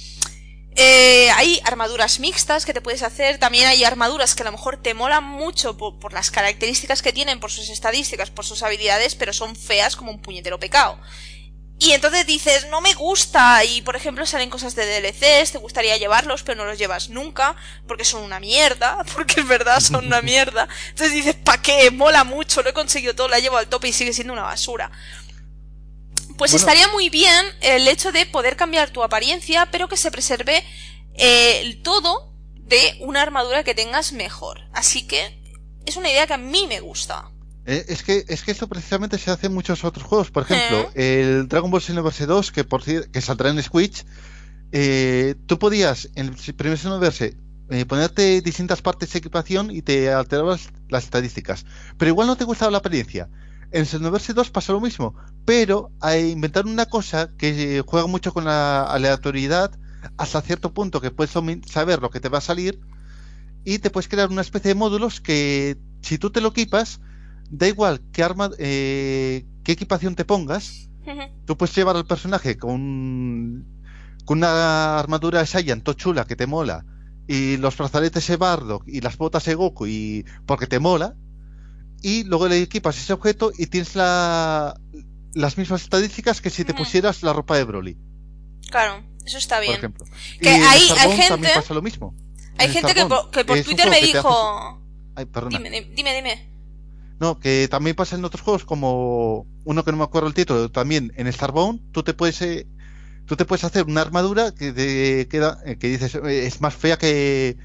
eh, 0.76 1.30
hay 1.36 1.60
armaduras 1.64 2.18
mixtas 2.18 2.66
que 2.66 2.74
te 2.74 2.80
puedes 2.80 3.04
hacer, 3.04 3.38
también 3.38 3.66
hay 3.66 3.84
armaduras 3.84 4.34
que 4.34 4.42
a 4.42 4.46
lo 4.46 4.52
mejor 4.52 4.82
te 4.82 4.92
molan 4.92 5.22
mucho 5.22 5.76
por, 5.76 6.12
las 6.12 6.32
características 6.32 7.00
que 7.00 7.12
tienen, 7.12 7.38
por 7.38 7.52
sus 7.52 7.68
estadísticas, 7.70 8.30
por 8.30 8.44
sus 8.44 8.64
habilidades, 8.64 9.14
pero 9.14 9.32
son 9.32 9.54
feas 9.54 9.94
como 9.94 10.10
un 10.10 10.20
puñetero 10.20 10.58
pecado. 10.58 10.98
Y 11.78 11.90
entonces 11.90 12.24
dices, 12.26 12.68
no 12.70 12.80
me 12.80 12.94
gusta, 12.94 13.64
y 13.64 13.82
por 13.82 13.96
ejemplo 13.96 14.24
salen 14.26 14.48
cosas 14.48 14.76
de 14.76 14.86
DLCs, 14.86 15.52
te 15.52 15.58
gustaría 15.58 15.96
llevarlos, 15.96 16.42
pero 16.42 16.56
no 16.56 16.64
los 16.64 16.78
llevas 16.78 17.10
nunca, 17.10 17.56
porque 17.88 18.04
son 18.04 18.22
una 18.22 18.38
mierda, 18.38 19.04
porque 19.14 19.40
es 19.40 19.48
verdad, 19.48 19.80
son 19.80 20.06
una 20.06 20.22
mierda. 20.22 20.68
Entonces 20.90 21.12
dices, 21.12 21.34
¿pa' 21.34 21.60
qué? 21.60 21.90
Mola 21.90 22.24
mucho, 22.24 22.62
lo 22.62 22.70
he 22.70 22.74
conseguido 22.74 23.14
todo, 23.14 23.28
la 23.28 23.40
llevo 23.40 23.56
al 23.56 23.68
tope 23.68 23.88
y 23.88 23.92
sigue 23.92 24.12
siendo 24.12 24.32
una 24.32 24.42
basura. 24.42 24.90
Pues 26.36 26.52
estaría 26.52 26.88
muy 26.88 27.10
bien 27.10 27.44
el 27.60 27.86
hecho 27.86 28.10
de 28.10 28.26
poder 28.26 28.56
cambiar 28.56 28.90
tu 28.90 29.04
apariencia, 29.04 29.68
pero 29.70 29.88
que 29.88 29.96
se 29.96 30.10
preserve 30.10 30.64
eh, 31.14 31.80
todo 31.84 32.32
de 32.56 32.96
una 33.00 33.22
armadura 33.22 33.62
que 33.62 33.74
tengas 33.74 34.12
mejor. 34.12 34.62
Así 34.72 35.06
que 35.06 35.40
es 35.86 35.96
una 35.96 36.10
idea 36.10 36.26
que 36.26 36.34
a 36.34 36.38
mí 36.38 36.66
me 36.66 36.80
gusta. 36.80 37.30
Eh, 37.66 37.86
es 37.88 38.02
que, 38.02 38.24
es 38.28 38.42
que 38.42 38.50
esto 38.50 38.68
precisamente 38.68 39.18
se 39.18 39.30
hace 39.30 39.46
en 39.46 39.54
muchos 39.54 39.84
otros 39.84 40.04
juegos. 40.04 40.30
Por 40.30 40.42
ejemplo, 40.42 40.90
¿Eh? 40.94 41.20
el 41.22 41.48
Dragon 41.48 41.70
Ball 41.70 41.80
Xenoverse 41.80 42.26
2, 42.26 42.52
que, 42.52 42.64
por, 42.64 42.82
que 42.82 43.20
saldrá 43.20 43.50
en 43.50 43.62
Switch, 43.62 44.04
tú 45.46 45.58
podías 45.58 46.10
en 46.14 46.28
el 46.28 46.54
primer 46.54 46.78
Xenoverse 46.78 47.36
ponerte 47.88 48.40
distintas 48.42 48.82
partes 48.82 49.12
de 49.12 49.18
equipación 49.18 49.70
y 49.70 49.82
te 49.82 50.12
alterabas 50.12 50.70
las 50.88 51.04
estadísticas. 51.04 51.64
Pero 51.96 52.10
igual 52.10 52.26
no 52.26 52.36
te 52.36 52.44
gustaba 52.44 52.70
la 52.70 52.78
apariencia. 52.78 53.28
En 53.70 53.86
Xenoverse 53.86 54.34
2 54.34 54.50
pasa 54.50 54.72
lo 54.72 54.80
mismo, 54.80 55.16
pero 55.44 55.90
a 56.00 56.16
inventar 56.16 56.66
una 56.66 56.86
cosa 56.86 57.30
que 57.36 57.82
juega 57.84 58.06
mucho 58.06 58.32
con 58.32 58.44
la 58.44 58.82
aleatoriedad 58.84 59.76
hasta 60.16 60.42
cierto 60.42 60.72
punto 60.72 61.00
que 61.00 61.10
puedes 61.10 61.32
saber 61.32 62.00
lo 62.00 62.10
que 62.10 62.20
te 62.20 62.28
va 62.28 62.38
a 62.38 62.42
salir 62.42 62.78
y 63.64 63.78
te 63.78 63.90
puedes 63.90 64.08
crear 64.08 64.28
una 64.28 64.42
especie 64.42 64.68
de 64.68 64.74
módulos 64.74 65.20
que 65.20 65.78
si 66.02 66.18
tú 66.18 66.30
te 66.30 66.40
lo 66.40 66.50
equipas, 66.50 67.00
da 67.56 67.68
igual 67.68 68.00
qué 68.12 68.22
arma, 68.22 68.50
eh, 68.58 69.44
qué 69.62 69.72
equipación 69.72 70.14
te 70.14 70.24
pongas, 70.24 70.90
tú 71.46 71.56
puedes 71.56 71.74
llevar 71.74 71.96
al 71.96 72.06
personaje 72.06 72.56
con, 72.56 73.64
con 74.24 74.38
una 74.38 74.98
armadura 74.98 75.40
de 75.40 75.46
Saiyan 75.46 75.82
chula 75.82 76.24
que 76.24 76.36
te 76.36 76.46
mola 76.46 76.84
y 77.26 77.56
los 77.56 77.76
brazaletes 77.76 78.26
de 78.26 78.36
Bardock 78.36 78.86
y 78.86 79.00
las 79.00 79.16
botas 79.16 79.44
de 79.44 79.54
Goku 79.54 79.86
y 79.86 80.24
porque 80.46 80.66
te 80.66 80.78
mola 80.78 81.14
y 82.02 82.24
luego 82.24 82.48
le 82.48 82.60
equipas 82.60 82.98
ese 82.98 83.12
objeto 83.12 83.50
y 83.56 83.66
tienes 83.66 83.94
la, 83.94 84.78
las 85.32 85.56
mismas 85.56 85.82
estadísticas 85.82 86.40
que 86.40 86.50
si 86.50 86.64
te 86.64 86.74
pusieras 86.74 87.22
la 87.22 87.32
ropa 87.32 87.56
de 87.56 87.64
Broly. 87.64 87.96
Claro, 88.70 89.02
eso 89.24 89.38
está 89.38 89.60
bien. 89.60 89.72
Por 89.72 89.78
ejemplo. 89.78 90.06
Que 90.38 90.50
hay, 90.50 90.88
hay 90.98 91.10
gente. 91.12 91.28
También 91.28 91.54
pasa 91.54 91.72
lo 91.72 91.80
mismo. 91.80 92.14
Hay 92.58 92.68
gente 92.68 92.94
que 92.94 93.06
por, 93.06 93.30
que 93.30 93.44
por 93.44 93.58
Twitter 93.62 93.88
me 93.88 94.02
dijo. 94.02 94.82
Ay, 95.14 95.24
perdona. 95.24 95.58
Dime, 95.58 95.92
dime, 95.94 96.14
dime. 96.14 96.53
No, 97.20 97.38
que 97.38 97.68
también 97.68 97.96
pasa 97.96 98.16
en 98.16 98.24
otros 98.24 98.42
juegos 98.42 98.64
como 98.64 99.46
uno 99.64 99.84
que 99.84 99.92
no 99.92 99.98
me 99.98 100.04
acuerdo 100.04 100.28
el 100.28 100.34
título, 100.34 100.70
también 100.70 101.12
en 101.16 101.32
Starbound, 101.32 101.92
tú 101.92 102.02
te 102.02 102.12
puedes 102.12 102.42
eh, 102.42 102.66
tú 103.24 103.36
te 103.36 103.44
puedes 103.44 103.64
hacer 103.64 103.84
una 103.86 104.00
armadura 104.00 104.52
que 104.52 104.72
te 104.72 105.28
queda 105.28 105.58
eh, 105.64 105.76
que 105.76 105.88
dices 105.88 106.16
eh, 106.16 106.46
es 106.46 106.60
más 106.60 106.74
fea 106.74 106.98
que 106.98 107.56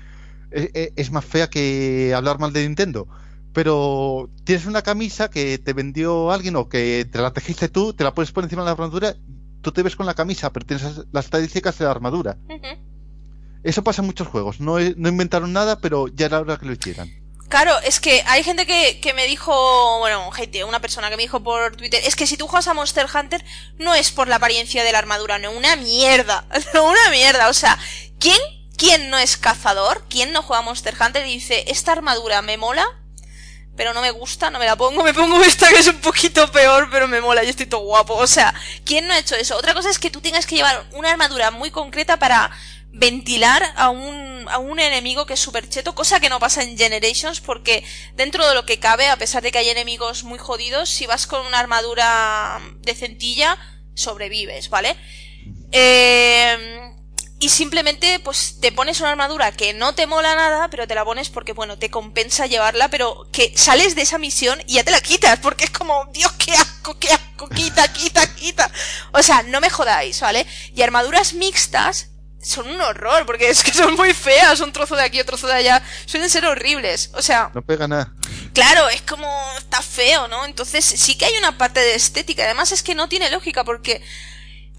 es 0.51 1.11
más 1.11 1.25
fea 1.25 1.49
que 1.49 2.13
hablar 2.15 2.39
mal 2.39 2.53
de 2.53 2.63
Nintendo 2.63 3.07
pero 3.53 4.29
tienes 4.43 4.65
una 4.65 4.81
camisa 4.81 5.29
que 5.29 5.57
te 5.57 5.73
vendió 5.73 6.31
alguien 6.31 6.55
o 6.55 6.69
que 6.69 7.07
te 7.11 7.19
la 7.19 7.33
tejiste 7.33 7.67
tú, 7.67 7.93
te 7.93 8.03
la 8.03 8.13
puedes 8.13 8.31
poner 8.31 8.45
encima 8.45 8.61
de 8.61 8.67
la 8.67 8.71
armadura, 8.71 9.15
tú 9.61 9.71
te 9.71 9.83
ves 9.83 9.95
con 9.95 10.05
la 10.05 10.13
camisa, 10.13 10.51
pero 10.51 10.65
tienes 10.65 11.05
las 11.11 11.25
estadísticas 11.25 11.77
de 11.77 11.85
la 11.85 11.91
armadura. 11.91 12.37
Eso 13.63 13.83
pasa 13.83 14.01
en 14.01 14.07
muchos 14.07 14.27
juegos. 14.27 14.61
No, 14.61 14.79
no 14.79 15.09
inventaron 15.09 15.51
nada, 15.51 15.79
pero 15.79 16.07
ya 16.07 16.27
era 16.27 16.39
hora 16.39 16.57
que 16.57 16.65
lo 16.65 16.73
hicieran. 16.73 17.09
Claro, 17.49 17.79
es 17.79 17.99
que 17.99 18.23
hay 18.27 18.43
gente 18.43 18.67
que, 18.67 18.99
que 19.01 19.13
me 19.15 19.25
dijo, 19.25 19.97
bueno, 19.97 20.29
gente, 20.29 20.63
una 20.63 20.79
persona 20.79 21.09
que 21.09 21.17
me 21.17 21.23
dijo 21.23 21.39
por 21.39 21.75
Twitter, 21.75 21.99
es 22.05 22.15
que 22.15 22.27
si 22.27 22.37
tú 22.37 22.47
juegas 22.47 22.67
a 22.67 22.75
Monster 22.75 23.07
Hunter 23.11 23.43
no 23.79 23.95
es 23.95 24.11
por 24.11 24.27
la 24.27 24.35
apariencia 24.35 24.83
de 24.83 24.91
la 24.91 24.99
armadura, 24.99 25.39
no, 25.39 25.51
una 25.51 25.75
mierda, 25.75 26.45
no, 26.75 26.85
una 26.85 27.09
mierda, 27.09 27.49
o 27.49 27.53
sea, 27.53 27.79
¿quién, 28.19 28.37
quién 28.77 29.09
no 29.09 29.17
es 29.17 29.35
cazador? 29.35 30.05
¿Quién 30.09 30.31
no 30.31 30.43
juega 30.43 30.59
a 30.59 30.63
Monster 30.63 30.95
Hunter 30.99 31.25
y 31.25 31.33
dice, 31.33 31.65
esta 31.67 31.91
armadura 31.91 32.43
me 32.43 32.57
mola? 32.57 32.85
pero 33.75 33.93
no 33.93 34.01
me 34.01 34.11
gusta, 34.11 34.49
no 34.49 34.59
me 34.59 34.65
la 34.65 34.75
pongo, 34.75 35.05
me 35.05 35.13
pongo 35.13 35.41
esta 35.41 35.69
que 35.69 35.79
es 35.79 35.87
un 35.87 36.01
poquito 36.01 36.51
peor, 36.51 36.89
pero 36.91 37.07
me 37.07 37.21
mola, 37.21 37.45
yo 37.45 37.49
estoy 37.49 37.65
todo 37.65 37.79
guapo. 37.79 38.13
O 38.13 38.27
sea, 38.27 38.53
¿quién 38.83 39.07
no 39.07 39.13
ha 39.13 39.17
hecho 39.17 39.35
eso? 39.35 39.55
Otra 39.55 39.73
cosa 39.73 39.89
es 39.89 39.97
que 39.97 40.11
tú 40.11 40.19
tengas 40.19 40.45
que 40.45 40.55
llevar 40.55 40.85
una 40.91 41.11
armadura 41.11 41.49
muy 41.49 41.71
concreta 41.71 42.19
para 42.19 42.51
ventilar 42.91 43.63
a 43.75 43.89
un, 43.89 44.47
a 44.49 44.57
un 44.57 44.79
enemigo 44.79 45.25
que 45.25 45.33
es 45.33 45.39
súper 45.39 45.69
cheto, 45.69 45.95
cosa 45.95 46.19
que 46.19 46.29
no 46.29 46.39
pasa 46.39 46.63
en 46.63 46.77
Generations, 46.77 47.41
porque 47.41 47.83
dentro 48.15 48.47
de 48.47 48.55
lo 48.55 48.65
que 48.65 48.79
cabe, 48.79 49.07
a 49.07 49.17
pesar 49.17 49.43
de 49.43 49.51
que 49.51 49.59
hay 49.59 49.69
enemigos 49.69 50.23
muy 50.23 50.39
jodidos, 50.39 50.89
si 50.89 51.05
vas 51.05 51.27
con 51.27 51.45
una 51.45 51.59
armadura 51.59 52.59
decentilla, 52.81 53.57
sobrevives, 53.93 54.69
¿vale? 54.69 54.95
Eh, 55.71 56.89
y 57.41 57.49
simplemente 57.49 58.19
pues 58.19 58.59
te 58.59 58.71
pones 58.71 58.99
una 58.99 59.11
armadura 59.11 59.53
que 59.53 59.73
no 59.73 59.95
te 59.95 60.07
mola 60.07 60.35
nada, 60.35 60.67
pero 60.69 60.87
te 60.87 60.95
la 60.95 61.05
pones 61.05 61.29
porque 61.29 61.53
bueno, 61.53 61.79
te 61.79 61.89
compensa 61.89 62.47
llevarla, 62.47 62.89
pero 62.89 63.29
que 63.31 63.53
sales 63.55 63.95
de 63.95 64.01
esa 64.01 64.17
misión 64.17 64.61
y 64.67 64.73
ya 64.73 64.83
te 64.83 64.91
la 64.91 64.99
quitas, 64.99 65.39
porque 65.39 65.63
es 65.63 65.69
como, 65.69 66.05
Dios, 66.11 66.31
qué 66.33 66.51
asco, 66.51 66.99
qué 66.99 67.09
asco, 67.09 67.47
quita, 67.47 67.87
quita, 67.93 68.35
quita. 68.35 68.69
O 69.13 69.23
sea, 69.23 69.43
no 69.43 69.61
me 69.61 69.69
jodáis, 69.69 70.19
¿vale? 70.19 70.45
Y 70.75 70.81
armaduras 70.81 71.33
mixtas 71.33 72.09
son 72.41 72.69
un 72.69 72.79
horror, 72.81 73.25
porque 73.25 73.49
es 73.49 73.63
que 73.63 73.73
son 73.73 73.95
muy 73.95 74.13
feas, 74.13 74.59
un 74.61 74.71
trozo 74.71 74.95
de 74.95 75.03
aquí, 75.03 75.19
otro 75.19 75.37
trozo 75.37 75.47
de 75.47 75.53
allá, 75.53 75.83
suelen 76.05 76.29
ser 76.29 76.45
horribles, 76.45 77.11
o 77.13 77.21
sea... 77.21 77.51
No 77.53 77.61
pega 77.61 77.87
nada. 77.87 78.13
Claro, 78.53 78.87
es 78.89 79.01
como, 79.01 79.27
está 79.57 79.81
feo, 79.81 80.27
¿no? 80.27 80.45
Entonces 80.45 80.85
sí 80.85 81.17
que 81.17 81.25
hay 81.25 81.37
una 81.37 81.57
parte 81.57 81.79
de 81.79 81.95
estética, 81.95 82.43
además 82.43 82.71
es 82.71 82.83
que 82.83 82.95
no 82.95 83.09
tiene 83.09 83.29
lógica, 83.29 83.63
porque 83.63 84.01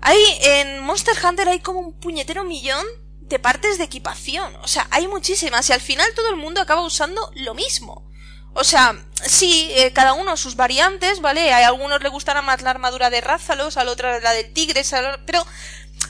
hay, 0.01 0.19
en 0.43 0.81
Monster 0.81 1.15
Hunter 1.23 1.49
hay 1.49 1.61
como 1.61 1.81
un 1.81 1.93
puñetero 1.93 2.45
millón 2.45 2.87
de 3.21 3.39
partes 3.39 3.79
de 3.79 3.85
equipación. 3.85 4.57
O 4.63 4.69
sea, 4.69 4.87
hay 4.91 5.07
muchísimas 5.09 5.69
y 5.71 5.73
al 5.73 5.81
final 5.81 6.09
todo 6.15 6.31
el 6.31 6.37
mundo 6.37 6.61
acaba 6.61 6.83
usando 6.83 7.31
lo 7.37 7.55
mismo. 7.55 8.11
O 8.53 8.65
sea, 8.65 8.97
sí, 9.25 9.71
eh, 9.77 9.93
cada 9.93 10.15
uno 10.15 10.37
sus 10.37 10.57
variantes, 10.57 11.21
¿vale? 11.21 11.53
A 11.53 11.69
algunos 11.69 12.03
le 12.03 12.09
gustará 12.09 12.43
más 12.43 12.63
la 12.63 12.71
armadura 12.71 13.09
de 13.09 13.21
Rázalos, 13.21 13.77
al 13.77 13.89
otro 13.89 14.19
la 14.21 14.33
del 14.33 14.53
tigre, 14.53 14.83
pero 15.25 15.47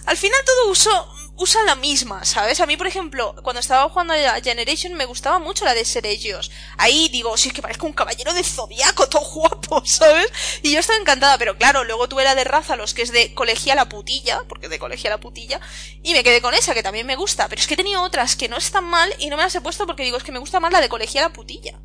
al 0.06 0.16
final 0.16 0.40
todo 0.46 0.70
uso, 0.70 1.14
usa 1.40 1.64
la 1.64 1.74
misma, 1.74 2.22
¿sabes? 2.26 2.60
A 2.60 2.66
mí, 2.66 2.76
por 2.76 2.86
ejemplo, 2.86 3.34
cuando 3.42 3.60
estaba 3.60 3.88
jugando 3.88 4.12
a 4.12 4.40
Generation 4.42 4.92
me 4.92 5.06
gustaba 5.06 5.38
mucho 5.38 5.64
la 5.64 5.72
de 5.72 5.86
Sergios. 5.86 6.50
Ahí 6.76 7.08
digo, 7.08 7.34
si 7.38 7.48
es 7.48 7.54
que 7.54 7.62
parezco 7.62 7.86
un 7.86 7.94
caballero 7.94 8.34
de 8.34 8.44
zodiaco, 8.44 9.08
todo 9.08 9.24
guapo, 9.24 9.82
¿sabes? 9.86 10.26
Y 10.62 10.72
yo 10.72 10.80
estaba 10.80 10.98
encantada, 10.98 11.38
pero 11.38 11.56
claro, 11.56 11.84
luego 11.84 12.10
tuve 12.10 12.24
la 12.24 12.34
de 12.34 12.44
Rázalos, 12.44 12.92
que 12.92 13.02
es 13.02 13.10
de 13.10 13.32
colegia 13.32 13.74
la 13.74 13.88
putilla, 13.88 14.42
porque 14.48 14.68
de 14.68 14.78
colegia 14.78 15.08
la 15.08 15.18
putilla, 15.18 15.60
y 16.02 16.12
me 16.12 16.22
quedé 16.22 16.42
con 16.42 16.52
esa, 16.52 16.74
que 16.74 16.82
también 16.82 17.06
me 17.06 17.16
gusta. 17.16 17.48
Pero 17.48 17.60
es 17.60 17.66
que 17.66 17.72
he 17.74 17.78
tenido 17.78 18.02
otras 18.02 18.36
que 18.36 18.50
no 18.50 18.58
están 18.58 18.84
mal 18.84 19.10
y 19.18 19.30
no 19.30 19.38
me 19.38 19.42
las 19.42 19.54
he 19.54 19.62
puesto 19.62 19.86
porque 19.86 20.02
digo, 20.02 20.18
es 20.18 20.24
que 20.24 20.32
me 20.32 20.40
gusta 20.40 20.60
más 20.60 20.72
la 20.72 20.82
de 20.82 20.90
colegia 20.90 21.22
la 21.22 21.32
putilla. 21.32 21.80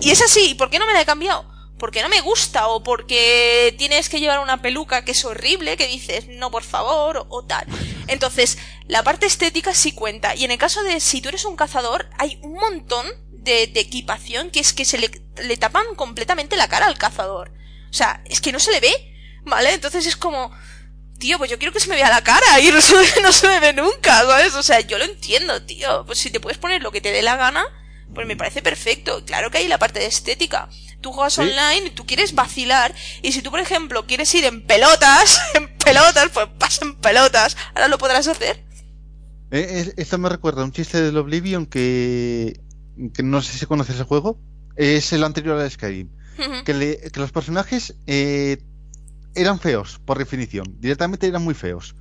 Y 0.00 0.10
es 0.10 0.22
así, 0.22 0.54
¿por 0.54 0.70
qué 0.70 0.78
no 0.78 0.86
me 0.86 0.94
la 0.94 1.02
he 1.02 1.06
cambiado? 1.06 1.59
Porque 1.80 2.02
no 2.02 2.08
me 2.08 2.20
gusta 2.20 2.68
o 2.68 2.84
porque 2.84 3.74
tienes 3.78 4.08
que 4.08 4.20
llevar 4.20 4.38
una 4.38 4.62
peluca 4.62 5.02
que 5.02 5.12
es 5.12 5.24
horrible, 5.24 5.76
que 5.76 5.88
dices, 5.88 6.28
no, 6.28 6.50
por 6.50 6.62
favor, 6.62 7.26
o, 7.28 7.44
tal. 7.44 7.66
Entonces, 8.06 8.58
la 8.86 9.02
parte 9.02 9.26
estética 9.26 9.74
sí 9.74 9.92
cuenta. 9.92 10.36
Y 10.36 10.44
en 10.44 10.50
el 10.52 10.58
caso 10.58 10.82
de 10.84 11.00
si 11.00 11.20
tú 11.20 11.30
eres 11.30 11.46
un 11.46 11.56
cazador, 11.56 12.08
hay 12.18 12.38
un 12.42 12.52
montón 12.52 13.06
de, 13.32 13.62
equipación 13.62 14.50
que 14.50 14.60
es 14.60 14.72
que 14.74 14.84
se 14.84 14.98
le, 14.98 15.56
tapan 15.56 15.94
completamente 15.96 16.56
la 16.56 16.68
cara 16.68 16.86
al 16.86 16.98
cazador. 16.98 17.50
O 17.88 17.94
sea, 17.94 18.22
es 18.26 18.40
que 18.40 18.52
no 18.52 18.60
se 18.60 18.72
le 18.72 18.80
ve, 18.80 18.92
¿vale? 19.44 19.72
Entonces 19.72 20.06
es 20.06 20.16
como, 20.16 20.52
tío, 21.18 21.38
pues 21.38 21.50
yo 21.50 21.58
quiero 21.58 21.72
que 21.72 21.80
se 21.80 21.88
me 21.88 21.96
vea 21.96 22.10
la 22.10 22.22
cara 22.22 22.60
y 22.60 22.70
resulta 22.70 23.10
que 23.14 23.22
no 23.22 23.32
se 23.32 23.48
me 23.48 23.58
ve 23.58 23.72
nunca, 23.72 24.20
¿sabes? 24.20 24.54
O 24.54 24.62
sea, 24.62 24.80
yo 24.80 24.98
lo 24.98 25.04
entiendo, 25.04 25.62
tío. 25.62 26.04
Pues 26.04 26.18
si 26.18 26.30
te 26.30 26.40
puedes 26.40 26.58
poner 26.58 26.82
lo 26.82 26.92
que 26.92 27.00
te 27.00 27.10
dé 27.10 27.22
la 27.22 27.36
gana, 27.36 27.64
pues 28.14 28.26
me 28.26 28.36
parece 28.36 28.60
perfecto. 28.60 29.24
Claro 29.24 29.50
que 29.50 29.58
hay 29.58 29.68
la 29.68 29.78
parte 29.78 29.98
de 29.98 30.06
estética. 30.06 30.68
Tú 31.00 31.12
juegas 31.12 31.38
online 31.38 31.86
y 31.86 31.90
tú 31.90 32.04
quieres 32.04 32.34
vacilar. 32.34 32.94
Y 33.22 33.32
si 33.32 33.42
tú, 33.42 33.50
por 33.50 33.60
ejemplo, 33.60 34.06
quieres 34.06 34.34
ir 34.34 34.44
en 34.44 34.66
pelotas, 34.66 35.40
en 35.54 35.68
pelotas, 35.78 36.30
pues 36.32 36.46
pasa 36.58 36.84
en 36.84 36.94
pelotas. 36.96 37.56
Ahora 37.74 37.88
lo 37.88 37.98
podrás 37.98 38.28
hacer. 38.28 38.64
Eh, 39.50 39.92
esto 39.96 40.18
me 40.18 40.28
recuerda 40.28 40.62
a 40.62 40.64
un 40.64 40.72
chiste 40.72 41.00
del 41.00 41.16
Oblivion 41.16 41.66
que, 41.66 42.60
que 43.14 43.22
no 43.22 43.42
sé 43.42 43.58
si 43.58 43.66
conoces 43.66 43.98
el 43.98 44.04
juego. 44.04 44.38
Es 44.76 45.12
el 45.12 45.24
anterior 45.24 45.58
a 45.58 45.68
Skyrim. 45.68 46.08
que, 46.64 47.10
que, 47.12 47.20
los 47.20 47.32
personajes 47.32 47.94
eh, 48.06 48.58
eran 49.34 49.58
feos, 49.58 50.00
por 50.04 50.18
definición. 50.18 50.76
Directamente 50.80 51.26
eran 51.26 51.42
muy 51.42 51.54
feos. 51.54 51.96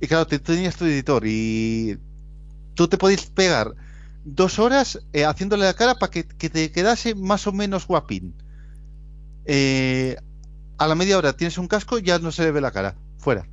Y 0.00 0.06
claro, 0.06 0.26
tú 0.26 0.38
tenías 0.38 0.76
tu 0.76 0.84
editor 0.84 1.22
y 1.26 1.98
tú 2.74 2.88
te 2.88 2.98
podías 2.98 3.26
pegar 3.26 3.74
dos 4.24 4.58
horas 4.58 5.00
eh, 5.12 5.24
haciéndole 5.24 5.64
la 5.64 5.74
cara 5.74 5.96
para 5.96 6.10
que, 6.10 6.24
te 6.24 6.72
quedase 6.72 7.14
más 7.14 7.46
o 7.46 7.52
menos 7.52 7.86
guapín. 7.86 8.34
Eh, 9.44 10.16
a 10.78 10.86
la 10.86 10.94
media 10.94 11.18
hora 11.18 11.36
tienes 11.36 11.58
un 11.58 11.68
casco 11.68 11.98
y 11.98 12.02
ya 12.02 12.18
no 12.18 12.32
se 12.32 12.42
le 12.42 12.52
ve 12.52 12.60
la 12.60 12.70
cara. 12.70 12.96
Fuera. 13.18 13.46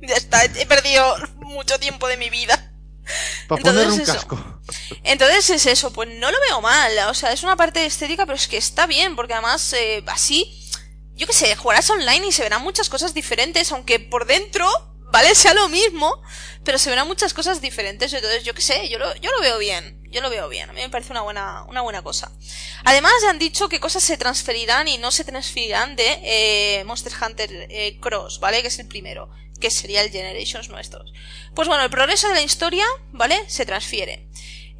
Ya 0.00 0.14
está, 0.14 0.44
he 0.44 0.66
perdido 0.66 1.14
mucho 1.36 1.78
tiempo 1.78 2.08
de 2.08 2.16
mi 2.16 2.30
vida. 2.30 2.72
Para 3.48 3.62
poner 3.62 3.88
un 3.88 4.00
casco. 4.00 4.42
Entonces 5.02 5.50
es 5.50 5.66
eso, 5.66 5.92
pues 5.92 6.08
no 6.18 6.30
lo 6.30 6.38
veo 6.48 6.60
mal. 6.60 6.92
O 7.08 7.14
sea, 7.14 7.32
es 7.32 7.42
una 7.42 7.56
parte 7.56 7.84
estética, 7.84 8.24
pero 8.26 8.36
es 8.36 8.48
que 8.48 8.56
está 8.56 8.86
bien, 8.86 9.16
porque 9.16 9.34
además 9.34 9.72
eh, 9.74 10.02
así, 10.06 10.70
yo 11.14 11.26
qué 11.26 11.32
sé, 11.32 11.54
jugarás 11.56 11.88
online 11.90 12.26
y 12.26 12.32
se 12.32 12.42
verán 12.42 12.62
muchas 12.62 12.88
cosas 12.88 13.14
diferentes, 13.14 13.70
aunque 13.72 14.00
por 14.00 14.26
dentro 14.26 14.66
¿vale? 15.14 15.32
Sea 15.36 15.54
lo 15.54 15.68
mismo, 15.68 16.20
pero 16.64 16.76
se 16.76 16.90
verán 16.90 17.06
muchas 17.06 17.32
cosas 17.32 17.60
diferentes. 17.60 18.12
Entonces, 18.12 18.42
yo 18.42 18.52
qué 18.52 18.60
sé, 18.60 18.88
yo 18.88 18.98
lo, 18.98 19.14
yo 19.16 19.30
lo 19.30 19.40
veo 19.40 19.58
bien. 19.58 20.02
Yo 20.10 20.20
lo 20.20 20.28
veo 20.28 20.48
bien. 20.48 20.68
A 20.68 20.72
mí 20.72 20.80
me 20.80 20.90
parece 20.90 21.12
una 21.12 21.22
buena, 21.22 21.62
una 21.68 21.82
buena 21.82 22.02
cosa. 22.02 22.32
Además, 22.84 23.12
han 23.28 23.38
dicho 23.38 23.68
que 23.68 23.78
cosas 23.78 24.02
se 24.02 24.16
transferirán 24.16 24.88
y 24.88 24.98
no 24.98 25.12
se 25.12 25.22
transferirán 25.22 25.94
de 25.94 26.18
eh, 26.24 26.84
Monster 26.84 27.12
Hunter 27.20 27.68
eh, 27.70 27.96
Cross, 28.00 28.40
¿vale? 28.40 28.60
Que 28.62 28.68
es 28.68 28.78
el 28.80 28.88
primero. 28.88 29.30
Que 29.60 29.70
sería 29.70 30.02
el 30.02 30.10
Generations 30.10 30.68
nuestros. 30.68 31.12
Pues 31.54 31.68
bueno, 31.68 31.84
el 31.84 31.90
progreso 31.90 32.26
de 32.26 32.34
la 32.34 32.42
historia, 32.42 32.84
¿vale? 33.12 33.38
Se 33.46 33.64
transfiere. 33.64 34.26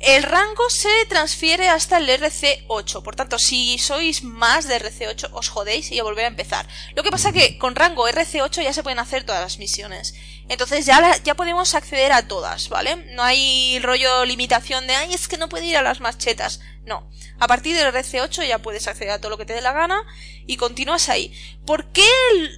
El 0.00 0.22
rango 0.22 0.68
se 0.68 1.06
transfiere 1.08 1.68
hasta 1.68 1.96
el 1.96 2.08
RC8, 2.08 3.02
por 3.02 3.16
tanto, 3.16 3.38
si 3.38 3.78
sois 3.78 4.22
más 4.22 4.68
de 4.68 4.76
RC8 4.76 5.30
os 5.32 5.48
jodéis 5.48 5.90
y 5.92 5.98
a 5.98 6.02
volver 6.02 6.24
a 6.24 6.28
empezar. 6.28 6.66
Lo 6.94 7.02
que 7.02 7.10
pasa 7.10 7.32
que 7.32 7.56
con 7.58 7.74
rango 7.74 8.06
RC8 8.06 8.62
ya 8.62 8.72
se 8.72 8.82
pueden 8.82 8.98
hacer 8.98 9.24
todas 9.24 9.40
las 9.40 9.58
misiones. 9.58 10.14
Entonces 10.48 10.84
ya, 10.84 11.16
ya 11.22 11.34
podemos 11.34 11.74
acceder 11.74 12.12
a 12.12 12.28
todas, 12.28 12.68
¿vale? 12.68 12.96
No 13.14 13.22
hay 13.22 13.78
rollo 13.78 14.26
limitación 14.26 14.86
de, 14.86 14.94
ay, 14.94 15.14
es 15.14 15.26
que 15.26 15.38
no 15.38 15.48
puede 15.48 15.66
ir 15.66 15.76
a 15.76 15.82
las 15.82 16.00
marchetas. 16.00 16.60
No. 16.84 17.08
A 17.38 17.46
partir 17.46 17.74
del 17.74 17.92
RC8 17.92 18.46
ya 18.46 18.58
puedes 18.58 18.86
acceder 18.86 19.12
a 19.12 19.20
todo 19.20 19.30
lo 19.30 19.38
que 19.38 19.46
te 19.46 19.54
dé 19.54 19.62
la 19.62 19.72
gana 19.72 20.02
y 20.46 20.58
continúas 20.58 21.08
ahí. 21.08 21.32
¿Por 21.64 21.92
qué, 21.92 22.06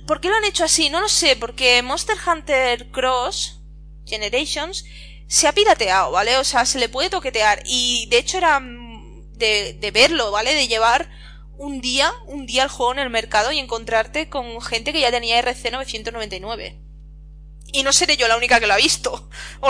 ¿Por 0.06 0.20
qué 0.20 0.30
lo 0.30 0.36
han 0.36 0.44
hecho 0.44 0.64
así? 0.64 0.90
No 0.90 1.00
lo 1.00 1.08
sé, 1.08 1.36
porque 1.36 1.80
Monster 1.82 2.16
Hunter 2.26 2.90
Cross 2.90 3.60
Generations 4.04 4.84
se 5.28 5.48
ha 5.48 5.52
pirateado, 5.52 6.10
¿vale? 6.10 6.36
O 6.38 6.44
sea, 6.44 6.64
se 6.64 6.78
le 6.78 6.88
puede 6.88 7.10
toquetear. 7.10 7.62
Y 7.64 8.06
de 8.10 8.18
hecho 8.18 8.38
era 8.38 8.60
mm, 8.60 9.32
de, 9.32 9.74
de 9.74 9.90
verlo, 9.90 10.30
¿vale? 10.30 10.54
De 10.54 10.68
llevar 10.68 11.08
un 11.58 11.80
día, 11.80 12.12
un 12.26 12.46
día 12.46 12.64
al 12.64 12.68
juego 12.68 12.92
en 12.92 12.98
el 12.98 13.10
mercado 13.10 13.52
y 13.52 13.58
encontrarte 13.58 14.28
con 14.28 14.60
gente 14.60 14.92
que 14.92 15.00
ya 15.00 15.10
tenía 15.10 15.38
RC 15.38 15.70
999. 15.70 16.80
Y 17.72 17.82
no 17.82 17.92
seré 17.92 18.16
yo 18.16 18.28
la 18.28 18.36
única 18.36 18.60
que 18.60 18.66
lo 18.66 18.74
ha 18.74 18.78
visto. 18.78 19.28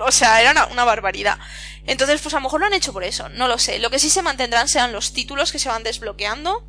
O, 0.00 0.12
sea, 0.12 0.40
era 0.40 0.50
una, 0.50 0.66
una, 0.66 0.84
barbaridad. 0.84 1.38
Entonces, 1.86 2.20
pues 2.20 2.34
a 2.34 2.38
lo 2.38 2.44
mejor 2.44 2.60
lo 2.60 2.66
han 2.66 2.72
hecho 2.72 2.92
por 2.92 3.04
eso. 3.04 3.28
No 3.28 3.48
lo 3.48 3.58
sé. 3.58 3.78
Lo 3.78 3.90
que 3.90 3.98
sí 3.98 4.10
se 4.10 4.22
mantendrán 4.22 4.68
serán 4.68 4.92
los 4.92 5.12
títulos 5.12 5.52
que 5.52 5.58
se 5.58 5.68
van 5.68 5.82
desbloqueando. 5.82 6.66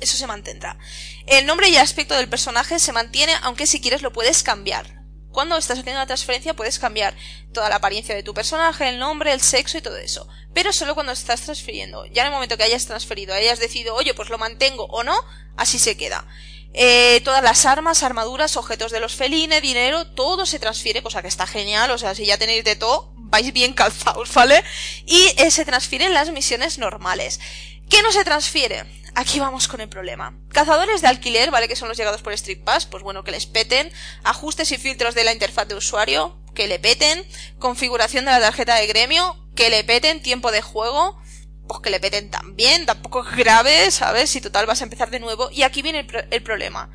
Eso 0.00 0.16
se 0.16 0.26
mantendrá. 0.26 0.78
El 1.26 1.46
nombre 1.46 1.68
y 1.68 1.76
aspecto 1.76 2.14
del 2.14 2.28
personaje 2.28 2.78
se 2.78 2.92
mantiene, 2.92 3.34
aunque 3.42 3.66
si 3.66 3.80
quieres 3.80 4.02
lo 4.02 4.12
puedes 4.12 4.42
cambiar. 4.42 4.99
Cuando 5.32 5.56
estás 5.56 5.78
haciendo 5.78 6.00
la 6.00 6.06
transferencia 6.06 6.54
puedes 6.54 6.78
cambiar 6.78 7.14
toda 7.52 7.68
la 7.68 7.76
apariencia 7.76 8.14
de 8.14 8.22
tu 8.22 8.34
personaje, 8.34 8.88
el 8.88 8.98
nombre, 8.98 9.32
el 9.32 9.40
sexo 9.40 9.78
y 9.78 9.82
todo 9.82 9.96
eso. 9.96 10.28
Pero 10.52 10.72
solo 10.72 10.94
cuando 10.94 11.12
estás 11.12 11.42
transfiriendo. 11.42 12.04
Ya 12.06 12.22
en 12.22 12.28
el 12.28 12.32
momento 12.32 12.56
que 12.56 12.64
hayas 12.64 12.86
transferido, 12.86 13.34
hayas 13.34 13.60
decidido, 13.60 13.94
oye, 13.94 14.14
pues 14.14 14.28
lo 14.28 14.38
mantengo 14.38 14.84
o 14.86 15.02
no, 15.02 15.16
así 15.56 15.78
se 15.78 15.96
queda. 15.96 16.26
Eh, 16.72 17.20
todas 17.24 17.42
las 17.42 17.66
armas, 17.66 18.02
armaduras, 18.02 18.56
objetos 18.56 18.92
de 18.92 19.00
los 19.00 19.14
felines, 19.14 19.60
dinero, 19.60 20.06
todo 20.06 20.46
se 20.46 20.58
transfiere, 20.58 21.02
cosa 21.02 21.22
que 21.22 21.28
está 21.28 21.46
genial. 21.46 21.90
O 21.90 21.98
sea, 21.98 22.14
si 22.14 22.26
ya 22.26 22.38
tenéis 22.38 22.64
de 22.64 22.76
todo, 22.76 23.12
vais 23.16 23.52
bien 23.52 23.72
calzados, 23.72 24.32
¿vale? 24.34 24.62
Y 25.06 25.32
eh, 25.36 25.50
se 25.50 25.64
transfieren 25.64 26.14
las 26.14 26.30
misiones 26.30 26.78
normales. 26.78 27.40
¿Qué 27.88 28.02
no 28.02 28.12
se 28.12 28.24
transfiere? 28.24 28.84
Aquí 29.14 29.40
vamos 29.40 29.68
con 29.68 29.80
el 29.80 29.88
problema. 29.88 30.38
Cazadores 30.48 31.02
de 31.02 31.08
alquiler, 31.08 31.50
¿vale? 31.50 31.68
Que 31.68 31.76
son 31.76 31.88
los 31.88 31.96
llegados 31.96 32.22
por 32.22 32.32
Street 32.32 32.62
Pass, 32.64 32.86
pues 32.86 33.02
bueno, 33.02 33.24
que 33.24 33.30
les 33.30 33.46
peten. 33.46 33.90
Ajustes 34.24 34.72
y 34.72 34.78
filtros 34.78 35.14
de 35.14 35.24
la 35.24 35.32
interfaz 35.32 35.68
de 35.68 35.74
usuario, 35.74 36.38
que 36.54 36.68
le 36.68 36.78
peten. 36.78 37.24
Configuración 37.58 38.24
de 38.24 38.30
la 38.30 38.40
tarjeta 38.40 38.76
de 38.76 38.86
gremio, 38.86 39.36
que 39.54 39.70
le 39.70 39.84
peten. 39.84 40.22
Tiempo 40.22 40.52
de 40.52 40.62
juego, 40.62 41.20
pues 41.66 41.80
que 41.80 41.90
le 41.90 42.00
peten 42.00 42.30
también. 42.30 42.86
Tampoco 42.86 43.26
es 43.26 43.36
grave, 43.36 43.90
¿sabes? 43.90 44.30
Si 44.30 44.40
total 44.40 44.66
vas 44.66 44.80
a 44.80 44.84
empezar 44.84 45.10
de 45.10 45.20
nuevo. 45.20 45.50
Y 45.50 45.62
aquí 45.62 45.82
viene 45.82 46.06
el, 46.30 46.42
problema. 46.42 46.90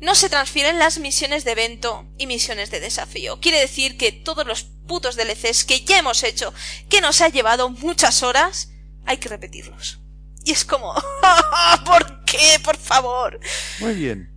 No 0.00 0.14
se 0.14 0.28
transfieren 0.28 0.78
las 0.78 0.98
misiones 0.98 1.44
de 1.44 1.52
evento 1.52 2.06
y 2.18 2.26
misiones 2.26 2.70
de 2.70 2.80
desafío. 2.80 3.38
Quiere 3.40 3.60
decir 3.60 3.96
que 3.96 4.12
todos 4.12 4.46
los 4.46 4.64
putos 4.86 5.14
DLCs 5.14 5.64
que 5.64 5.84
ya 5.84 5.98
hemos 5.98 6.24
hecho, 6.24 6.52
que 6.88 7.00
nos 7.00 7.20
ha 7.20 7.28
llevado 7.28 7.70
muchas 7.70 8.22
horas, 8.22 8.70
hay 9.06 9.18
que 9.18 9.28
repetirlos. 9.28 10.00
Y 10.44 10.52
es 10.52 10.64
como, 10.64 10.94
¿por 11.84 12.24
qué? 12.24 12.60
Por 12.64 12.76
favor. 12.76 13.38
Muy 13.80 13.94
bien. 13.94 14.30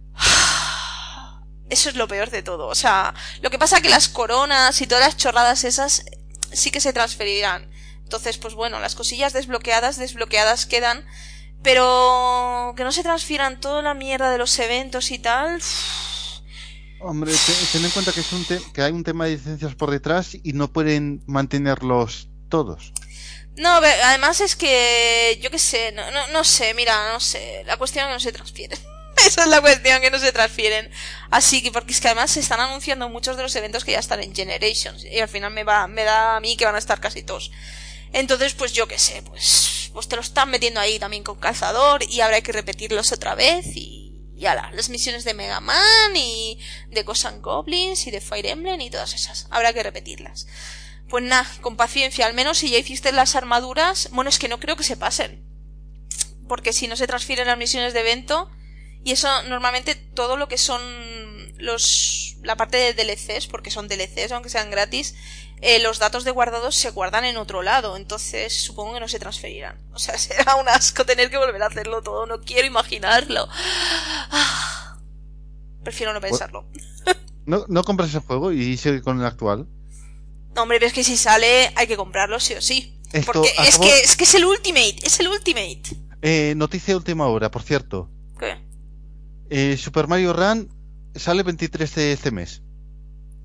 Eso 1.70 1.89
es 1.89 1.95
lo 1.95 2.08
peor 2.08 2.30
de 2.30 2.43
todo. 2.43 2.68
O 2.68 2.76
sea, 2.76 3.14
lo 3.41 3.49
que 3.49 3.58
pasa 3.58 3.78
es 3.78 3.82
que 3.82 3.89
las 3.89 4.10
coronas 4.10 4.82
y 4.82 4.88
todas 4.88 5.04
las 5.04 5.18
chorradas 5.18 5.64
esas 5.64 6.06
sí 6.51 6.72
que 6.72 6.80
se 6.80 6.93
transferirán. 6.93 7.72
Entonces, 8.04 8.38
pues 8.38 8.54
bueno, 8.54 8.80
las 8.80 8.95
cosillas 8.95 9.34
desbloqueadas, 9.34 9.97
desbloqueadas 9.97 10.66
quedan. 10.66 11.06
Pero 11.64 12.74
que 12.76 12.84
no 12.84 12.91
se 12.91 13.04
transfieran 13.04 13.62
toda 13.62 13.82
la 13.82 13.93
mierda 13.93 14.30
de 14.30 14.38
los 14.38 14.60
eventos 14.60 15.12
y 15.12 15.20
tal. 15.20 15.62
Hombre, 16.99 17.34
ten 17.72 17.84
en 17.84 17.91
cuenta 17.91 18.12
que, 18.12 18.20
es 18.20 18.32
un 18.34 18.45
que 18.45 18.82
hay 18.82 18.91
un 18.91 19.04
tema 19.04 19.26
de 19.26 19.32
licencias 19.32 19.74
por 19.76 19.89
detrás 19.89 20.38
y 20.41 20.54
no 20.54 20.72
pueden 20.72 21.24
mantenerlos 21.26 22.30
todos. 22.49 22.93
No, 23.56 23.76
además 23.76 24.41
es 24.41 24.56
que, 24.56 25.39
yo 25.41 25.51
qué 25.51 25.60
sé, 25.60 25.91
no, 25.91 26.10
no, 26.12 26.28
no 26.28 26.43
sé, 26.43 26.74
mira, 26.74 27.14
no 27.14 27.20
sé, 27.20 27.64
la 27.66 27.78
cuestión 27.78 28.06
es 28.06 28.10
que 28.10 28.14
no 28.14 28.20
se 28.20 28.32
transfieren. 28.32 28.80
Esa 29.26 29.43
es 29.43 29.47
la 29.47 29.62
cuestión, 29.62 30.01
que 30.01 30.10
no 30.10 30.20
se 30.20 30.32
transfieren. 30.32 30.89
Así 31.30 31.62
que, 31.62 31.72
porque 31.72 31.93
es 31.93 32.01
que 32.01 32.08
además 32.08 32.32
se 32.32 32.39
están 32.39 32.60
anunciando 32.60 33.10
muchos 33.10 33.38
de 33.38 33.43
los 33.43 33.56
eventos 33.56 33.86
que 33.86 33.91
ya 33.91 33.99
están 33.99 34.22
en 34.22 34.36
Generations. 34.36 35.06
Y 35.06 35.20
al 35.20 35.30
final 35.30 35.51
me 35.51 35.64
va, 35.64 35.88
me 35.88 36.04
da 36.04 36.36
a 36.36 36.39
mí 36.39 36.58
que 36.58 36.66
van 36.66 36.76
a 36.76 36.80
estar 36.80 36.99
casi 36.99 37.22
todos. 37.22 37.51
Entonces, 38.12 38.54
pues 38.54 38.74
yo 38.74 38.88
qué 38.88 38.97
sé, 38.97 39.22
pues, 39.24 39.89
pues 39.93 40.08
te 40.08 40.16
lo 40.16 40.22
están 40.22 40.49
metiendo 40.49 40.80
ahí 40.80 40.99
también 40.99 41.24
con 41.24 41.39
calzador 41.39 42.04
y 42.08 42.22
habrá 42.22 42.41
que 42.41 42.51
repetirlos 42.51 43.12
otra 43.12 43.34
vez 43.34 43.66
y, 43.76 44.14
y 44.36 44.45
ala, 44.45 44.72
las 44.74 44.89
misiones 44.89 45.24
de 45.24 45.34
Mega 45.34 45.60
Man 45.60 46.16
y 46.16 46.60
de 46.89 47.04
Ghosts 47.04 47.26
and 47.26 47.41
Goblins 47.41 48.06
y 48.06 48.12
de 48.12 48.22
Fire 48.22 48.45
Emblem 48.45 48.82
y 48.82 48.89
todas 48.89 49.13
esas. 49.13 49.47
Habrá 49.50 49.74
que 49.74 49.84
repetirlas. 49.84 50.47
Pues 51.14 51.24
nada, 51.24 51.48
con 51.62 51.76
paciencia, 51.76 52.26
al 52.26 52.34
menos 52.34 52.58
si 52.58 52.72
ya 52.72 52.80
hiciste 52.80 53.12
las 53.12 53.36
armaduras, 53.36 54.10
bueno, 54.14 54.32
es 54.32 54.40
que 54.40 54.48
no 54.48 54.60
creo 54.60 54.76
que 54.76 54.84
se 54.84 54.98
pasen. 54.98 55.46
Porque 56.48 56.74
si 56.74 56.88
no 56.88 56.96
se 56.96 57.06
transfieren 57.06 57.46
las 57.46 57.58
misiones 57.60 57.94
de 57.94 58.00
evento, 58.00 58.50
y 59.04 59.12
eso 59.12 59.28
normalmente 59.44 59.94
todo 59.94 60.38
lo 60.38 60.48
que 60.48 60.58
son 60.58 60.82
los 61.60 62.38
la 62.42 62.58
parte 62.58 62.78
de 62.78 62.94
DLCs, 62.96 63.46
porque 63.46 63.70
son 63.70 63.88
DLCs, 63.88 64.32
aunque 64.32 64.50
sean 64.50 64.72
gratis, 64.72 65.14
eh, 65.62 65.78
los 65.78 66.00
datos 66.00 66.24
de 66.24 66.32
guardados 66.32 66.74
se 66.74 66.90
guardan 66.90 67.26
en 67.26 67.38
otro 67.38 67.62
lado, 67.62 67.96
entonces 67.96 68.52
supongo 68.52 68.96
que 68.96 69.00
no 69.00 69.08
se 69.08 69.20
transferirán. 69.20 69.78
O 69.94 70.00
sea, 70.00 70.18
será 70.18 70.56
un 70.56 70.68
asco 70.68 71.06
tener 71.06 71.30
que 71.30 71.38
volver 71.38 71.62
a 71.62 71.68
hacerlo 71.68 72.02
todo, 72.02 72.26
no 72.26 72.42
quiero 72.42 72.66
imaginarlo. 72.66 73.48
Ah. 73.52 74.98
prefiero 75.84 76.12
no 76.12 76.22
pensarlo. 76.22 76.66
¿No, 77.46 77.66
¿No 77.68 77.84
compras 77.84 78.16
el 78.16 78.22
juego 78.22 78.52
y 78.52 78.78
sigue 78.78 79.04
con 79.04 79.20
el 79.20 79.28
actual? 79.28 79.68
No, 80.55 80.63
hombre, 80.63 80.80
ves 80.80 80.93
que 80.93 81.04
si 81.04 81.17
sale 81.17 81.71
hay 81.75 81.88
que 81.88 81.97
comprarlo 81.97 82.39
sí 82.39 82.54
o 82.54 82.62
sí. 82.62 83.00
porque 83.25 83.51
es, 83.59 83.80
que, 83.80 84.00
es 84.01 84.16
que 84.16 84.24
es 84.24 84.34
el 84.36 84.46
Ultimate, 84.46 84.97
es 85.04 85.20
el 85.20 85.28
Ultimate. 85.28 85.82
Eh, 86.21 86.54
noticia 86.55 86.93
de 86.93 86.97
última 86.97 87.28
hora, 87.28 87.50
por 87.51 87.63
cierto. 87.63 88.09
¿Qué? 88.39 88.58
Eh, 89.50 89.78
Super 89.78 90.08
Mario 90.08 90.34
Run 90.34 90.70
sale 91.16 91.43
23 91.43 91.96
de 91.96 92.13
este 92.13 92.32
mes. 92.32 92.62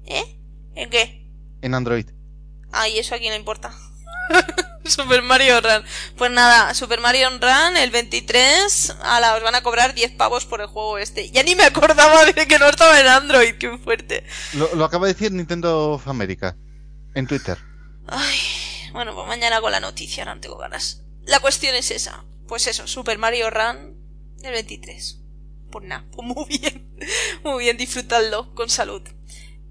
¿Eh? 0.06 0.38
¿En 0.74 0.90
qué? 0.90 1.26
En 1.60 1.74
Android. 1.74 2.06
Ah, 2.72 2.88
¿y 2.88 2.98
eso 2.98 3.14
a 3.14 3.18
quién 3.18 3.32
le 3.32 3.38
importa? 3.38 3.74
Super 4.84 5.22
Mario 5.22 5.60
Run. 5.60 5.84
Pues 6.16 6.30
nada, 6.30 6.74
Super 6.74 7.00
Mario 7.00 7.30
Run 7.30 7.76
el 7.78 7.90
23, 7.90 8.96
ala, 9.02 9.34
os 9.34 9.42
van 9.42 9.54
a 9.54 9.62
cobrar 9.62 9.94
10 9.94 10.12
pavos 10.12 10.44
por 10.46 10.60
el 10.60 10.66
juego 10.66 10.98
este. 10.98 11.30
Ya 11.30 11.42
ni 11.42 11.54
me 11.54 11.64
acordaba 11.64 12.24
de 12.26 12.46
que 12.46 12.58
no 12.58 12.68
estaba 12.68 13.00
en 13.00 13.06
Android, 13.06 13.54
qué 13.58 13.76
fuerte. 13.78 14.24
Lo, 14.54 14.74
lo 14.74 14.84
acaba 14.84 15.06
de 15.06 15.14
decir 15.14 15.32
Nintendo 15.32 15.92
of 15.92 16.06
America 16.06 16.56
en 17.14 17.26
Twitter. 17.26 17.58
Ay, 18.06 18.38
bueno, 18.92 19.14
pues 19.14 19.26
mañana 19.26 19.60
con 19.60 19.72
la 19.72 19.80
noticia, 19.80 20.24
no 20.24 20.38
tengo 20.40 20.56
ganas. 20.56 21.02
La 21.24 21.40
cuestión 21.40 21.74
es 21.74 21.90
esa. 21.90 22.24
Pues 22.46 22.66
eso, 22.66 22.86
Super 22.86 23.18
Mario 23.18 23.50
Run 23.50 23.96
el 24.42 24.52
23. 24.52 25.18
Pues 25.70 25.84
nada, 25.84 26.06
pues 26.12 26.26
muy 26.26 26.46
bien. 26.46 26.88
Muy 27.44 27.64
bien, 27.64 27.76
disfrutadlo 27.76 28.54
con 28.54 28.68
salud. 28.68 29.02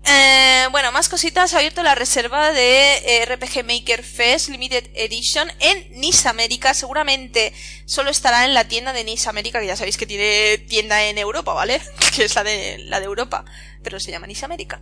Eh, 0.05 0.67
bueno, 0.71 0.91
más 0.93 1.09
cositas. 1.09 1.53
Ha 1.53 1.57
abierto 1.57 1.83
la 1.83 1.95
reserva 1.95 2.53
de 2.53 2.97
eh, 2.97 3.25
RPG 3.25 3.65
Maker 3.65 4.03
Fest 4.03 4.47
Limited 4.47 4.89
Edition 4.93 5.49
en 5.59 5.99
Nice 5.99 6.29
América. 6.29 6.73
Seguramente 6.73 7.53
solo 7.85 8.09
estará 8.09 8.45
en 8.45 8.53
la 8.53 8.67
tienda 8.67 8.93
de 8.93 9.03
Nice 9.03 9.27
América, 9.27 9.59
que 9.59 9.67
ya 9.67 9.75
sabéis 9.75 9.97
que 9.97 10.05
tiene 10.05 10.59
tienda 10.59 11.03
en 11.03 11.17
Europa, 11.17 11.53
¿vale? 11.53 11.81
que 12.15 12.23
es 12.23 12.35
la 12.35 12.43
de, 12.43 12.77
la 12.77 12.99
de 12.99 13.05
Europa. 13.05 13.43
Pero 13.83 13.99
se 13.99 14.11
llama 14.11 14.27
Nice 14.27 14.45
América. 14.45 14.81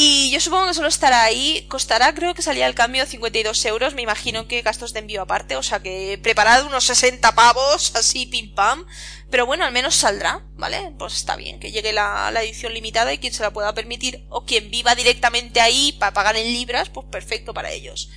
Y 0.00 0.30
yo 0.30 0.38
supongo 0.38 0.68
que 0.68 0.74
solo 0.74 0.86
estará 0.86 1.24
ahí. 1.24 1.66
Costará, 1.68 2.14
creo 2.14 2.32
que 2.32 2.40
salía 2.40 2.68
el 2.68 2.74
cambio 2.76 3.04
52 3.04 3.64
euros. 3.64 3.94
Me 3.94 4.02
imagino 4.02 4.46
que 4.46 4.62
gastos 4.62 4.92
de 4.92 5.00
envío 5.00 5.22
aparte. 5.22 5.56
O 5.56 5.62
sea 5.64 5.80
que 5.80 6.20
preparad 6.22 6.66
unos 6.66 6.84
60 6.84 7.34
pavos, 7.34 7.96
así 7.96 8.24
pim 8.26 8.54
pam. 8.54 8.86
Pero 9.28 9.44
bueno, 9.44 9.64
al 9.64 9.72
menos 9.72 9.96
saldrá, 9.96 10.46
¿vale? 10.54 10.94
Pues 11.00 11.14
está 11.14 11.34
bien 11.34 11.58
que 11.58 11.72
llegue 11.72 11.92
la, 11.92 12.30
edición 12.40 12.74
limitada 12.74 13.12
y 13.12 13.18
quien 13.18 13.34
se 13.34 13.42
la 13.42 13.52
pueda 13.52 13.74
permitir 13.74 14.24
o 14.28 14.44
quien 14.44 14.70
viva 14.70 14.94
directamente 14.94 15.60
ahí 15.60 15.96
para 15.98 16.12
pagar 16.14 16.36
en 16.36 16.46
libras, 16.46 16.90
pues 16.90 17.08
perfecto 17.10 17.52
para 17.52 17.72
ellos. 17.72 18.08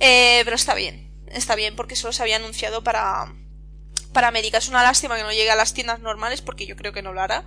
Eh, 0.00 0.42
pero 0.44 0.56
está 0.56 0.74
bien, 0.74 1.14
está 1.28 1.54
bien 1.54 1.76
porque 1.76 1.94
solo 1.94 2.12
se 2.12 2.22
había 2.22 2.36
anunciado 2.36 2.82
para, 2.82 3.32
para 4.12 4.26
América. 4.26 4.58
Es 4.58 4.68
una 4.68 4.82
lástima 4.82 5.16
que 5.16 5.22
no 5.22 5.30
llegue 5.30 5.52
a 5.52 5.56
las 5.56 5.72
tiendas 5.72 6.00
normales 6.00 6.42
porque 6.42 6.66
yo 6.66 6.74
creo 6.74 6.92
que 6.92 7.02
no 7.02 7.12
lo 7.12 7.20
hará. 7.20 7.44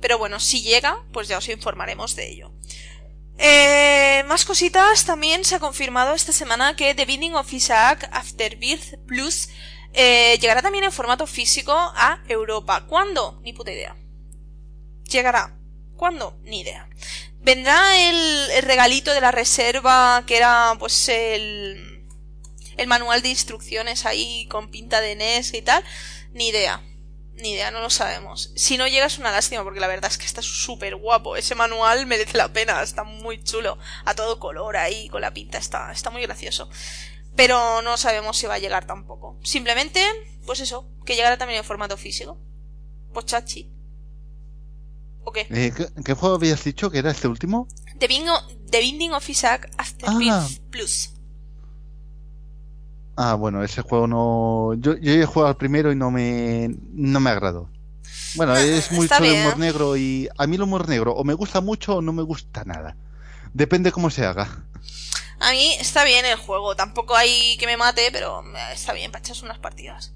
Pero 0.00 0.16
bueno, 0.16 0.40
si 0.40 0.62
llega, 0.62 1.04
pues 1.12 1.28
ya 1.28 1.36
os 1.36 1.48
informaremos 1.50 2.16
de 2.16 2.30
ello. 2.30 2.57
Eh, 3.38 4.24
más 4.26 4.44
cositas, 4.44 5.04
también 5.04 5.44
se 5.44 5.54
ha 5.54 5.60
confirmado 5.60 6.12
esta 6.12 6.32
semana 6.32 6.74
que 6.74 6.94
The 6.94 7.04
Binding 7.04 7.34
of 7.34 7.52
Isaac 7.52 8.08
Afterbirth 8.12 8.98
Plus 9.06 9.48
eh, 9.92 10.36
llegará 10.40 10.60
también 10.60 10.84
en 10.84 10.92
formato 10.92 11.26
físico 11.26 11.72
a 11.72 12.20
Europa. 12.28 12.86
¿Cuándo? 12.86 13.40
Ni 13.42 13.52
puta 13.52 13.72
idea. 13.72 13.96
Llegará. 15.04 15.56
¿Cuándo? 15.96 16.38
Ni 16.42 16.60
idea. 16.60 16.88
¿Vendrá 17.40 17.96
el, 18.08 18.62
regalito 18.62 19.14
de 19.14 19.20
la 19.20 19.30
reserva 19.30 20.24
que 20.26 20.36
era 20.36 20.74
pues 20.78 21.08
el, 21.08 22.04
el 22.76 22.86
manual 22.88 23.22
de 23.22 23.28
instrucciones 23.28 24.04
ahí 24.04 24.46
con 24.48 24.70
pinta 24.70 25.00
de 25.00 25.14
NES 25.14 25.54
y 25.54 25.62
tal? 25.62 25.84
Ni 26.32 26.48
idea. 26.48 26.82
Ni 27.38 27.52
idea, 27.52 27.70
no 27.70 27.80
lo 27.80 27.90
sabemos. 27.90 28.52
Si 28.56 28.76
no 28.76 28.88
llega 28.88 29.06
es 29.06 29.18
una 29.18 29.30
lástima 29.30 29.62
porque 29.62 29.80
la 29.80 29.86
verdad 29.86 30.10
es 30.10 30.18
que 30.18 30.26
está 30.26 30.42
súper 30.42 30.96
guapo. 30.96 31.36
Ese 31.36 31.54
manual 31.54 32.06
merece 32.06 32.36
la 32.36 32.52
pena, 32.52 32.82
está 32.82 33.04
muy 33.04 33.42
chulo. 33.42 33.78
A 34.04 34.14
todo 34.14 34.38
color 34.38 34.76
ahí, 34.76 35.08
con 35.08 35.20
la 35.20 35.32
pinta, 35.32 35.58
está, 35.58 35.92
está 35.92 36.10
muy 36.10 36.22
gracioso 36.22 36.68
pero 37.38 37.82
no 37.82 37.96
sabemos 37.96 38.36
si 38.36 38.48
va 38.48 38.54
a 38.54 38.58
llegar 38.58 38.84
tampoco. 38.84 39.38
Simplemente, 39.44 40.00
pues 40.44 40.58
eso, 40.58 40.90
que 41.06 41.14
llegará 41.14 41.38
también 41.38 41.58
en 41.58 41.64
formato 41.64 41.96
físico. 41.96 42.36
Pues 43.14 43.26
chachi. 43.26 43.70
¿O 45.22 45.30
qué? 45.30 45.46
Eh, 45.48 45.72
¿qué, 46.04 46.14
juego 46.14 46.34
habías 46.34 46.64
dicho 46.64 46.90
que 46.90 46.98
era 46.98 47.12
este 47.12 47.28
último? 47.28 47.68
The, 48.00 48.08
Binding 48.08 49.12
of 49.12 49.30
Isaac 49.30 49.70
After 49.78 50.08
ah. 50.10 50.48
Plus. 50.70 51.12
Ah, 53.20 53.34
bueno, 53.34 53.64
ese 53.64 53.82
juego 53.82 54.06
no. 54.06 54.74
Yo, 54.74 54.96
yo 54.96 55.12
he 55.12 55.26
jugado 55.26 55.48
al 55.48 55.56
primero 55.56 55.90
y 55.90 55.96
no 55.96 56.12
me, 56.12 56.70
no 56.92 57.18
me 57.18 57.30
agradó. 57.30 57.68
Bueno, 58.36 58.52
ah, 58.52 58.62
es 58.62 58.92
muy 58.92 59.08
chulo 59.08 59.24
el 59.24 59.40
humor 59.40 59.58
negro 59.58 59.96
y 59.96 60.28
a 60.38 60.46
mí 60.46 60.54
el 60.54 60.62
humor 60.62 60.88
negro 60.88 61.14
o 61.14 61.24
me 61.24 61.34
gusta 61.34 61.60
mucho 61.60 61.96
o 61.96 62.00
no 62.00 62.12
me 62.12 62.22
gusta 62.22 62.62
nada. 62.64 62.94
Depende 63.52 63.90
cómo 63.90 64.08
se 64.10 64.24
haga. 64.24 64.62
A 65.40 65.50
mí 65.50 65.74
está 65.80 66.04
bien 66.04 66.26
el 66.26 66.36
juego, 66.36 66.76
tampoco 66.76 67.16
hay 67.16 67.56
que 67.56 67.66
me 67.66 67.76
mate, 67.76 68.10
pero 68.12 68.44
está 68.72 68.92
bien 68.92 69.10
para 69.10 69.24
echarse 69.24 69.44
unas 69.44 69.58
partidas. 69.58 70.12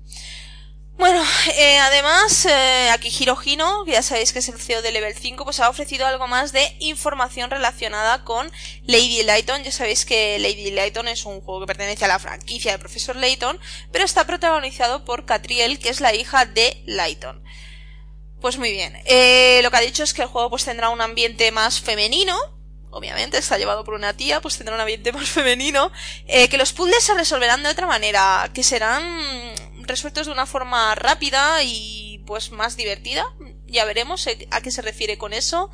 Bueno, 1.03 1.20
eh, 1.57 1.81
además, 1.81 2.47
eh, 2.47 2.89
aquí 2.93 3.09
Hirohino, 3.09 3.85
que 3.85 3.91
ya 3.91 4.03
sabéis 4.03 4.33
que 4.33 4.39
es 4.39 4.49
el 4.49 4.61
CEO 4.61 4.83
de 4.83 4.93
Level 4.93 5.12
5, 5.12 5.43
pues 5.43 5.59
ha 5.59 5.69
ofrecido 5.69 6.07
algo 6.07 6.29
más 6.29 6.53
de 6.53 6.77
información 6.79 7.51
relacionada 7.51 8.23
con 8.23 8.49
Lady 8.85 9.24
Layton. 9.24 9.65
Ya 9.65 9.73
sabéis 9.73 10.07
que 10.07 10.39
Lady 10.39 10.70
Layton 10.70 11.09
es 11.09 11.24
un 11.24 11.41
juego 11.41 11.59
que 11.59 11.66
pertenece 11.66 12.05
a 12.05 12.09
la 12.09 12.20
franquicia 12.20 12.70
de 12.70 12.79
Profesor 12.79 13.16
Layton, 13.16 13.59
pero 13.91 14.05
está 14.05 14.29
protagonizado 14.29 15.05
por 15.05 15.27
Catriel, 15.27 15.81
que 15.81 15.89
es 15.89 16.01
la 16.01 16.15
hija 16.15 16.47
de 16.47 16.81
Layton. 16.87 17.43
Pues 18.41 18.59
muy 18.59 18.70
bien. 18.70 18.97
Eh, 19.05 19.59
lo 19.65 19.73
que 19.73 19.79
ha 19.79 19.81
dicho 19.81 20.05
es 20.05 20.15
que 20.15 20.23
el 20.23 20.29
juego 20.29 20.51
pues 20.51 20.65
tendrá 20.65 20.89
un 20.89 21.01
ambiente 21.01 21.51
más 21.51 21.81
femenino, 21.81 22.39
obviamente 22.91 23.39
está 23.39 23.59
llevado 23.59 23.83
por 23.83 23.95
una 23.95 24.16
tía, 24.16 24.41
pues 24.41 24.57
tendrá 24.57 24.77
un 24.77 24.81
ambiente 24.81 25.11
más 25.12 25.29
femenino, 25.29 25.91
eh, 26.29 26.49
que 26.49 26.59
los 26.59 26.73
puzzles 26.73 27.03
se 27.03 27.15
resolverán 27.15 27.65
de 27.65 27.70
otra 27.70 27.89
manera, 27.89 28.49
que 28.55 28.62
serán 28.62 29.03
resueltos 29.86 30.26
de 30.26 30.32
una 30.32 30.46
forma 30.46 30.94
rápida 30.94 31.62
y 31.62 32.22
pues 32.26 32.50
más 32.50 32.76
divertida. 32.76 33.24
Ya 33.66 33.84
veremos 33.84 34.26
eh, 34.26 34.48
a 34.50 34.60
qué 34.60 34.70
se 34.70 34.82
refiere 34.82 35.18
con 35.18 35.32
eso. 35.32 35.70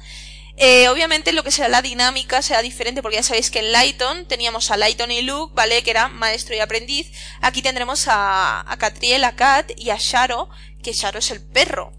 Eh, 0.56 0.88
obviamente 0.88 1.32
lo 1.32 1.44
que 1.44 1.52
será 1.52 1.68
la 1.68 1.82
dinámica 1.82 2.42
será 2.42 2.62
diferente 2.62 3.00
porque 3.00 3.18
ya 3.18 3.22
sabéis 3.22 3.48
que 3.50 3.60
en 3.60 3.70
Lighton 3.70 4.26
teníamos 4.26 4.72
a 4.72 4.76
Lighton 4.76 5.12
y 5.12 5.22
Luke, 5.22 5.52
¿vale? 5.54 5.82
Que 5.84 5.90
era 5.90 6.08
maestro 6.08 6.56
y 6.56 6.58
aprendiz. 6.58 7.12
Aquí 7.40 7.62
tendremos 7.62 8.08
a, 8.08 8.70
a 8.70 8.76
Catriel, 8.76 9.22
a 9.22 9.36
Kat 9.36 9.70
y 9.76 9.90
a 9.90 9.96
Sharo, 9.98 10.48
que 10.82 10.92
Sharo 10.92 11.20
es 11.20 11.30
el 11.30 11.40
perro 11.40 11.92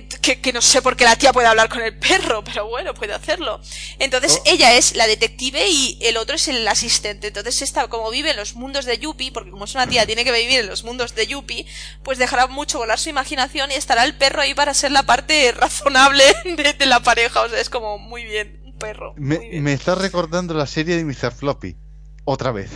que, 0.00 0.52
no 0.52 0.62
sé 0.62 0.80
por 0.80 0.96
qué 0.96 1.04
la 1.04 1.16
tía 1.16 1.32
puede 1.32 1.46
hablar 1.46 1.68
con 1.68 1.82
el 1.82 1.96
perro, 1.96 2.42
pero 2.44 2.66
bueno, 2.68 2.94
puede 2.94 3.12
hacerlo. 3.12 3.60
Entonces 3.98 4.38
oh. 4.38 4.42
ella 4.46 4.74
es 4.76 4.96
la 4.96 5.06
detective 5.06 5.68
y 5.68 5.98
el 6.00 6.16
otro 6.16 6.36
es 6.36 6.48
el 6.48 6.66
asistente. 6.66 7.28
Entonces 7.28 7.60
esta, 7.62 7.88
como 7.88 8.10
vive 8.10 8.30
en 8.30 8.36
los 8.36 8.54
mundos 8.54 8.86
de 8.86 8.98
Yuppie, 8.98 9.32
porque 9.32 9.50
como 9.50 9.66
es 9.66 9.74
una 9.74 9.86
tía, 9.86 10.06
tiene 10.06 10.24
que 10.24 10.32
vivir 10.32 10.60
en 10.60 10.66
los 10.66 10.84
mundos 10.84 11.14
de 11.14 11.26
Yuppie, 11.26 11.66
pues 12.02 12.18
dejará 12.18 12.46
mucho 12.46 12.78
volar 12.78 12.98
su 12.98 13.10
imaginación 13.10 13.70
y 13.70 13.74
estará 13.74 14.04
el 14.04 14.16
perro 14.16 14.42
ahí 14.42 14.54
para 14.54 14.72
ser 14.72 14.92
la 14.92 15.02
parte 15.02 15.52
razonable 15.52 16.24
de, 16.78 16.86
la 16.86 17.00
pareja. 17.00 17.42
O 17.42 17.48
sea, 17.48 17.60
es 17.60 17.68
como 17.68 17.98
muy 17.98 18.24
bien, 18.24 18.62
un 18.64 18.78
perro. 18.78 19.14
Me, 19.16 19.72
está 19.72 19.94
recordando 19.94 20.54
la 20.54 20.66
serie 20.66 20.96
de 20.96 21.04
Mr. 21.04 21.32
Floppy. 21.32 21.76
Otra 22.24 22.52
vez. 22.52 22.70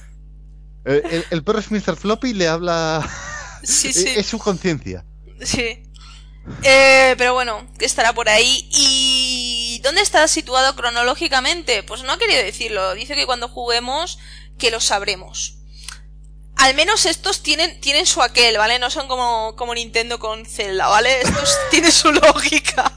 el, 0.84 1.24
el, 1.30 1.44
perro 1.44 1.58
es 1.58 1.70
Mr. 1.70 1.96
Floppy 1.96 2.30
y 2.30 2.34
le 2.34 2.48
habla... 2.48 3.06
Sí, 3.62 3.92
sí. 3.92 4.08
Es 4.16 4.26
su 4.26 4.38
conciencia. 4.38 5.04
Sí. 5.44 5.82
Eh, 6.62 7.14
pero 7.18 7.34
bueno, 7.34 7.66
que 7.78 7.84
estará 7.84 8.12
por 8.12 8.28
ahí. 8.28 8.68
¿Y 8.70 9.80
dónde 9.82 10.00
está 10.00 10.26
situado 10.28 10.74
cronológicamente? 10.74 11.82
Pues 11.82 12.02
no 12.02 12.12
ha 12.12 12.18
querido 12.18 12.42
decirlo. 12.42 12.94
Dice 12.94 13.14
que 13.14 13.26
cuando 13.26 13.48
juguemos, 13.48 14.18
que 14.58 14.70
lo 14.70 14.80
sabremos. 14.80 15.56
Al 16.56 16.74
menos 16.74 17.06
estos 17.06 17.42
tienen, 17.42 17.80
tienen 17.80 18.06
su 18.06 18.22
aquel, 18.22 18.56
¿vale? 18.58 18.78
No 18.78 18.90
son 18.90 19.08
como, 19.08 19.56
como 19.56 19.74
Nintendo 19.74 20.18
con 20.20 20.46
Zelda, 20.46 20.86
¿vale? 20.86 21.20
Estos 21.20 21.56
tienen 21.70 21.90
su 21.90 22.12
lógica. 22.12 22.92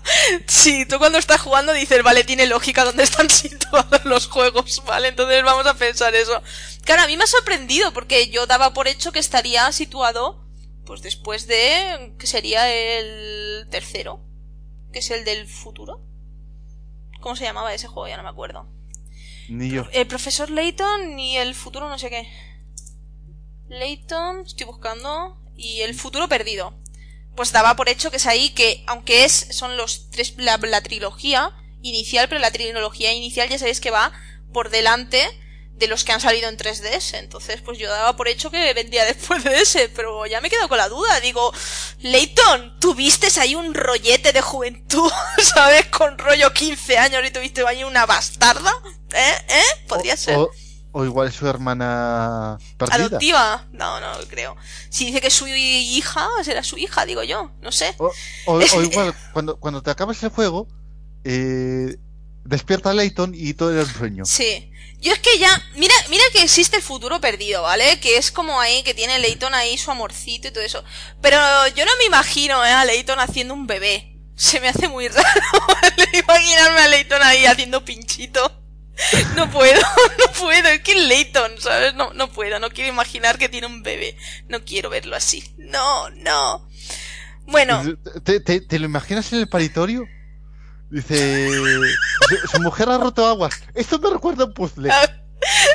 Sí, 0.46 0.86
tú 0.86 1.00
cuando 1.00 1.18
estás 1.18 1.42
jugando 1.42 1.74
dices, 1.74 2.04
vale, 2.04 2.24
tiene 2.24 2.46
lógica 2.46 2.84
dónde 2.84 3.04
están 3.04 3.30
situados 3.32 4.06
los 4.06 4.28
juegos, 4.28 4.84
¿vale? 4.86 5.08
Entonces 5.08 5.44
vamos 5.44 5.66
a 5.66 5.74
pensar 5.74 6.14
eso. 6.14 6.44
Claro, 6.84 7.04
a 7.04 7.08
mí 7.08 7.18
me 7.18 7.24
ha 7.24 7.28
sorprendido 7.28 7.92
porque 7.94 8.30
yo 8.30 8.46
daba 8.46 8.74
por 8.74 8.88
hecho 8.88 9.12
que 9.12 9.20
estaría 9.20 9.72
situado 9.72 10.45
pues 10.86 11.02
después 11.02 11.48
de. 11.48 12.14
que 12.18 12.28
sería 12.28 12.72
el 12.72 13.68
tercero. 13.70 14.22
Que 14.92 15.00
es 15.00 15.12
el 15.12 15.26
del 15.26 15.48
futuro. 15.48 16.02
¿Cómo 17.20 17.36
se 17.36 17.44
llamaba 17.44 17.74
ese 17.74 17.88
juego? 17.88 18.08
Ya 18.08 18.18
no 18.18 18.24
me 18.24 18.30
acuerdo. 18.30 18.68
Ni 19.50 19.70
yo. 19.70 19.86
El 19.92 20.08
profesor 20.08 20.50
Layton 20.50 21.20
y 21.20 21.38
el 21.38 21.56
futuro 21.56 21.90
no 21.90 22.00
sé 22.00 22.10
qué. 22.10 22.30
Layton, 23.68 24.46
estoy 24.46 24.66
buscando. 24.66 25.42
Y 25.58 25.82
el 25.82 25.96
futuro 25.96 26.28
perdido. 26.28 26.74
Pues 27.36 27.52
daba 27.52 27.76
por 27.76 27.90
hecho 27.90 28.12
que 28.12 28.18
es 28.18 28.28
ahí 28.28 28.52
que, 28.52 28.84
aunque 28.88 29.26
es, 29.26 29.48
son 29.52 29.76
los 29.76 30.10
tres, 30.10 30.36
la, 30.38 30.58
la 30.58 30.82
trilogía, 30.82 31.52
inicial, 31.82 32.30
pero 32.30 32.40
la 32.40 32.52
trilogía 32.52 33.14
inicial 33.14 33.50
ya 33.50 33.60
sabéis 33.60 33.82
que 33.82 33.92
va 33.92 34.14
por 34.54 34.70
delante 34.70 35.28
de 35.78 35.88
los 35.88 36.04
que 36.04 36.14
han 36.14 36.22
salido 36.22 36.50
en 36.50 36.58
3DS. 36.58 37.18
Entonces, 37.20 37.62
pues 37.62 37.78
yo 37.78 37.90
daba 37.90 38.16
por 38.16 38.28
hecho 38.28 38.50
que 38.50 38.74
vendría 38.74 39.06
después 39.06 39.44
de 39.44 39.62
ese, 39.62 39.90
pero 39.90 40.26
ya 40.26 40.42
me 40.42 40.50
quedo 40.50 40.68
con 40.68 40.78
la 40.78 40.90
duda. 40.90 41.20
Digo, 41.20 41.52
Leighton, 42.00 42.80
¿tuviste 42.80 43.28
ahí 43.40 43.56
un 43.56 43.74
rollete 43.74 44.32
de 44.32 44.42
juventud, 44.42 45.12
¿sabes? 45.54 45.86
Con 45.88 46.18
rollo 46.18 46.52
15 46.54 46.98
años 46.98 47.22
y 47.26 47.32
tuviste 47.32 47.66
ahí 47.68 47.84
una 47.84 48.06
bastarda. 48.06 48.72
¿Eh? 49.14 49.46
¿Eh? 49.50 49.86
Podría 49.88 50.18
ser. 50.18 50.38
O, 50.92 51.04
igual 51.04 51.30
su 51.34 51.46
hermana 51.46 52.58
perdida. 52.78 52.96
¿Adoptiva? 52.96 53.68
No, 53.74 54.00
no 54.00 54.14
creo. 54.30 54.56
Si 54.90 55.06
dice 55.06 55.20
que 55.20 55.28
es 55.28 55.34
su 55.34 55.46
hija, 55.46 56.26
será 56.42 56.64
su 56.64 56.78
hija, 56.78 57.06
digo 57.06 57.22
yo. 57.22 57.52
No 57.62 57.74
sé. 57.74 57.96
O, 57.98 58.62
igual, 58.82 59.14
cuando, 59.34 59.60
cuando 59.60 59.84
te 59.84 59.92
acabas 59.92 60.24
el 60.24 60.30
juego, 60.30 60.70
eh, 61.26 61.98
despierta 62.46 62.94
Leighton 62.94 63.34
y 63.36 63.56
todo 63.56 63.74
era 63.74 63.82
un 63.82 63.90
sueño. 63.90 64.26
Sí. 64.26 64.72
Yo 65.06 65.14
es 65.14 65.20
que 65.20 65.38
ya, 65.38 65.62
mira, 65.76 65.94
mira 66.10 66.24
que 66.34 66.42
existe 66.42 66.78
el 66.78 66.82
futuro 66.82 67.22
perdido, 67.22 67.62
¿vale? 67.62 68.00
Que 68.00 68.18
es 68.18 68.32
como 68.32 68.60
ahí, 68.60 68.82
que 68.82 68.96
tiene 68.96 69.20
Leighton 69.20 69.54
ahí 69.54 69.78
su 69.78 69.92
amorcito 69.92 70.48
y 70.48 70.52
todo 70.52 70.64
eso. 70.64 70.84
Pero 71.22 71.38
yo 71.76 71.86
no 71.86 71.92
me 72.00 72.06
imagino 72.06 72.66
¿eh? 72.66 72.72
a 72.72 72.84
Leighton 72.86 73.20
haciendo 73.20 73.54
un 73.54 73.68
bebé. 73.68 74.18
Se 74.36 74.60
me 74.60 74.68
hace 74.68 74.88
muy 74.88 75.08
raro 75.10 75.24
imaginarme 76.12 76.80
a 76.80 76.88
Leighton 76.88 77.22
ahí 77.22 77.46
haciendo 77.46 77.86
pinchito. 77.86 78.52
No 79.36 79.48
puedo, 79.52 79.80
no 80.18 80.32
puedo, 80.40 80.70
es 80.70 80.82
que 80.82 80.94
es 80.94 81.04
Leighton, 81.04 81.62
¿sabes? 81.62 81.94
No, 81.94 82.12
no 82.16 82.32
puedo, 82.32 82.58
no 82.58 82.72
quiero 82.72 82.90
imaginar 82.90 83.38
que 83.38 83.48
tiene 83.48 83.68
un 83.68 83.84
bebé. 83.84 84.18
No 84.48 84.66
quiero 84.66 84.90
verlo 84.90 85.16
así. 85.16 85.54
No, 85.60 86.10
no. 86.10 86.68
Bueno. 87.46 87.84
¿Te, 88.24 88.40
te 88.40 88.80
lo 88.80 88.86
imaginas 88.86 89.32
en 89.34 89.42
el 89.42 89.50
paritorio? 89.50 90.08
Dice, 90.96 91.50
su, 92.50 92.62
mujer 92.62 92.88
ha 92.88 92.98
roto 92.98 93.28
aguas. 93.28 93.54
Esto 93.74 94.00
me 94.00 94.10
recuerda 94.12 94.44
a 94.44 94.48
un 94.48 94.54
puzzle. 94.54 94.90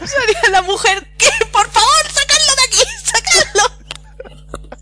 Sería 0.06 0.50
la 0.50 0.62
mujer, 0.62 1.14
que 1.18 1.28
por 1.52 1.70
favor, 1.70 2.10
sacadlo 2.10 2.54
de 2.56 2.62
aquí, 2.66 2.82
sacadlo. 3.04 3.64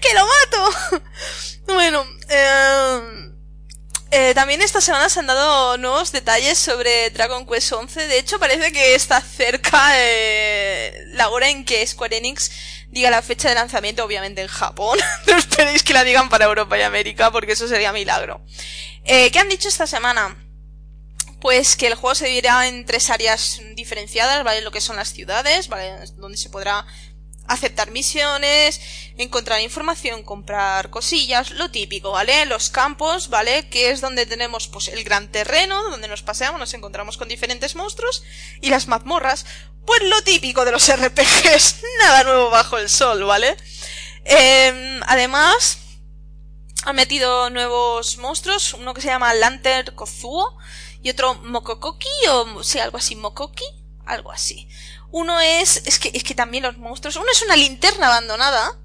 que 0.00 0.14
lo 0.14 0.26
mato. 0.26 1.02
Bueno, 1.68 2.04
eh, 2.30 3.27
eh, 4.10 4.32
también 4.34 4.62
esta 4.62 4.80
semana 4.80 5.08
se 5.08 5.20
han 5.20 5.26
dado 5.26 5.76
nuevos 5.76 6.12
detalles 6.12 6.58
sobre 6.58 7.10
Dragon 7.10 7.46
Quest 7.46 7.72
11. 7.72 8.06
De 8.06 8.18
hecho, 8.18 8.38
parece 8.38 8.72
que 8.72 8.94
está 8.94 9.20
cerca 9.20 9.90
eh, 9.96 11.04
la 11.08 11.28
hora 11.28 11.50
en 11.50 11.64
que 11.64 11.86
Square 11.86 12.16
Enix 12.16 12.50
diga 12.88 13.10
la 13.10 13.20
fecha 13.20 13.50
de 13.50 13.54
lanzamiento, 13.54 14.04
obviamente 14.04 14.40
en 14.40 14.48
Japón. 14.48 14.98
no 15.26 15.36
esperéis 15.36 15.82
que 15.82 15.92
la 15.92 16.04
digan 16.04 16.28
para 16.30 16.46
Europa 16.46 16.78
y 16.78 16.82
América, 16.82 17.30
porque 17.30 17.52
eso 17.52 17.68
sería 17.68 17.92
milagro. 17.92 18.40
Eh, 19.04 19.30
¿Qué 19.30 19.38
han 19.38 19.48
dicho 19.48 19.68
esta 19.68 19.86
semana? 19.86 20.36
Pues 21.40 21.76
que 21.76 21.86
el 21.86 21.94
juego 21.94 22.14
se 22.14 22.26
dividirá 22.26 22.66
en 22.66 22.84
tres 22.84 23.10
áreas 23.10 23.60
diferenciadas, 23.74 24.42
¿vale? 24.42 24.62
Lo 24.62 24.72
que 24.72 24.80
son 24.80 24.96
las 24.96 25.12
ciudades, 25.12 25.68
¿vale? 25.68 25.92
Donde 26.16 26.36
se 26.36 26.50
podrá 26.50 26.86
aceptar 27.48 27.90
misiones, 27.90 28.80
encontrar 29.16 29.60
información, 29.60 30.22
comprar 30.22 30.90
cosillas, 30.90 31.50
lo 31.52 31.70
típico, 31.70 32.12
¿vale? 32.12 32.46
Los 32.46 32.70
campos, 32.70 33.28
¿vale? 33.28 33.68
Que 33.68 33.90
es 33.90 34.00
donde 34.00 34.26
tenemos 34.26 34.68
pues 34.68 34.88
el 34.88 35.02
gran 35.02 35.32
terreno, 35.32 35.82
donde 35.90 36.08
nos 36.08 36.22
paseamos, 36.22 36.60
nos 36.60 36.74
encontramos 36.74 37.16
con 37.16 37.28
diferentes 37.28 37.74
monstruos 37.74 38.22
y 38.60 38.68
las 38.68 38.86
mazmorras, 38.86 39.46
pues 39.86 40.02
lo 40.02 40.22
típico 40.22 40.64
de 40.64 40.72
los 40.72 40.88
RPGs, 40.94 41.82
nada 41.98 42.24
nuevo 42.24 42.50
bajo 42.50 42.78
el 42.78 42.88
sol, 42.88 43.24
¿vale? 43.24 43.56
Em, 44.24 45.00
además, 45.06 45.78
han 46.84 46.96
metido 46.96 47.50
nuevos 47.50 48.18
monstruos, 48.18 48.74
uno 48.74 48.94
que 48.94 49.00
se 49.00 49.08
llama 49.08 49.34
Lantern 49.34 49.94
Kozuo 49.94 50.56
y 51.02 51.10
otro 51.10 51.34
Mokokoki 51.34 52.08
o 52.28 52.62
sea, 52.62 52.84
algo 52.84 52.98
así, 52.98 53.16
Mokoki, 53.16 53.64
algo 54.04 54.32
así. 54.32 54.68
Uno 55.10 55.40
es, 55.40 55.82
es 55.86 55.98
que, 55.98 56.10
es 56.12 56.22
que 56.22 56.34
también 56.34 56.64
los 56.64 56.76
monstruos, 56.78 57.16
uno 57.16 57.26
es 57.30 57.42
una 57.42 57.56
linterna 57.56 58.08
abandonada, 58.08 58.78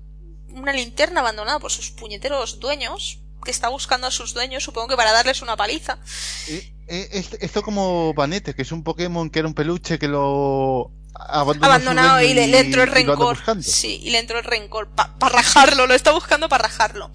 una 0.50 0.74
linterna 0.74 1.20
abandonada 1.20 1.60
por 1.60 1.72
sus 1.72 1.92
puñeteros 1.92 2.60
dueños, 2.60 3.20
que 3.44 3.52
está 3.52 3.70
buscando 3.70 4.08
a 4.08 4.12
sus 4.12 4.34
dueños, 4.34 4.64
supongo 4.64 4.88
que 4.88 4.96
para 4.96 5.12
darles 5.12 5.42
una 5.42 5.58
paliza. 5.58 6.00
Eh, 6.48 7.26
esto 7.42 7.62
como 7.62 8.14
Vanete, 8.14 8.54
que 8.54 8.62
es 8.62 8.72
un 8.72 8.84
Pokémon 8.84 9.30
que 9.30 9.40
era 9.40 9.48
un 9.48 9.54
peluche 9.54 10.00
que 10.00 10.08
lo 10.08 10.92
abandonado 11.14 12.22
y 12.22 12.34
le, 12.34 12.60
entró 12.60 12.84
el 12.84 12.90
rencor. 12.90 13.38
Sí, 13.62 14.02
y 14.04 14.10
le 14.10 14.20
entró 14.20 14.40
el 14.40 14.44
rencor 14.44 14.90
para 14.90 15.14
rajarlo, 15.30 15.88
lo 15.88 15.94
está 15.94 16.12
buscando 16.12 16.50
para 16.50 16.64
rajarlo. 16.64 17.12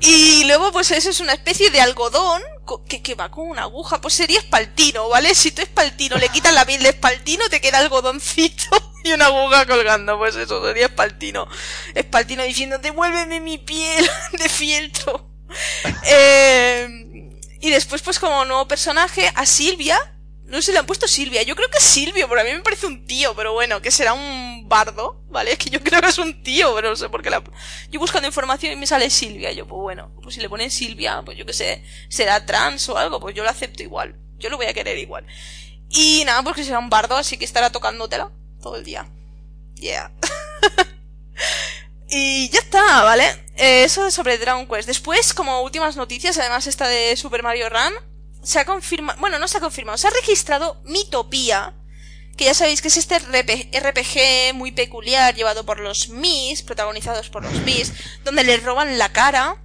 y 0.00 0.44
luego, 0.44 0.72
pues 0.72 0.90
eso 0.90 1.10
es 1.10 1.20
una 1.20 1.32
especie 1.32 1.70
de 1.70 1.80
algodón 1.80 2.42
que, 2.88 3.02
que 3.02 3.14
va 3.14 3.30
con 3.30 3.48
una 3.48 3.62
aguja. 3.62 4.00
Pues 4.00 4.14
sería 4.14 4.38
espaltino, 4.38 5.08
¿vale? 5.08 5.34
Si 5.34 5.52
tú 5.52 5.62
espaltino 5.62 6.16
le 6.16 6.28
quitas 6.28 6.52
la 6.52 6.64
piel 6.64 6.82
de 6.82 6.90
espaltino, 6.90 7.48
te 7.48 7.60
queda 7.60 7.78
algodoncito 7.78 8.76
y 9.04 9.12
una 9.12 9.26
aguja 9.26 9.66
colgando. 9.66 10.18
Pues 10.18 10.36
eso 10.36 10.64
sería 10.64 10.86
espaltino. 10.86 11.48
Espaltino 11.94 12.42
diciendo, 12.42 12.78
devuélveme 12.78 13.40
mi 13.40 13.58
piel 13.58 14.08
de 14.32 14.48
fieltro. 14.48 15.30
eh, 16.04 16.88
y 17.60 17.70
después, 17.70 18.02
pues 18.02 18.18
como 18.18 18.44
nuevo 18.44 18.68
personaje, 18.68 19.30
a 19.34 19.46
Silvia. 19.46 19.98
No 20.46 20.62
sé, 20.62 20.72
le 20.72 20.78
han 20.78 20.86
puesto 20.86 21.08
Silvia. 21.08 21.42
Yo 21.42 21.56
creo 21.56 21.68
que 21.68 21.78
es 21.78 21.84
Silvio, 21.84 22.28
pero 22.28 22.40
a 22.40 22.44
mí 22.44 22.52
me 22.52 22.60
parece 22.60 22.86
un 22.86 23.04
tío, 23.04 23.34
pero 23.34 23.52
bueno, 23.52 23.82
que 23.82 23.90
será 23.90 24.12
un 24.12 24.68
bardo, 24.68 25.20
¿vale? 25.28 25.52
Es 25.56 25.58
que 25.58 25.70
yo 25.70 25.82
creo 25.82 26.00
que 26.00 26.08
es 26.08 26.18
un 26.18 26.42
tío, 26.42 26.74
pero 26.74 26.90
no 26.90 26.96
sé 26.96 27.08
por 27.08 27.22
qué 27.22 27.30
la... 27.30 27.42
Yo 27.90 27.98
buscando 27.98 28.28
información 28.28 28.72
y 28.72 28.76
me 28.76 28.86
sale 28.86 29.10
Silvia. 29.10 29.50
Yo, 29.52 29.66
pues 29.66 29.80
bueno, 29.80 30.12
pues 30.22 30.36
si 30.36 30.40
le 30.40 30.48
ponen 30.48 30.70
Silvia, 30.70 31.22
pues 31.24 31.36
yo 31.36 31.44
que 31.46 31.52
sé, 31.52 31.84
será 32.08 32.46
trans 32.46 32.88
o 32.88 32.96
algo, 32.96 33.18
pues 33.18 33.34
yo 33.34 33.42
lo 33.42 33.50
acepto 33.50 33.82
igual. 33.82 34.16
Yo 34.38 34.48
lo 34.50 34.56
voy 34.56 34.66
a 34.66 34.74
querer 34.74 34.98
igual. 34.98 35.26
Y 35.88 36.22
nada, 36.24 36.42
pues 36.42 36.56
que 36.56 36.64
será 36.64 36.78
un 36.78 36.90
bardo, 36.90 37.16
así 37.16 37.36
que 37.36 37.44
estará 37.44 37.70
tocándotela 37.70 38.30
todo 38.62 38.76
el 38.76 38.84
día. 38.84 39.08
Yeah. 39.74 40.12
y 42.08 42.48
ya 42.50 42.60
está, 42.60 43.02
¿vale? 43.02 43.24
Eh, 43.56 43.84
eso 43.84 44.10
sobre 44.10 44.38
Dragon 44.38 44.66
Quest. 44.66 44.86
Después, 44.86 45.34
como 45.34 45.62
últimas 45.62 45.96
noticias, 45.96 46.38
además 46.38 46.66
esta 46.66 46.88
de 46.88 47.16
Super 47.16 47.42
Mario 47.42 47.68
Run, 47.68 47.92
se 48.46 48.60
ha 48.60 48.64
confirmado, 48.64 49.18
bueno, 49.18 49.40
no 49.40 49.48
se 49.48 49.58
ha 49.58 49.60
confirmado, 49.60 49.98
se 49.98 50.06
ha 50.06 50.10
registrado 50.10 50.80
Mitopía, 50.84 51.74
que 52.36 52.44
ya 52.44 52.54
sabéis 52.54 52.80
que 52.80 52.86
es 52.86 52.96
este 52.96 53.18
RPG 53.18 54.54
muy 54.54 54.70
peculiar 54.70 55.34
llevado 55.34 55.66
por 55.66 55.80
los 55.80 56.10
Mis, 56.10 56.62
protagonizados 56.62 57.28
por 57.28 57.42
los 57.42 57.52
Mis, 57.64 57.92
donde 58.24 58.44
le 58.44 58.56
roban 58.58 58.98
la 58.98 59.10
cara 59.10 59.60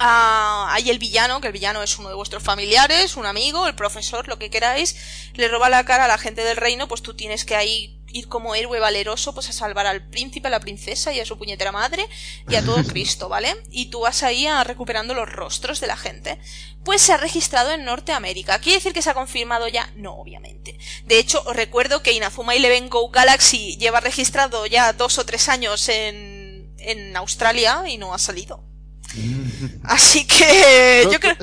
a, 0.00 0.74
ahí 0.74 0.90
el 0.90 0.98
villano, 0.98 1.40
que 1.40 1.46
el 1.46 1.52
villano 1.52 1.80
es 1.80 1.96
uno 1.96 2.08
de 2.08 2.16
vuestros 2.16 2.42
familiares, 2.42 3.16
un 3.16 3.24
amigo, 3.24 3.68
el 3.68 3.76
profesor, 3.76 4.26
lo 4.26 4.36
que 4.36 4.50
queráis, 4.50 4.96
le 5.34 5.46
roba 5.46 5.68
la 5.68 5.84
cara 5.84 6.06
a 6.06 6.08
la 6.08 6.18
gente 6.18 6.42
del 6.42 6.56
reino, 6.56 6.88
pues 6.88 7.02
tú 7.02 7.14
tienes 7.14 7.44
que 7.44 7.54
ahí 7.54 8.01
ir 8.12 8.28
como 8.28 8.54
héroe 8.54 8.80
valeroso 8.80 9.34
pues 9.34 9.48
a 9.48 9.52
salvar 9.52 9.86
al 9.86 10.06
príncipe, 10.08 10.48
a 10.48 10.50
la 10.50 10.60
princesa 10.60 11.12
y 11.12 11.20
a 11.20 11.26
su 11.26 11.38
puñetera 11.38 11.72
madre 11.72 12.06
y 12.48 12.54
a 12.54 12.62
todo 12.62 12.82
Cristo, 12.86 13.28
¿vale? 13.28 13.54
Y 13.70 13.86
tú 13.86 14.00
vas 14.00 14.22
ahí 14.22 14.46
a 14.46 14.64
recuperando 14.64 15.14
los 15.14 15.28
rostros 15.28 15.80
de 15.80 15.86
la 15.86 15.96
gente. 15.96 16.38
Pues 16.84 17.02
se 17.02 17.12
ha 17.12 17.16
registrado 17.16 17.72
en 17.72 17.84
Norteamérica. 17.84 18.58
¿Quiere 18.58 18.78
decir 18.78 18.92
que 18.92 19.02
se 19.02 19.10
ha 19.10 19.14
confirmado 19.14 19.68
ya? 19.68 19.90
No, 19.96 20.14
obviamente. 20.14 20.78
De 21.04 21.18
hecho, 21.18 21.42
os 21.46 21.56
recuerdo 21.56 22.02
que 22.02 22.12
Inazuma 22.12 22.54
Eleven 22.54 22.88
Go 22.88 23.10
Galaxy 23.10 23.76
lleva 23.76 24.00
registrado 24.00 24.66
ya 24.66 24.92
dos 24.92 25.18
o 25.18 25.24
tres 25.24 25.48
años 25.48 25.88
en, 25.88 26.74
en 26.78 27.16
Australia 27.16 27.84
y 27.88 27.98
no 27.98 28.14
ha 28.14 28.18
salido. 28.18 28.64
Así 29.84 30.26
que 30.26 31.06
yo 31.10 31.20
creo... 31.20 31.36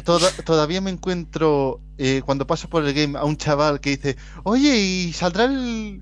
todavía 0.43 0.81
me 0.81 0.91
encuentro 0.91 1.81
eh, 1.97 2.21
cuando 2.25 2.47
paso 2.47 2.69
por 2.69 2.85
el 2.85 2.93
game 2.93 3.17
a 3.17 3.23
un 3.23 3.37
chaval 3.37 3.79
que 3.79 3.91
dice, 3.91 4.17
oye, 4.43 4.75
¿y 4.75 5.13
saldrá 5.13 5.45
el, 5.45 6.01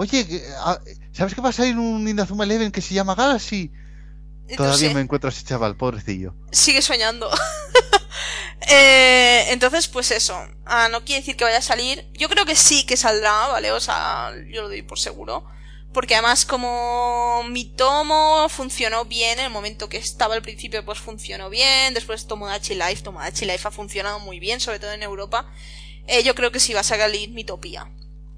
Oye, 0.00 0.44
ah, 0.60 0.78
¿sabes 1.10 1.34
que 1.34 1.40
va 1.40 1.48
a 1.48 1.52
salir 1.52 1.76
un 1.76 2.06
Inazuma 2.06 2.44
Eleven 2.44 2.70
que 2.70 2.80
se 2.80 2.94
llama 2.94 3.16
Galaxy? 3.16 3.72
Todavía 4.56 4.94
me 4.94 5.00
encuentro 5.00 5.28
a 5.28 5.32
ese 5.32 5.42
chaval, 5.42 5.76
pobrecillo. 5.76 6.36
Sigue 6.52 6.82
soñando. 6.82 7.28
eh, 8.68 9.46
entonces, 9.48 9.88
pues 9.88 10.12
eso. 10.12 10.38
Ah, 10.64 10.88
no 10.88 11.04
quiere 11.04 11.22
decir 11.22 11.36
que 11.36 11.42
vaya 11.42 11.58
a 11.58 11.62
salir. 11.62 12.06
Yo 12.14 12.28
creo 12.28 12.46
que 12.46 12.54
sí 12.54 12.86
que 12.86 12.96
saldrá, 12.96 13.48
¿vale? 13.48 13.72
O 13.72 13.80
sea, 13.80 14.30
yo 14.48 14.62
lo 14.62 14.68
doy 14.68 14.82
por 14.82 15.00
seguro. 15.00 15.44
Porque 15.92 16.14
además, 16.14 16.46
como 16.46 17.42
mi 17.48 17.64
tomo 17.64 18.48
funcionó 18.48 19.04
bien, 19.04 19.40
en 19.40 19.46
el 19.46 19.50
momento 19.50 19.88
que 19.88 19.96
estaba 19.96 20.36
al 20.36 20.42
principio, 20.42 20.84
pues 20.84 21.00
funcionó 21.00 21.50
bien. 21.50 21.92
Después 21.92 22.28
Tomodachi 22.28 22.76
Life, 22.76 23.02
Tomodachi 23.02 23.46
Life 23.46 23.66
ha 23.66 23.72
funcionado 23.72 24.20
muy 24.20 24.38
bien, 24.38 24.60
sobre 24.60 24.78
todo 24.78 24.92
en 24.92 25.02
Europa. 25.02 25.52
Eh, 26.06 26.22
yo 26.22 26.36
creo 26.36 26.52
que 26.52 26.60
sí 26.60 26.72
va 26.72 26.80
a 26.80 26.84
salir 26.84 27.30
Mitopía. 27.30 27.90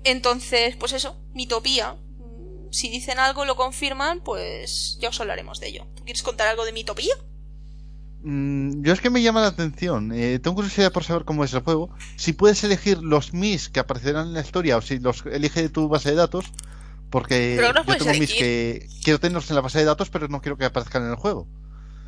Entonces, 0.04 0.76
pues 0.76 0.92
eso, 0.92 1.16
mitopía. 1.34 1.96
Si 2.70 2.88
dicen 2.88 3.18
algo 3.18 3.44
lo 3.44 3.56
confirman, 3.56 4.20
pues 4.20 4.96
ya 5.00 5.08
os 5.08 5.20
hablaremos 5.20 5.60
de 5.60 5.68
ello. 5.68 5.86
¿Tú 5.96 6.04
quieres 6.04 6.22
contar 6.22 6.48
algo 6.48 6.64
de 6.64 6.72
mitopía? 6.72 7.14
Mm, 8.22 8.82
yo 8.82 8.92
es 8.92 9.00
que 9.00 9.10
me 9.10 9.22
llama 9.22 9.40
la 9.40 9.48
atención. 9.48 10.12
Eh, 10.12 10.38
tengo 10.38 10.56
curiosidad 10.56 10.92
por 10.92 11.04
saber 11.04 11.24
cómo 11.24 11.44
es 11.44 11.52
el 11.54 11.60
juego. 11.60 11.90
Si 12.16 12.32
puedes 12.32 12.62
elegir 12.64 12.98
los 12.98 13.32
mis 13.32 13.68
que 13.68 13.80
aparecerán 13.80 14.28
en 14.28 14.34
la 14.34 14.40
historia 14.40 14.76
o 14.76 14.82
si 14.82 14.98
los 14.98 15.24
elige 15.26 15.62
de 15.62 15.68
tu 15.68 15.88
base 15.88 16.10
de 16.10 16.16
datos. 16.16 16.44
Porque 17.10 17.56
yo 17.60 17.96
tengo 17.96 18.14
mis 18.18 18.32
que 18.32 18.88
quiero 19.02 19.18
tenerlos 19.18 19.50
en 19.50 19.56
la 19.56 19.62
base 19.62 19.78
de 19.78 19.84
datos, 19.84 20.10
pero 20.10 20.28
no 20.28 20.40
quiero 20.40 20.56
que 20.56 20.64
aparezcan 20.64 21.02
en 21.02 21.10
el 21.10 21.16
juego. 21.16 21.48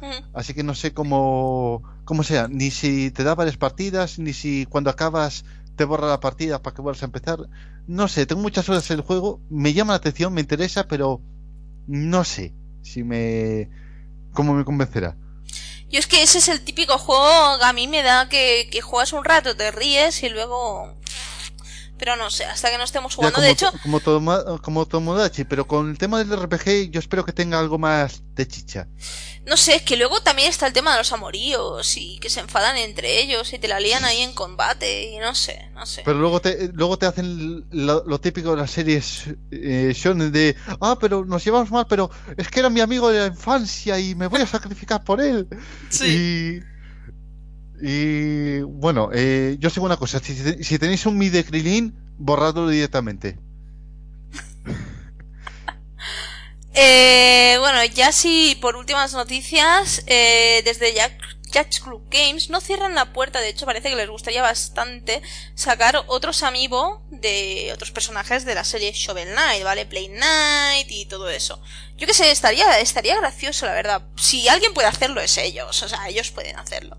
Ujú. 0.00 0.12
Así 0.32 0.54
que 0.54 0.62
no 0.62 0.74
sé 0.76 0.92
cómo, 0.92 1.82
cómo 2.04 2.22
sea, 2.22 2.46
ni 2.46 2.70
si 2.70 3.10
te 3.10 3.24
da 3.24 3.34
varias 3.34 3.56
partidas, 3.56 4.20
ni 4.20 4.32
si 4.32 4.64
cuando 4.66 4.90
acabas 4.90 5.44
te 5.74 5.84
borra 5.84 6.06
la 6.08 6.20
partida 6.20 6.62
para 6.62 6.74
que 6.74 6.82
vuelvas 6.82 7.02
a 7.02 7.06
empezar. 7.06 7.40
No 7.86 8.08
sé, 8.08 8.26
tengo 8.26 8.42
muchas 8.42 8.68
horas 8.68 8.90
en 8.90 8.98
el 8.98 9.04
juego, 9.04 9.40
me 9.50 9.72
llama 9.72 9.92
la 9.92 9.98
atención, 9.98 10.32
me 10.32 10.40
interesa, 10.40 10.86
pero 10.86 11.20
no 11.86 12.24
sé 12.24 12.54
si 12.82 13.02
me... 13.02 13.70
cómo 14.32 14.54
me 14.54 14.64
convencerá. 14.64 15.16
Yo 15.90 15.98
es 15.98 16.06
que 16.06 16.22
ese 16.22 16.38
es 16.38 16.48
el 16.48 16.62
típico 16.62 16.96
juego 16.96 17.22
a 17.62 17.72
mí 17.72 17.86
me 17.86 18.02
da 18.02 18.28
que, 18.28 18.68
que 18.70 18.80
juegas 18.80 19.12
un 19.12 19.24
rato, 19.24 19.56
te 19.56 19.70
ríes 19.70 20.22
y 20.22 20.28
luego... 20.28 20.96
Pero 22.04 22.16
no 22.16 22.30
sé, 22.30 22.44
hasta 22.46 22.68
que 22.68 22.78
no 22.78 22.82
estemos 22.82 23.12
Ya 23.12 23.16
jugando. 23.16 23.36
como, 23.36 23.44
De 23.46 23.52
hecho, 23.52 23.70
como, 23.84 24.00
Toma- 24.00 24.42
como 24.60 24.86
Tomodachi, 24.86 25.44
pero 25.44 25.68
con 25.68 25.88
el 25.88 25.98
tema 25.98 26.18
del 26.18 26.36
RPG 26.36 26.90
yo 26.90 26.98
espero 26.98 27.24
que 27.24 27.32
tenga 27.32 27.60
algo 27.60 27.78
más 27.78 28.24
de 28.34 28.48
chicha. 28.48 28.88
no 29.46 29.56
sé, 29.56 29.76
es 29.76 29.82
que 29.82 29.96
luego 29.96 30.20
también 30.20 30.48
está 30.48 30.66
el 30.66 30.72
tema 30.72 30.90
de 30.92 30.98
los 30.98 31.12
amoríos 31.12 31.96
y 31.96 32.18
que 32.18 32.28
se 32.28 32.40
enfadan 32.40 32.76
entre 32.76 33.20
ellos 33.20 33.52
y 33.52 33.58
te 33.60 33.68
la 33.68 33.78
lían 33.78 34.04
ahí 34.04 34.20
en 34.22 34.32
combate 34.32 35.12
y 35.12 35.18
no 35.18 35.32
sé, 35.36 35.70
no 35.74 35.86
sé. 35.86 36.02
Pero 36.04 36.18
luego 36.18 36.40
te, 36.40 36.70
luego 36.72 36.98
te 36.98 37.06
hacen 37.06 37.66
lo, 37.70 38.02
lo 38.04 38.20
típico 38.20 38.50
de 38.50 38.56
las 38.56 38.72
series 38.72 39.24
eh, 39.52 39.92
shonen 39.94 40.32
de, 40.32 40.56
ah, 40.80 40.96
pero 41.00 41.24
nos 41.24 41.44
llevamos 41.44 41.70
mal, 41.70 41.86
pero 41.88 42.10
es 42.36 42.48
que 42.48 42.58
era 42.58 42.68
mi 42.68 42.80
amigo 42.80 43.10
de 43.10 43.20
la 43.20 43.26
infancia 43.28 43.96
y 44.00 44.16
me 44.16 44.26
voy 44.26 44.40
a 44.40 44.46
sacrificar 44.48 45.04
por 45.04 45.20
él. 45.20 45.46
Y, 46.04 46.58
y 47.82 48.60
bueno, 48.60 49.10
eh, 49.12 49.56
yo 49.58 49.68
sé 49.68 49.80
una 49.80 49.96
cosa, 49.96 50.20
si, 50.20 50.78
tenéis 50.78 51.04
un 51.04 51.18
mid 51.18 51.32
de 51.32 51.44
Krilin, 51.44 51.92
borradlo 52.16 52.68
directamente. 52.68 53.36
Eh, 56.74 57.56
bueno, 57.58 57.84
ya 57.84 58.12
sí, 58.12 58.56
por 58.62 58.76
últimas 58.76 59.12
noticias, 59.12 60.02
eh, 60.06 60.62
desde 60.64 60.94
Jack, 60.94 61.12
Jack's 61.50 61.80
Club 61.80 62.02
Games 62.10 62.48
no 62.48 62.62
cierran 62.62 62.94
la 62.94 63.12
puerta, 63.12 63.40
de 63.40 63.50
hecho 63.50 63.66
parece 63.66 63.90
que 63.90 63.96
les 63.96 64.08
gustaría 64.08 64.40
bastante 64.40 65.20
sacar 65.54 66.02
otros 66.06 66.42
amiibo 66.42 67.02
de 67.10 67.72
otros 67.74 67.90
personajes 67.90 68.46
de 68.46 68.54
la 68.54 68.64
serie 68.64 68.92
Shovel 68.92 69.32
Knight, 69.32 69.64
¿vale? 69.64 69.84
Play 69.84 70.08
Knight 70.08 70.90
y 70.90 71.04
todo 71.04 71.28
eso. 71.28 71.60
Yo 71.98 72.06
que 72.06 72.14
sé, 72.14 72.30
estaría, 72.30 72.80
estaría 72.80 73.18
gracioso, 73.18 73.66
la 73.66 73.74
verdad. 73.74 74.02
Si 74.16 74.48
alguien 74.48 74.72
puede 74.72 74.88
hacerlo 74.88 75.20
es 75.20 75.36
ellos, 75.36 75.82
o 75.82 75.88
sea, 75.90 76.08
ellos 76.08 76.30
pueden 76.30 76.56
hacerlo. 76.58 76.96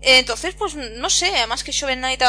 Entonces, 0.00 0.54
pues 0.54 0.74
no 0.76 1.10
sé, 1.10 1.36
además 1.36 1.64
que 1.64 1.72
Shovel 1.72 1.98
Knight 1.98 2.22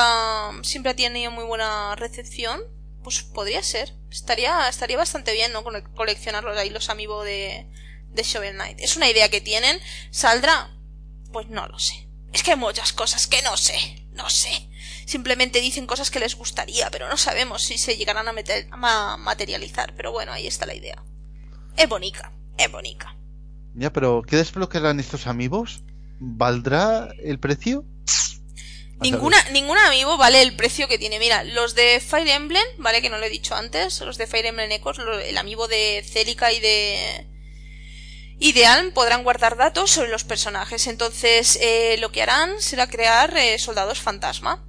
siempre 0.63 0.91
ha 0.91 0.95
tenido 0.95 1.31
muy 1.31 1.43
buena 1.45 1.95
recepción, 1.95 2.61
pues 3.03 3.21
podría 3.21 3.61
ser. 3.63 3.93
Estaría, 4.09 4.67
estaría 4.67 4.97
bastante 4.97 5.33
bien, 5.33 5.53
¿no? 5.53 5.63
Cole- 5.63 5.83
Coleccionarlos 5.95 6.57
ahí 6.57 6.69
los 6.71 6.89
amigos 6.89 7.25
de, 7.25 7.67
de 8.11 8.23
Shovel 8.23 8.55
Knight. 8.55 8.79
Es 8.79 8.97
una 8.97 9.09
idea 9.09 9.29
que 9.29 9.39
tienen. 9.41 9.79
¿Saldrá? 10.09 10.75
Pues 11.31 11.47
no 11.49 11.67
lo 11.67 11.77
sé. 11.77 12.07
Es 12.33 12.43
que 12.43 12.51
hay 12.51 12.57
muchas 12.57 12.91
cosas 12.93 13.27
que 13.27 13.41
no 13.43 13.55
sé. 13.55 14.07
No 14.13 14.29
sé. 14.29 14.67
Simplemente 15.05 15.61
dicen 15.61 15.85
cosas 15.87 16.09
que 16.11 16.19
les 16.19 16.35
gustaría, 16.35 16.89
pero 16.91 17.07
no 17.07 17.17
sabemos 17.17 17.63
si 17.63 17.77
se 17.77 17.97
llegarán 17.97 18.27
a, 18.27 18.33
meter- 18.33 18.67
a 18.71 18.77
ma- 18.77 19.17
materializar. 19.17 19.93
Pero 19.95 20.11
bueno, 20.11 20.31
ahí 20.31 20.47
está 20.47 20.65
la 20.65 20.73
idea. 20.75 21.03
Es 21.77 21.87
bonita. 21.87 22.31
Es 22.57 22.71
bonita. 22.71 23.15
Ya, 23.75 23.93
pero 23.93 24.23
¿qué 24.27 24.35
desbloquearán 24.37 24.99
estos 24.99 25.27
amigos? 25.27 25.83
¿Valdrá 26.19 27.09
el 27.23 27.39
precio? 27.39 27.85
Ninguna, 29.01 29.37
ningún 29.51 29.77
amiibo 29.77 30.17
vale 30.17 30.41
el 30.41 30.55
precio 30.57 30.89
que 30.89 30.97
tiene. 30.97 31.19
Mira, 31.19 31.45
los 31.45 31.73
de 31.73 32.01
Fire 32.01 32.27
Emblem, 32.27 32.63
vale, 32.79 33.01
que 33.01 33.09
no 33.09 33.17
lo 33.17 33.25
he 33.25 33.29
dicho 33.29 33.55
antes, 33.55 34.01
los 34.01 34.17
de 34.17 34.27
Fire 34.27 34.47
Emblem 34.47 34.69
Echoes, 34.71 34.97
lo- 34.97 35.17
el 35.19 35.37
amiibo 35.37 35.69
de 35.69 36.03
Celica 36.05 36.51
y 36.51 36.59
de 36.59 37.25
y 38.41 38.53
de 38.53 38.65
Alm 38.65 38.91
podrán 38.91 39.23
guardar 39.23 39.55
datos 39.57 39.91
sobre 39.91 40.09
los 40.09 40.23
personajes. 40.25 40.87
Entonces, 40.87 41.57
eh, 41.61 41.97
lo 41.99 42.11
que 42.11 42.21
harán 42.23 42.61
será 42.61 42.87
crear 42.87 43.35
eh, 43.37 43.57
soldados 43.59 43.99
fantasma. 43.99 44.65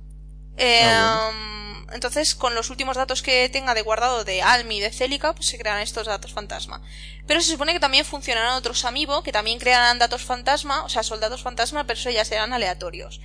Eh, 0.57 0.81
Ah, 0.85 1.31
um, 1.33 1.60
Entonces, 1.93 2.35
con 2.35 2.55
los 2.55 2.71
últimos 2.71 2.97
datos 2.97 3.23
que 3.23 3.49
tenga 3.49 3.75
de 3.75 3.83
guardado 3.83 4.25
de 4.25 4.43
Alm 4.43 4.71
y 4.71 4.81
de 4.81 4.93
Celica, 4.93 5.35
pues 5.35 5.49
se 5.49 5.59
crearán 5.59 5.83
estos 5.83 6.07
datos 6.07 6.33
fantasma. 6.33 6.83
Pero 7.27 7.41
se 7.41 7.51
supone 7.51 7.73
que 7.73 7.81
también 7.81 8.05
funcionarán 8.05 8.55
otros 8.55 8.85
amiibo 8.85 9.23
que 9.23 9.33
también 9.33 9.59
crearán 9.59 9.99
datos 9.99 10.23
fantasma, 10.23 10.85
o 10.85 10.89
sea, 10.89 11.03
soldados 11.03 11.43
fantasma, 11.43 11.85
pero 11.85 11.99
eso 11.99 12.11
ya 12.11 12.25
serán 12.25 12.53
aleatorios. 12.53 13.21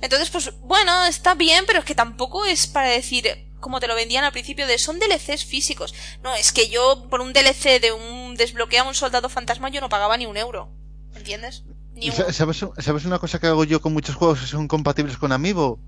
Entonces, 0.00 0.30
pues 0.30 0.52
bueno, 0.60 1.04
está 1.04 1.34
bien, 1.34 1.64
pero 1.66 1.80
es 1.80 1.84
que 1.84 1.94
tampoco 1.94 2.44
es 2.44 2.66
para 2.66 2.88
decir, 2.88 3.48
como 3.60 3.80
te 3.80 3.88
lo 3.88 3.94
vendían 3.94 4.24
al 4.24 4.32
principio, 4.32 4.66
de 4.66 4.78
son 4.78 4.98
DLCs 4.98 5.44
físicos. 5.44 5.94
No, 6.22 6.34
es 6.34 6.52
que 6.52 6.68
yo 6.68 7.06
por 7.10 7.20
un 7.20 7.32
DLC 7.32 7.80
de 7.80 7.92
un 7.92 8.36
desbloquea 8.36 8.84
un 8.84 8.94
soldado 8.94 9.28
fantasma 9.28 9.68
yo 9.68 9.80
no 9.80 9.88
pagaba 9.88 10.16
ni 10.16 10.26
un 10.26 10.36
euro. 10.36 10.70
¿Entiendes? 11.14 11.64
Ni 11.94 12.10
un... 12.10 12.32
¿Sabes, 12.32 12.64
¿Sabes 12.78 13.04
una 13.04 13.18
cosa 13.18 13.40
que 13.40 13.48
hago 13.48 13.64
yo 13.64 13.80
con 13.80 13.92
muchos 13.92 14.14
juegos 14.14 14.40
que 14.40 14.46
son 14.46 14.68
compatibles 14.68 15.16
con 15.16 15.32
Amiibo? 15.32 15.80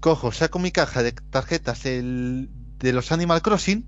Cojo, 0.00 0.32
saco 0.32 0.58
mi 0.58 0.70
caja 0.72 1.02
de 1.02 1.12
tarjetas 1.12 1.82
del- 1.82 2.48
de 2.78 2.92
los 2.92 3.12
Animal 3.12 3.42
Crossing 3.42 3.86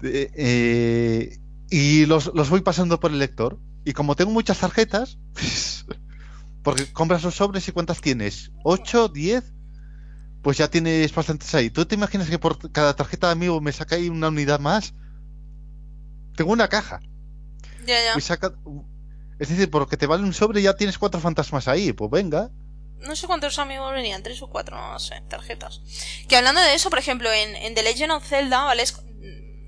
de- 0.00 0.30
eh, 0.36 1.38
y 1.70 2.06
los, 2.06 2.30
los 2.34 2.48
voy 2.50 2.60
pasando 2.60 3.00
por 3.00 3.10
el 3.10 3.18
lector. 3.18 3.58
Y 3.84 3.92
como 3.92 4.14
tengo 4.16 4.30
muchas 4.30 4.58
tarjetas, 4.60 5.18
porque 6.62 6.86
compras 6.92 7.22
los 7.24 7.34
sobres 7.36 7.66
y 7.68 7.72
cuántas 7.72 8.00
tienes, 8.00 8.50
8, 8.64 9.08
10, 9.08 9.52
pues 10.42 10.58
ya 10.58 10.68
tienes 10.70 11.12
bastantes 11.14 11.52
ahí. 11.54 11.70
¿Tú 11.70 11.84
te 11.86 11.94
imaginas 11.96 12.28
que 12.30 12.38
por 12.38 12.70
cada 12.72 12.94
tarjeta 12.94 13.26
de 13.28 13.32
amigo 13.32 13.60
me 13.60 13.72
saca 13.72 13.96
ahí 13.96 14.08
una 14.08 14.28
unidad 14.28 14.60
más? 14.60 14.94
Tengo 16.36 16.52
una 16.52 16.68
caja. 16.68 17.00
Ya, 17.84 17.94
ya. 18.14 18.20
saca- 18.20 18.54
Es 19.38 19.48
decir, 19.48 19.70
porque 19.70 19.96
te 19.96 20.06
vale 20.06 20.22
un 20.24 20.32
sobre 20.32 20.62
ya 20.62 20.74
tienes 20.76 20.98
cuatro 20.98 21.20
fantasmas 21.20 21.66
ahí. 21.68 21.92
Pues 21.92 22.10
venga. 22.10 22.50
No 23.00 23.14
sé 23.14 23.26
cuántos 23.26 23.58
amigos 23.58 23.92
venían, 23.92 24.22
tres 24.22 24.40
o 24.42 24.48
cuatro, 24.48 24.76
no 24.76 24.98
sé, 24.98 25.22
tarjetas. 25.28 25.80
Que 26.28 26.36
hablando 26.36 26.60
de 26.60 26.74
eso, 26.74 26.90
por 26.90 26.98
ejemplo, 26.98 27.30
en, 27.32 27.74
The 27.74 27.82
Legend 27.82 28.12
of 28.12 28.26
Zelda, 28.26 28.64
¿vale? 28.64 28.82
Es- 28.82 28.96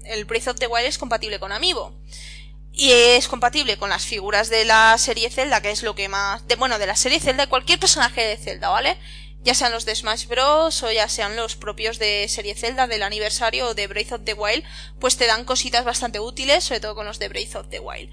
el 0.04 0.24
Breath 0.24 0.48
of 0.48 0.58
the 0.58 0.66
Wild 0.66 0.86
es 0.86 0.96
compatible 0.98 1.38
con 1.38 1.52
Amiibo. 1.52 1.94
Y 2.72 2.92
es 2.92 3.28
compatible 3.28 3.76
con 3.76 3.90
las 3.90 4.04
figuras 4.06 4.48
de 4.48 4.64
la 4.64 4.96
serie 4.98 5.30
Zelda, 5.30 5.60
que 5.60 5.70
es 5.70 5.82
lo 5.82 5.94
que 5.94 6.08
más... 6.08 6.46
De, 6.46 6.56
bueno, 6.56 6.78
de 6.78 6.86
la 6.86 6.96
serie 6.96 7.20
Zelda, 7.20 7.46
cualquier 7.48 7.78
personaje 7.78 8.22
de 8.24 8.36
Zelda, 8.36 8.68
¿vale? 8.68 8.96
Ya 9.42 9.54
sean 9.54 9.72
los 9.72 9.84
de 9.84 9.94
Smash 9.94 10.26
Bros. 10.26 10.82
o 10.82 10.90
ya 10.90 11.08
sean 11.08 11.36
los 11.36 11.56
propios 11.56 11.98
de 11.98 12.26
serie 12.28 12.54
Zelda 12.54 12.86
del 12.86 13.02
aniversario 13.02 13.68
o 13.68 13.74
de 13.74 13.86
Breath 13.86 14.12
of 14.12 14.20
the 14.24 14.34
Wild, 14.34 14.64
pues 15.00 15.16
te 15.16 15.26
dan 15.26 15.44
cositas 15.44 15.84
bastante 15.84 16.20
útiles, 16.20 16.64
sobre 16.64 16.80
todo 16.80 16.94
con 16.94 17.06
los 17.06 17.18
de 17.18 17.28
Breath 17.28 17.56
of 17.56 17.68
the 17.68 17.80
Wild. 17.80 18.10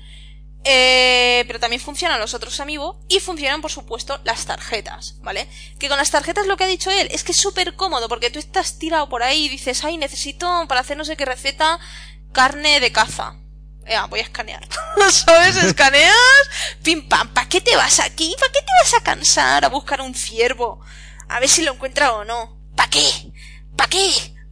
Eh, 0.67 1.43
pero 1.45 1.59
también 1.59 1.79
funcionan 1.79 2.19
los 2.19 2.33
otros 2.33 2.59
amigos 2.59 2.97
y 3.07 3.19
funcionan, 3.19 3.61
por 3.61 3.71
supuesto, 3.71 4.19
las 4.23 4.47
tarjetas, 4.47 5.15
¿vale? 5.21 5.47
Que 5.77 5.87
con 5.87 5.97
las 5.97 6.09
tarjetas 6.09 6.47
lo 6.47 6.57
que 6.57 6.63
ha 6.63 6.67
dicho 6.67 6.89
él 6.89 7.07
es 7.11 7.23
que 7.23 7.33
es 7.33 7.37
súper 7.39 7.75
cómodo 7.75 8.09
porque 8.09 8.31
tú 8.31 8.39
estás 8.39 8.79
tirado 8.79 9.07
por 9.07 9.21
ahí 9.21 9.45
y 9.45 9.49
dices, 9.49 9.83
ay, 9.83 9.97
necesito 9.97 10.65
para 10.67 10.81
hacer 10.81 10.97
no 10.97 11.05
sé 11.05 11.15
qué 11.15 11.25
receta 11.25 11.79
carne 12.33 12.79
de 12.79 12.91
caza. 12.91 13.35
Ya, 13.87 14.05
voy 14.05 14.21
a 14.21 14.23
escanear. 14.23 14.67
¿Sabes? 15.11 15.55
Escaneas, 15.57 16.15
pim 16.81 17.07
pam. 17.07 17.31
¿Para 17.31 17.47
qué 17.47 17.61
te 17.61 17.75
vas 17.75 17.99
aquí? 17.99 18.35
¿Para 18.39 18.51
qué 18.51 18.61
te 18.61 18.71
vas 18.81 18.93
a 18.95 19.03
cansar 19.03 19.65
a 19.65 19.69
buscar 19.69 20.01
un 20.01 20.15
ciervo? 20.15 20.81
A 21.29 21.39
ver 21.39 21.49
si 21.49 21.61
lo 21.61 21.73
encuentra 21.73 22.13
o 22.13 22.25
no. 22.25 22.57
¿Para 22.75 22.89
qué? 22.89 23.07
¿Para 23.75 23.89
qué? 23.89 24.11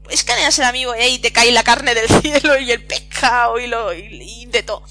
Escaneas 0.09 0.59
el 0.59 0.65
amigo 0.65 0.93
y 0.95 1.17
te 1.17 1.31
cae 1.31 1.51
la 1.51 1.63
carne 1.63 1.95
del 1.95 2.07
cielo 2.21 2.59
y 2.59 2.71
el 2.71 2.85
pescado 2.85 3.57
y 3.57 3.65
lo 3.65 3.93
y 3.93 4.45
de 4.45 4.61
todo. 4.61 4.83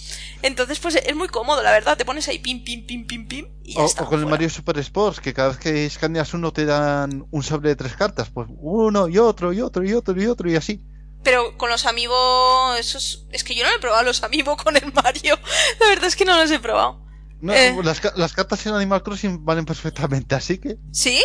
Entonces, 0.42 0.78
pues 0.80 0.96
es 0.96 1.14
muy 1.16 1.28
cómodo, 1.28 1.62
la 1.62 1.70
verdad. 1.70 1.96
Te 1.96 2.04
pones 2.04 2.26
ahí 2.28 2.38
pim, 2.40 2.64
pim, 2.64 2.84
pim, 2.86 3.06
pim, 3.06 3.28
pim. 3.28 3.46
Y 3.62 3.74
ya 3.74 3.80
O, 3.82 3.86
está, 3.86 4.02
o 4.04 4.08
con 4.08 4.20
el. 4.20 4.26
Mario 4.26 4.50
Super 4.50 4.78
Sports, 4.78 5.20
que 5.20 5.32
cada 5.32 5.48
vez 5.50 5.58
que 5.58 5.86
escaneas 5.86 6.34
uno 6.34 6.52
te 6.52 6.64
dan 6.64 7.24
un 7.30 7.42
sobre 7.42 7.70
de 7.70 7.76
tres 7.76 7.94
cartas. 7.94 8.30
Pues 8.30 8.48
uno 8.58 9.08
y 9.08 9.18
otro 9.18 9.52
y 9.52 9.60
otro 9.60 9.84
y 9.84 9.92
otro 9.92 10.20
y 10.20 10.26
otro 10.26 10.50
y 10.50 10.56
así. 10.56 10.82
Pero 11.22 11.56
con 11.56 11.70
los 11.70 11.86
amigos, 11.86 12.78
eso 12.80 12.98
es, 13.30 13.44
que 13.44 13.54
yo 13.54 13.64
no 13.64 13.70
he 13.72 13.78
probado 13.78 14.02
los 14.02 14.22
amigos 14.24 14.60
con 14.62 14.76
el 14.76 14.92
Mario. 14.92 15.38
La 15.80 15.86
verdad 15.88 16.06
es 16.06 16.16
que 16.16 16.24
no 16.24 16.36
los 16.36 16.50
he 16.50 16.58
probado. 16.58 17.00
No, 17.40 17.52
Eh. 17.52 17.76
las, 17.82 18.00
ca- 18.00 18.12
las 18.16 18.32
cartas 18.32 18.64
en 18.66 18.74
Animal 18.74 19.02
Crossing 19.02 19.44
valen 19.44 19.64
perfectamente, 19.64 20.34
así 20.34 20.58
que. 20.58 20.76
¿Sí? 20.92 21.22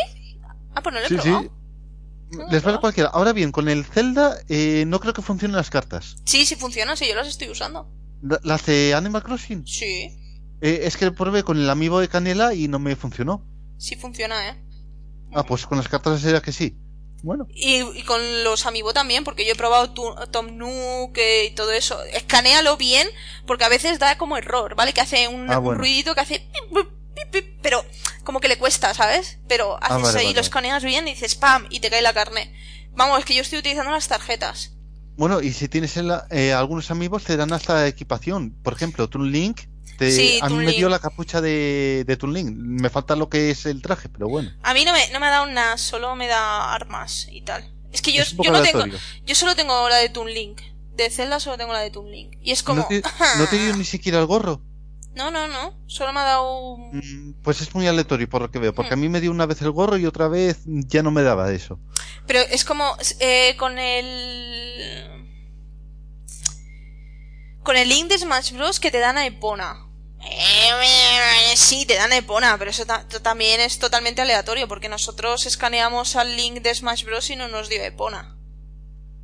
Ah, 0.75 0.81
pues 0.83 0.93
no 0.93 0.99
lo 0.99 1.05
he 1.05 1.09
Sí, 1.09 1.15
sí. 1.15 1.21
probado. 1.21 1.53
No, 2.29 2.47
Les 2.51 2.61
vale 2.61 2.75
no. 2.75 2.81
cualquiera. 2.81 3.09
Ahora 3.09 3.33
bien, 3.33 3.51
con 3.51 3.69
el 3.69 3.85
Zelda 3.85 4.37
eh, 4.49 4.83
no 4.85 4.99
creo 4.99 5.13
que 5.13 5.21
funcionen 5.21 5.55
las 5.55 5.69
cartas. 5.69 6.17
Sí, 6.25 6.45
sí 6.45 6.55
funciona, 6.55 6.95
sí, 6.95 7.07
yo 7.07 7.15
las 7.15 7.27
estoy 7.27 7.49
usando. 7.49 7.89
La- 8.21 8.39
Las 8.43 8.65
de 8.65 8.93
Animal 8.93 9.23
Crossing. 9.23 9.65
Sí, 9.67 10.11
Eh, 10.61 10.79
es 10.83 10.97
que 10.97 11.11
probé 11.11 11.43
con 11.43 11.57
el 11.57 11.69
amigo 11.69 11.99
de 11.99 12.07
Canela 12.07 12.53
y 12.55 12.67
no 12.67 12.79
me 12.79 12.95
funcionó. 12.95 13.45
sí 13.77 13.95
funciona, 13.95 14.49
¿eh? 14.49 14.63
Ah, 15.33 15.43
pues 15.43 15.65
con 15.67 15.77
las 15.77 15.87
cartas 15.87 16.23
era 16.23 16.41
que 16.41 16.51
sí. 16.51 16.77
Bueno, 17.23 17.47
Y, 17.49 17.81
y 17.97 18.03
con 18.03 18.43
los 18.43 18.65
amigos 18.65 18.93
también, 18.93 19.23
porque 19.23 19.45
yo 19.45 19.51
he 19.51 19.55
probado 19.55 19.91
tu- 19.91 20.15
Tom 20.31 20.55
Nook 20.57 21.17
eh, 21.17 21.45
y 21.45 21.51
todo 21.55 21.71
eso. 21.71 22.01
Escanealo 22.05 22.77
bien, 22.77 23.07
porque 23.45 23.65
a 23.65 23.69
veces 23.69 23.99
da 23.99 24.17
como 24.17 24.37
error, 24.37 24.75
¿vale? 24.75 24.93
Que 24.93 25.01
hace 25.01 25.27
un, 25.27 25.49
Ah, 25.51 25.57
un 25.59 25.65
bueno. 25.65 25.79
ruidito 25.79 26.13
que 26.15 26.21
hace... 26.21 26.39
pip, 26.39 26.73
pip, 26.73 26.87
pip, 27.15 27.31
pip, 27.31 27.59
pero 27.61 27.83
como 28.23 28.39
que 28.39 28.47
le 28.47 28.57
cuesta, 28.57 28.93
¿sabes? 28.93 29.39
Pero 29.47 29.77
haces 29.77 29.91
Ah, 29.91 29.97
vale, 29.97 30.19
ahí, 30.19 30.25
vale. 30.27 30.35
lo 30.35 30.41
escaneas 30.41 30.83
bien 30.83 31.07
y 31.07 31.11
dices 31.13 31.35
¡pam! 31.35 31.65
y 31.69 31.79
te 31.79 31.89
cae 31.89 32.01
la 32.03 32.13
carne. 32.13 32.53
Vamos, 32.95 33.19
es 33.19 33.25
que 33.25 33.33
yo 33.35 33.41
estoy 33.41 33.59
utilizando 33.59 33.91
las 33.91 34.07
tarjetas. 34.07 34.76
Bueno, 35.17 35.41
y 35.41 35.51
si 35.51 35.67
tienes 35.67 35.97
el- 35.97 36.13
eh, 36.29 36.53
algunos 36.53 36.91
amigos 36.91 37.23
te 37.23 37.35
dan 37.37 37.51
hasta 37.53 37.87
equipación. 37.87 38.51
Por 38.63 38.73
ejemplo, 38.73 39.09
Toon 39.09 39.31
Link 39.31 39.61
Te- 39.97 40.11
Sí, 40.11 40.39
a 40.43 40.47
mí 40.49 40.57
me 40.57 40.73
dio 40.73 40.89
la 40.89 40.99
capucha 40.99 41.41
de, 41.41 42.03
de 42.05 42.17
Toon 42.17 42.31
Link. 42.31 42.51
Me 42.55 42.87
falta 42.91 43.15
lo 43.15 43.29
que 43.29 43.49
es 43.49 43.65
el 43.65 43.81
traje, 43.81 44.09
pero 44.09 44.29
bueno. 44.29 44.51
A 44.61 44.75
mí 44.75 44.85
no 44.85 44.93
me, 44.93 45.09
no 45.09 45.19
me 45.19 45.25
ha 45.25 45.31
dado 45.31 45.47
nada, 45.47 45.75
solo 45.77 46.15
me 46.15 46.27
da 46.27 46.71
armas 46.71 47.27
y 47.31 47.41
tal. 47.41 47.67
Es 47.91 48.03
que 48.03 48.13
yo, 48.13 48.21
Es 48.21 48.35
yo 48.37 48.51
no 48.51 48.61
tengo, 48.61 48.85
yo 49.25 49.33
solo 49.35 49.55
tengo 49.55 49.89
la 49.89 49.95
de 49.95 50.09
Toon 50.09 50.31
Link. 50.31 50.61
De 50.95 51.09
Zelda 51.09 51.39
solo 51.39 51.57
tengo 51.57 51.73
la 51.73 51.79
de 51.79 51.89
Toon 51.89 52.11
Link. 52.11 52.35
Y 52.43 52.51
es 52.51 52.61
como... 52.61 52.83
¿No 52.83 52.87
te, 52.87 53.01
no 53.39 53.47
te 53.47 53.57
dio 53.57 53.75
ni 53.75 53.85
siquiera 53.85 54.19
el 54.19 54.27
gorro? 54.27 54.61
No, 55.17 55.31
no, 55.31 55.47
no. 55.47 55.73
Solo 55.87 56.13
me 56.13 56.19
ha 56.19 56.23
dado 56.23 56.73
un... 56.75 56.97
Mm, 56.97 57.41
Pues 57.43 57.59
es 57.61 57.73
muy 57.75 57.87
aleatorio 57.87 58.29
por 58.29 58.41
lo 58.43 58.51
que 58.51 58.59
veo, 58.59 58.73
porque 58.73 58.93
a 58.93 58.97
Hmm. 58.97 59.01
mí 59.01 59.09
me 59.09 59.19
dio 59.19 59.31
una 59.31 59.45
vez 59.47 59.61
el 59.63 59.71
gorro 59.71 59.97
y 59.97 60.05
otra 60.05 60.27
vez 60.27 60.59
ya 60.65 61.01
no 61.03 61.11
me 61.11 61.23
daba 61.23 61.51
eso. 61.51 61.79
Pero 62.27 62.39
es 62.39 62.63
como 62.63 62.95
eh, 63.19 63.55
con 63.57 63.79
el... 63.79 65.25
Con 67.63 67.75
el 67.75 67.89
link 67.89 68.07
de 68.09 68.17
Smash 68.17 68.53
Bros. 68.53 68.79
que 68.79 68.91
te 68.91 68.99
dan 68.99 69.17
a 69.17 69.25
Epona. 69.25 69.83
Eh, 70.21 71.53
Sí, 71.55 71.85
te 71.85 71.95
dan 71.95 72.11
a 72.11 72.17
Epona, 72.17 72.55
pero 72.57 72.71
eso 72.71 72.85
ta- 72.85 73.07
también 73.07 73.59
es 73.59 73.79
totalmente 73.79 74.21
aleatorio, 74.21 74.67
porque 74.67 74.87
nosotros 74.89 75.45
escaneamos 75.45 76.15
al 76.15 76.35
link 76.37 76.61
de 76.61 76.73
Smash 76.75 77.03
Bros. 77.03 77.29
y 77.29 77.35
no 77.35 77.47
nos 77.47 77.67
dio 77.69 77.81
Epona. 77.83 78.37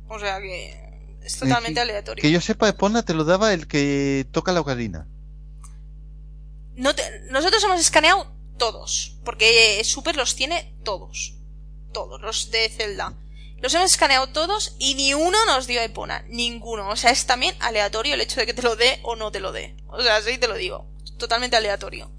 O 0.08 0.18
sea 0.18 0.40
que 0.40 1.18
es 1.22 1.38
totalmente 1.38 1.74
que- 1.74 1.80
aleatorio. 1.80 2.22
Que 2.22 2.30
yo 2.30 2.40
sepa, 2.40 2.68
Epona 2.68 3.02
te 3.02 3.14
lo 3.14 3.24
daba 3.24 3.52
el 3.54 3.66
que 3.66 4.26
toca 4.32 4.52
la 4.52 4.60
ocarina. 4.60 5.06
Nosotros 6.76 7.64
hemos 7.64 7.80
escaneado 7.80 8.32
todos, 8.58 9.16
porque 9.24 9.80
eh, 9.80 9.84
Super 9.84 10.16
los 10.16 10.34
tiene 10.34 10.74
todos. 10.84 11.34
Todos, 11.92 12.20
los 12.20 12.50
de 12.50 12.68
Zelda. 12.68 13.14
Los 13.64 13.72
hemos 13.72 13.92
escaneado 13.92 14.26
todos 14.26 14.74
y 14.78 14.94
ni 14.94 15.14
uno 15.14 15.38
nos 15.46 15.66
dio 15.66 15.80
Epona. 15.80 16.24
Ninguno. 16.28 16.90
O 16.90 16.96
sea, 16.96 17.10
es 17.10 17.24
también 17.24 17.56
aleatorio 17.60 18.14
el 18.14 18.20
hecho 18.20 18.40
de 18.40 18.46
que 18.46 18.52
te 18.52 18.62
lo 18.62 18.76
dé 18.76 19.00
o 19.02 19.16
no 19.16 19.32
te 19.32 19.40
lo 19.40 19.52
dé. 19.52 19.74
O 19.88 20.02
sea, 20.02 20.20
sí 20.20 20.36
te 20.36 20.48
lo 20.48 20.54
digo. 20.54 20.86
Totalmente 21.16 21.56
aleatorio. 21.56 22.10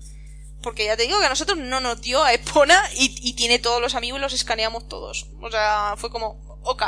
Porque 0.64 0.86
ya 0.86 0.98
te 0.98 1.04
digo 1.04 1.20
que 1.20 1.28
a 1.28 1.30
nosotros 1.30 1.60
no 1.60 1.80
nos 1.80 2.02
dio 2.02 2.24
a 2.24 2.34
Epona 2.34 2.82
y, 2.96 3.34
tiene 3.34 3.60
todos 3.60 3.80
los 3.80 3.94
amigos 3.94 4.18
y 4.18 4.22
los 4.22 4.34
escaneamos 4.34 4.88
todos. 4.88 5.28
O 5.40 5.52
sea, 5.52 5.94
fue 5.98 6.10
como, 6.10 6.60
ok, 6.64 6.84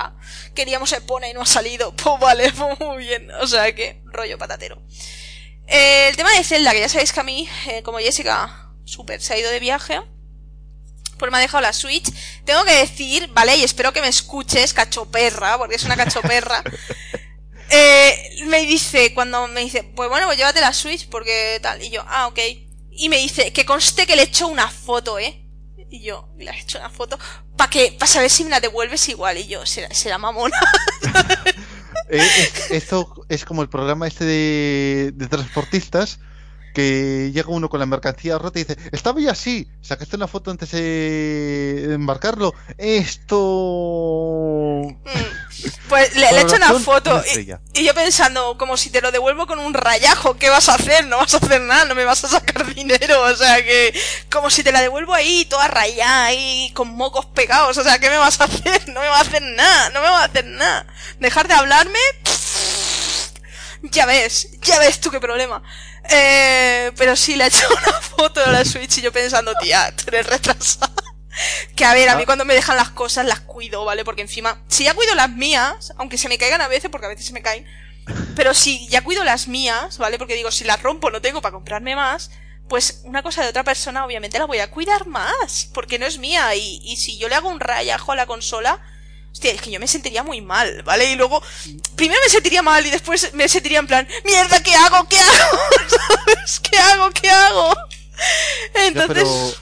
queríamos 0.55 0.91
Epona 0.91 1.29
y 1.29 1.33
no 1.33 1.41
ha 1.41 1.45
salido. 1.45 1.93
Pues 2.03 2.19
vale, 2.19 2.51
pues 2.51 2.79
muy 2.79 3.03
bien. 3.03 3.29
O 3.39 3.45
sea 3.45 3.75
que, 3.75 4.01
rollo 4.05 4.39
patatero. 4.39 4.81
Eh, 5.67 6.07
el 6.09 6.15
tema 6.15 6.31
de 6.31 6.43
Zelda, 6.43 6.71
que 6.71 6.79
ya 6.79 6.89
sabéis 6.89 7.11
que 7.11 7.19
a 7.19 7.23
mí, 7.23 7.47
eh, 7.67 7.83
como 7.83 7.99
Jessica 7.99 8.71
Super 8.85 9.21
se 9.21 9.33
ha 9.33 9.37
ido 9.37 9.51
de 9.51 9.59
viaje, 9.59 9.99
pues 11.17 11.31
me 11.31 11.37
ha 11.37 11.41
dejado 11.41 11.61
la 11.61 11.73
Switch. 11.73 12.09
Tengo 12.45 12.63
que 12.63 12.73
decir, 12.73 13.29
¿vale? 13.33 13.57
Y 13.57 13.63
espero 13.63 13.91
que 13.91 14.01
me 14.01 14.07
escuches, 14.07 14.73
cachoperra, 14.73 15.57
porque 15.57 15.75
es 15.75 15.83
una 15.83 15.97
cachoperra. 15.97 16.63
eh, 17.69 18.43
me 18.45 18.65
dice, 18.65 19.13
cuando 19.13 19.47
me 19.47 19.61
dice, 19.61 19.83
pues 19.83 20.09
bueno, 20.09 20.27
pues 20.27 20.37
llévate 20.37 20.61
la 20.61 20.73
Switch, 20.73 21.09
porque 21.09 21.59
tal. 21.61 21.83
Y 21.83 21.89
yo, 21.89 22.03
ah, 22.07 22.27
ok. 22.27 22.39
Y 22.91 23.09
me 23.09 23.17
dice, 23.17 23.51
que 23.51 23.65
conste 23.65 24.07
que 24.07 24.15
le 24.15 24.23
he 24.23 24.25
hecho 24.25 24.47
una 24.47 24.69
foto, 24.69 25.19
¿eh? 25.19 25.43
Y 25.89 26.01
yo, 26.01 26.29
le 26.37 26.51
he 26.51 26.59
hecho 26.59 26.79
una 26.79 26.89
foto, 26.89 27.17
para 27.55 27.69
que, 27.69 27.91
para 27.93 28.11
saber 28.11 28.29
si 28.29 28.43
me 28.43 28.49
la 28.49 28.59
devuelves 28.59 29.07
igual. 29.09 29.37
Y 29.37 29.47
yo, 29.47 29.65
será, 29.65 29.93
será 29.93 30.17
mamona. 30.17 30.57
Eh, 32.09 32.17
es- 32.19 32.71
esto 32.71 33.25
es 33.29 33.45
como 33.45 33.61
el 33.61 33.69
programa 33.69 34.07
este 34.07 34.25
de, 34.25 35.11
de 35.13 35.27
transportistas 35.27 36.19
que 36.77 37.31
llega 37.33 37.49
uno 37.49 37.69
con 37.69 37.79
la 37.79 37.87
mercancía 37.87 38.37
rota 38.37 38.59
y 38.59 38.63
dice, 38.63 38.77
estaba 38.91 39.19
ya 39.19 39.31
así, 39.31 39.67
sacaste 39.81 40.15
una 40.15 40.27
foto 40.27 40.51
antes 40.51 40.69
de 40.73 41.93
embarcarlo. 41.95 42.53
Esto... 42.77 43.35
Mm. 44.83 45.47
Pues 45.89 46.15
le, 46.15 46.27
he 46.27 46.41
hecho 46.41 46.55
una 46.55 46.73
foto 46.73 47.15
una 47.15 47.23
y, 47.25 47.29
estrella. 47.29 47.61
y 47.73 47.83
yo 47.83 47.95
pensando, 47.95 48.59
como 48.59 48.77
si 48.77 48.91
te 48.91 49.01
lo 49.01 49.11
devuelvo 49.11 49.47
con 49.47 49.57
un 49.57 49.73
rayajo, 49.73 50.37
¿qué 50.37 50.51
vas 50.51 50.69
a 50.69 50.75
hacer? 50.75 51.07
No 51.07 51.17
vas 51.17 51.33
a 51.33 51.37
hacer 51.37 51.61
nada, 51.61 51.85
no 51.85 51.95
me 51.95 52.05
vas 52.05 52.23
a 52.25 52.27
sacar 52.27 52.63
dinero, 52.75 53.23
o 53.23 53.35
sea 53.35 53.65
que, 53.65 53.99
como 54.29 54.51
si 54.51 54.63
te 54.63 54.71
la 54.71 54.81
devuelvo 54.81 55.15
ahí, 55.15 55.45
toda 55.45 55.67
rayada, 55.67 56.25
ahí, 56.25 56.71
con 56.75 56.89
mocos 56.89 57.25
pegados, 57.25 57.75
o 57.75 57.83
sea, 57.83 57.97
¿qué 57.97 58.11
me 58.11 58.17
vas 58.17 58.39
a 58.39 58.43
hacer? 58.43 58.87
No 58.89 59.01
me 59.01 59.09
vas 59.09 59.21
a 59.25 59.29
hacer 59.29 59.41
nada, 59.41 59.89
no 59.89 60.01
me 60.01 60.09
vas 60.11 60.21
a 60.21 60.25
hacer 60.25 60.45
nada. 60.45 60.85
Dejar 61.19 61.47
de 61.47 61.55
hablarme, 61.55 61.99
ya 63.81 64.05
ves, 64.05 64.59
ya 64.61 64.77
ves 64.77 64.99
tú 64.99 65.09
qué 65.09 65.19
problema. 65.19 65.63
Eh, 66.09 66.91
pero 66.95 67.15
sí, 67.15 67.35
le 67.35 67.45
he 67.45 67.47
hecho 67.47 67.67
una 67.87 67.99
foto 68.01 68.39
de 68.45 68.51
la 68.51 68.65
Switch 68.65 68.97
y 68.97 69.01
yo 69.01 69.11
pensando, 69.11 69.53
tía, 69.61 69.93
tú 69.95 70.03
eres 70.07 70.27
retrasada. 70.27 70.91
Que 71.75 71.85
a 71.85 71.93
ver, 71.93 72.09
a 72.09 72.15
mí 72.15 72.23
Ah. 72.23 72.25
cuando 72.25 72.45
me 72.45 72.55
dejan 72.55 72.77
las 72.77 72.89
cosas 72.89 73.25
las 73.25 73.41
cuido, 73.41 73.85
¿vale? 73.85 74.03
Porque 74.03 74.21
encima, 74.21 74.63
si 74.67 74.85
ya 74.85 74.95
cuido 74.95 75.13
las 75.15 75.29
mías, 75.29 75.93
aunque 75.97 76.17
se 76.17 76.29
me 76.29 76.37
caigan 76.37 76.61
a 76.61 76.67
veces, 76.67 76.89
porque 76.89 77.05
a 77.05 77.09
veces 77.09 77.27
se 77.27 77.33
me 77.33 77.43
caen, 77.43 77.65
pero 78.35 78.53
si 78.53 78.87
ya 78.87 79.03
cuido 79.03 79.23
las 79.23 79.47
mías, 79.47 79.97
¿vale? 79.99 80.17
Porque 80.17 80.33
digo, 80.35 80.49
si 80.51 80.63
las 80.63 80.81
rompo 80.81 81.11
no 81.11 81.21
tengo 81.21 81.41
para 81.41 81.53
comprarme 81.53 81.95
más, 81.95 82.31
pues 82.69 83.01
una 83.03 83.21
cosa 83.21 83.43
de 83.43 83.49
otra 83.49 83.63
persona 83.63 84.03
obviamente 84.05 84.39
la 84.39 84.45
voy 84.45 84.59
a 84.59 84.71
cuidar 84.71 85.05
más, 85.07 85.69
porque 85.73 85.99
no 85.99 86.05
es 86.07 86.17
mía. 86.17 86.55
Y, 86.55 86.81
y 86.83 86.97
si 86.97 87.17
yo 87.19 87.29
le 87.29 87.35
hago 87.35 87.49
un 87.49 87.59
rayajo 87.59 88.13
a 88.13 88.15
la 88.15 88.25
consola, 88.25 88.79
hostia, 89.31 89.51
es 89.51 89.61
que 89.61 89.71
yo 89.71 89.79
me 89.79 89.87
sentiría 89.87 90.23
muy 90.23 90.41
mal, 90.41 90.83
¿vale? 90.83 91.11
Y 91.11 91.15
luego, 91.15 91.41
primero 91.95 92.19
me 92.23 92.29
sentiría 92.29 92.61
mal 92.61 92.85
y 92.85 92.89
después 92.89 93.33
me 93.33 93.47
sentiría 93.47 93.79
en 93.79 93.87
plan, 93.87 94.07
mierda, 94.25 94.61
¿qué 94.61 94.73
hago? 94.73 95.07
¿Qué 95.07 95.17
hago? 95.17 95.59
¿Sabes? 95.87 96.59
¿Qué 96.59 96.77
hago? 96.77 97.09
¿Qué 97.11 97.29
hago? 97.29 97.73
Ya, 98.73 98.87
Entonces... 98.87 99.23
pero, 99.23 99.53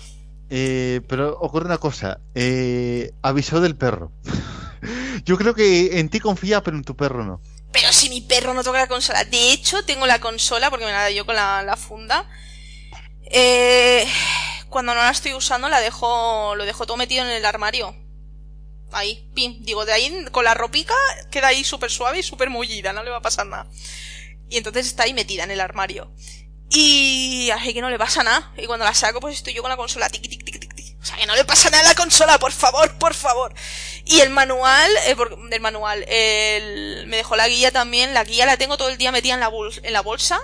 eh, 0.49 1.01
pero 1.07 1.37
ocurre 1.39 1.65
una 1.65 1.77
cosa. 1.77 2.19
Eh, 2.33 3.11
avisó 3.21 3.61
del 3.61 3.75
perro. 3.75 4.11
Yo 5.25 5.37
creo 5.37 5.55
que 5.55 5.99
en 5.99 6.09
ti 6.09 6.19
confía, 6.19 6.61
pero 6.61 6.77
en 6.77 6.83
tu 6.83 6.95
perro 6.95 7.25
no. 7.25 7.41
Pero 7.71 7.91
si 7.91 8.09
mi 8.09 8.21
perro 8.21 8.53
no 8.53 8.63
toca 8.63 8.77
la 8.77 8.87
consola. 8.87 9.25
De 9.25 9.51
hecho, 9.51 9.83
tengo 9.83 10.05
la 10.05 10.19
consola 10.19 10.69
porque 10.69 10.85
me 10.85 10.91
la 10.91 11.07
dio 11.07 11.25
con 11.25 11.35
la, 11.35 11.63
la 11.63 11.75
funda. 11.75 12.29
Eh, 13.25 14.07
cuando 14.69 14.93
no 14.93 15.01
la 15.01 15.09
estoy 15.09 15.33
usando, 15.33 15.67
la 15.67 15.81
dejo, 15.81 16.55
lo 16.55 16.65
dejo 16.65 16.85
todo 16.85 16.95
metido 16.95 17.25
en 17.25 17.31
el 17.31 17.45
armario. 17.45 17.95
Ahí, 18.95 19.30
pim. 19.35 19.57
Digo, 19.63 19.85
de 19.85 19.93
ahí 19.93 20.26
con 20.31 20.43
la 20.45 20.53
ropica 20.53 20.93
queda 21.31 21.47
ahí 21.47 21.63
súper 21.63 21.91
suave 21.91 22.19
y 22.19 22.23
súper 22.23 22.49
mullida, 22.49 22.93
no 22.93 23.03
le 23.03 23.11
va 23.11 23.17
a 23.17 23.22
pasar 23.22 23.45
nada. 23.47 23.67
Y 24.49 24.57
entonces 24.57 24.88
está 24.88 25.03
ahí 25.03 25.13
metida 25.13 25.43
en 25.43 25.51
el 25.51 25.59
armario. 25.61 26.11
Y 26.69 27.49
así 27.51 27.73
que 27.73 27.81
no 27.81 27.89
le 27.89 27.97
pasa 27.97 28.23
nada. 28.23 28.51
Y 28.57 28.65
cuando 28.65 28.85
la 28.85 28.93
saco, 28.93 29.19
pues 29.19 29.35
estoy 29.35 29.53
yo 29.53 29.61
con 29.61 29.69
la 29.69 29.77
consola 29.77 30.09
tic 30.09 30.22
tic 30.23 30.43
tic 30.43 30.59
tic. 30.59 30.95
O 31.01 31.05
sea 31.05 31.17
que 31.17 31.27
no 31.27 31.35
le 31.35 31.45
pasa 31.45 31.69
nada 31.69 31.84
a 31.84 31.89
la 31.89 31.95
consola, 31.95 32.39
por 32.39 32.51
favor, 32.51 32.91
por 32.97 33.13
favor. 33.13 33.53
Y 34.05 34.22
el 34.22 34.31
manual, 34.31 34.89
eh, 35.05 35.15
por- 35.15 35.49
del 35.49 35.61
manual, 35.61 36.03
el, 36.07 37.05
me 37.07 37.17
dejó 37.17 37.35
la 37.35 37.47
guía 37.47 37.72
también. 37.72 38.13
La 38.15 38.23
guía 38.23 38.45
la 38.47 38.57
tengo 38.57 38.77
todo 38.77 38.89
el 38.89 38.97
día 38.97 39.11
metida 39.11 39.35
en 39.35 39.39
la, 39.39 39.49
bol- 39.49 39.80
en 39.84 39.93
la 39.93 40.01
bolsa. 40.01 40.39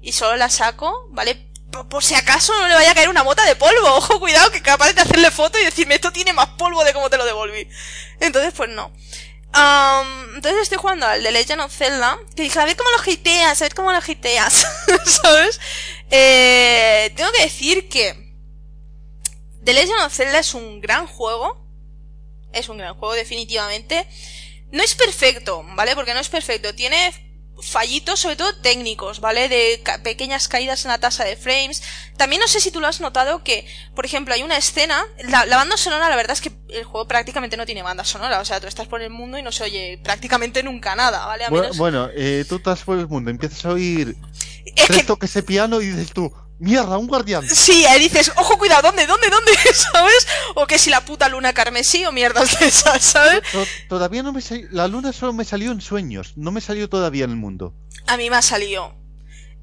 Y 0.00 0.12
solo 0.12 0.36
la 0.36 0.48
saco, 0.48 1.08
¿vale? 1.10 1.47
Por, 1.70 2.02
si 2.02 2.14
acaso 2.14 2.52
no 2.54 2.66
le 2.66 2.74
vaya 2.74 2.92
a 2.92 2.94
caer 2.94 3.08
una 3.08 3.24
mota 3.24 3.44
de 3.44 3.56
polvo. 3.56 3.86
Ojo, 3.96 4.20
cuidado, 4.20 4.50
que 4.50 4.62
capaz 4.62 4.92
de 4.92 5.00
hacerle 5.02 5.30
foto 5.30 5.58
y 5.58 5.64
decirme 5.64 5.96
esto 5.96 6.12
tiene 6.12 6.32
más 6.32 6.48
polvo 6.50 6.82
de 6.84 6.92
cómo 6.92 7.10
te 7.10 7.16
lo 7.16 7.24
devolví. 7.24 7.68
Entonces, 8.20 8.52
pues 8.56 8.70
no. 8.70 8.92
Am, 9.52 10.34
entonces 10.36 10.62
estoy 10.62 10.78
jugando 10.78 11.06
al 11.06 11.22
The 11.22 11.30
Legend 11.30 11.60
of 11.62 11.74
Zelda. 11.74 12.18
Que 12.34 12.42
dije, 12.42 12.58
a 12.58 12.64
ver 12.64 12.76
cómo 12.76 12.90
lo 12.90 13.10
hiteas, 13.10 13.60
a 13.60 13.64
ver 13.64 13.74
cómo 13.74 13.92
lo 13.92 14.00
hiteas. 14.06 14.66
¿Sabes? 15.04 15.60
Eh, 16.10 17.12
tengo 17.16 17.30
que 17.32 17.42
decir 17.42 17.88
que 17.88 18.28
The 19.64 19.72
Legend 19.72 20.00
of 20.00 20.14
Zelda 20.14 20.38
es 20.38 20.54
un 20.54 20.80
gran 20.80 21.06
juego. 21.06 21.66
Es 22.52 22.68
un 22.68 22.78
gran 22.78 22.94
juego, 22.94 23.14
definitivamente. 23.14 24.08
No 24.70 24.82
es 24.82 24.94
perfecto, 24.94 25.64
¿vale? 25.74 25.94
Porque 25.94 26.14
no 26.14 26.20
es 26.20 26.28
perfecto. 26.28 26.74
Tiene 26.74 27.12
fallitos, 27.62 28.20
sobre 28.20 28.36
todo 28.36 28.54
técnicos, 28.56 29.20
¿vale? 29.20 29.48
De 29.48 29.80
ca- 29.82 30.02
pequeñas 30.02 30.48
caídas 30.48 30.84
en 30.84 30.90
la 30.90 30.98
tasa 30.98 31.24
de 31.24 31.36
frames. 31.36 31.82
También 32.16 32.40
no 32.40 32.48
sé 32.48 32.60
si 32.60 32.70
tú 32.70 32.80
lo 32.80 32.86
has 32.86 33.00
notado 33.00 33.42
que, 33.44 33.66
por 33.94 34.04
ejemplo, 34.06 34.34
hay 34.34 34.42
una 34.42 34.56
escena, 34.56 35.04
la, 35.24 35.44
la 35.46 35.56
banda 35.56 35.76
sonora, 35.76 36.08
la 36.08 36.16
verdad 36.16 36.32
es 36.32 36.40
que 36.40 36.52
el 36.70 36.84
juego 36.84 37.08
prácticamente 37.08 37.56
no 37.56 37.66
tiene 37.66 37.82
banda 37.82 38.04
sonora, 38.04 38.40
o 38.40 38.44
sea, 38.44 38.60
tú 38.60 38.66
estás 38.66 38.86
por 38.86 39.02
el 39.02 39.10
mundo 39.10 39.38
y 39.38 39.42
no 39.42 39.52
se 39.52 39.64
oye 39.64 40.00
prácticamente 40.02 40.62
nunca 40.62 40.94
nada, 40.94 41.26
¿vale? 41.26 41.44
A 41.44 41.50
Bueno, 41.76 42.08
eh, 42.14 42.44
tú 42.48 42.56
estás 42.56 42.82
por 42.82 42.98
el 42.98 43.08
mundo, 43.08 43.30
empiezas 43.30 43.64
a 43.64 43.70
oír 43.70 44.16
es 44.64 44.74
tres 44.86 44.98
que 44.98 45.04
toques 45.04 45.32
de 45.34 45.42
piano 45.42 45.80
y 45.80 45.86
dices 45.88 46.12
tú, 46.12 46.32
mierda, 46.58 46.98
un 46.98 47.06
guardián. 47.06 47.46
Sí, 47.48 47.84
ahí 47.86 48.00
dices, 48.00 48.32
ojo, 48.36 48.58
cuidado, 48.58 48.82
¿dónde, 48.82 49.06
dónde, 49.06 49.28
dónde? 49.30 49.52
¿Sabes? 49.92 50.26
O 50.54 50.66
que 50.66 50.78
si 50.78 50.90
la 50.90 51.04
puta 51.04 51.28
luna 51.28 51.52
carmesí 51.52 52.04
o 52.04 52.12
mierdas 52.12 52.58
de 52.58 52.66
esas, 52.68 53.02
¿sabes? 53.02 53.42
To- 53.52 53.66
Todavía 53.88 54.22
no 54.22 54.32
me 54.32 54.40
sal- 54.40 54.68
La 54.70 54.88
luna 54.88 55.12
solo 55.12 55.32
me 55.32 55.44
salió 55.44 55.70
en 55.72 55.80
sueños, 55.80 56.32
no 56.36 56.50
me 56.50 56.60
salió 56.60 56.88
todavía 56.88 57.24
en 57.24 57.30
el 57.30 57.36
mundo. 57.36 57.74
A 58.06 58.16
mí 58.16 58.28
me 58.30 58.36
ha 58.36 58.42
salido. 58.42 58.94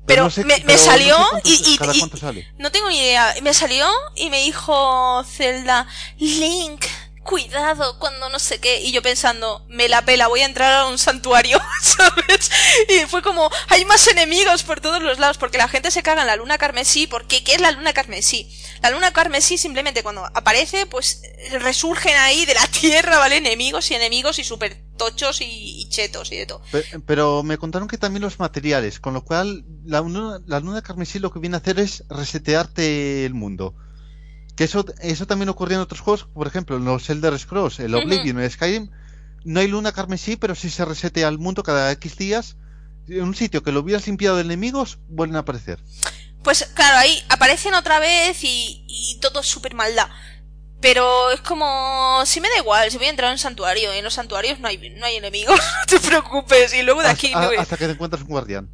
Pero 0.08 0.26
no 0.26 0.30
sé- 0.30 0.46
me, 0.46 0.56
me 0.58 0.62
pero 0.62 0.74
no 0.74 0.78
sé 0.80 0.86
salió 0.86 1.16
cuánto- 1.32 1.50
y, 1.50 1.54
y- 1.74 1.78
¿Cada 1.78 1.96
y- 1.96 2.00
cuánto 2.00 2.18
sale? 2.18 2.48
no 2.60 2.72
tengo 2.72 2.90
ni 2.90 2.98
idea. 3.00 3.34
Me 3.42 3.54
salió 3.56 3.88
y 4.16 4.30
me 4.30 4.42
dijo 4.44 5.24
Zelda, 5.26 5.88
Link, 6.18 6.86
cuidado 7.26 8.00
cuando 8.00 8.30
no 8.30 8.40
sé 8.40 8.60
qué. 8.60 8.80
Y 8.82 8.94
yo 8.94 9.02
pensando, 9.02 9.66
me 9.68 9.90
la 9.90 10.04
pela, 10.06 10.28
voy 10.28 10.40
a 10.42 10.46
entrar 10.46 10.72
a 10.74 10.88
un 10.88 10.98
santuario, 10.98 11.60
¿sabes? 11.82 12.50
Y 12.88 13.06
fue 13.08 13.22
como, 13.22 13.50
hay 13.68 13.84
más 13.84 14.08
enemigos 14.08 14.64
por 14.64 14.80
todos 14.80 15.02
los 15.02 15.20
lados, 15.20 15.38
porque 15.38 15.58
la 15.58 15.68
gente 15.68 15.92
se 15.92 16.04
caga 16.04 16.22
en 16.22 16.28
la 16.28 16.38
luna 16.38 16.58
carmesí. 16.58 17.08
porque 17.08 17.44
¿Qué 17.44 17.56
es 17.56 17.62
la 17.62 17.72
luna 17.72 17.92
carmesí? 17.92 18.50
La 18.82 18.92
luna 18.92 19.12
carmesí 19.12 19.58
simplemente 19.58 20.04
cuando 20.04 20.24
aparece, 20.34 20.86
pues 20.86 21.22
resurgen 21.60 22.16
ahí 22.18 22.46
de 22.46 22.54
la 22.54 22.68
tierra, 22.80 23.18
¿vale? 23.18 23.38
Enemigos 23.38 23.92
y 23.92 23.96
enemigos 23.96 24.40
y 24.40 24.44
super 24.46 24.82
tochos 24.96 25.42
y, 25.42 25.90
chetos 25.90 26.32
y 26.32 26.38
de 26.38 26.46
todo. 26.46 26.62
Pe- 26.72 26.86
Pero 27.06 27.44
me 27.44 27.58
contaron 27.58 27.88
que 27.90 27.98
también 27.98 28.22
los 28.22 28.40
materiales, 28.40 29.00
con 29.02 29.14
lo 29.14 29.26
cual 29.26 29.66
la 29.84 30.00
luna 30.02 30.82
carmesí 30.84 31.20
lo 31.20 31.32
que 31.32 31.40
viene 31.40 31.58
a 31.58 31.60
hacer 31.60 31.80
es 31.80 32.04
resetearte 32.10 33.26
el 33.26 33.34
mundo. 33.34 33.76
Que 34.56 34.64
eso, 34.64 34.86
eso 35.02 35.28
también 35.28 35.50
ocurría 35.50 35.76
en 35.76 35.82
otros 35.82 36.00
juegos, 36.00 36.28
por 36.34 36.48
ejemplo, 36.48 36.78
en 36.78 36.86
los 36.86 37.10
Elder 37.10 37.38
Scrolls, 37.38 37.80
el. 37.80 37.94
Oblivion, 37.94 38.40
el 38.40 38.50
Skyrim, 38.50 38.90
no 39.44 39.60
hay 39.60 39.68
luna 39.68 39.92
carmesí, 39.92 40.36
pero 40.38 40.56
sí 40.56 40.70
se 40.70 40.86
resetea 40.86 41.28
el 41.28 41.38
mundo 41.38 41.64
cada 41.64 41.92
X 41.92 42.18
días. 42.18 42.58
En 43.08 43.24
un 43.24 43.36
sitio 43.36 43.62
que 43.62 43.72
lo 43.72 43.82
hubieras 43.82 44.08
limpiado 44.08 44.38
de 44.38 44.44
enemigos, 44.44 44.98
vuelven 45.08 45.36
a 45.36 45.40
aparecer. 45.40 45.80
Pues 46.44 46.66
claro, 46.74 46.98
ahí 46.98 47.24
aparecen 47.30 47.74
otra 47.74 48.00
vez 48.00 48.44
y, 48.44 48.84
y 48.88 49.20
todo 49.20 49.42
es 49.42 49.48
súper 49.48 49.76
maldad. 49.76 50.08
Pero 50.82 51.32
es 51.32 51.42
como, 51.42 52.24
si 52.26 52.42
me 52.42 52.50
da 52.50 52.58
igual, 52.58 52.92
si 52.92 52.98
voy 52.98 53.08
a 53.08 53.10
entrar 53.10 53.30
en 53.30 53.34
un 53.34 53.40
santuario, 53.40 53.92
en 53.92 54.04
los 54.04 54.14
santuarios 54.14 54.60
no 54.60 54.68
hay, 54.68 54.78
no 54.92 55.06
hay 55.06 55.16
enemigos, 55.16 55.60
no 55.80 55.86
te 55.88 56.00
preocupes, 56.00 56.74
y 56.74 56.84
luego 56.84 57.02
de 57.02 57.10
aquí 57.10 57.34
me 57.36 57.48
voy. 57.48 57.58
hasta 57.58 57.78
que 57.78 57.86
te 57.86 57.94
encuentras 57.94 58.22
un 58.22 58.30
guardián. 58.30 58.70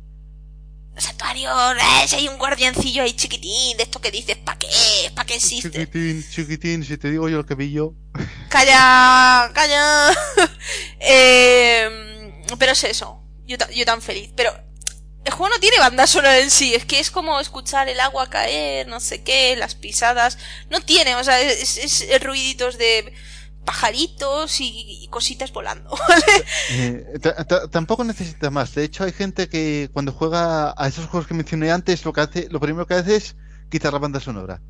Santuario, 0.98 1.50
eh, 1.72 2.08
si 2.08 2.16
hay 2.18 2.28
un 2.28 2.38
guardiancillo 2.38 3.04
ahí 3.04 3.14
chiquitín, 3.14 3.78
de 3.78 3.84
esto 3.84 4.02
que 4.02 4.12
dices, 4.12 4.38
¿pa' 4.38 4.58
qué? 4.58 4.68
¿Pa' 5.16 5.26
qué 5.26 5.36
existe? 5.36 5.70
Chiquitín, 5.72 6.24
chiquitín, 6.30 6.84
si 6.86 6.98
te 6.98 7.10
digo 7.10 7.30
yo 7.30 7.38
lo 7.38 7.46
que 7.46 7.56
vi 7.56 7.72
yo. 7.72 7.94
Calla, 8.50 9.50
calla. 9.54 10.12
Eh, 11.00 12.46
pero 12.60 12.74
es 12.74 12.84
eso. 12.84 13.22
Yo, 13.46 13.58
ta- 13.58 13.70
yo 13.72 13.86
tan 13.86 14.02
feliz. 14.02 14.32
Pero 14.36 14.54
el 15.26 15.32
juego 15.34 15.54
no 15.54 15.60
tiene 15.60 15.80
banda 15.80 16.06
sonora 16.08 16.38
en 16.40 16.52
sí. 16.52 16.76
Es 16.76 16.86
que 16.86 17.00
es 17.00 17.10
como 17.12 17.40
escuchar 17.40 17.90
el 17.90 18.00
agua 18.00 18.30
caer, 18.30 18.88
no 18.88 19.00
sé 19.00 19.24
qué, 19.24 19.56
las 19.56 19.76
pisadas. 19.76 20.38
No 20.70 20.82
tiene, 20.82 21.16
o 21.16 21.24
sea, 21.24 21.40
es, 21.42 21.78
es 21.78 22.24
ruiditos 22.24 22.78
de 22.78 23.14
pajaritos 23.66 24.60
y, 24.62 25.04
y 25.04 25.08
cositas 25.10 25.52
volando. 25.52 25.90
¿vale? 26.08 26.24
Eh, 26.72 27.06
ta- 27.22 27.44
ta- 27.46 27.68
tampoco 27.70 28.04
necesita 28.04 28.50
más. 28.50 28.74
De 28.76 28.84
hecho, 28.84 29.04
hay 29.04 29.12
gente 29.12 29.50
que 29.50 29.90
cuando 29.94 30.12
juega 30.12 30.74
a 30.78 30.88
esos 30.88 31.08
juegos 31.08 31.28
que 31.28 31.34
mencioné 31.34 31.72
antes, 31.72 32.06
lo 32.06 32.14
que 32.14 32.22
hace, 32.22 32.48
lo 32.50 32.60
primero 32.60 32.88
que 32.88 32.94
hace 32.96 33.16
es 33.18 33.36
quitar 33.70 33.92
la 33.94 34.00
banda 34.00 34.20
sonora. 34.20 34.62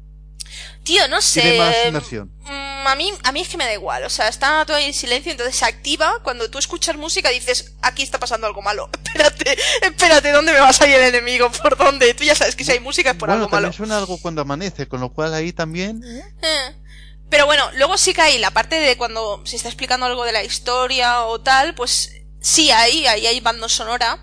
Tío, 0.83 1.07
no 1.07 1.21
sé. 1.21 1.57
Más 1.57 1.75
inmersión. 1.87 2.31
Mm, 2.43 2.87
a 2.87 2.95
mí, 2.95 3.11
a 3.23 3.31
mí 3.31 3.41
es 3.41 3.47
que 3.47 3.57
me 3.57 3.65
da 3.65 3.73
igual, 3.73 4.03
o 4.03 4.09
sea, 4.09 4.27
está 4.27 4.65
todo 4.65 4.75
ahí 4.75 4.85
en 4.85 4.93
silencio, 4.93 5.31
entonces 5.31 5.55
se 5.55 5.65
activa. 5.65 6.13
Cuando 6.23 6.49
tú 6.49 6.57
escuchas 6.57 6.97
música 6.97 7.29
dices, 7.29 7.73
aquí 7.81 8.01
está 8.03 8.19
pasando 8.19 8.47
algo 8.47 8.61
malo. 8.61 8.89
Espérate, 9.05 9.57
espérate, 9.81 10.31
¿dónde 10.31 10.53
me 10.53 10.59
va 10.59 10.69
a 10.69 10.73
salir 10.73 10.95
el 10.95 11.13
enemigo? 11.13 11.51
¿Por 11.51 11.77
dónde? 11.77 12.13
Tú 12.13 12.23
ya 12.23 12.33
sabes 12.33 12.55
que 12.55 12.63
si 12.63 12.71
hay 12.71 12.79
música 12.79 13.11
es 13.11 13.17
por 13.17 13.27
bueno, 13.29 13.43
algo 13.43 13.55
malo. 13.55 13.71
suena 13.73 13.97
algo 13.97 14.17
cuando 14.17 14.41
amanece, 14.41 14.87
con 14.87 14.99
lo 15.01 15.09
cual 15.09 15.33
ahí 15.33 15.51
también. 15.53 16.01
Eh. 16.03 16.75
Pero 17.31 17.45
bueno, 17.45 17.71
luego 17.75 17.97
sí 17.97 18.13
que 18.13 18.21
hay 18.21 18.37
la 18.39 18.51
parte 18.51 18.75
de 18.75 18.97
cuando 18.97 19.41
se 19.45 19.55
está 19.55 19.69
explicando 19.69 20.05
algo 20.05 20.25
de 20.25 20.33
la 20.33 20.43
historia 20.43 21.23
o 21.23 21.39
tal, 21.39 21.73
pues 21.75 22.11
sí 22.41 22.71
hay, 22.71 23.07
ahí 23.07 23.25
hay 23.25 23.39
banda 23.39 23.69
sonora. 23.69 24.21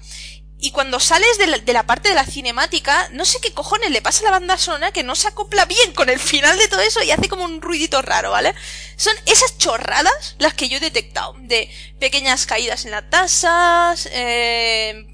Y 0.58 0.72
cuando 0.72 1.00
sales 1.00 1.38
de 1.38 1.46
la, 1.46 1.58
de 1.58 1.72
la 1.72 1.86
parte 1.86 2.10
de 2.10 2.14
la 2.14 2.26
cinemática, 2.26 3.08
no 3.12 3.24
sé 3.24 3.38
qué 3.40 3.54
cojones 3.54 3.90
le 3.92 4.02
pasa 4.02 4.20
a 4.20 4.24
la 4.24 4.32
banda 4.32 4.58
sonora 4.58 4.92
que 4.92 5.04
no 5.04 5.14
se 5.14 5.26
acopla 5.26 5.64
bien 5.64 5.94
con 5.94 6.10
el 6.10 6.18
final 6.18 6.58
de 6.58 6.68
todo 6.68 6.80
eso 6.80 7.02
y 7.02 7.10
hace 7.10 7.30
como 7.30 7.44
un 7.44 7.62
ruidito 7.62 8.02
raro, 8.02 8.30
¿vale? 8.30 8.54
Son 8.96 9.14
esas 9.24 9.56
chorradas 9.56 10.34
las 10.38 10.52
que 10.52 10.68
yo 10.68 10.76
he 10.76 10.80
detectado, 10.80 11.34
de 11.38 11.70
pequeñas 11.98 12.44
caídas 12.44 12.84
en 12.84 12.90
las 12.90 13.08
tasas, 13.08 14.06
eh, 14.12 15.06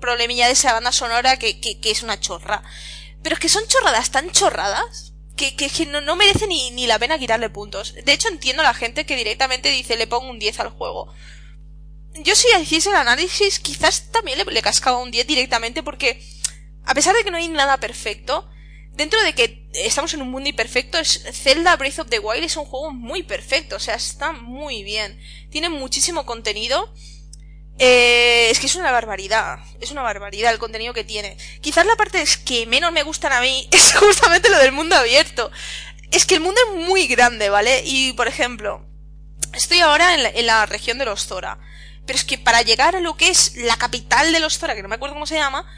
problemilla 0.00 0.46
de 0.46 0.52
esa 0.52 0.74
banda 0.74 0.92
sonora 0.92 1.38
que, 1.38 1.58
que, 1.58 1.80
que 1.80 1.90
es 1.90 2.04
una 2.04 2.20
chorra. 2.20 2.62
Pero 3.20 3.34
es 3.34 3.40
que 3.40 3.48
son 3.48 3.66
chorradas 3.66 4.12
tan 4.12 4.30
chorradas 4.30 5.11
que, 5.50 5.68
que, 5.68 5.86
no, 5.86 6.00
no 6.00 6.16
merece 6.16 6.46
ni, 6.46 6.70
ni 6.70 6.86
la 6.86 6.98
pena 6.98 7.18
quitarle 7.18 7.50
puntos. 7.50 7.94
De 8.04 8.12
hecho, 8.12 8.28
entiendo 8.28 8.62
a 8.62 8.66
la 8.66 8.74
gente 8.74 9.04
que 9.04 9.16
directamente 9.16 9.70
dice 9.70 9.96
le 9.96 10.06
pongo 10.06 10.30
un 10.30 10.38
10 10.38 10.60
al 10.60 10.70
juego. 10.70 11.12
Yo 12.14 12.34
si 12.34 12.48
hiciese 12.60 12.90
el 12.90 12.96
análisis, 12.96 13.58
quizás 13.58 14.10
también 14.10 14.38
le, 14.38 14.44
le 14.44 14.62
cascaba 14.62 14.98
un 14.98 15.10
10 15.10 15.26
directamente 15.26 15.82
porque, 15.82 16.22
a 16.84 16.94
pesar 16.94 17.16
de 17.16 17.24
que 17.24 17.30
no 17.30 17.38
hay 17.38 17.48
nada 17.48 17.78
perfecto, 17.78 18.48
dentro 18.92 19.22
de 19.22 19.34
que 19.34 19.68
estamos 19.74 20.12
en 20.14 20.22
un 20.22 20.30
mundo 20.30 20.48
imperfecto, 20.48 20.98
es 20.98 21.24
Zelda 21.32 21.76
Breath 21.76 22.00
of 22.00 22.10
the 22.10 22.18
Wild 22.18 22.44
es 22.44 22.56
un 22.56 22.66
juego 22.66 22.92
muy 22.92 23.22
perfecto, 23.22 23.76
o 23.76 23.80
sea, 23.80 23.94
está 23.94 24.32
muy 24.32 24.82
bien. 24.82 25.18
Tiene 25.50 25.70
muchísimo 25.70 26.26
contenido. 26.26 26.92
Eh, 27.84 28.48
es 28.48 28.60
que 28.60 28.66
es 28.66 28.76
una 28.76 28.92
barbaridad, 28.92 29.58
es 29.80 29.90
una 29.90 30.02
barbaridad 30.02 30.52
el 30.52 30.60
contenido 30.60 30.94
que 30.94 31.02
tiene. 31.02 31.36
Quizás 31.60 31.84
la 31.84 31.96
parte 31.96 32.22
es 32.22 32.36
que 32.36 32.64
menos 32.64 32.92
me 32.92 33.02
gustan 33.02 33.32
a 33.32 33.40
mí 33.40 33.66
es 33.72 33.94
justamente 33.96 34.48
lo 34.50 34.58
del 34.58 34.70
mundo 34.70 34.94
abierto. 34.94 35.50
Es 36.12 36.24
que 36.24 36.36
el 36.36 36.42
mundo 36.42 36.60
es 36.64 36.86
muy 36.86 37.08
grande, 37.08 37.50
¿vale? 37.50 37.82
Y, 37.84 38.12
por 38.12 38.28
ejemplo, 38.28 38.86
estoy 39.52 39.80
ahora 39.80 40.14
en 40.14 40.22
la, 40.22 40.28
en 40.28 40.46
la 40.46 40.64
región 40.64 40.96
de 40.98 41.06
los 41.06 41.26
Zora. 41.26 41.58
Pero 42.06 42.16
es 42.16 42.24
que 42.24 42.38
para 42.38 42.62
llegar 42.62 42.94
a 42.94 43.00
lo 43.00 43.16
que 43.16 43.30
es 43.30 43.56
la 43.56 43.76
capital 43.76 44.32
de 44.32 44.38
los 44.38 44.60
Zora, 44.60 44.76
que 44.76 44.82
no 44.82 44.88
me 44.88 44.94
acuerdo 44.94 45.16
cómo 45.16 45.26
se 45.26 45.34
llama, 45.34 45.68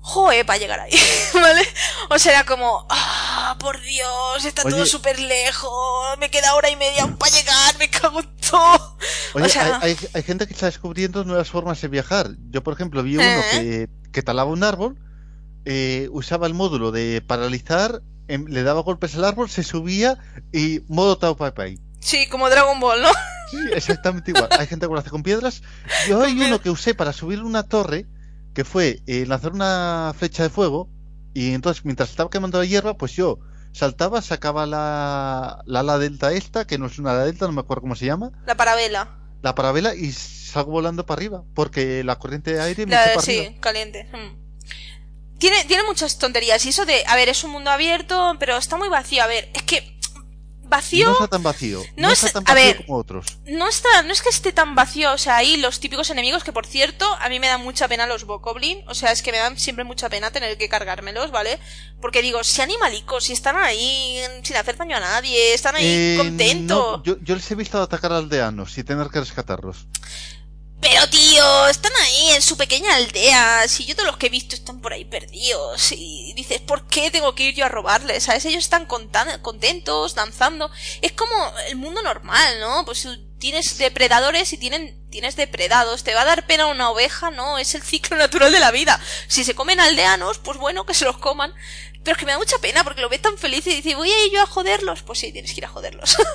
joe, 0.00 0.44
para 0.44 0.58
llegar 0.58 0.80
ahí, 0.80 0.92
¿vale? 1.34 1.62
O 2.10 2.18
sea, 2.18 2.32
era 2.32 2.44
como, 2.44 2.86
ah, 2.90 3.56
por 3.60 3.80
Dios, 3.82 4.44
está 4.44 4.62
todo 4.62 4.76
Oye. 4.82 4.86
súper 4.86 5.18
lejos, 5.20 6.18
me 6.18 6.30
queda 6.30 6.54
hora 6.54 6.70
y 6.70 6.76
media 6.76 7.02
aún 7.02 7.16
para 7.16 7.32
llegar, 7.36 7.78
me 7.78 7.88
cago 7.90 8.20
en 8.20 8.36
todo. 8.36 8.96
Oye, 9.34 9.44
o 9.46 9.48
sea, 9.48 9.78
hay, 9.82 9.90
hay- 9.92 10.08
hay 10.14 10.22
gente 10.22 10.46
que 10.46 10.54
está 10.54 10.66
descubriendo 10.66 11.24
nuevas 11.24 11.48
formas 11.50 11.80
de 11.80 11.88
viajar. 11.88 12.30
Yo, 12.50 12.62
por 12.62 12.74
ejemplo, 12.74 13.02
vi 13.02 13.16
uno 13.16 13.24
¿Eh? 13.24 13.44
que, 13.52 13.88
que 14.12 14.22
talaba 14.22 14.50
un 14.50 14.64
árbol, 14.64 14.98
eh, 15.64 16.08
usaba 16.12 16.46
el 16.46 16.54
módulo 16.54 16.90
de 16.90 17.22
paralizar, 17.26 18.00
em, 18.28 18.46
le 18.46 18.62
daba 18.62 18.80
golpes 18.82 19.14
al 19.16 19.24
árbol, 19.24 19.50
se 19.50 19.62
subía 19.62 20.18
y 20.52 20.80
modo 20.88 21.18
Tao 21.18 21.36
Pai 21.36 21.52
Pai. 21.52 21.78
sí, 22.00 22.26
como 22.28 22.48
Dragon 22.48 22.80
Ball, 22.80 23.02
¿no? 23.02 23.10
Sí, 23.50 23.56
exactamente 23.74 24.30
igual. 24.30 24.48
Hay 24.58 24.66
gente 24.68 24.86
que 24.86 24.92
lo 24.92 24.98
hace 25.00 25.10
con 25.10 25.22
piedras. 25.24 25.62
Yo 26.08 26.22
hay 26.22 26.40
uno 26.40 26.60
que 26.60 26.70
usé 26.70 26.94
para 26.94 27.12
subir 27.12 27.42
una 27.42 27.64
torre, 27.64 28.06
que 28.54 28.64
fue 28.64 29.00
eh, 29.06 29.24
lanzar 29.26 29.52
una 29.52 30.14
flecha 30.18 30.42
de 30.42 30.50
fuego, 30.50 30.88
y 31.34 31.52
entonces 31.54 31.84
mientras 31.84 32.10
estaba 32.10 32.30
quemando 32.30 32.58
la 32.58 32.64
hierba, 32.64 32.94
pues 32.96 33.12
yo 33.12 33.38
saltaba, 33.72 34.20
sacaba 34.22 34.66
la, 34.66 35.62
la 35.66 35.80
ala 35.80 35.98
delta 35.98 36.32
esta, 36.32 36.66
que 36.66 36.76
no 36.78 36.86
es 36.86 36.98
una 36.98 37.12
ala 37.12 37.24
delta, 37.24 37.46
no 37.46 37.52
me 37.52 37.60
acuerdo 37.60 37.82
cómo 37.82 37.94
se 37.94 38.06
llama, 38.06 38.32
La 38.46 38.56
parabela. 38.56 39.16
la 39.42 39.54
parabela, 39.54 39.94
y 39.94 40.10
salgo 40.12 40.72
volando 40.72 41.06
para 41.06 41.18
arriba, 41.20 41.44
porque 41.54 42.02
la 42.02 42.18
corriente 42.18 42.52
de 42.54 42.60
aire 42.60 42.86
me 42.86 42.92
La- 42.96 43.04
para 43.14 43.22
sí, 43.22 43.38
arriba. 43.38 43.60
caliente. 43.60 44.08
mm. 44.12 44.40
Tiene, 45.38 45.64
tiene 45.64 45.84
muchas 45.84 46.18
tonterías. 46.18 46.66
Y 46.66 46.68
eso 46.68 46.84
de, 46.84 47.02
a 47.06 47.16
ver, 47.16 47.30
es 47.30 47.44
un 47.44 47.52
mundo 47.52 47.70
abierto, 47.70 48.36
pero 48.38 48.58
está 48.58 48.76
muy 48.76 48.90
vacío. 48.90 49.22
A 49.22 49.26
ver, 49.26 49.48
es 49.54 49.62
que 49.62 49.98
vacío 50.70 51.06
No 51.06 51.12
está 51.12 51.28
tan 51.28 51.42
vacío, 51.42 51.82
no 51.96 52.06
no, 52.08 52.12
es- 52.12 52.24
está 52.24 52.40
tan 52.40 52.50
a 52.50 52.54
vacío 52.54 52.74
ver. 52.78 52.86
como 52.86 52.98
otros. 52.98 53.26
no 53.46 53.68
está, 53.68 54.02
no 54.04 54.12
es 54.12 54.22
que 54.22 54.28
esté 54.30 54.52
tan 54.52 54.74
vacío, 54.74 55.12
o 55.12 55.18
sea, 55.18 55.36
ahí 55.36 55.56
los 55.58 55.80
típicos 55.80 56.08
enemigos 56.10 56.42
que 56.44 56.52
por 56.52 56.66
cierto, 56.66 57.04
a 57.20 57.28
mí 57.28 57.38
me 57.40 57.48
dan 57.48 57.62
mucha 57.62 57.88
pena 57.88 58.06
los 58.06 58.24
Bokoblin, 58.24 58.82
o 58.88 58.94
sea, 58.94 59.12
es 59.12 59.20
que 59.22 59.32
me 59.32 59.38
dan 59.38 59.58
siempre 59.58 59.84
mucha 59.84 60.08
pena 60.08 60.30
tener 60.30 60.56
que 60.56 60.68
cargármelos, 60.68 61.30
¿vale? 61.30 61.58
Porque 62.00 62.22
digo, 62.22 62.42
si 62.44 62.62
animalicos, 62.62 63.24
si 63.24 63.32
están 63.34 63.56
ahí 63.56 64.18
sin 64.42 64.56
hacer 64.56 64.76
daño 64.78 64.96
a 64.96 65.00
nadie, 65.00 65.52
están 65.52 65.76
ahí 65.76 65.84
Eh, 65.84 66.14
contentos. 66.16 66.98
no, 66.98 67.02
yo, 67.02 67.16
yo 67.20 67.34
les 67.34 67.50
he 67.50 67.54
visto 67.54 67.82
atacar 67.82 68.12
a 68.12 68.18
aldeanos 68.18 68.78
y 68.78 68.84
tener 68.84 69.08
que 69.08 69.20
rescatarlos. 69.20 69.86
Pero 70.80 71.06
tío, 71.10 71.68
están 71.68 71.92
ahí 72.00 72.30
en 72.30 72.42
su 72.42 72.56
pequeña 72.56 72.94
aldea. 72.94 73.68
Si 73.68 73.84
yo 73.84 73.94
todos 73.94 74.06
los 74.06 74.16
que 74.16 74.26
he 74.26 74.30
visto 74.30 74.54
están 74.54 74.80
por 74.80 74.92
ahí 74.94 75.04
perdidos. 75.04 75.92
Y 75.92 76.32
dices, 76.34 76.60
¿por 76.60 76.86
qué 76.86 77.10
tengo 77.10 77.34
que 77.34 77.44
ir 77.44 77.54
yo 77.54 77.66
a 77.66 77.68
robarles? 77.68 78.24
¿Sabes? 78.24 78.46
Ellos 78.46 78.64
están 78.64 78.86
contentos, 78.86 80.14
danzando. 80.14 80.70
Es 81.02 81.12
como 81.12 81.34
el 81.68 81.76
mundo 81.76 82.02
normal, 82.02 82.60
¿no? 82.60 82.84
Pues 82.86 83.06
tienes 83.38 83.76
depredadores 83.78 84.52
y 84.54 84.58
tienen, 84.58 84.96
tienes 85.10 85.36
depredados. 85.36 86.02
¿Te 86.02 86.14
va 86.14 86.22
a 86.22 86.26
dar 86.26 86.46
pena 86.46 86.66
una 86.66 86.90
oveja? 86.90 87.30
No, 87.30 87.58
es 87.58 87.74
el 87.74 87.82
ciclo 87.82 88.16
natural 88.18 88.50
de 88.50 88.60
la 88.60 88.70
vida. 88.70 88.98
Si 89.28 89.44
se 89.44 89.54
comen 89.54 89.80
aldeanos, 89.80 90.38
pues 90.38 90.56
bueno, 90.58 90.86
que 90.86 90.94
se 90.94 91.04
los 91.04 91.18
coman. 91.18 91.52
Pero 92.02 92.14
es 92.14 92.18
que 92.18 92.24
me 92.24 92.32
da 92.32 92.38
mucha 92.38 92.56
pena 92.58 92.82
porque 92.82 93.02
lo 93.02 93.08
ve 93.10 93.18
tan 93.18 93.36
feliz 93.36 93.66
y 93.66 93.74
dice, 93.74 93.94
voy 93.94 94.10
a 94.10 94.26
ir 94.26 94.32
yo 94.32 94.42
a 94.42 94.46
joderlos. 94.46 95.02
Pues 95.02 95.18
sí, 95.18 95.32
tienes 95.32 95.52
que 95.52 95.60
ir 95.60 95.64
a 95.64 95.68
joderlos. 95.68 96.16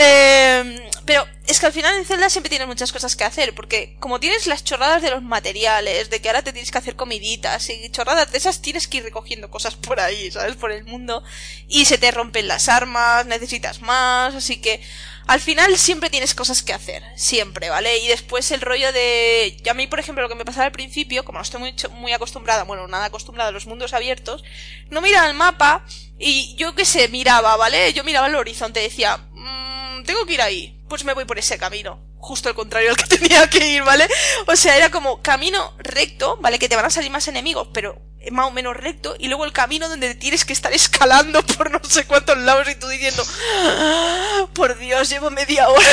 Eh, 0.00 0.90
pero 1.06 1.26
es 1.48 1.58
que 1.58 1.66
al 1.66 1.72
final 1.72 1.96
en 1.96 2.04
Zelda 2.04 2.30
siempre 2.30 2.50
tienes 2.50 2.68
muchas 2.68 2.92
cosas 2.92 3.16
que 3.16 3.24
hacer, 3.24 3.52
porque 3.52 3.96
como 3.98 4.20
tienes 4.20 4.46
las 4.46 4.62
chorradas 4.62 5.02
de 5.02 5.10
los 5.10 5.24
materiales, 5.24 6.08
de 6.08 6.20
que 6.20 6.28
ahora 6.28 6.42
te 6.42 6.52
tienes 6.52 6.70
que 6.70 6.78
hacer 6.78 6.94
comiditas 6.94 7.68
y 7.68 7.90
chorradas 7.90 8.30
de 8.30 8.38
esas, 8.38 8.62
tienes 8.62 8.86
que 8.86 8.98
ir 8.98 9.02
recogiendo 9.02 9.50
cosas 9.50 9.74
por 9.74 9.98
ahí, 9.98 10.30
¿sabes? 10.30 10.54
Por 10.54 10.70
el 10.70 10.84
mundo. 10.84 11.24
Y 11.66 11.86
se 11.86 11.98
te 11.98 12.12
rompen 12.12 12.46
las 12.46 12.68
armas, 12.68 13.26
necesitas 13.26 13.80
más, 13.80 14.36
así 14.36 14.60
que 14.60 14.80
al 15.28 15.40
final 15.40 15.76
siempre 15.76 16.08
tienes 16.08 16.34
cosas 16.34 16.62
que 16.62 16.72
hacer, 16.72 17.02
siempre, 17.14 17.68
¿vale? 17.68 17.98
Y 17.98 18.08
después 18.08 18.50
el 18.50 18.62
rollo 18.62 18.90
de... 18.94 19.58
Yo 19.62 19.72
a 19.72 19.74
mí, 19.74 19.86
por 19.86 20.00
ejemplo, 20.00 20.22
lo 20.22 20.28
que 20.30 20.34
me 20.34 20.46
pasaba 20.46 20.64
al 20.64 20.72
principio, 20.72 21.22
como 21.22 21.38
no 21.38 21.42
estoy 21.42 21.60
muy, 21.60 21.74
muy 21.92 22.12
acostumbrada, 22.12 22.64
bueno, 22.64 22.88
nada 22.88 23.04
acostumbrada 23.04 23.50
a 23.50 23.52
los 23.52 23.66
mundos 23.66 23.92
abiertos, 23.92 24.42
no 24.88 25.02
miraba 25.02 25.28
el 25.28 25.34
mapa 25.34 25.84
y 26.18 26.54
yo 26.56 26.74
qué 26.74 26.86
sé, 26.86 27.08
miraba, 27.08 27.56
¿vale? 27.58 27.92
Yo 27.92 28.04
miraba 28.04 28.28
el 28.28 28.36
horizonte 28.36 28.80
decía, 28.80 29.18
"Mm, 29.32 30.04
tengo 30.04 30.24
que 30.24 30.32
ir 30.32 30.40
ahí, 30.40 30.80
pues 30.88 31.04
me 31.04 31.12
voy 31.12 31.26
por 31.26 31.38
ese 31.38 31.58
camino. 31.58 32.07
Justo 32.18 32.48
el 32.48 32.54
contrario 32.54 32.90
al 32.90 32.96
que 32.96 33.06
tenía 33.18 33.48
que 33.48 33.66
ir, 33.68 33.82
¿vale? 33.82 34.08
O 34.46 34.56
sea, 34.56 34.76
era 34.76 34.90
como 34.90 35.22
camino 35.22 35.74
recto, 35.78 36.36
¿vale? 36.40 36.58
Que 36.58 36.68
te 36.68 36.76
van 36.76 36.84
a 36.84 36.90
salir 36.90 37.10
más 37.10 37.28
enemigos, 37.28 37.68
pero 37.72 38.00
más 38.32 38.46
o 38.46 38.50
menos 38.50 38.76
recto, 38.76 39.16
y 39.18 39.28
luego 39.28 39.44
el 39.44 39.52
camino 39.52 39.88
donde 39.88 40.14
tienes 40.14 40.44
que 40.44 40.52
estar 40.52 40.72
escalando 40.72 41.42
por 41.56 41.70
no 41.70 41.80
sé 41.88 42.04
cuántos 42.04 42.36
lados 42.38 42.68
y 42.68 42.74
tú 42.74 42.88
diciendo, 42.88 43.24
"Ah, 43.54 44.46
por 44.54 44.76
Dios, 44.78 45.08
llevo 45.08 45.30
media 45.30 45.68
hora. 45.68 45.88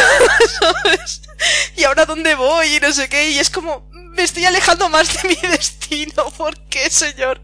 ¿Y 1.77 1.83
ahora 1.83 2.05
dónde 2.05 2.35
voy? 2.35 2.75
Y 2.75 2.79
no 2.79 2.91
sé 2.91 3.09
qué. 3.09 3.29
Y 3.31 3.39
es 3.39 3.49
como, 3.49 3.89
me 3.91 4.23
estoy 4.23 4.45
alejando 4.45 4.89
más 4.89 5.21
de 5.21 5.29
mi 5.29 5.35
destino. 5.35 6.29
¿Por 6.37 6.57
qué, 6.67 6.89
señor? 6.89 7.41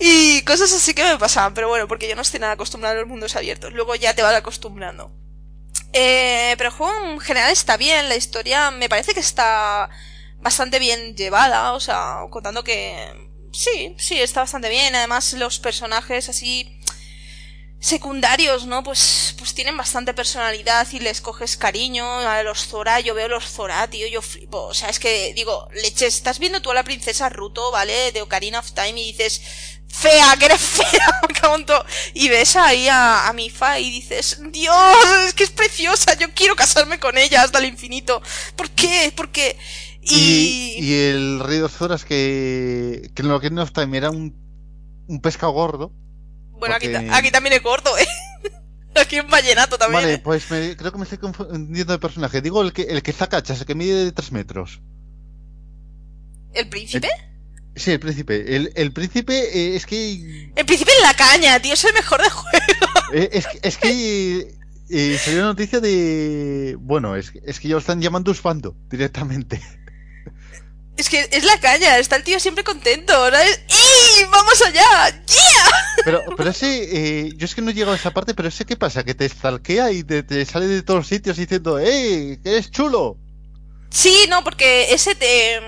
Y 0.00 0.42
cosas 0.42 0.72
así 0.72 0.94
que 0.94 1.04
me 1.04 1.18
pasaban. 1.18 1.54
Pero 1.54 1.68
bueno, 1.68 1.88
porque 1.88 2.08
yo 2.08 2.16
no 2.16 2.22
estoy 2.22 2.40
nada 2.40 2.54
acostumbrado 2.54 2.96
a 2.96 3.00
los 3.00 3.08
mundos 3.08 3.36
abiertos. 3.36 3.72
Luego 3.72 3.94
ya 3.94 4.14
te 4.14 4.22
vas 4.22 4.34
acostumbrando. 4.34 5.10
Eh, 5.92 6.54
pero 6.58 6.70
el 6.70 6.76
juego 6.76 6.92
en 7.12 7.20
general 7.20 7.50
está 7.50 7.76
bien. 7.76 8.08
La 8.08 8.16
historia 8.16 8.70
me 8.70 8.88
parece 8.88 9.14
que 9.14 9.20
está 9.20 9.90
bastante 10.40 10.78
bien 10.78 11.16
llevada. 11.16 11.72
O 11.72 11.80
sea, 11.80 12.20
contando 12.30 12.64
que... 12.64 13.30
Sí, 13.52 13.94
sí, 13.98 14.20
está 14.20 14.40
bastante 14.40 14.68
bien. 14.68 14.94
Además, 14.94 15.32
los 15.34 15.58
personajes 15.58 16.28
así 16.28 16.78
secundarios, 17.82 18.64
¿no? 18.64 18.84
Pues, 18.84 19.34
pues 19.36 19.54
tienen 19.54 19.76
bastante 19.76 20.14
personalidad 20.14 20.86
y 20.92 21.00
les 21.00 21.20
coges 21.20 21.56
cariño 21.56 22.06
a 22.20 22.44
los 22.44 22.68
Zora. 22.68 23.00
Yo 23.00 23.12
veo 23.12 23.26
los 23.26 23.44
Zora, 23.44 23.90
tío, 23.90 24.06
yo 24.06 24.22
flipo. 24.22 24.62
O 24.66 24.74
sea, 24.74 24.88
es 24.88 25.00
que 25.00 25.34
digo, 25.34 25.68
leche, 25.74 26.06
estás 26.06 26.38
viendo 26.38 26.62
tú 26.62 26.70
a 26.70 26.74
la 26.74 26.84
princesa 26.84 27.28
Ruto, 27.28 27.72
¿vale? 27.72 28.12
De 28.12 28.22
Ocarina 28.22 28.60
of 28.60 28.70
Time 28.72 29.00
y 29.00 29.12
dices, 29.12 29.42
fea, 29.92 30.36
que 30.38 30.46
eres 30.46 30.60
fea, 30.60 31.20
Y 32.14 32.28
ves 32.28 32.56
ahí 32.56 32.88
a, 32.88 33.28
a 33.28 33.32
Mifa 33.32 33.78
y 33.78 33.90
dices, 33.90 34.40
Dios, 34.50 34.96
es 35.28 35.34
que 35.34 35.44
es 35.44 35.50
preciosa, 35.50 36.18
yo 36.18 36.28
quiero 36.34 36.56
casarme 36.56 36.98
con 36.98 37.16
ella 37.16 37.42
hasta 37.42 37.58
el 37.58 37.66
infinito. 37.66 38.20
¿Por 38.56 38.70
qué? 38.70 39.12
¿Por 39.14 39.30
qué? 39.30 39.56
Y, 40.00 40.78
y, 40.80 40.94
el 40.94 41.38
rey 41.38 41.60
de 41.60 41.68
Zoras 41.68 42.04
que, 42.04 43.08
que 43.14 43.22
en 43.22 43.30
Ocarina 43.30 43.62
of 43.62 43.70
Time 43.70 43.96
era 43.96 44.10
un, 44.10 44.34
un 45.06 45.20
pescado 45.20 45.52
gordo 45.52 45.92
bueno, 46.62 46.76
aquí, 46.76 46.94
aquí, 46.94 47.32
también 47.32 47.54
es 47.54 47.60
corto, 47.60 47.90
¿eh? 47.98 48.06
Aquí 48.94 49.16
en 49.16 49.26
Vallenato 49.26 49.78
también. 49.78 50.02
Vale, 50.02 50.14
¿eh? 50.14 50.18
pues 50.18 50.44
creo 50.46 50.92
que 50.92 50.98
me 50.98 51.02
estoy 51.02 51.18
confundiendo 51.18 51.92
de 51.92 51.98
personaje. 51.98 52.40
Digo 52.40 52.62
el 52.62 52.72
que, 52.72 52.82
el 52.82 53.02
que 53.02 53.12
cachas, 53.12 53.58
el 53.58 53.66
que 53.66 53.74
mide 53.74 54.04
de 54.04 54.12
3 54.12 54.30
metros. 54.30 54.80
¿El 56.54 56.68
príncipe? 56.68 57.08
Sí, 57.76 57.90
el 57.92 58.00
príncipe. 58.00 58.56
El, 58.56 58.72
el 58.74 58.92
príncipe 58.92 59.34
eh, 59.34 59.76
es 59.76 59.86
que. 59.86 60.50
El 60.54 60.66
príncipe 60.66 60.92
en 60.96 61.02
la 61.02 61.14
caña, 61.14 61.60
tío, 61.60 61.74
es 61.74 61.84
el 61.84 61.94
mejor 61.94 62.22
de 62.22 62.30
juego. 62.30 62.58
Eh, 63.14 63.28
es, 63.32 63.46
es 63.60 63.76
que. 63.76 64.54
salió 65.18 65.40
una 65.40 65.48
noticia 65.48 65.80
de. 65.80 66.76
Bueno, 66.80 67.14
es, 67.14 67.32
es 67.44 67.60
que 67.60 67.68
ya 67.68 67.74
lo 67.74 67.80
están 67.80 68.00
llamando 68.00 68.30
Usfando 68.30 68.74
directamente. 68.88 69.60
Es 70.96 71.08
que 71.08 71.26
es 71.32 71.44
la 71.44 71.58
caña, 71.58 71.98
está 71.98 72.16
el 72.16 72.22
tío 72.22 72.38
siempre 72.38 72.64
contento. 72.64 73.14
¡Y! 73.28 74.24
¡Vamos 74.30 74.62
allá! 74.62 75.08
¡Yeah! 75.26 75.70
Pero, 76.04 76.22
pero 76.36 76.50
ese, 76.50 77.26
eh, 77.26 77.32
yo 77.36 77.44
es 77.44 77.54
que 77.54 77.60
no 77.60 77.70
he 77.70 77.74
llegado 77.74 77.92
a 77.92 77.96
esa 77.96 78.12
parte, 78.12 78.34
pero 78.34 78.48
ese, 78.48 78.64
¿qué 78.64 78.76
pasa? 78.76 79.04
Que 79.04 79.14
te 79.14 79.28
stalkea 79.28 79.92
y 79.92 80.02
te, 80.02 80.44
sale 80.46 80.66
de 80.66 80.82
todos 80.82 81.00
los 81.00 81.06
sitios 81.06 81.36
diciendo, 81.36 81.78
¡Ey! 81.78 82.38
¡Que 82.42 82.50
eres 82.50 82.70
chulo! 82.70 83.18
Sí, 83.90 84.26
no, 84.28 84.42
porque 84.42 84.92
ese 84.92 85.14
te 85.14 85.60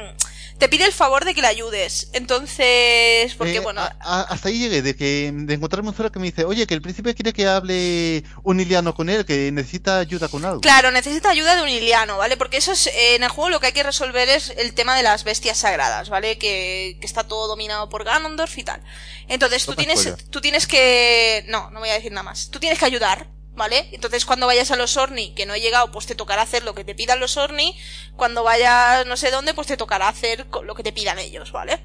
te 0.58 0.68
pide 0.68 0.84
el 0.84 0.92
favor 0.92 1.24
de 1.24 1.34
que 1.34 1.40
le 1.40 1.48
ayudes. 1.48 2.10
Entonces, 2.12 3.34
porque 3.34 3.56
eh, 3.56 3.60
bueno. 3.60 3.82
hasta 4.00 4.48
ahí 4.48 4.58
llegué, 4.58 4.82
de 4.82 4.94
que 4.94 5.32
de 5.32 5.54
encontrarme 5.54 5.90
un 5.90 6.10
que 6.10 6.18
me 6.18 6.26
dice, 6.26 6.44
oye, 6.44 6.66
que 6.66 6.74
el 6.74 6.82
príncipe 6.82 7.14
quiere 7.14 7.32
que 7.32 7.46
hable 7.46 8.24
un 8.42 8.60
Iliano 8.60 8.94
con 8.94 9.08
él, 9.08 9.24
que 9.24 9.50
necesita 9.52 9.98
ayuda 9.98 10.28
con 10.28 10.44
algo. 10.44 10.60
Claro, 10.60 10.90
necesita 10.90 11.30
ayuda 11.30 11.56
de 11.56 11.62
un 11.62 11.68
Iliano, 11.68 12.18
¿vale? 12.18 12.36
Porque 12.36 12.58
eso 12.58 12.72
es, 12.72 12.88
en 12.94 13.22
el 13.22 13.30
juego 13.30 13.50
lo 13.50 13.60
que 13.60 13.68
hay 13.68 13.72
que 13.72 13.82
resolver 13.82 14.28
es 14.28 14.52
el 14.56 14.74
tema 14.74 14.96
de 14.96 15.02
las 15.02 15.24
bestias 15.24 15.58
sagradas, 15.58 16.08
¿vale? 16.08 16.38
Que, 16.38 16.98
que 17.00 17.06
está 17.06 17.24
todo 17.24 17.48
dominado 17.48 17.88
por 17.88 18.04
Ganondorf 18.04 18.56
y 18.58 18.64
tal. 18.64 18.82
Entonces 19.28 19.64
tú 19.64 19.74
tienes, 19.74 20.14
tú 20.30 20.40
tienes 20.40 20.66
que, 20.66 21.44
no, 21.48 21.70
no 21.70 21.80
voy 21.80 21.88
a 21.88 21.94
decir 21.94 22.12
nada 22.12 22.24
más. 22.24 22.50
Tú 22.50 22.60
tienes 22.60 22.78
que 22.78 22.84
ayudar, 22.84 23.28
¿vale? 23.54 23.88
Entonces 23.92 24.24
cuando 24.24 24.46
vayas 24.46 24.70
a 24.70 24.76
los 24.76 24.96
Orni, 24.96 25.34
que 25.34 25.46
no 25.46 25.54
he 25.54 25.60
llegado, 25.60 25.90
pues 25.90 26.06
te 26.06 26.14
tocará 26.14 26.42
hacer 26.42 26.64
lo 26.64 26.74
que 26.74 26.84
te 26.84 26.94
pidan 26.94 27.20
los 27.20 27.36
Orni. 27.36 27.76
Cuando 28.16 28.42
vayas 28.42 29.06
no 29.06 29.16
sé 29.16 29.30
dónde, 29.30 29.54
pues 29.54 29.66
te 29.66 29.76
tocará 29.76 30.08
hacer 30.08 30.46
lo 30.62 30.74
que 30.74 30.82
te 30.82 30.92
pidan 30.92 31.18
ellos, 31.18 31.52
¿vale? 31.52 31.80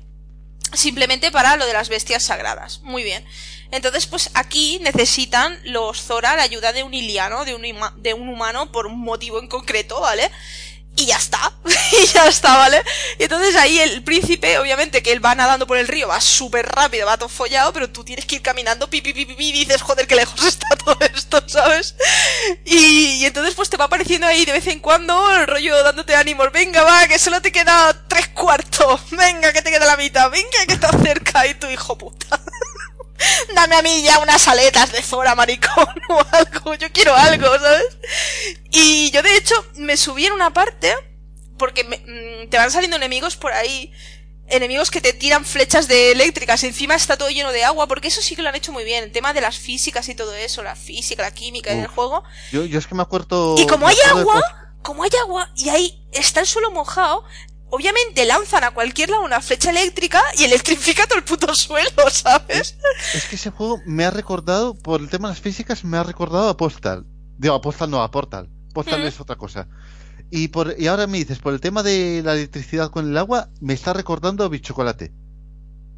Simplemente 0.74 1.32
para 1.32 1.56
lo 1.56 1.66
de 1.66 1.74
las 1.74 1.90
bestias 1.90 2.24
sagradas. 2.24 2.82
Muy 2.82 3.04
bien. 3.04 3.26
Entonces, 3.72 4.08
pues 4.08 4.32
aquí 4.34 4.80
necesitan 4.82 5.60
los 5.64 6.02
Zora 6.02 6.36
la 6.36 6.44
ayuda 6.44 6.74
de 6.74 6.84
un 6.84 6.94
Iliano, 6.94 7.46
de 7.46 7.56
un, 7.56 7.64
de 7.98 8.14
un 8.14 8.30
humano, 8.30 8.72
por 8.72 8.88
un 8.88 9.00
motivo 9.00 9.40
en 9.40 9.48
concreto, 9.48 10.00
¿vale? 10.00 10.30
Y 10.96 11.06
ya 11.06 11.18
está, 11.18 11.54
y 12.04 12.06
ya 12.08 12.28
está, 12.28 12.58
¿vale? 12.58 12.84
Y 13.18 13.24
entonces 13.24 13.56
ahí 13.56 13.80
el 13.80 14.04
príncipe, 14.04 14.60
obviamente 14.60 15.02
que 15.02 15.12
él 15.12 15.24
va 15.24 15.34
nadando 15.36 15.66
por 15.66 15.78
el 15.78 15.88
río, 15.88 16.08
va 16.08 16.20
súper 16.20 16.68
rápido, 16.68 17.08
va 17.08 17.18
todo 17.18 17.30
follado, 17.30 17.72
pero 17.72 17.90
tú 17.90 18.04
tienes 18.04 18.26
que 18.26 18.36
ir 18.36 18.42
caminando, 18.42 18.90
pi, 18.90 19.02
pi, 19.02 19.14
pi, 19.14 19.26
y 19.38 19.52
dices, 19.52 19.82
joder, 19.82 20.08
qué 20.08 20.16
lejos 20.16 20.44
está 20.46 20.68
todo 20.84 20.98
esto, 21.14 21.42
¿sabes? 21.48 21.96
Y, 22.66 23.22
y, 23.22 23.26
entonces 23.26 23.56
pues 23.56 23.70
te 23.70 23.78
va 23.78 23.86
apareciendo 23.86 24.28
ahí 24.28 24.46
de 24.46 24.52
vez 24.52 24.68
en 24.68 24.80
cuando 24.80 25.32
el 25.36 25.48
rollo 25.48 25.84
dándote 25.84 26.16
ánimos, 26.16 26.52
venga, 26.52 26.84
va, 26.84 27.08
que 27.08 27.18
solo 27.18 27.42
te 27.42 27.52
queda 27.52 28.08
tres 28.08 28.28
cuartos, 28.30 29.02
venga, 29.12 29.54
que 29.54 29.62
te 29.62 29.72
queda 29.72 29.86
la 29.86 29.98
mitad, 29.98 30.30
venga, 30.30 30.66
que 30.68 30.74
está 30.74 30.92
cerca, 31.02 31.48
y 31.48 31.54
tu 31.54 31.68
hijo 31.68 31.98
puta. 31.98 32.42
Dame 33.56 33.76
a 33.76 33.82
mí 33.82 34.02
ya 34.04 34.20
unas 34.20 34.48
aletas 34.48 34.92
de 34.92 35.02
Zora, 35.02 35.36
maricón, 35.36 35.88
o 36.10 36.22
algo. 36.32 36.76
Yo 36.76 36.92
quiero 36.92 37.16
algo, 37.16 37.48
¿sabes? 37.60 37.98
Y 38.72 39.12
yo, 39.12 39.22
de 39.22 39.36
hecho, 39.36 39.56
me 39.76 39.98
subí 39.98 40.26
en 40.26 40.34
una 40.34 40.54
parte, 40.54 40.96
porque 41.58 41.84
mm, 41.84 42.50
te 42.50 42.58
van 42.58 42.72
saliendo 42.72 42.98
enemigos 42.98 43.36
por 43.36 43.52
ahí, 43.52 43.92
enemigos 44.48 44.90
que 44.92 45.02
te 45.02 45.14
tiran 45.14 45.46
flechas 45.46 45.88
de 45.88 46.12
eléctricas, 46.12 46.64
encima 46.64 46.96
está 46.96 47.18
todo 47.18 47.30
lleno 47.30 47.52
de 47.52 47.64
agua, 47.64 47.88
porque 47.88 48.08
eso 48.08 48.22
sí 48.22 48.36
que 48.36 48.42
lo 48.42 48.50
han 48.50 48.56
hecho 48.56 48.72
muy 48.72 48.84
bien, 48.84 49.04
el 49.04 49.12
tema 49.12 49.34
de 49.34 49.42
las 49.42 49.58
físicas 49.58 50.10
y 50.10 50.16
todo 50.16 50.34
eso, 50.36 50.64
la 50.64 50.76
física, 50.76 51.22
la 51.22 51.32
química 51.32 51.72
en 51.72 51.82
el 51.82 51.88
juego. 51.88 52.24
Yo, 52.52 52.66
yo 52.66 52.80
es 52.80 52.88
que 52.88 52.96
me 52.96 53.04
acuerdo... 53.04 53.56
Y 53.58 53.68
como 53.68 53.88
hay 53.88 53.98
agua, 54.08 54.42
como 54.82 55.04
hay 55.04 55.12
agua, 55.22 55.52
y 55.56 55.70
ahí 55.70 56.08
está 56.12 56.40
el 56.40 56.48
suelo 56.48 56.72
mojado, 56.72 57.24
obviamente 57.70 58.26
lanzan 58.26 58.64
a 58.64 58.72
cualquier 58.72 59.10
lado 59.10 59.24
una 59.24 59.42
flecha 59.42 59.70
eléctrica 59.70 60.22
y 60.38 60.44
electrifica 60.44 61.06
todo 61.08 61.18
el 61.18 61.24
puto 61.24 61.54
suelo, 61.56 62.10
¿sabes? 62.12 62.78
Es, 63.14 63.26
que 63.26 63.36
ese 63.36 63.50
juego 63.52 63.82
me 63.86 64.06
ha 64.06 64.12
recordado, 64.12 64.76
por 64.76 65.02
el 65.02 65.10
tema 65.10 65.28
de 65.28 65.34
las 65.34 65.42
físicas, 65.42 65.84
me 65.84 65.98
ha 65.98 66.04
recordado 66.04 66.50
a 66.50 66.58
Postal. 66.58 67.06
Digo, 67.38 67.56
a 67.56 67.62
Postal 67.62 67.90
no, 67.90 68.02
a 68.02 68.12
Portal. 68.12 68.50
Postal 68.74 69.04
es 69.04 69.20
otra 69.20 69.36
cosa. 69.36 69.68
Y, 70.32 70.50
por, 70.50 70.76
y 70.78 70.88
ahora 70.88 71.08
me 71.08 71.18
dices, 71.18 71.40
por 71.40 71.54
el 71.54 71.62
tema 71.62 71.82
de 71.82 72.22
la 72.24 72.34
electricidad 72.34 72.92
con 72.92 73.10
el 73.10 73.18
agua, 73.18 73.50
me 73.62 73.74
está 73.74 73.94
recordando 73.94 74.44
a 74.44 74.50
Bichocolate. 74.50 75.12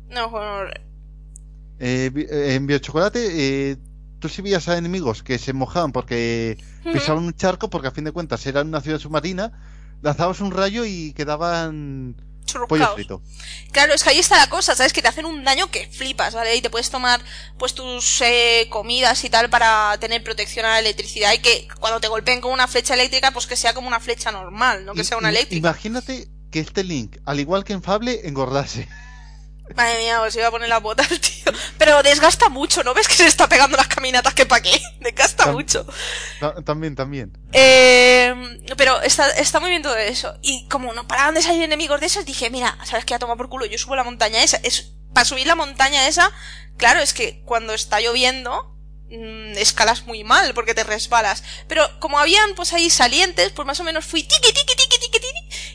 No, 0.09 0.29
bueno, 0.29 0.69
eh, 1.79 2.11
eh, 2.15 2.53
en 2.55 2.67
Biochocolate, 2.67 3.71
eh, 3.71 3.77
tú 4.19 4.29
sí 4.29 4.41
veías 4.41 4.69
a 4.69 4.77
enemigos 4.77 5.23
que 5.23 5.37
se 5.39 5.51
mojaban 5.51 5.91
porque 5.91 6.57
pisaban 6.83 7.23
un 7.23 7.33
charco, 7.33 7.69
porque 7.69 7.87
a 7.87 7.91
fin 7.91 8.03
de 8.03 8.11
cuentas 8.11 8.45
era 8.45 8.61
una 8.61 8.81
ciudad 8.81 8.99
submarina, 8.99 9.51
lanzabas 10.01 10.41
un 10.41 10.51
rayo 10.51 10.85
y 10.85 11.13
quedaban 11.13 12.15
pollo 12.67 12.93
frito. 12.93 13.21
Claro, 13.71 13.93
es 13.93 14.03
que 14.03 14.09
ahí 14.09 14.19
está 14.19 14.37
la 14.37 14.49
cosa, 14.49 14.75
¿sabes? 14.75 14.93
Que 14.93 15.01
te 15.01 15.07
hacen 15.07 15.25
un 15.25 15.43
daño 15.43 15.71
que 15.71 15.87
flipas, 15.87 16.33
¿vale? 16.33 16.55
Y 16.55 16.61
te 16.61 16.69
puedes 16.69 16.89
tomar 16.89 17.21
pues 17.57 17.73
tus 17.73 18.21
eh, 18.21 18.67
comidas 18.69 19.23
y 19.23 19.29
tal 19.29 19.49
para 19.49 19.97
tener 19.99 20.23
protección 20.23 20.65
a 20.65 20.69
la 20.69 20.79
electricidad 20.79 21.33
y 21.33 21.39
que 21.39 21.67
cuando 21.79 21.99
te 21.99 22.07
golpeen 22.07 22.41
con 22.41 22.51
una 22.51 22.67
flecha 22.67 22.93
eléctrica, 22.93 23.31
pues 23.31 23.47
que 23.47 23.55
sea 23.55 23.73
como 23.73 23.87
una 23.87 23.99
flecha 23.99 24.31
normal, 24.31 24.85
no 24.85 24.93
que 24.93 25.03
sea 25.03 25.17
una 25.17 25.29
eléctrica. 25.29 25.69
Imagínate 25.69 26.27
que 26.51 26.59
este 26.59 26.83
Link, 26.83 27.17
al 27.25 27.39
igual 27.39 27.63
que 27.63 27.73
en 27.73 27.81
Fable, 27.81 28.21
engordase. 28.27 28.87
Madre 29.75 29.99
mía, 29.99 30.19
pues 30.19 30.35
iba 30.35 30.47
a 30.47 30.51
poner 30.51 30.69
la 30.69 30.79
bota 30.79 31.03
tío. 31.07 31.53
Pero 31.77 32.03
desgasta 32.03 32.49
mucho, 32.49 32.83
¿no 32.83 32.93
ves 32.93 33.07
que 33.07 33.15
se 33.15 33.27
está 33.27 33.47
pegando 33.47 33.77
las 33.77 33.87
caminatas 33.87 34.33
que 34.33 34.45
pa' 34.45 34.61
qué? 34.61 34.81
Desgasta 34.99 35.47
mucho. 35.47 35.85
También, 36.65 36.95
también. 36.95 37.37
Eh, 37.53 38.33
pero 38.77 39.01
está, 39.01 39.29
está 39.31 39.59
muy 39.59 39.69
bien 39.69 39.81
todo 39.81 39.95
eso. 39.95 40.33
Y 40.41 40.67
como 40.67 40.93
no 40.93 41.07
paraban 41.07 41.35
de 41.35 41.41
salir 41.41 41.63
enemigos 41.63 41.99
de 41.99 42.07
esos, 42.07 42.25
dije, 42.25 42.49
mira, 42.49 42.77
¿sabes 42.85 43.05
qué? 43.05 43.15
A 43.15 43.19
tomar 43.19 43.37
por 43.37 43.49
culo, 43.49 43.65
yo 43.65 43.77
subo 43.77 43.95
la 43.95 44.03
montaña 44.03 44.43
esa. 44.43 44.57
Es, 44.63 44.93
para 45.13 45.25
subir 45.25 45.47
la 45.47 45.55
montaña 45.55 46.07
esa, 46.07 46.31
claro, 46.77 46.99
es 46.99 47.13
que 47.13 47.41
cuando 47.45 47.73
está 47.73 47.99
lloviendo, 47.99 48.77
mmm, 49.09 49.57
escalas 49.57 50.05
muy 50.07 50.23
mal 50.23 50.53
porque 50.53 50.73
te 50.73 50.83
resbalas. 50.83 51.43
Pero 51.67 51.87
como 51.99 52.19
habían 52.19 52.55
pues 52.55 52.73
ahí 52.73 52.89
salientes, 52.89 53.51
pues 53.51 53.65
más 53.65 53.79
o 53.79 53.83
menos 53.83 54.05
fui 54.05 54.23
tiki 54.23 54.53
tiki 54.53 54.75
tiki 54.75 55.00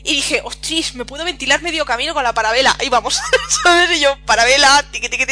y 0.07 0.15
dije, 0.15 0.41
ostras, 0.45 0.95
me 0.95 1.03
puedo 1.03 1.25
ventilar 1.25 1.61
medio 1.61 1.85
camino 1.85 2.13
con 2.13 2.23
la 2.23 2.33
parabela. 2.33 2.73
Ahí 2.79 2.87
vamos, 2.87 3.19
¿sabes? 3.63 3.97
Y 3.97 3.99
yo, 3.99 4.15
parabela, 4.25 4.85
tiki 4.89 5.09
tiki. 5.09 5.25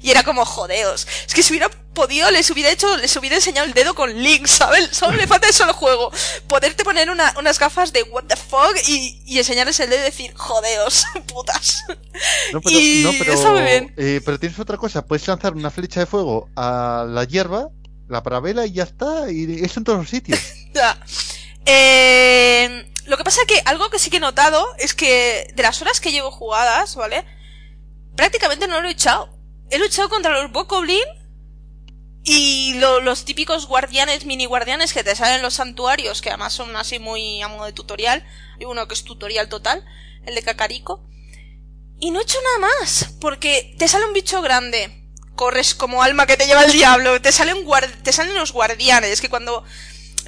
Y 0.00 0.10
era 0.10 0.22
como, 0.22 0.46
jodeos. 0.46 1.06
Es 1.26 1.34
que 1.34 1.42
si 1.42 1.52
hubiera 1.52 1.68
podido, 1.68 2.30
les 2.30 2.50
hubiera 2.50 2.70
hecho, 2.70 2.96
les 2.96 3.14
hubiera 3.16 3.36
enseñado 3.36 3.66
el 3.66 3.74
dedo 3.74 3.94
con 3.94 4.22
Link, 4.22 4.46
¿sabes? 4.46 4.88
Solo 4.92 5.18
le 5.18 5.26
falta 5.26 5.50
eso 5.50 5.64
al 5.64 5.72
juego. 5.72 6.10
Poderte 6.46 6.82
poner 6.82 7.10
una, 7.10 7.34
unas 7.38 7.58
gafas 7.58 7.92
de 7.92 8.04
what 8.04 8.24
the 8.24 8.36
fuck 8.36 8.74
y, 8.88 9.20
y 9.26 9.36
enseñarles 9.36 9.78
el 9.80 9.90
dedo 9.90 10.00
y 10.00 10.04
decir, 10.04 10.32
jodeos, 10.34 11.04
putas. 11.26 11.84
No, 12.54 12.62
pero, 12.62 12.78
y 12.78 13.02
no, 13.04 13.12
pero, 13.18 13.54
bien. 13.56 13.92
Eh, 13.98 14.22
pero 14.24 14.40
tienes 14.40 14.58
otra 14.58 14.78
cosa, 14.78 15.06
puedes 15.06 15.28
lanzar 15.28 15.52
una 15.52 15.70
flecha 15.70 16.00
de 16.00 16.06
fuego 16.06 16.48
a 16.56 17.04
la 17.06 17.24
hierba, 17.24 17.68
la 18.08 18.22
parabela 18.22 18.64
y 18.64 18.72
ya 18.72 18.84
está, 18.84 19.30
y 19.30 19.62
eso 19.62 19.80
en 19.80 19.84
todos 19.84 19.98
los 19.98 20.08
sitios. 20.08 20.40
ya. 20.72 20.98
Eh, 21.66 22.92
lo 23.06 23.16
que 23.16 23.24
pasa 23.24 23.40
que 23.46 23.60
algo 23.64 23.90
que 23.90 23.98
sí 23.98 24.10
que 24.10 24.16
he 24.18 24.20
notado 24.20 24.66
es 24.78 24.94
que 24.94 25.48
de 25.54 25.62
las 25.62 25.80
horas 25.82 26.00
que 26.00 26.12
llevo 26.12 26.30
jugadas, 26.30 26.96
¿vale? 26.96 27.24
Prácticamente 28.16 28.66
no 28.68 28.80
lo 28.80 28.88
he 28.88 28.92
echado. 28.92 29.28
He 29.70 29.78
luchado 29.78 30.08
contra 30.08 30.40
los 30.40 30.52
Bokoblin 30.52 31.02
Y 32.24 32.74
lo- 32.74 33.00
los 33.00 33.24
típicos 33.24 33.66
guardianes, 33.66 34.26
mini 34.26 34.46
guardianes 34.46 34.92
que 34.92 35.02
te 35.02 35.16
salen 35.16 35.36
en 35.36 35.42
los 35.42 35.54
santuarios, 35.54 36.22
que 36.22 36.28
además 36.28 36.52
son 36.52 36.76
así 36.76 37.00
muy 37.00 37.42
a 37.42 37.48
de 37.64 37.72
tutorial. 37.72 38.24
Hay 38.60 38.64
uno 38.64 38.86
que 38.86 38.94
es 38.94 39.02
tutorial 39.02 39.48
total, 39.48 39.84
el 40.24 40.36
de 40.36 40.42
Cacarico. 40.42 41.04
Y 41.98 42.12
no 42.12 42.20
he 42.20 42.22
hecho 42.22 42.38
nada 42.44 42.70
más, 42.78 43.14
porque 43.20 43.74
te 43.78 43.88
sale 43.88 44.06
un 44.06 44.12
bicho 44.12 44.40
grande, 44.40 45.10
corres 45.34 45.74
como 45.74 46.02
alma 46.04 46.26
que 46.26 46.36
te 46.36 46.46
lleva 46.46 46.62
el 46.64 46.72
diablo, 46.72 47.20
te 47.20 47.30
te 47.30 48.12
salen 48.12 48.34
los 48.36 48.52
guardianes, 48.52 49.20
que 49.20 49.28
cuando 49.28 49.64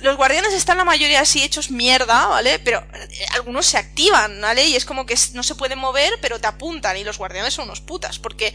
los 0.01 0.17
guardianes 0.17 0.53
están 0.53 0.79
la 0.79 0.85
mayoría 0.85 1.21
así 1.21 1.43
hechos 1.43 1.71
mierda, 1.71 2.27
¿vale? 2.27 2.59
Pero 2.59 2.85
eh, 2.95 3.27
algunos 3.33 3.67
se 3.67 3.79
activan, 3.79 4.41
¿vale? 4.41 4.67
Y 4.67 4.77
es 4.77 4.85
como 4.85 5.07
que 5.07 5.17
no 5.33 5.43
se 5.43 5.55
pueden 5.55 5.79
mover, 5.79 6.13
pero 6.21 6.41
te 6.41 6.47
apuntan, 6.47 6.97
y 6.97 7.05
los 7.05 7.19
guardianes 7.19 7.55
son 7.55 7.65
unos 7.65 7.81
putas, 7.81 8.19
porque 8.19 8.55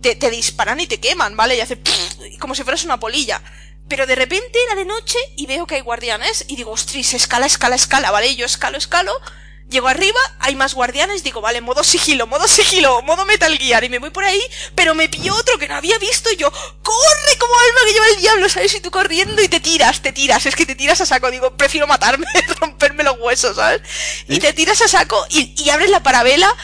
te, 0.00 0.16
te 0.16 0.30
disparan 0.30 0.80
y 0.80 0.86
te 0.86 1.00
queman, 1.00 1.36
¿vale? 1.36 1.56
Y 1.56 1.60
hace 1.60 1.76
pff, 1.76 2.38
como 2.38 2.54
si 2.54 2.62
fueras 2.62 2.84
una 2.84 3.00
polilla. 3.00 3.42
Pero 3.88 4.06
de 4.06 4.16
repente 4.16 4.58
era 4.66 4.74
de 4.74 4.84
noche 4.84 5.18
y 5.36 5.46
veo 5.46 5.66
que 5.66 5.76
hay 5.76 5.80
guardianes 5.80 6.44
y 6.48 6.56
digo, 6.56 6.72
ostras, 6.72 7.14
escala, 7.14 7.46
escala, 7.46 7.76
escala, 7.76 8.10
¿vale? 8.10 8.28
Y 8.28 8.36
yo 8.36 8.46
escalo, 8.46 8.78
escalo, 8.78 9.12
llego 9.68 9.88
arriba, 9.88 10.18
hay 10.38 10.54
más 10.54 10.74
guardianes, 10.74 11.24
digo, 11.24 11.40
vale, 11.40 11.60
modo 11.60 11.82
sigilo, 11.82 12.26
modo 12.26 12.46
sigilo, 12.46 13.02
modo 13.02 13.24
Metal 13.26 13.56
Gear, 13.58 13.84
y 13.84 13.88
me 13.88 13.98
voy 13.98 14.10
por 14.10 14.24
ahí, 14.24 14.40
pero 14.74 14.94
me 14.94 15.08
pilló 15.08 15.34
otro 15.34 15.58
que 15.58 15.68
no 15.68 15.74
había 15.74 15.98
visto 15.98 16.30
y 16.30 16.36
yo, 16.36 16.50
corre 16.50 17.38
como 17.38 17.52
alma 17.58 17.80
que 17.84 17.92
lleva 17.92 18.06
el 18.08 18.20
diablo, 18.20 18.48
¿sabes? 18.48 18.74
Y 18.74 18.80
tú 18.80 18.90
corriendo 18.90 19.42
y 19.42 19.48
te 19.48 19.60
tiras, 19.60 20.00
te 20.02 20.12
tiras, 20.12 20.46
es 20.46 20.54
que 20.54 20.66
te 20.66 20.74
tiras 20.74 21.00
a 21.00 21.06
saco, 21.06 21.30
digo, 21.30 21.56
prefiero 21.56 21.86
matarme, 21.86 22.26
romperme 22.60 23.02
los 23.02 23.18
huesos, 23.18 23.56
¿sabes? 23.56 23.82
Y 24.28 24.38
te 24.38 24.52
tiras 24.52 24.80
a 24.82 24.88
saco 24.88 25.24
y, 25.30 25.54
y 25.62 25.70
abres 25.70 25.90
la 25.90 26.02
parabela 26.02 26.54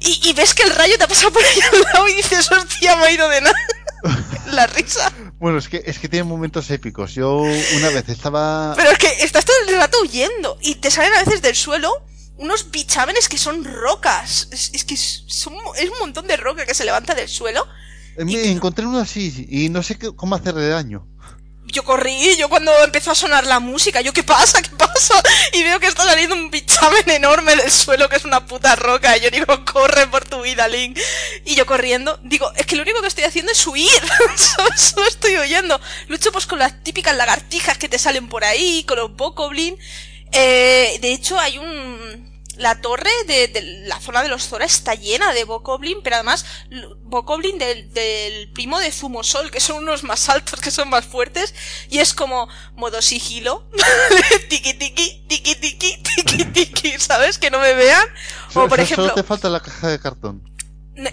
y, 0.00 0.20
y 0.28 0.32
ves 0.32 0.54
que 0.54 0.62
el 0.62 0.74
rayo 0.74 0.96
te 0.96 1.04
ha 1.04 1.08
pasado 1.08 1.32
por 1.32 1.44
ahí 1.44 1.60
al 1.72 1.80
lado 1.80 2.08
y 2.08 2.14
dices, 2.14 2.50
hostia, 2.50 2.96
me 2.96 3.04
ha 3.04 3.10
ido 3.10 3.28
de 3.28 3.40
nada. 3.40 3.56
La 4.46 4.66
risa. 4.66 5.12
Bueno, 5.38 5.58
es 5.58 5.68
que, 5.68 5.82
es 5.84 5.98
que 5.98 6.08
tiene 6.08 6.24
momentos 6.24 6.70
épicos. 6.70 7.14
Yo 7.14 7.40
una 7.40 7.90
vez 7.90 8.08
estaba... 8.08 8.72
Pero 8.76 8.90
es 8.90 8.98
que 8.98 9.08
estás 9.20 9.44
todo 9.44 9.56
el 9.66 9.76
rato 9.76 9.98
huyendo 10.00 10.56
y 10.62 10.76
te 10.76 10.90
salen 10.90 11.12
a 11.14 11.24
veces 11.24 11.42
del 11.42 11.54
suelo 11.54 11.92
unos 12.38 12.70
bichámenes 12.70 13.28
que 13.28 13.36
son 13.38 13.64
rocas. 13.64 14.48
Es, 14.50 14.70
es 14.72 14.84
que 14.84 14.94
es, 14.94 15.24
son- 15.26 15.54
es 15.76 15.90
un 15.90 15.98
montón 15.98 16.26
de 16.26 16.36
roca 16.36 16.64
que 16.66 16.74
se 16.74 16.84
levanta 16.84 17.14
del 17.14 17.28
suelo. 17.28 17.66
Me 18.16 18.50
encontré 18.50 18.84
uno 18.86 18.98
así 18.98 19.46
y 19.48 19.68
no 19.68 19.82
sé 19.82 19.96
qué- 19.98 20.14
cómo 20.16 20.34
hacerle 20.34 20.68
daño. 20.68 21.06
Yo 21.70 21.84
corrí, 21.84 22.34
yo 22.38 22.48
cuando 22.48 22.72
empezó 22.82 23.10
a 23.10 23.14
sonar 23.14 23.46
la 23.46 23.60
música, 23.60 24.00
yo, 24.00 24.14
¿qué 24.14 24.22
pasa? 24.24 24.62
¿Qué 24.62 24.70
pasa? 24.70 25.22
Y 25.52 25.62
veo 25.62 25.78
que 25.78 25.86
está 25.86 26.02
saliendo 26.04 26.34
un 26.34 26.50
bichamen 26.50 27.10
enorme 27.10 27.54
del 27.56 27.70
suelo 27.70 28.08
que 28.08 28.16
es 28.16 28.24
una 28.24 28.46
puta 28.46 28.74
roca. 28.74 29.14
Y 29.16 29.20
yo 29.20 29.30
digo, 29.30 29.46
corre 29.70 30.06
por 30.06 30.24
tu 30.24 30.40
vida, 30.40 30.66
Link. 30.66 30.98
Y 31.44 31.56
yo 31.56 31.66
corriendo, 31.66 32.18
digo, 32.24 32.50
es 32.56 32.64
que 32.64 32.74
lo 32.74 32.82
único 32.82 33.02
que 33.02 33.08
estoy 33.08 33.24
haciendo 33.24 33.52
es 33.52 33.66
huir. 33.66 33.90
Solo- 34.36 34.70
Solo 34.78 35.06
estoy 35.08 35.36
huyendo. 35.36 35.78
Lucho 36.08 36.32
pues 36.32 36.46
con 36.46 36.58
las 36.58 36.82
típicas 36.82 37.14
lagartijas 37.14 37.76
que 37.76 37.88
te 37.90 37.98
salen 37.98 38.28
por 38.30 38.44
ahí, 38.44 38.84
con 38.84 38.96
los 38.96 39.14
bokoblin. 39.14 39.76
Eh, 40.32 40.98
de 41.02 41.12
hecho, 41.12 41.38
hay 41.38 41.58
un... 41.58 42.27
La 42.58 42.80
torre 42.80 43.10
de, 43.26 43.48
de 43.48 43.62
la 43.86 43.98
zona 44.00 44.22
de 44.22 44.28
los 44.28 44.46
Zora 44.48 44.64
está 44.66 44.94
llena 44.94 45.32
de 45.32 45.44
Bokoblin, 45.44 45.98
pero 46.02 46.16
además 46.16 46.44
Bokoblin 47.04 47.56
del, 47.58 47.92
del 47.94 48.50
primo 48.52 48.78
de 48.80 48.90
Zumosol, 48.92 49.50
que 49.50 49.60
son 49.60 49.76
unos 49.78 50.02
más 50.02 50.28
altos, 50.28 50.60
que 50.60 50.70
son 50.70 50.90
más 50.90 51.06
fuertes, 51.06 51.54
y 51.88 51.98
es 52.00 52.12
como 52.14 52.48
modo 52.74 53.00
sigilo, 53.00 53.68
tiki 54.48 54.74
tiki, 54.74 55.24
tiki 55.28 55.54
tiki, 55.54 56.02
tiki 56.02 56.44
tiki, 56.46 56.98
¿sabes? 56.98 57.38
Que 57.38 57.50
no 57.50 57.60
me 57.60 57.74
vean. 57.74 58.06
O 58.48 58.52
Solo- 58.52 58.68
por 58.68 58.78
solo 58.78 58.82
ejemplo, 58.82 59.14
te 59.14 59.22
falta 59.22 59.48
la 59.48 59.60
caja 59.60 59.88
de 59.88 60.00
cartón. 60.00 60.42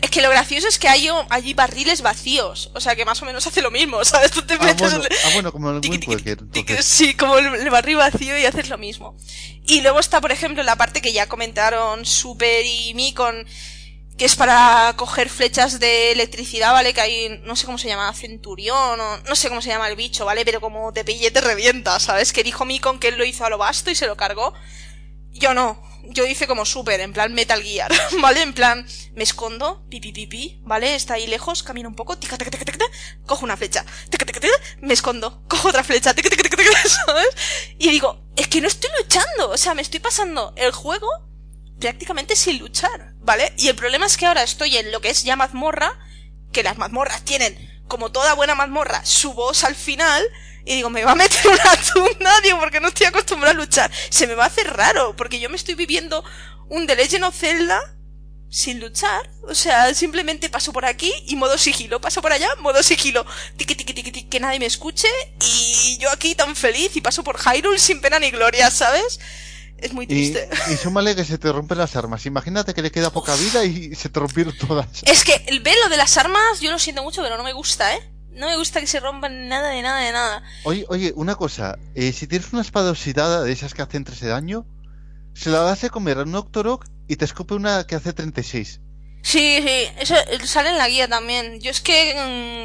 Es 0.02 0.10
que 0.10 0.22
lo 0.22 0.30
gracioso 0.30 0.68
es 0.68 0.80
que 0.80 0.88
hay 0.88 1.08
allí 1.30 1.54
barriles 1.54 2.02
vacíos. 2.02 2.72
O 2.74 2.80
sea 2.82 2.96
que 2.96 3.06
más 3.06 3.22
o 3.22 3.26
menos 3.26 3.46
hace 3.46 3.62
lo 3.62 3.70
mismo, 3.72 4.04
¿sabes? 4.06 4.32
Tú 4.32 4.42
te 4.42 4.56
Ah, 4.56 4.60
metes 4.64 4.80
bueno, 4.92 5.06
en- 5.06 5.14
ah, 5.26 5.30
bueno, 5.34 5.52
como 5.52 5.70
el. 5.70 5.82
Sí, 6.84 7.14
como 7.14 7.38
el, 7.38 7.46
el 7.56 7.70
barril 7.70 7.98
vacío 7.98 8.38
y 8.38 8.46
haces 8.46 8.70
lo 8.70 8.78
mismo. 8.78 9.16
Y 9.68 9.82
luego 9.82 10.00
está, 10.00 10.22
por 10.22 10.32
ejemplo, 10.32 10.64
la 10.64 10.76
parte 10.76 11.02
que 11.02 11.14
ya 11.14 11.28
comentaron 11.28 12.06
Super 12.06 12.66
y 12.66 12.94
Mikon, 12.96 13.46
que 14.18 14.26
es 14.26 14.36
para 14.36 14.94
coger 14.96 15.30
flechas 15.30 15.80
de 15.80 16.12
electricidad, 16.14 16.72
¿vale? 16.72 16.94
Que 16.94 17.02
hay, 17.02 17.42
no 17.44 17.56
sé 17.56 17.66
cómo 17.66 17.78
se 17.78 17.88
llama, 17.88 18.12
centurión 18.14 19.00
o 19.00 19.18
no 19.18 19.36
sé 19.36 19.50
cómo 19.50 19.62
se 19.62 19.70
llama 19.70 19.88
el 19.90 19.96
bicho, 19.96 20.24
¿vale? 20.26 20.46
Pero 20.46 20.62
como 20.62 20.94
te 20.94 21.04
pille 21.04 21.30
te 21.32 21.42
revienta, 21.42 22.00
¿sabes? 22.00 22.32
Que 22.34 22.44
dijo 22.44 22.64
Mikon 22.66 22.98
que 23.00 23.10
él 23.10 23.18
lo 23.18 23.26
hizo 23.26 23.46
a 23.46 23.50
lo 23.50 23.58
vasto 23.58 23.92
y 23.92 23.96
se 23.96 24.08
lo 24.08 24.16
cargó. 24.18 24.54
Yo 25.32 25.54
no. 25.54 25.82
Yo 26.10 26.26
hice 26.26 26.48
como 26.48 26.66
super, 26.66 27.00
en 27.00 27.14
plan 27.14 27.34
Metal 27.34 27.62
Gear, 27.62 27.92
¿vale? 28.22 28.42
En 28.42 28.54
plan, 28.54 28.86
me 29.14 29.24
escondo, 29.24 29.86
pi, 29.90 30.00
pi, 30.00 30.12
pi, 30.12 30.28
pi, 30.28 30.62
¿vale? 30.64 30.96
Está 30.96 31.16
ahí 31.16 31.28
lejos, 31.28 31.64
camino 31.64 31.90
un 31.90 31.96
poco, 31.96 32.18
tica, 32.18 32.38
tica, 32.38 32.52
tica, 32.52 32.66
tica, 32.66 32.86
cojo 33.26 33.46
una 33.46 33.58
flecha, 33.58 33.86
tica, 34.10 34.26
tica, 34.26 34.40
tica, 34.40 34.54
me 34.82 34.94
escondo, 34.94 35.44
cojo 35.48 35.70
otra 35.70 35.84
flecha, 35.84 36.14
tica, 36.14 36.30
tica, 36.30 36.44
tica, 36.44 36.58
tica, 36.58 36.90
¿sabes? 37.06 37.28
Y 37.78 37.90
digo, 37.90 38.24
es 38.36 38.48
que 38.48 38.62
no 38.62 38.68
estoy 38.68 38.90
luchando, 39.02 39.50
o 39.50 39.58
sea, 39.58 39.74
me 39.74 39.82
estoy 39.82 40.00
pasando 40.00 40.54
el 40.56 40.72
juego 40.72 41.08
prácticamente 41.80 42.36
sin 42.36 42.60
luchar, 42.60 43.14
¿vale? 43.20 43.54
Y 43.58 43.68
el 43.68 43.76
problema 43.76 44.06
es 44.06 44.18
que 44.18 44.26
ahora 44.26 44.44
estoy 44.44 44.78
en 44.78 44.92
lo 44.92 45.02
que 45.02 45.10
es 45.10 45.24
ya 45.24 45.36
mazmorra, 45.36 46.00
que 46.52 46.64
las 46.64 46.78
mazmorras 46.78 47.24
tienen, 47.24 47.75
como 47.88 48.12
toda 48.12 48.34
buena 48.34 48.56
mazmorra, 48.56 49.06
su 49.06 49.34
voz 49.34 49.64
al 49.64 49.76
final, 49.76 50.24
y 50.66 50.76
digo, 50.76 50.90
me 50.90 51.04
va 51.04 51.12
a 51.12 51.16
meter 51.16 51.48
una 51.48 51.84
tunda, 51.94 52.42
digo, 52.44 52.60
porque 52.60 52.80
no 52.80 52.88
estoy 52.88 53.08
acostumbrado 53.08 53.56
a 53.56 53.64
luchar. 53.64 53.92
Se 54.10 54.28
me 54.28 54.36
va 54.36 54.46
a 54.46 54.48
hacer 54.48 54.68
raro, 54.76 55.16
porque 55.16 55.40
yo 55.40 55.50
me 55.50 55.56
estoy 55.56 55.76
viviendo 55.76 56.24
un 56.70 56.88
The 56.88 56.96
Legend 56.96 57.26
of 57.26 57.38
Zelda 57.38 57.80
sin 58.50 58.80
luchar. 58.80 59.30
O 59.44 59.54
sea, 59.54 59.94
simplemente 59.94 60.50
paso 60.50 60.74
por 60.74 60.86
aquí 60.86 61.14
y 61.28 61.36
modo 61.36 61.58
sigilo, 61.58 62.02
paso 62.02 62.22
por 62.22 62.32
allá, 62.32 62.50
modo 62.60 62.82
sigilo, 62.82 63.26
tiqui, 63.58 63.76
tiqui, 63.76 63.94
tiqui, 63.94 64.12
tiqui, 64.12 64.30
que 64.30 64.40
nadie 64.40 64.60
me 64.60 64.66
escuche, 64.66 65.08
y 65.42 65.98
yo 66.00 66.10
aquí 66.10 66.34
tan 66.34 66.56
feliz 66.56 66.96
y 66.96 67.02
paso 67.02 67.24
por 67.24 67.38
Hyrule 67.38 67.78
sin 67.78 68.02
pena 68.02 68.18
ni 68.18 68.32
gloria, 68.32 68.72
¿sabes? 68.72 69.20
Es 69.78 69.94
muy 69.94 70.06
Y, 70.06 70.08
triste. 70.08 70.50
y 70.72 70.76
súmale 70.78 71.16
que 71.16 71.26
se 71.26 71.38
te 71.38 71.52
rompen 71.52 71.78
las 71.78 71.96
armas. 71.96 72.26
Imagínate 72.26 72.74
que 72.74 72.82
le 72.82 72.92
queda 72.92 73.10
poca 73.12 73.36
vida 73.36 73.66
y 73.66 73.94
se 73.96 74.10
te 74.10 74.20
rompieron 74.20 74.56
todas. 74.58 74.88
Es 75.04 75.24
que 75.24 75.44
el 75.48 75.60
velo 75.60 75.90
de 75.90 75.98
las 75.98 76.18
armas, 76.18 76.62
yo 76.62 76.72
lo 76.72 76.80
siento 76.80 77.04
mucho, 77.04 77.22
pero 77.22 77.38
no 77.38 77.44
me 77.44 77.54
gusta, 77.54 77.94
¿eh? 77.96 78.12
No 78.32 78.48
me 78.48 78.58
gusta 78.58 78.80
que 78.82 78.88
se 78.88 79.00
rompan 79.00 79.48
nada 79.48 79.70
de 79.70 79.82
nada 79.82 80.00
de 80.02 80.12
nada. 80.12 80.44
Oye, 80.64 80.86
oye, 80.90 81.14
una 81.16 81.36
cosa. 81.36 81.78
eh, 81.96 82.12
si 82.12 82.28
tienes 82.28 82.52
una 82.54 82.62
espada 82.62 82.92
oxidada 82.92 83.44
de 83.44 83.52
esas 83.52 83.74
que 83.74 83.82
hacen 83.82 84.04
13 84.04 84.28
daño, 84.28 84.66
se 85.34 85.50
la 85.50 85.60
das 85.60 85.82
de 85.82 85.90
comer 85.90 86.18
a 86.20 86.24
un 86.24 86.36
Octorok 86.36 86.86
y 87.08 87.16
te 87.18 87.26
escupe 87.26 87.54
una 87.54 87.86
que 87.88 87.96
hace 87.96 88.14
36. 88.14 88.82
Sí, 89.24 89.60
sí, 89.62 89.88
eso 90.00 90.16
eh, 90.16 90.46
sale 90.46 90.70
en 90.70 90.78
la 90.78 90.88
guía 90.88 91.08
también. 91.08 91.60
Yo 91.60 91.72
es 91.72 91.82
que 91.82 92.14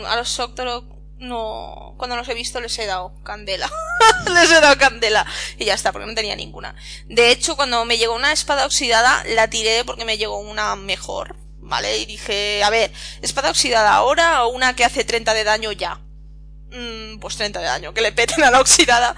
mm, 0.02 0.06
a 0.06 0.16
los 0.16 0.28
Soctorok 0.28 0.84
no, 1.20 1.94
cuando 1.98 2.16
los 2.16 2.26
he 2.28 2.34
visto 2.34 2.60
les 2.60 2.78
he 2.78 2.86
dado 2.86 3.12
candela. 3.22 3.70
les 4.34 4.50
he 4.50 4.60
dado 4.60 4.76
candela. 4.78 5.26
Y 5.58 5.66
ya 5.66 5.74
está, 5.74 5.92
porque 5.92 6.06
no 6.06 6.14
tenía 6.14 6.34
ninguna. 6.34 6.74
De 7.06 7.30
hecho, 7.30 7.56
cuando 7.56 7.84
me 7.84 7.98
llegó 7.98 8.14
una 8.14 8.32
espada 8.32 8.64
oxidada, 8.64 9.22
la 9.28 9.48
tiré 9.48 9.84
porque 9.84 10.06
me 10.06 10.16
llegó 10.16 10.38
una 10.38 10.74
mejor. 10.76 11.36
¿Vale? 11.62 11.98
Y 11.98 12.06
dije, 12.06 12.64
a 12.64 12.70
ver, 12.70 12.90
espada 13.20 13.50
oxidada 13.50 13.92
ahora 13.92 14.44
o 14.44 14.48
una 14.48 14.74
que 14.74 14.84
hace 14.84 15.04
30 15.04 15.34
de 15.34 15.44
daño 15.44 15.72
ya. 15.72 16.00
Mm, 16.72 17.18
pues 17.20 17.36
30 17.36 17.60
de 17.60 17.66
daño, 17.66 17.94
que 17.94 18.00
le 18.00 18.12
peten 18.12 18.42
a 18.42 18.50
la 18.50 18.60
oxidada. 18.60 19.14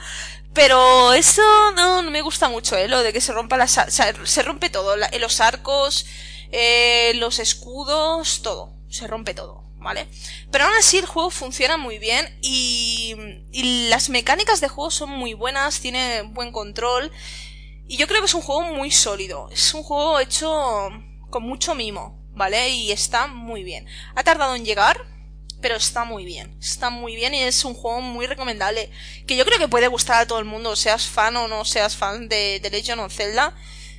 Pero 0.53 1.15
eso 1.15 1.43
no, 1.77 2.03
me 2.03 2.21
gusta 2.21 2.49
mucho, 2.49 2.77
¿eh? 2.77 2.89
Lo 2.89 3.03
de 3.03 3.13
que 3.13 3.21
se 3.21 3.33
rompa 3.33 3.57
la... 3.57 3.69
se 3.69 4.43
rompe 4.43 4.71
todo. 4.71 4.97
los 4.97 5.41
arcos, 5.41 6.05
eh, 6.51 7.13
los 7.15 7.39
escudos, 7.39 8.43
todo. 8.43 8.75
Se 8.91 9.07
rompe 9.07 9.33
todo, 9.35 9.65
¿vale? 9.83 10.09
Pero 10.51 10.65
aún 10.65 10.75
así 10.79 10.99
el 10.99 11.07
juego 11.07 11.31
funciona 11.31 11.77
muy 11.77 11.99
bien 11.99 12.39
y, 12.41 13.15
y 13.51 13.89
las 13.89 14.09
mecánicas 14.09 14.61
de 14.61 14.69
juego 14.69 14.91
son 14.91 15.11
muy 15.11 15.35
buenas, 15.35 15.81
tiene 15.81 16.23
buen 16.23 16.53
control. 16.53 17.11
Y 17.89 17.97
yo 17.97 18.07
creo 18.07 18.21
que 18.21 18.27
es 18.27 18.35
un 18.35 18.43
juego 18.43 18.63
muy 18.63 18.91
sólido. 18.91 19.49
Es 19.51 19.75
un 19.75 19.83
juego 19.83 20.19
hecho 20.19 20.89
con 21.31 21.43
mucho 21.43 21.75
mimo, 21.75 22.19
¿vale? 22.35 22.71
Y 22.71 22.93
está 22.93 23.27
muy 23.27 23.65
bien. 23.65 23.87
Ha 24.15 24.23
tardado 24.23 24.55
en 24.55 24.65
llegar, 24.65 25.05
pero 25.61 25.77
está 25.77 26.05
muy 26.05 26.25
bien. 26.25 26.57
Está 26.61 26.91
muy 26.91 27.17
bien 27.17 27.35
y 27.35 27.43
es 27.43 27.65
un 27.65 27.75
juego 27.75 28.01
muy 28.01 28.27
recomendable. 28.27 28.91
Que 29.27 29.37
yo 29.37 29.45
creo 29.45 29.59
que 29.59 29.69
puede 29.69 29.89
gustar 29.89 30.23
a 30.23 30.27
todo 30.27 30.39
el 30.39 30.45
mundo, 30.45 30.77
seas 30.77 31.07
fan 31.07 31.37
o 31.37 31.49
no 31.49 31.65
seas 31.65 31.97
fan 31.97 32.29
de, 32.29 32.61
de 32.61 32.71
Legend 32.71 33.01
of 33.01 33.15
Zelda. 33.15 33.55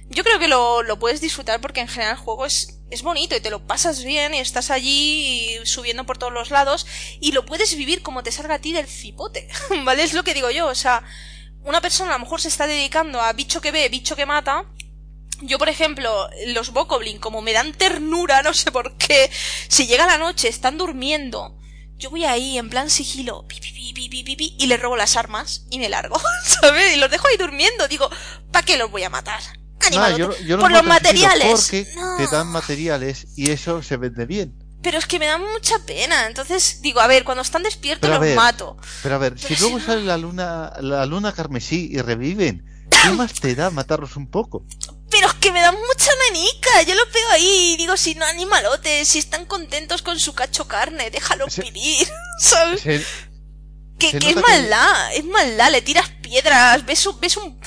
Yo 0.10 0.24
creo 0.24 0.40
que 0.40 0.48
lo, 0.48 0.84
lo 0.84 1.00
puedes 1.00 1.22
disfrutar 1.22 1.62
porque 1.62 1.82
en 1.82 1.88
general 1.88 2.14
el 2.14 2.20
juego 2.20 2.46
es, 2.46 2.80
es 2.94 3.04
bonito 3.04 3.36
y 3.36 3.42
te 3.42 3.50
lo 3.50 3.66
pasas 3.66 4.04
bien 4.04 4.34
y 4.34 4.40
estás 4.40 4.72
allí 4.72 5.58
subiendo 5.66 6.06
por 6.06 6.18
todos 6.18 6.34
los 6.34 6.52
lados 6.52 6.86
y 7.20 7.32
lo 7.32 7.46
puedes 7.46 7.76
vivir 7.76 8.02
como 8.02 8.24
te 8.24 8.32
salga 8.32 8.56
a 8.56 8.60
ti 8.60 8.72
del 8.72 8.88
cipote, 8.88 9.48
¿vale? 9.84 10.04
Es 10.04 10.14
lo 10.14 10.24
que 10.24 10.34
digo 10.34 10.52
yo, 10.52 10.68
o 10.68 10.76
sea, 10.76 11.04
una 11.64 11.82
persona 11.82 12.12
a 12.12 12.18
lo 12.18 12.24
mejor 12.24 12.42
se 12.42 12.50
está 12.50 12.68
dedicando 12.68 13.22
a 13.22 13.34
bicho 13.34 13.62
que 13.62 13.72
ve, 13.72 13.90
bicho 13.90 14.16
que 14.16 14.26
mata, 14.26 14.66
yo, 15.42 15.58
por 15.58 15.70
ejemplo, 15.70 16.30
los 16.48 16.72
Bokoblin, 16.72 17.20
como 17.20 17.42
me 17.42 17.54
dan 17.54 17.74
ternura, 17.74 18.42
no 18.44 18.54
sé 18.54 18.72
por 18.72 18.98
qué, 18.98 19.30
si 19.68 19.88
llega 19.88 20.06
la 20.06 20.18
noche, 20.18 20.48
están 20.48 20.78
durmiendo, 20.78 21.58
yo 21.98 22.10
voy 22.10 22.26
ahí 22.26 22.58
en 22.58 22.70
plan 22.70 22.90
sigilo, 22.90 23.46
pi, 23.48 23.60
pi, 23.60 24.36
pi, 24.36 24.56
y 24.60 24.68
les 24.68 24.80
robo 24.80 24.96
las 24.96 25.18
armas 25.18 25.66
y 25.70 25.80
me 25.80 25.90
largo, 25.90 26.20
¿sabes? 26.46 26.96
Y 26.96 27.00
los 27.00 27.10
dejo 27.10 27.28
ahí 27.28 27.38
durmiendo, 27.38 27.88
digo, 27.88 28.10
¿para 28.52 28.66
qué 28.66 28.78
los 28.78 28.92
voy 28.92 29.04
a 29.04 29.10
matar? 29.10 29.42
Nada, 29.92 30.08
Animado, 30.08 30.18
yo, 30.40 30.46
yo 30.46 30.60
por 30.60 30.72
los 30.72 30.84
materiales. 30.84 31.48
Porque 31.52 31.88
No. 31.96 32.18
te 32.18 32.28
dan 32.28 32.48
materiales 32.48 33.28
y 33.36 33.52
eso 33.52 33.82
se 33.84 33.98
vende 33.98 34.26
bien. 34.26 34.54
Pero 34.82 34.98
es 34.98 35.06
que 35.06 35.18
me 35.20 35.28
dan 35.28 35.42
mucha 35.42 35.80
pena. 35.86 36.28
Entonces 36.28 36.82
digo, 36.82 37.00
a 37.00 37.08
ver, 37.08 37.24
cuando 37.24 37.42
están 37.42 37.64
despiertos 37.64 38.02
Pero 38.02 38.14
los 38.16 38.22
ver, 38.22 38.36
mato. 38.36 38.78
Pero 39.02 39.16
a 39.16 39.18
ver, 39.18 39.34
Pero 39.36 39.48
si 39.48 39.56
si 39.56 39.62
luego 39.62 39.80
no- 39.80 39.86
sale 39.86 40.04
la 40.04 40.18
luna, 40.18 40.74
la 40.82 41.06
luna 41.06 41.32
carmesí 41.32 41.90
y 41.92 42.02
reviven, 42.02 42.66
¿qué 42.90 43.10
más 43.12 43.34
te 43.34 43.56
da 43.56 43.70
matarlos 43.70 44.18
un 44.18 44.28
poco? 44.30 44.66
Pero 45.10 45.28
es 45.28 45.34
que 45.36 45.52
me 45.54 45.62
dan 45.62 45.76
mucha 45.76 46.12
menica. 46.32 46.82
Yo 46.82 46.96
los 46.96 47.12
veo 47.14 47.30
ahí 47.30 47.74
y 47.74 47.78
digo, 47.78 47.96
si 47.96 48.16
no 48.16 48.26
animalotes, 48.26 49.08
si 49.08 49.20
están 49.20 49.46
contentos 49.46 50.02
con 50.02 50.20
su 50.20 50.34
cacho 50.34 50.68
carne, 50.68 51.12
déjalos 51.12 51.56
vivir. 51.58 52.08
¿Sabes? 52.40 52.82
Se- 52.82 53.06
Que, 54.00 54.10
se 54.12 54.20
que 54.20 54.30
es 54.32 54.36
nota 54.36 54.48
que- 54.48 54.54
maldad, 54.54 55.14
es 55.16 55.24
maldad, 55.26 55.72
le 55.72 55.82
tiras 55.82 56.10
piedras, 56.22 56.84
ves 56.86 57.06
un, 57.08 57.20
ves 57.22 57.38
un, 57.38 57.58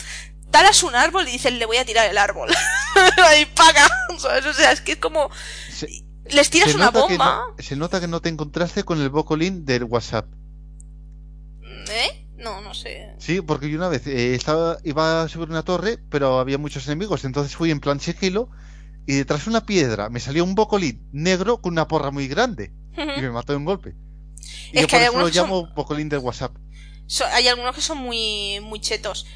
talas 0.57 0.83
un 0.83 0.95
árbol 0.95 1.29
y 1.29 1.33
dices, 1.33 1.53
le 1.53 1.67
voy 1.67 1.77
a 1.77 1.85
tirar 1.85 2.09
el 2.09 2.17
árbol. 2.19 2.49
Ahí 3.27 3.45
paga, 3.47 3.87
¿sabes? 4.19 4.47
O 4.47 4.53
sea, 4.55 4.73
es 4.73 4.81
que 4.81 4.93
es 4.93 4.99
como, 4.99 5.31
se- 5.71 6.05
les 6.31 6.49
tiras 6.51 6.75
una 6.75 6.87
nota 6.87 7.07
que 7.07 7.17
bomba, 7.17 7.43
no- 7.57 7.63
se 7.63 7.77
nota 7.77 8.01
que 8.01 8.09
no 8.09 8.21
te 8.21 8.29
encontraste 8.29 8.85
con 8.85 9.01
el 9.01 9.11
bocolín 9.11 9.65
del 9.65 9.85
WhatsApp. 9.85 10.27
¿eh? 11.89 12.27
No, 12.37 12.61
no 12.61 12.75
sé. 12.75 13.15
Sí, 13.19 13.41
porque 13.41 13.71
yo 13.71 13.77
una 13.79 13.89
vez 13.89 14.07
eh, 14.07 14.35
estaba, 14.35 14.79
iba 14.85 15.23
a 15.23 15.29
subir 15.29 15.49
una 15.49 15.63
torre, 15.63 15.99
pero 16.11 16.39
había 16.39 16.59
muchos 16.59 16.87
enemigos, 16.87 17.25
entonces 17.25 17.57
fui 17.57 17.71
en 17.71 17.81
plan 17.81 18.01
sigilo 18.01 18.51
y 19.07 19.15
detrás 19.15 19.45
de 19.45 19.51
una 19.51 19.65
piedra 19.65 20.11
me 20.11 20.21
salió 20.21 20.45
un 20.45 20.55
bocolín 20.55 21.07
negro 21.13 21.61
con 21.61 21.73
una 21.73 21.87
porra 21.89 22.11
muy 22.11 22.29
grande 22.29 22.73
y 22.97 23.21
me 23.21 23.31
mató 23.31 23.53
de 23.53 23.59
un 23.59 23.65
golpe. 23.65 23.95
Y 24.73 24.79
Es 24.79 24.83
yo 24.83 24.87
que 24.89 24.97
por 24.97 25.01
hay 25.01 25.05
eso 25.07 25.19
lo 25.19 25.27
que 25.27 25.33
son- 25.33 25.45
llamo 25.45 25.67
bocolín 25.75 26.09
del 26.09 26.21
WhatsApp. 26.21 26.53
So- 27.07 27.25
hay 27.27 27.47
algunos 27.49 27.75
que 27.75 27.81
son 27.81 27.99
muy, 27.99 28.59
muy 28.61 28.81
chetos. 28.81 29.27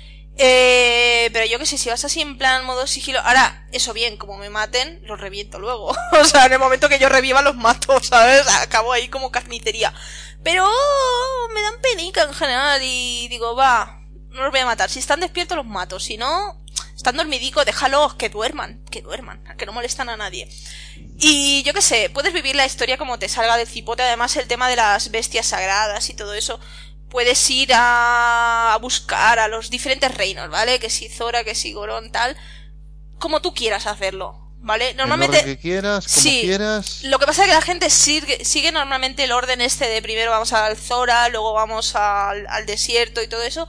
Eh, 0.42 1.28
pero 1.34 1.44
yo 1.44 1.58
que 1.58 1.66
sé, 1.66 1.76
si 1.76 1.90
vas 1.90 2.02
así 2.02 2.22
en 2.22 2.38
plan 2.38 2.64
modo 2.64 2.86
sigilo. 2.86 3.20
Ahora, 3.20 3.66
eso 3.72 3.92
bien, 3.92 4.16
como 4.16 4.38
me 4.38 4.48
maten, 4.48 4.98
los 5.04 5.20
reviento 5.20 5.58
luego. 5.58 5.94
o 6.12 6.24
sea, 6.24 6.46
en 6.46 6.54
el 6.54 6.58
momento 6.58 6.88
que 6.88 6.98
yo 6.98 7.10
reviva 7.10 7.42
los 7.42 7.56
mato, 7.56 8.02
¿sabes? 8.02 8.46
Acabo 8.62 8.90
ahí 8.90 9.08
como 9.08 9.30
carnicería. 9.30 9.92
Pero 10.42 10.66
me 11.52 11.60
dan 11.60 11.82
penica 11.82 12.22
en 12.22 12.32
general 12.32 12.80
y 12.82 13.28
digo, 13.28 13.54
va, 13.54 14.00
no 14.30 14.42
los 14.42 14.50
voy 14.50 14.60
a 14.60 14.64
matar. 14.64 14.88
Si 14.88 14.98
están 14.98 15.20
despiertos, 15.20 15.58
los 15.58 15.66
mato. 15.66 16.00
Si 16.00 16.16
no, 16.16 16.58
están 16.96 17.18
dormidicos, 17.18 17.66
déjalos 17.66 18.14
que 18.14 18.30
duerman, 18.30 18.82
que 18.90 19.02
duerman, 19.02 19.44
que 19.58 19.66
no 19.66 19.72
molestan 19.72 20.08
a 20.08 20.16
nadie. 20.16 20.48
Y 21.18 21.62
yo 21.64 21.74
qué 21.74 21.82
sé, 21.82 22.08
puedes 22.08 22.32
vivir 22.32 22.56
la 22.56 22.64
historia 22.64 22.96
como 22.96 23.18
te 23.18 23.28
salga 23.28 23.58
del 23.58 23.68
cipote. 23.68 24.04
Además, 24.04 24.34
el 24.38 24.48
tema 24.48 24.70
de 24.70 24.76
las 24.76 25.10
bestias 25.10 25.48
sagradas 25.48 26.08
y 26.08 26.14
todo 26.14 26.32
eso. 26.32 26.58
Puedes 27.10 27.50
ir 27.50 27.72
a, 27.74 28.72
a 28.74 28.78
buscar 28.78 29.38
a 29.38 29.48
los 29.48 29.68
diferentes 29.70 30.14
reinos, 30.14 30.48
¿vale? 30.48 30.78
Que 30.78 30.88
si 30.90 31.08
Zora, 31.08 31.44
que 31.44 31.54
si 31.54 31.72
Gorón, 31.72 32.12
tal. 32.12 32.36
Como 33.18 33.42
tú 33.42 33.52
quieras 33.52 33.86
hacerlo, 33.86 34.38
¿vale? 34.60 34.94
En 34.96 34.96
Normalmente. 34.96 35.44
que 35.44 35.58
quieras, 35.58 36.08
como 36.08 36.22
sí. 36.22 36.40
quieras. 36.42 37.02
Lo 37.02 37.18
que 37.18 37.26
pasa 37.26 37.42
es 37.42 37.48
que 37.48 37.54
la 37.54 37.62
gente 37.62 37.90
sigue, 37.90 38.44
sigue 38.44 38.72
normalmente 38.72 39.24
el 39.24 39.32
orden 39.32 39.60
este 39.60 39.88
de 39.88 40.00
primero 40.02 40.30
vamos 40.30 40.52
al 40.52 40.76
Zora, 40.76 41.28
luego 41.28 41.52
vamos 41.52 41.94
al, 41.96 42.46
al 42.48 42.64
desierto 42.66 43.22
y 43.22 43.28
todo 43.28 43.42
eso. 43.42 43.68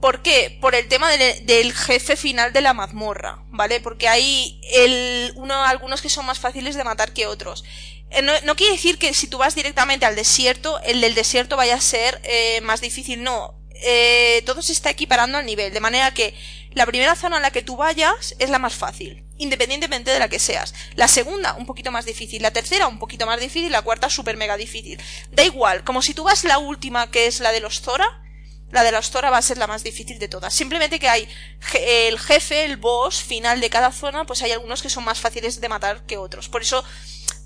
¿Por 0.00 0.22
qué? 0.22 0.56
Por 0.60 0.74
el 0.76 0.86
tema 0.86 1.10
del, 1.10 1.44
del 1.44 1.72
jefe 1.72 2.16
final 2.16 2.52
de 2.52 2.60
la 2.60 2.72
mazmorra, 2.72 3.42
¿vale? 3.48 3.80
Porque 3.80 4.08
hay 4.08 4.60
el, 4.72 5.32
uno, 5.34 5.64
algunos 5.64 6.00
que 6.02 6.08
son 6.08 6.24
más 6.24 6.38
fáciles 6.38 6.76
de 6.76 6.84
matar 6.84 7.12
que 7.12 7.26
otros. 7.26 7.64
Eh, 8.10 8.22
No, 8.22 8.32
no 8.44 8.56
quiere 8.56 8.72
decir 8.72 8.98
que 8.98 9.12
si 9.14 9.26
tú 9.26 9.38
vas 9.38 9.54
directamente 9.54 10.06
al 10.06 10.16
desierto, 10.16 10.80
el 10.80 11.00
del 11.00 11.14
desierto 11.14 11.56
vaya 11.56 11.74
a 11.74 11.80
ser 11.80 12.20
eh, 12.24 12.60
más 12.62 12.80
difícil, 12.80 13.22
no. 13.22 13.54
Eh, 13.82 14.42
todo 14.44 14.60
se 14.62 14.72
está 14.72 14.90
equiparando 14.90 15.38
al 15.38 15.46
nivel, 15.46 15.72
de 15.72 15.80
manera 15.80 16.12
que 16.12 16.34
la 16.72 16.84
primera 16.86 17.14
zona 17.14 17.36
a 17.36 17.40
la 17.40 17.50
que 17.50 17.62
tú 17.62 17.76
vayas 17.76 18.34
es 18.38 18.50
la 18.50 18.58
más 18.58 18.74
fácil, 18.74 19.24
independientemente 19.38 20.10
de 20.10 20.18
la 20.18 20.28
que 20.28 20.38
seas. 20.38 20.74
La 20.94 21.06
segunda, 21.08 21.54
un 21.54 21.66
poquito 21.66 21.90
más 21.90 22.04
difícil. 22.04 22.42
La 22.42 22.50
tercera, 22.50 22.88
un 22.88 22.98
poquito 22.98 23.24
más 23.26 23.40
difícil. 23.40 23.70
La 23.70 23.82
cuarta, 23.82 24.10
súper 24.10 24.36
mega 24.36 24.56
difícil. 24.56 25.00
Da 25.30 25.44
igual, 25.44 25.84
como 25.84 26.02
si 26.02 26.12
tú 26.12 26.24
vas 26.24 26.44
la 26.44 26.58
última, 26.58 27.10
que 27.10 27.26
es 27.26 27.40
la 27.40 27.52
de 27.52 27.60
los 27.60 27.80
Zora, 27.80 28.22
la 28.70 28.82
de 28.82 28.92
los 28.92 29.10
Zora 29.10 29.30
va 29.30 29.38
a 29.38 29.42
ser 29.42 29.58
la 29.58 29.66
más 29.66 29.82
difícil 29.82 30.18
de 30.18 30.28
todas. 30.28 30.52
Simplemente 30.52 30.98
que 30.98 31.08
hay 31.08 31.28
el 31.74 32.18
jefe, 32.18 32.64
el 32.64 32.76
boss 32.76 33.22
final 33.22 33.60
de 33.60 33.70
cada 33.70 33.92
zona, 33.92 34.24
pues 34.24 34.42
hay 34.42 34.52
algunos 34.52 34.82
que 34.82 34.90
son 34.90 35.04
más 35.04 35.20
fáciles 35.20 35.60
de 35.60 35.68
matar 35.68 36.04
que 36.04 36.18
otros. 36.18 36.48
Por 36.48 36.62
eso 36.62 36.84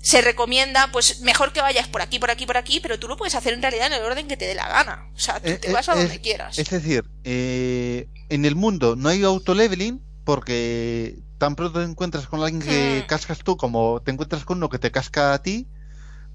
se 0.03 0.21
recomienda, 0.21 0.89
pues 0.91 1.21
mejor 1.21 1.53
que 1.53 1.61
vayas 1.61 1.87
por 1.87 2.01
aquí, 2.01 2.19
por 2.19 2.29
aquí, 2.29 2.45
por 2.45 2.57
aquí, 2.57 2.81
pero 2.81 2.99
tú 2.99 3.07
lo 3.07 3.15
puedes 3.15 3.35
hacer 3.35 3.53
en 3.53 3.61
realidad 3.61 3.87
en 3.87 3.93
el 3.93 4.03
orden 4.03 4.27
que 4.27 4.35
te 4.35 4.45
dé 4.45 4.53
la 4.53 4.67
gana. 4.67 5.09
O 5.15 5.17
sea, 5.19 5.39
tú 5.39 5.47
Eh, 5.49 5.57
te 5.57 5.69
eh, 5.69 5.73
vas 5.73 5.87
a 5.87 5.93
es- 5.93 5.97
donde 5.99 6.19
quieras. 6.19 6.59
Es 6.59 6.69
decir, 6.69 7.05
eh, 7.23 8.09
en 8.27 8.43
el 8.43 8.55
mundo 8.57 8.97
no 8.97 9.07
hay 9.07 9.23
autoleveling 9.23 10.01
porque 10.25 11.15
tan 11.37 11.55
pronto 11.55 11.79
te 11.79 11.85
encuentras 11.85 12.27
con 12.27 12.41
alguien 12.43 12.61
que 12.61 13.01
Hmm. 13.03 13.07
cascas 13.07 13.39
tú 13.39 13.55
como 13.55 14.01
te 14.03 14.11
encuentras 14.11 14.43
con 14.43 14.57
uno 14.57 14.67
que 14.69 14.77
te 14.77 14.91
casca 14.91 15.33
a 15.33 15.41
ti, 15.41 15.67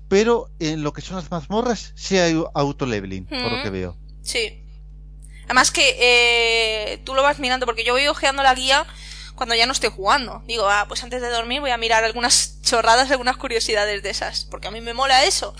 pero 0.08 0.48
en 0.60 0.82
lo 0.82 0.94
que 0.94 1.02
son 1.02 1.16
las 1.16 1.30
mazmorras 1.30 1.92
sí 1.94 2.16
hay 2.16 2.42
autoleveling, 2.54 3.26
por 3.26 3.52
lo 3.52 3.58
Hmm. 3.58 3.62
que 3.62 3.70
veo. 3.70 3.98
Sí. 4.22 4.64
Además 5.44 5.70
que 5.70 5.96
eh, 6.00 6.98
tú 7.04 7.14
lo 7.14 7.22
vas 7.22 7.38
mirando, 7.38 7.66
porque 7.66 7.84
yo 7.84 7.92
voy 7.92 8.06
ojeando 8.06 8.42
la 8.42 8.54
guía 8.54 8.86
cuando 9.38 9.54
ya 9.54 9.64
no 9.64 9.72
estoy 9.72 9.90
jugando. 9.90 10.42
Digo, 10.46 10.68
ah, 10.68 10.84
pues 10.88 11.02
antes 11.02 11.22
de 11.22 11.30
dormir 11.30 11.62
voy 11.62 11.70
a 11.70 11.78
mirar 11.78 12.04
algunas 12.04 12.60
chorradas, 12.62 13.10
algunas 13.10 13.38
curiosidades 13.38 14.02
de 14.02 14.10
esas, 14.10 14.44
porque 14.44 14.68
a 14.68 14.70
mí 14.70 14.82
me 14.82 14.92
mola 14.92 15.24
eso. 15.24 15.54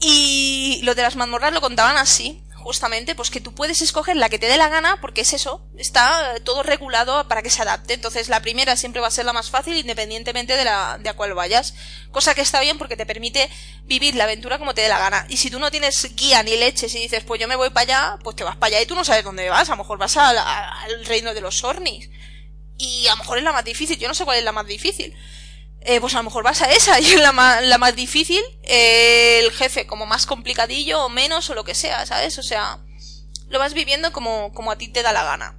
Y 0.00 0.80
lo 0.82 0.94
de 0.94 1.02
las 1.02 1.16
mazmorras 1.16 1.52
lo 1.52 1.60
contaban 1.60 1.96
así, 1.96 2.42
justamente, 2.68 3.14
pues 3.14 3.30
que 3.30 3.40
tú 3.40 3.54
puedes 3.54 3.80
escoger 3.80 4.16
la 4.16 4.28
que 4.28 4.38
te 4.38 4.46
dé 4.46 4.56
la 4.56 4.68
gana, 4.68 5.00
porque 5.00 5.22
es 5.22 5.32
eso, 5.32 5.66
está 5.76 6.34
todo 6.44 6.62
regulado 6.62 7.26
para 7.26 7.40
que 7.42 7.50
se 7.50 7.62
adapte. 7.62 7.94
Entonces 7.94 8.28
la 8.28 8.42
primera 8.42 8.76
siempre 8.76 9.00
va 9.00 9.06
a 9.08 9.12
ser 9.12 9.24
la 9.24 9.32
más 9.32 9.50
fácil, 9.50 9.76
independientemente 9.76 10.54
de 10.54 10.64
la 10.64 10.98
de 10.98 11.08
a 11.08 11.14
cuál 11.14 11.34
vayas. 11.34 11.74
Cosa 12.10 12.34
que 12.34 12.42
está 12.42 12.60
bien 12.60 12.76
porque 12.76 12.96
te 12.96 13.06
permite 13.06 13.48
vivir 13.84 14.14
la 14.16 14.24
aventura 14.24 14.58
como 14.58 14.74
te 14.74 14.82
dé 14.82 14.88
la 14.88 14.98
gana. 14.98 15.24
Y 15.28 15.38
si 15.38 15.50
tú 15.50 15.58
no 15.58 15.70
tienes 15.70 16.14
guía 16.14 16.42
ni 16.42 16.56
leches 16.56 16.94
y 16.94 16.98
dices, 16.98 17.24
pues 17.24 17.40
yo 17.40 17.48
me 17.48 17.56
voy 17.56 17.70
para 17.70 17.84
allá, 17.84 18.18
pues 18.22 18.36
te 18.36 18.44
vas 18.44 18.56
para 18.56 18.76
allá 18.76 18.82
y 18.82 18.86
tú 18.86 18.94
no 18.94 19.04
sabes 19.04 19.24
dónde 19.24 19.48
vas. 19.48 19.68
A 19.68 19.72
lo 19.72 19.78
mejor 19.78 19.98
vas 19.98 20.16
al, 20.16 20.36
al 20.36 21.04
reino 21.06 21.32
de 21.32 21.40
los 21.40 21.64
Ornis. 21.64 22.10
Y 22.78 23.06
a 23.08 23.10
lo 23.10 23.18
mejor 23.18 23.38
es 23.38 23.44
la 23.44 23.52
más 23.52 23.64
difícil, 23.64 23.98
yo 23.98 24.08
no 24.08 24.14
sé 24.14 24.24
cuál 24.24 24.38
es 24.38 24.44
la 24.44 24.52
más 24.52 24.66
difícil. 24.66 25.14
Eh, 25.80 26.00
pues 26.00 26.14
a 26.14 26.18
lo 26.18 26.24
mejor 26.24 26.42
vas 26.42 26.60
a 26.62 26.70
esa 26.72 26.98
y 27.00 27.06
es 27.06 27.20
la 27.20 27.32
más, 27.32 27.62
la 27.62 27.78
más 27.78 27.94
difícil, 27.94 28.42
eh, 28.64 29.40
el 29.42 29.52
jefe 29.52 29.86
como 29.86 30.06
más 30.06 30.26
complicadillo 30.26 31.04
o 31.04 31.08
menos 31.08 31.48
o 31.50 31.54
lo 31.54 31.64
que 31.64 31.74
sea, 31.74 32.04
¿sabes? 32.04 32.38
O 32.38 32.42
sea, 32.42 32.80
lo 33.48 33.58
vas 33.58 33.74
viviendo 33.74 34.12
como, 34.12 34.52
como 34.52 34.70
a 34.70 34.78
ti 34.78 34.88
te 34.88 35.02
da 35.02 35.12
la 35.12 35.24
gana. 35.24 35.58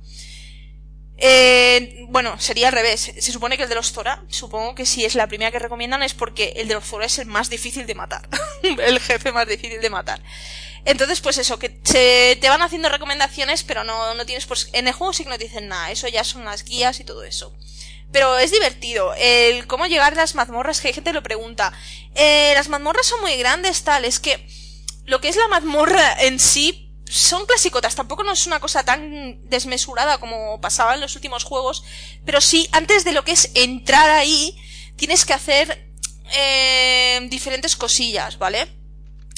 Eh, 1.21 2.05
bueno, 2.09 2.39
sería 2.39 2.67
al 2.67 2.73
revés. 2.73 3.11
Se 3.17 3.31
supone 3.31 3.57
que 3.57 3.63
el 3.63 3.69
de 3.69 3.75
los 3.75 3.91
Zora, 3.91 4.23
supongo 4.29 4.73
que 4.73 4.85
si 4.85 5.03
es 5.03 5.15
la 5.15 5.27
primera 5.27 5.51
que 5.51 5.59
recomiendan 5.59 6.01
es 6.01 6.13
porque 6.13 6.53
el 6.55 6.67
de 6.67 6.75
los 6.75 6.85
Zora 6.85 7.05
es 7.05 7.19
el 7.19 7.25
más 7.25 7.49
difícil 7.49 7.85
de 7.85 7.95
matar. 7.95 8.27
el 8.63 8.99
jefe 8.99 9.31
más 9.31 9.47
difícil 9.47 9.81
de 9.81 9.89
matar. 9.89 10.21
Entonces, 10.85 11.21
pues 11.21 11.37
eso, 11.37 11.59
que 11.59 11.79
se, 11.83 12.37
te 12.39 12.49
van 12.49 12.61
haciendo 12.61 12.89
recomendaciones, 12.89 13.63
pero 13.63 13.83
no, 13.83 14.13
no 14.13 14.25
tienes, 14.25 14.45
pues, 14.45 14.69
en 14.73 14.87
el 14.87 14.93
juego 14.93 15.13
sí 15.13 15.23
que 15.23 15.29
no 15.29 15.37
te 15.37 15.45
dicen 15.45 15.67
nada, 15.67 15.91
eso 15.91 16.07
ya 16.07 16.23
son 16.23 16.45
las 16.45 16.63
guías 16.63 16.99
y 16.99 17.03
todo 17.03 17.23
eso. 17.23 17.55
Pero 18.11 18.37
es 18.39 18.51
divertido, 18.51 19.13
el 19.17 19.67
cómo 19.67 19.85
llegar 19.85 20.13
a 20.13 20.15
las 20.15 20.35
mazmorras, 20.35 20.81
que 20.81 20.87
hay 20.87 20.93
gente 20.93 21.11
que 21.11 21.15
lo 21.15 21.23
pregunta. 21.23 21.73
Eh, 22.15 22.53
las 22.55 22.69
mazmorras 22.69 23.05
son 23.05 23.21
muy 23.21 23.35
grandes, 23.35 23.83
tal, 23.83 24.05
es 24.05 24.19
que 24.19 24.47
lo 25.05 25.21
que 25.21 25.29
es 25.29 25.35
la 25.35 25.47
mazmorra 25.47 26.21
en 26.21 26.39
sí 26.39 26.91
son 27.05 27.45
clasicotas, 27.45 27.95
tampoco 27.95 28.23
no 28.23 28.31
es 28.31 28.45
una 28.45 28.59
cosa 28.59 28.83
tan 28.83 29.49
desmesurada 29.49 30.19
como 30.19 30.61
pasaba 30.61 30.93
en 30.93 31.01
los 31.01 31.15
últimos 31.15 31.43
juegos, 31.43 31.83
pero 32.25 32.39
sí, 32.39 32.69
antes 32.71 33.03
de 33.03 33.13
lo 33.13 33.23
que 33.23 33.31
es 33.31 33.51
entrar 33.55 34.09
ahí, 34.11 34.55
tienes 34.95 35.25
que 35.25 35.33
hacer 35.33 35.91
eh, 36.33 37.19
diferentes 37.29 37.75
cosillas, 37.75 38.37
¿vale? 38.37 38.78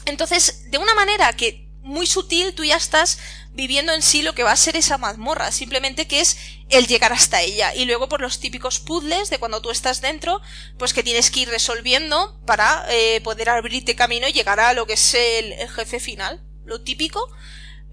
Entonces, 0.06 0.72
de 0.72 0.78
una 0.78 0.96
manera 0.96 1.34
que 1.34 1.68
muy 1.84 2.06
sutil, 2.06 2.54
tú 2.54 2.64
ya 2.64 2.76
estás 2.76 3.18
viviendo 3.54 3.94
en 3.94 4.02
sí 4.02 4.22
lo 4.22 4.34
que 4.34 4.44
va 4.44 4.52
a 4.52 4.58
ser 4.58 4.78
esa 4.78 4.98
mazmorra, 4.98 5.52
simplemente 5.52 6.08
que 6.08 6.22
es 6.22 6.38
el 6.70 6.88
llegar 6.88 7.12
hasta 7.12 7.42
ella. 7.42 7.76
Y 7.76 7.86
luego 7.86 8.08
por 8.08 8.22
los 8.22 8.40
típicos 8.40 8.80
puzzles 8.80 9.30
de 9.30 9.40
cuando 9.40 9.62
tú 9.62 9.72
estás 9.72 10.02
dentro, 10.02 10.42
pues 10.78 10.94
que 10.94 11.04
tienes 11.04 11.32
que 11.32 11.42
ir 11.42 11.50
resolviendo 11.50 12.40
para 12.46 12.86
eh, 12.90 13.20
poder 13.22 13.50
abrirte 13.50 13.96
camino 13.96 14.28
y 14.28 14.34
llegar 14.34 14.60
a 14.60 14.74
lo 14.74 14.86
que 14.86 14.94
es 14.94 15.14
el, 15.14 15.54
el 15.54 15.70
jefe 15.70 16.00
final, 16.00 16.42
lo 16.66 16.82
típico, 16.82 17.30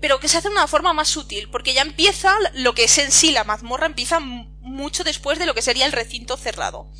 pero 0.00 0.20
que 0.20 0.28
se 0.28 0.38
hace 0.38 0.48
de 0.48 0.54
una 0.54 0.68
forma 0.68 0.92
más 0.92 1.08
sutil, 1.08 1.48
porque 1.50 1.74
ya 1.74 1.82
empieza 1.82 2.34
lo 2.54 2.74
que 2.74 2.84
es 2.84 2.98
en 2.98 3.10
sí 3.10 3.32
la 3.32 3.44
mazmorra, 3.44 3.86
empieza 3.86 4.20
mucho 4.20 5.02
después 5.02 5.38
de 5.38 5.46
lo 5.46 5.54
que 5.54 5.62
sería 5.62 5.86
el 5.86 5.92
recinto 5.92 6.36
cerrado. 6.36 6.90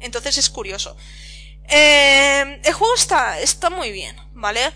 Entonces 0.00 0.36
es 0.36 0.50
curioso. 0.50 0.96
Eh, 1.68 2.60
el 2.64 2.72
juego 2.72 2.94
está, 2.94 3.40
está 3.40 3.70
muy 3.70 3.92
bien, 3.92 4.16
¿vale? 4.32 4.72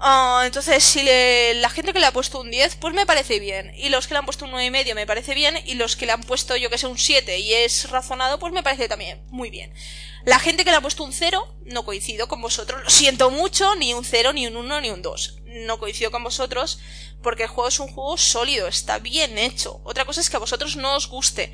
Ah, 0.00 0.42
entonces, 0.46 0.84
si 0.84 1.02
la 1.02 1.68
gente 1.70 1.92
que 1.92 1.98
le 1.98 2.06
ha 2.06 2.12
puesto 2.12 2.40
un 2.40 2.52
10, 2.52 2.76
pues 2.76 2.94
me 2.94 3.04
parece 3.04 3.40
bien. 3.40 3.72
Y 3.76 3.88
los 3.88 4.06
que 4.06 4.14
le 4.14 4.18
han 4.18 4.26
puesto 4.26 4.44
un 4.44 4.52
9,5 4.52 4.94
me 4.94 5.06
parece 5.06 5.34
bien. 5.34 5.56
Y 5.66 5.74
los 5.74 5.96
que 5.96 6.06
le 6.06 6.12
han 6.12 6.22
puesto, 6.22 6.56
yo 6.56 6.70
que 6.70 6.78
sé, 6.78 6.86
un 6.86 6.98
7 6.98 7.38
y 7.40 7.52
es 7.52 7.90
razonado, 7.90 8.38
pues 8.38 8.52
me 8.52 8.62
parece 8.62 8.88
también 8.88 9.20
muy 9.28 9.50
bien. 9.50 9.74
La 10.24 10.38
gente 10.38 10.64
que 10.64 10.70
le 10.70 10.76
ha 10.76 10.80
puesto 10.80 11.02
un 11.02 11.12
0, 11.12 11.56
no 11.64 11.84
coincido 11.84 12.28
con 12.28 12.40
vosotros. 12.40 12.80
Lo 12.84 12.90
siento 12.90 13.30
mucho, 13.30 13.74
ni 13.74 13.92
un 13.92 14.04
0, 14.04 14.32
ni 14.32 14.46
un 14.46 14.56
1, 14.56 14.80
ni 14.82 14.90
un 14.90 15.02
2. 15.02 15.38
No 15.46 15.80
coincido 15.80 16.12
con 16.12 16.22
vosotros, 16.22 16.78
porque 17.20 17.44
el 17.44 17.48
juego 17.48 17.68
es 17.68 17.80
un 17.80 17.88
juego 17.88 18.16
sólido, 18.16 18.68
está 18.68 18.98
bien 18.98 19.36
hecho. 19.36 19.80
Otra 19.84 20.04
cosa 20.04 20.20
es 20.20 20.30
que 20.30 20.36
a 20.36 20.40
vosotros 20.40 20.76
no 20.76 20.94
os 20.94 21.08
guste. 21.08 21.52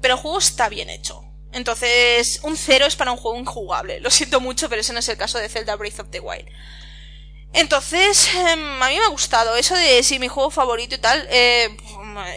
Pero 0.00 0.14
el 0.14 0.20
juego 0.20 0.38
está 0.38 0.70
bien 0.70 0.88
hecho. 0.88 1.27
Entonces, 1.52 2.40
un 2.42 2.56
cero 2.56 2.86
es 2.86 2.96
para 2.96 3.12
un 3.12 3.16
juego 3.16 3.38
injugable. 3.38 4.00
Lo 4.00 4.10
siento 4.10 4.40
mucho, 4.40 4.68
pero 4.68 4.80
ese 4.80 4.92
no 4.92 4.98
es 4.98 5.08
el 5.08 5.16
caso 5.16 5.38
de 5.38 5.48
Zelda 5.48 5.76
Breath 5.76 6.00
of 6.00 6.10
the 6.10 6.20
Wild. 6.20 6.48
Entonces, 7.54 8.28
em, 8.34 8.82
a 8.82 8.88
mí 8.88 8.96
me 8.96 9.04
ha 9.04 9.08
gustado 9.08 9.56
eso 9.56 9.74
de 9.74 10.02
si 10.02 10.18
mi 10.18 10.28
juego 10.28 10.50
favorito 10.50 10.94
y 10.94 10.98
tal. 10.98 11.26
Eh, 11.30 11.74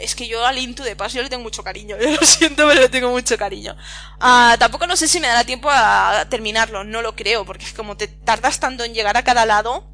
es 0.01 0.15
que 0.15 0.27
yo 0.27 0.45
al 0.45 0.57
Into 0.57 0.83
de 0.83 0.95
Pass 0.95 1.13
yo 1.13 1.21
le 1.21 1.29
tengo 1.29 1.43
mucho 1.43 1.63
cariño. 1.63 1.97
Yo 2.01 2.11
lo 2.11 2.25
siento, 2.25 2.67
pero 2.67 2.81
le 2.81 2.89
tengo 2.89 3.09
mucho 3.09 3.37
cariño. 3.37 3.75
Ah, 4.19 4.55
tampoco 4.59 4.87
no 4.87 4.95
sé 4.95 5.07
si 5.07 5.19
me 5.19 5.27
dará 5.27 5.43
tiempo 5.43 5.69
a 5.69 6.25
terminarlo. 6.29 6.83
No 6.83 7.01
lo 7.01 7.15
creo, 7.15 7.45
porque 7.45 7.65
es 7.65 7.73
como 7.73 7.97
te 7.97 8.07
tardas 8.07 8.59
tanto 8.59 8.83
en 8.83 8.93
llegar 8.93 9.17
a 9.17 9.23
cada 9.23 9.45
lado 9.45 9.90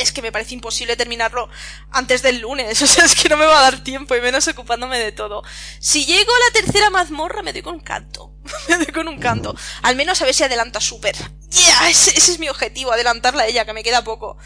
es 0.00 0.12
que 0.12 0.22
me 0.22 0.32
parece 0.32 0.54
imposible 0.54 0.96
terminarlo 0.96 1.48
antes 1.90 2.22
del 2.22 2.40
lunes. 2.40 2.80
O 2.90 2.92
sea, 2.92 3.04
es 3.04 3.14
que 3.14 3.28
no 3.28 3.36
me 3.36 3.46
va 3.46 3.58
a 3.58 3.62
dar 3.62 3.84
tiempo 3.84 4.16
y 4.16 4.20
menos 4.20 4.48
ocupándome 4.48 4.98
de 4.98 5.12
todo. 5.12 5.42
Si 5.78 6.06
llego 6.06 6.32
a 6.32 6.38
la 6.48 6.60
tercera 6.60 6.90
mazmorra, 6.90 7.42
me 7.42 7.52
doy 7.52 7.62
con 7.62 7.74
un 7.74 7.80
canto. 7.80 8.34
me 8.68 8.78
doy 8.78 8.86
con 8.86 9.06
un 9.06 9.18
canto. 9.18 9.54
Al 9.82 9.96
menos 9.96 10.20
a 10.20 10.24
ver 10.24 10.34
si 10.34 10.42
adelanta 10.42 10.80
súper. 10.80 11.14
Yeah, 11.50 11.88
ese, 11.88 12.16
es 12.16 12.38
mi 12.38 12.48
objetivo, 12.48 12.92
adelantarla 12.92 13.44
a 13.44 13.46
ella, 13.46 13.64
que 13.64 13.72
me 13.72 13.82
queda 13.82 14.02
poco. 14.02 14.38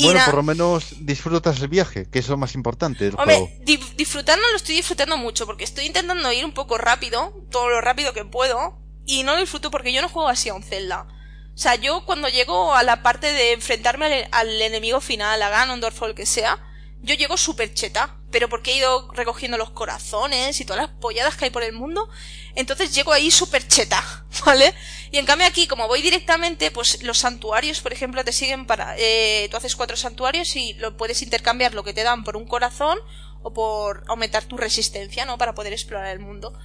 bueno, 0.00 0.20
por 0.24 0.34
lo 0.34 0.42
menos 0.42 0.94
disfrutas 1.00 1.60
el 1.60 1.68
viaje, 1.68 2.08
que 2.10 2.18
es 2.18 2.28
lo 2.28 2.36
más 2.36 2.54
importante 2.54 3.04
del 3.04 3.14
Hombre, 3.18 3.58
disfrutarlo 3.96 4.50
lo 4.50 4.56
estoy 4.56 4.76
disfrutando 4.76 5.16
mucho, 5.16 5.46
porque 5.46 5.64
estoy 5.64 5.86
intentando 5.86 6.32
ir 6.32 6.44
un 6.44 6.52
poco 6.52 6.78
rápido, 6.78 7.46
todo 7.50 7.68
lo 7.68 7.80
rápido 7.80 8.12
que 8.12 8.24
puedo, 8.24 8.78
y 9.04 9.22
no 9.24 9.34
lo 9.34 9.40
disfruto 9.40 9.70
porque 9.70 9.92
yo 9.92 10.02
no 10.02 10.08
juego 10.08 10.28
así 10.28 10.48
a 10.48 10.54
un 10.54 10.62
Zelda. 10.62 11.06
O 11.58 11.60
sea, 11.60 11.74
yo 11.74 12.04
cuando 12.04 12.28
llego 12.28 12.72
a 12.72 12.84
la 12.84 13.02
parte 13.02 13.32
de 13.32 13.50
enfrentarme 13.50 14.28
al, 14.30 14.62
enemigo 14.62 15.00
final, 15.00 15.42
a 15.42 15.48
Ganondorf 15.48 16.00
o 16.00 16.06
el 16.06 16.14
que 16.14 16.24
sea, 16.24 16.56
yo 17.02 17.16
llego 17.16 17.36
súper 17.36 17.74
cheta, 17.74 18.16
pero 18.30 18.48
porque 18.48 18.70
he 18.70 18.76
ido 18.76 19.10
recogiendo 19.12 19.58
los 19.58 19.70
corazones 19.70 20.60
y 20.60 20.64
todas 20.64 20.82
las 20.82 20.92
polladas 21.00 21.36
que 21.36 21.46
hay 21.46 21.50
por 21.50 21.64
el 21.64 21.72
mundo, 21.72 22.08
entonces 22.54 22.94
llego 22.94 23.12
ahí 23.12 23.32
súper 23.32 23.66
cheta, 23.66 24.24
¿vale? 24.46 24.72
Y 25.10 25.18
en 25.18 25.26
cambio 25.26 25.48
aquí, 25.48 25.66
como 25.66 25.88
voy 25.88 26.00
directamente, 26.00 26.70
pues 26.70 27.02
los 27.02 27.18
santuarios, 27.18 27.80
por 27.80 27.92
ejemplo, 27.92 28.22
te 28.22 28.30
siguen 28.30 28.64
para... 28.64 28.94
Eh, 28.96 29.48
tú 29.50 29.56
haces 29.56 29.74
cuatro 29.74 29.96
santuarios 29.96 30.54
y 30.54 30.74
lo 30.74 30.96
puedes 30.96 31.22
intercambiar 31.22 31.74
lo 31.74 31.82
que 31.82 31.92
te 31.92 32.04
dan 32.04 32.22
por 32.22 32.36
un 32.36 32.46
corazón 32.46 33.00
o 33.42 33.52
por 33.52 34.04
aumentar 34.06 34.44
tu 34.44 34.56
resistencia, 34.56 35.24
¿no? 35.24 35.38
Para 35.38 35.56
poder 35.56 35.72
explorar 35.72 36.12
el 36.12 36.20
mundo. 36.20 36.56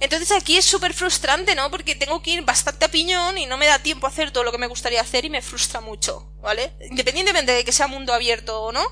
Entonces 0.00 0.32
aquí 0.32 0.56
es 0.56 0.64
súper 0.64 0.94
frustrante, 0.94 1.54
¿no? 1.54 1.70
Porque 1.70 1.94
tengo 1.94 2.22
que 2.22 2.30
ir 2.30 2.42
bastante 2.42 2.86
a 2.86 2.90
piñón 2.90 3.36
y 3.36 3.46
no 3.46 3.58
me 3.58 3.66
da 3.66 3.78
tiempo 3.78 4.06
a 4.06 4.10
hacer 4.10 4.30
todo 4.30 4.44
lo 4.44 4.52
que 4.52 4.58
me 4.58 4.66
gustaría 4.66 5.00
hacer 5.00 5.26
y 5.26 5.30
me 5.30 5.42
frustra 5.42 5.80
mucho, 5.80 6.26
¿vale? 6.40 6.72
Independientemente 6.90 7.52
de 7.52 7.64
que 7.64 7.72
sea 7.72 7.86
mundo 7.86 8.14
abierto 8.14 8.62
o 8.62 8.72
no, 8.72 8.82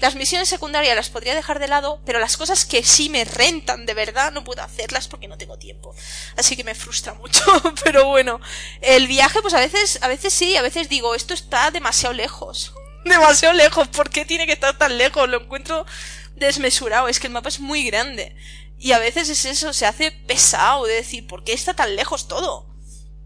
las 0.00 0.14
misiones 0.14 0.48
secundarias 0.48 0.94
las 0.94 1.10
podría 1.10 1.34
dejar 1.34 1.58
de 1.58 1.66
lado, 1.66 2.00
pero 2.06 2.20
las 2.20 2.36
cosas 2.36 2.64
que 2.64 2.84
sí 2.84 3.08
me 3.08 3.24
rentan 3.24 3.84
de 3.84 3.94
verdad 3.94 4.32
no 4.32 4.44
puedo 4.44 4.62
hacerlas 4.62 5.08
porque 5.08 5.26
no 5.26 5.36
tengo 5.36 5.58
tiempo. 5.58 5.94
Así 6.36 6.56
que 6.56 6.64
me 6.64 6.74
frustra 6.74 7.14
mucho, 7.14 7.44
pero 7.84 8.06
bueno, 8.06 8.40
el 8.80 9.08
viaje 9.08 9.42
pues 9.42 9.54
a 9.54 9.60
veces, 9.60 9.98
a 10.02 10.08
veces 10.08 10.32
sí, 10.32 10.56
a 10.56 10.62
veces 10.62 10.88
digo, 10.88 11.14
esto 11.14 11.34
está 11.34 11.70
demasiado 11.70 12.14
lejos. 12.14 12.72
Demasiado 13.04 13.54
lejos, 13.54 13.88
¿por 13.88 14.10
qué 14.10 14.24
tiene 14.24 14.46
que 14.46 14.52
estar 14.52 14.76
tan 14.76 14.98
lejos? 14.98 15.28
Lo 15.28 15.40
encuentro 15.40 15.86
desmesurado, 16.36 17.08
es 17.08 17.18
que 17.18 17.26
el 17.26 17.32
mapa 17.32 17.48
es 17.48 17.58
muy 17.58 17.84
grande. 17.84 18.36
Y 18.78 18.92
a 18.92 18.98
veces 18.98 19.28
es 19.28 19.44
eso, 19.44 19.72
se 19.72 19.86
hace 19.86 20.12
pesado 20.12 20.86
de 20.86 20.94
decir, 20.94 21.26
¿por 21.26 21.42
qué 21.42 21.52
está 21.52 21.74
tan 21.74 21.96
lejos 21.96 22.28
todo? 22.28 22.66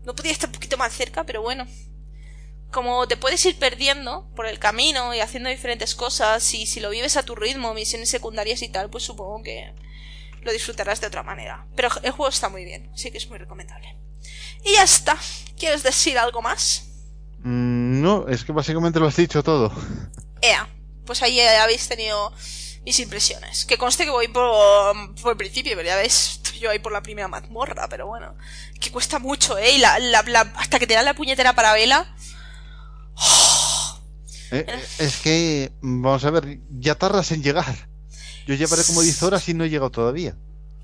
No 0.05 0.15
podía 0.15 0.33
estar 0.33 0.49
un 0.49 0.55
poquito 0.55 0.79
más 0.79 0.93
cerca, 0.93 1.24
pero 1.24 1.43
bueno. 1.43 1.66
Como 2.70 3.07
te 3.07 3.19
puedes 3.19 3.45
ir 3.45 3.59
perdiendo 3.59 4.31
por 4.35 4.47
el 4.47 4.59
camino 4.59 5.15
y 5.15 5.20
haciendo 5.20 5.51
diferentes 5.51 5.95
cosas, 5.95 6.55
y 6.55 6.65
si 6.65 6.81
lo 6.81 6.89
vives 6.89 7.19
a 7.19 7.23
tu 7.23 7.35
ritmo, 7.35 7.74
misiones 7.74 8.09
secundarias 8.09 8.62
y 8.62 8.70
tal, 8.70 8.89
pues 8.89 9.05
supongo 9.05 9.43
que 9.43 9.74
lo 10.41 10.53
disfrutarás 10.53 11.01
de 11.03 11.07
otra 11.07 11.23
manera. 11.23 11.66
Pero 11.77 11.89
el 12.03 12.12
juego 12.12 12.31
está 12.31 12.49
muy 12.49 12.65
bien, 12.65 12.91
así 12.95 13.11
que 13.11 13.19
es 13.19 13.29
muy 13.29 13.39
recomendable. 13.39 13.95
Y 14.65 14.73
ya 14.73 14.85
está. 14.85 15.19
¿Quieres 15.59 15.83
decir 15.83 16.19
algo 16.19 16.41
más? 16.41 16.89
Mm, 17.45 18.01
no, 18.01 18.27
es 18.29 18.45
que 18.45 18.53
básicamente 18.53 19.01
lo 19.01 19.07
has 19.07 19.16
dicho 19.16 19.43
todo. 19.43 19.70
Ea, 20.41 20.66
pues 21.05 21.23
ahí 21.23 21.41
habéis 21.41 21.87
tenido 21.89 22.33
mis 22.85 22.99
impresiones. 22.99 23.65
Que 23.65 23.79
conste 23.79 24.05
que 24.05 24.11
voy 24.11 24.29
por, 24.29 25.15
por 25.21 25.33
el 25.33 25.37
principio, 25.37 25.73
pero 25.77 25.87
ya 25.87 25.97
ves, 25.97 26.33
estoy 26.43 26.59
yo 26.59 26.71
ahí 26.71 26.79
por 26.79 26.93
la 26.93 27.03
primera 27.03 27.29
mazmorra, 27.29 27.89
pero 27.89 28.07
bueno. 28.07 28.37
Que 28.81 28.91
cuesta 28.91 29.19
mucho, 29.19 29.57
¿eh? 29.59 29.73
Y 29.73 29.79
la, 29.79 29.99
la, 29.99 30.41
hasta 30.57 30.79
que 30.79 30.87
te 30.87 30.95
dan 30.95 31.05
la 31.05 31.15
puñetera 31.15 31.55
para 31.55 31.73
vela. 31.75 32.15
Eh, 34.51 34.67
eh, 34.69 34.85
es 34.99 35.17
que, 35.17 35.73
vamos 35.81 36.25
a 36.25 36.31
ver, 36.31 36.59
ya 36.69 36.95
tardas 36.95 37.33
en 37.33 37.43
llegar. 37.43 37.89
Yo 38.47 38.55
llevaré 38.55 38.85
como 38.85 39.03
10 39.03 39.23
horas 39.23 39.49
y 39.49 39.55
no 39.55 39.65
he 39.65 39.71
llegado 39.71 39.91
todavía. 39.91 40.37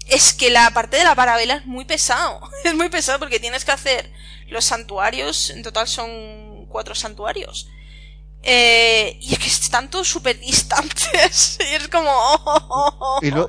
Es 0.07 0.33
que 0.33 0.51
la 0.51 0.71
parte 0.71 0.97
de 0.97 1.05
la 1.05 1.15
parabela 1.15 1.57
es 1.57 1.67
muy 1.67 1.85
pesado. 1.85 2.41
Es 2.65 2.75
muy 2.75 2.89
pesado 2.89 3.19
porque 3.19 3.41
tienes 3.41 3.65
que 3.65 3.73
hacer 3.73 4.11
los 4.49 4.65
santuarios. 4.65 5.51
En 5.51 5.63
total 5.63 5.87
son 5.87 6.67
cuatro 6.69 6.95
santuarios. 6.95 7.69
Eh, 8.43 9.19
y 9.21 9.33
es 9.33 9.39
que 9.39 9.47
están 9.47 9.91
todos 9.91 10.09
súper 10.09 10.39
distantes. 10.39 11.59
y 11.71 11.75
es 11.75 11.89
como. 11.89 12.11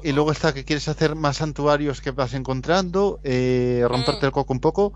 y, 0.03 0.11
luego 0.11 0.31
está 0.31 0.53
que 0.53 0.65
quieres 0.65 0.87
hacer 0.87 1.15
más 1.15 1.37
santuarios 1.37 2.01
que 2.01 2.11
vas 2.11 2.33
encontrando, 2.33 3.19
eh, 3.23 3.83
romperte 3.87 4.25
el 4.25 4.31
coco 4.31 4.53
un 4.53 4.59
poco. 4.59 4.93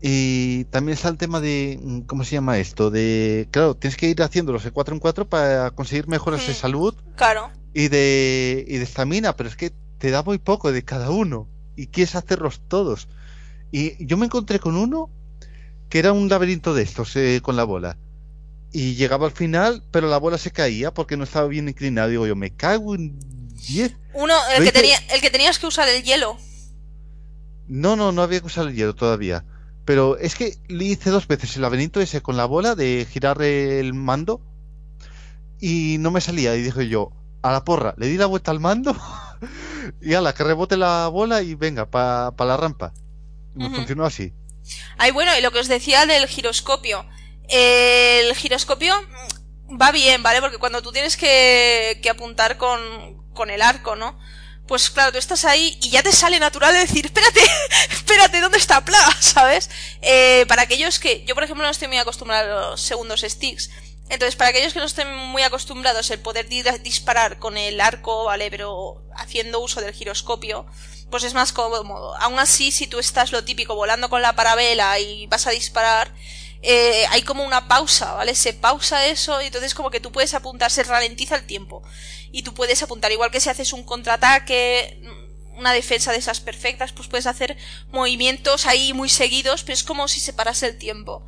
Y 0.00 0.64
también 0.66 0.94
está 0.94 1.08
el 1.08 1.16
tema 1.16 1.40
de. 1.40 2.04
¿Cómo 2.06 2.24
se 2.24 2.32
llama 2.32 2.58
esto? 2.58 2.90
De. 2.90 3.48
Claro, 3.50 3.74
tienes 3.74 3.96
que 3.96 4.08
ir 4.08 4.22
haciéndolos 4.22 4.64
de 4.64 4.70
4 4.70 4.94
en 4.94 5.00
4 5.00 5.28
para 5.28 5.70
conseguir 5.70 6.08
mejoras 6.08 6.46
de 6.46 6.52
mm, 6.52 6.56
salud. 6.56 6.94
Claro. 7.16 7.50
Y 7.72 7.88
de. 7.88 8.64
Y 8.68 8.76
de 8.76 8.84
estamina, 8.84 9.34
pero 9.34 9.48
es 9.48 9.56
que 9.56 9.72
te 9.98 10.10
da 10.10 10.22
muy 10.22 10.38
poco 10.38 10.72
de 10.72 10.84
cada 10.84 11.10
uno. 11.10 11.48
Y 11.76 11.86
quieres 11.86 12.14
hacerlos 12.14 12.60
todos. 12.68 13.08
Y 13.72 14.04
yo 14.04 14.16
me 14.16 14.26
encontré 14.26 14.60
con 14.60 14.76
uno 14.76 15.10
que 15.88 15.98
era 15.98 16.12
un 16.12 16.28
laberinto 16.28 16.74
de 16.74 16.82
estos, 16.82 17.16
eh, 17.16 17.40
con 17.42 17.56
la 17.56 17.64
bola 17.64 17.96
y 18.74 18.96
llegaba 18.96 19.26
al 19.26 19.32
final, 19.32 19.84
pero 19.92 20.08
la 20.08 20.18
bola 20.18 20.36
se 20.36 20.50
caía 20.50 20.92
porque 20.92 21.16
no 21.16 21.22
estaba 21.22 21.46
bien 21.46 21.68
inclinado. 21.68 22.08
Digo 22.08 22.26
yo, 22.26 22.34
me 22.34 22.50
cago 22.50 22.96
en 22.96 23.16
10. 23.68 23.94
Uno, 24.14 24.34
el 24.56 24.64
que, 24.64 24.72
tenía, 24.72 24.98
el 25.10 25.20
que 25.20 25.30
tenías 25.30 25.60
que 25.60 25.68
usar 25.68 25.88
el 25.88 26.02
hielo. 26.02 26.36
No, 27.68 27.94
no, 27.94 28.10
no 28.10 28.20
había 28.20 28.40
que 28.40 28.46
usar 28.46 28.66
el 28.66 28.74
hielo 28.74 28.96
todavía. 28.96 29.44
Pero 29.84 30.18
es 30.18 30.34
que 30.34 30.58
le 30.66 30.86
hice 30.86 31.10
dos 31.10 31.28
veces 31.28 31.54
el 31.54 31.62
laberinto 31.62 32.00
ese 32.00 32.20
con 32.20 32.36
la 32.36 32.46
bola 32.46 32.74
de 32.74 33.06
girar 33.08 33.40
el 33.42 33.94
mando 33.94 34.40
y 35.60 35.98
no 36.00 36.10
me 36.10 36.20
salía. 36.20 36.56
Y 36.56 36.62
dije 36.62 36.88
yo, 36.88 37.12
a 37.42 37.52
la 37.52 37.64
porra, 37.64 37.94
le 37.96 38.08
di 38.08 38.16
la 38.16 38.26
vuelta 38.26 38.50
al 38.50 38.58
mando 38.58 38.96
y 40.02 40.14
a 40.14 40.20
la 40.20 40.34
que 40.34 40.42
rebote 40.42 40.76
la 40.76 41.06
bola 41.06 41.42
y 41.42 41.54
venga, 41.54 41.88
para 41.88 42.32
la 42.36 42.56
rampa. 42.56 42.92
Y 43.54 43.60
me 43.60 43.70
funcionó 43.70 44.04
así. 44.04 44.32
Ay, 44.98 45.12
bueno, 45.12 45.30
y 45.38 45.42
lo 45.42 45.52
que 45.52 45.60
os 45.60 45.68
decía 45.68 46.06
del 46.06 46.26
giroscopio. 46.26 47.06
El 47.48 48.34
giroscopio 48.34 48.94
va 49.80 49.92
bien, 49.92 50.22
¿vale? 50.22 50.40
Porque 50.40 50.58
cuando 50.58 50.82
tú 50.82 50.92
tienes 50.92 51.16
que, 51.16 51.98
que 52.02 52.10
apuntar 52.10 52.56
con, 52.56 53.22
con 53.32 53.50
el 53.50 53.62
arco, 53.62 53.96
¿no? 53.96 54.18
Pues 54.66 54.88
claro, 54.88 55.12
tú 55.12 55.18
estás 55.18 55.44
ahí 55.44 55.78
y 55.82 55.90
ya 55.90 56.02
te 56.02 56.12
sale 56.12 56.38
natural 56.38 56.72
decir, 56.72 57.04
espérate, 57.04 57.40
espérate, 57.90 58.40
¿dónde 58.40 58.58
está 58.58 58.82
Pla? 58.82 58.98
¿Sabes? 59.20 59.68
Eh, 60.00 60.46
para 60.48 60.62
aquellos 60.62 60.98
que, 60.98 61.24
yo 61.24 61.34
por 61.34 61.44
ejemplo 61.44 61.64
no 61.64 61.70
estoy 61.70 61.88
muy 61.88 61.98
acostumbrado 61.98 62.58
a 62.58 62.70
los 62.70 62.80
segundos 62.80 63.20
sticks, 63.20 63.70
entonces 64.08 64.36
para 64.36 64.50
aquellos 64.50 64.72
que 64.72 64.78
no 64.78 64.86
estén 64.86 65.14
muy 65.14 65.42
acostumbrados 65.42 66.10
el 66.10 66.20
poder 66.20 66.48
disparar 66.48 67.38
con 67.38 67.58
el 67.58 67.80
arco, 67.80 68.24
¿vale? 68.24 68.50
Pero 68.50 69.02
haciendo 69.16 69.60
uso 69.60 69.80
del 69.80 69.92
giroscopio, 69.92 70.66
pues 71.10 71.24
es 71.24 71.34
más 71.34 71.52
cómodo. 71.52 72.14
Aún 72.16 72.38
así, 72.38 72.70
si 72.70 72.86
tú 72.86 72.98
estás 72.98 73.32
lo 73.32 73.44
típico 73.44 73.74
volando 73.74 74.10
con 74.10 74.22
la 74.22 74.34
parabela 74.34 74.98
y 74.98 75.26
vas 75.26 75.46
a 75.46 75.50
disparar, 75.50 76.14
eh, 76.66 77.04
hay 77.10 77.20
como 77.22 77.44
una 77.44 77.68
pausa, 77.68 78.14
¿vale? 78.14 78.34
Se 78.34 78.54
pausa 78.54 79.06
eso 79.06 79.42
y 79.42 79.46
entonces 79.46 79.74
como 79.74 79.90
que 79.90 80.00
tú 80.00 80.10
puedes 80.12 80.32
apuntar, 80.32 80.70
se 80.70 80.82
ralentiza 80.82 81.36
el 81.36 81.44
tiempo. 81.44 81.82
Y 82.32 82.42
tú 82.42 82.54
puedes 82.54 82.82
apuntar, 82.82 83.12
igual 83.12 83.30
que 83.30 83.38
si 83.38 83.50
haces 83.50 83.74
un 83.74 83.84
contraataque, 83.84 84.98
una 85.56 85.72
defensa 85.74 86.10
de 86.10 86.18
esas 86.18 86.40
perfectas, 86.40 86.92
pues 86.92 87.06
puedes 87.06 87.26
hacer 87.26 87.58
movimientos 87.90 88.66
ahí 88.66 88.94
muy 88.94 89.10
seguidos, 89.10 89.62
pero 89.62 89.74
es 89.74 89.84
como 89.84 90.08
si 90.08 90.20
se 90.20 90.32
parase 90.32 90.66
el 90.68 90.78
tiempo. 90.78 91.26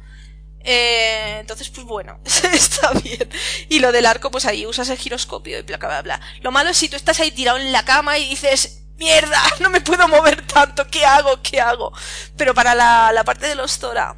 Eh, 0.60 1.36
entonces, 1.38 1.68
pues 1.68 1.86
bueno, 1.86 2.18
está 2.24 2.92
bien. 2.92 3.28
Y 3.68 3.80
lo 3.80 3.92
del 3.92 4.06
arco, 4.06 4.30
pues 4.30 4.46
ahí 4.46 4.64
usas 4.64 4.88
el 4.88 4.96
giroscopio 4.96 5.58
y 5.58 5.62
bla, 5.62 5.76
bla, 5.76 6.00
bla. 6.00 6.20
Lo 6.40 6.50
malo 6.50 6.70
es 6.70 6.78
si 6.78 6.88
tú 6.88 6.96
estás 6.96 7.20
ahí 7.20 7.30
tirado 7.30 7.58
en 7.58 7.72
la 7.72 7.84
cama 7.84 8.16
y 8.16 8.30
dices, 8.30 8.84
mierda, 8.96 9.42
no 9.60 9.68
me 9.68 9.82
puedo 9.82 10.08
mover 10.08 10.46
tanto, 10.46 10.86
¿qué 10.88 11.04
hago? 11.04 11.42
¿Qué 11.42 11.60
hago? 11.60 11.92
Pero 12.38 12.54
para 12.54 12.74
la, 12.74 13.12
la 13.12 13.22
parte 13.22 13.46
de 13.46 13.54
los 13.54 13.78
Tora, 13.78 14.16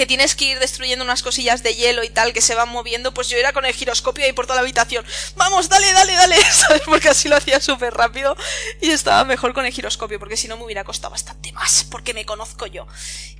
que 0.00 0.06
tienes 0.06 0.34
que 0.34 0.46
ir 0.46 0.58
destruyendo 0.58 1.04
unas 1.04 1.22
cosillas 1.22 1.62
de 1.62 1.74
hielo 1.74 2.02
y 2.02 2.08
tal 2.08 2.32
que 2.32 2.40
se 2.40 2.54
van 2.54 2.70
moviendo, 2.70 3.12
pues 3.12 3.28
yo 3.28 3.36
era 3.36 3.52
con 3.52 3.66
el 3.66 3.74
giroscopio 3.74 4.24
ahí 4.24 4.32
por 4.32 4.46
toda 4.46 4.54
la 4.56 4.62
habitación. 4.62 5.04
Vamos, 5.36 5.68
dale, 5.68 5.92
dale, 5.92 6.14
dale, 6.14 6.42
¿sabes? 6.52 6.80
Porque 6.86 7.10
así 7.10 7.28
lo 7.28 7.36
hacía 7.36 7.60
súper 7.60 7.92
rápido 7.92 8.34
y 8.80 8.88
estaba 8.88 9.26
mejor 9.26 9.52
con 9.52 9.66
el 9.66 9.72
giroscopio, 9.74 10.18
porque 10.18 10.38
si 10.38 10.48
no 10.48 10.56
me 10.56 10.64
hubiera 10.64 10.84
costado 10.84 11.10
bastante 11.10 11.52
más, 11.52 11.84
porque 11.90 12.14
me 12.14 12.24
conozco 12.24 12.64
yo. 12.64 12.86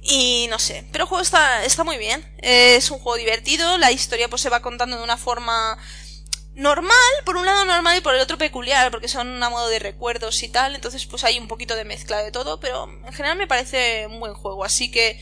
Y 0.02 0.48
no 0.50 0.58
sé, 0.58 0.84
pero 0.92 1.04
el 1.04 1.08
juego 1.08 1.22
está, 1.22 1.64
está 1.64 1.82
muy 1.82 1.96
bien, 1.96 2.30
es 2.42 2.90
un 2.90 2.98
juego 2.98 3.16
divertido, 3.16 3.78
la 3.78 3.90
historia 3.90 4.28
pues 4.28 4.42
se 4.42 4.50
va 4.50 4.60
contando 4.60 4.98
de 4.98 5.02
una 5.02 5.16
forma 5.16 5.78
normal, 6.56 6.92
por 7.24 7.38
un 7.38 7.46
lado 7.46 7.64
normal 7.64 7.96
y 7.96 8.00
por 8.02 8.14
el 8.14 8.20
otro 8.20 8.36
peculiar, 8.36 8.90
porque 8.90 9.08
son 9.08 9.42
a 9.42 9.48
modo 9.48 9.70
de 9.70 9.78
recuerdos 9.78 10.42
y 10.42 10.48
tal, 10.48 10.74
entonces 10.74 11.06
pues 11.06 11.24
hay 11.24 11.38
un 11.38 11.48
poquito 11.48 11.74
de 11.74 11.86
mezcla 11.86 12.22
de 12.22 12.30
todo, 12.30 12.60
pero 12.60 12.84
en 12.84 13.12
general 13.14 13.38
me 13.38 13.46
parece 13.46 14.06
un 14.06 14.20
buen 14.20 14.34
juego, 14.34 14.62
así 14.62 14.90
que 14.90 15.18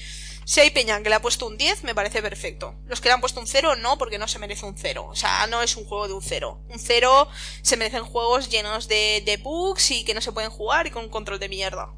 si 0.48 0.60
hay 0.60 0.70
peña 0.70 1.02
que 1.02 1.10
le 1.10 1.14
ha 1.14 1.20
puesto 1.20 1.46
un 1.46 1.58
10, 1.58 1.84
me 1.84 1.94
parece 1.94 2.22
perfecto. 2.22 2.74
Los 2.86 3.02
que 3.02 3.10
le 3.10 3.12
han 3.12 3.20
puesto 3.20 3.38
un 3.38 3.46
0, 3.46 3.76
no, 3.76 3.98
porque 3.98 4.16
no 4.18 4.26
se 4.26 4.38
merece 4.38 4.64
un 4.64 4.78
0. 4.78 5.04
O 5.06 5.14
sea, 5.14 5.46
no 5.46 5.60
es 5.62 5.76
un 5.76 5.84
juego 5.84 6.08
de 6.08 6.14
un 6.14 6.22
0. 6.22 6.62
Un 6.70 6.78
0 6.78 7.28
se 7.60 7.76
merecen 7.76 8.02
juegos 8.04 8.48
llenos 8.48 8.88
de, 8.88 9.22
de 9.26 9.36
bugs 9.36 9.90
y 9.90 10.04
que 10.04 10.14
no 10.14 10.22
se 10.22 10.32
pueden 10.32 10.50
jugar 10.50 10.86
y 10.86 10.90
con 10.90 11.04
un 11.04 11.10
control 11.10 11.38
de 11.38 11.50
mierda. 11.50 11.90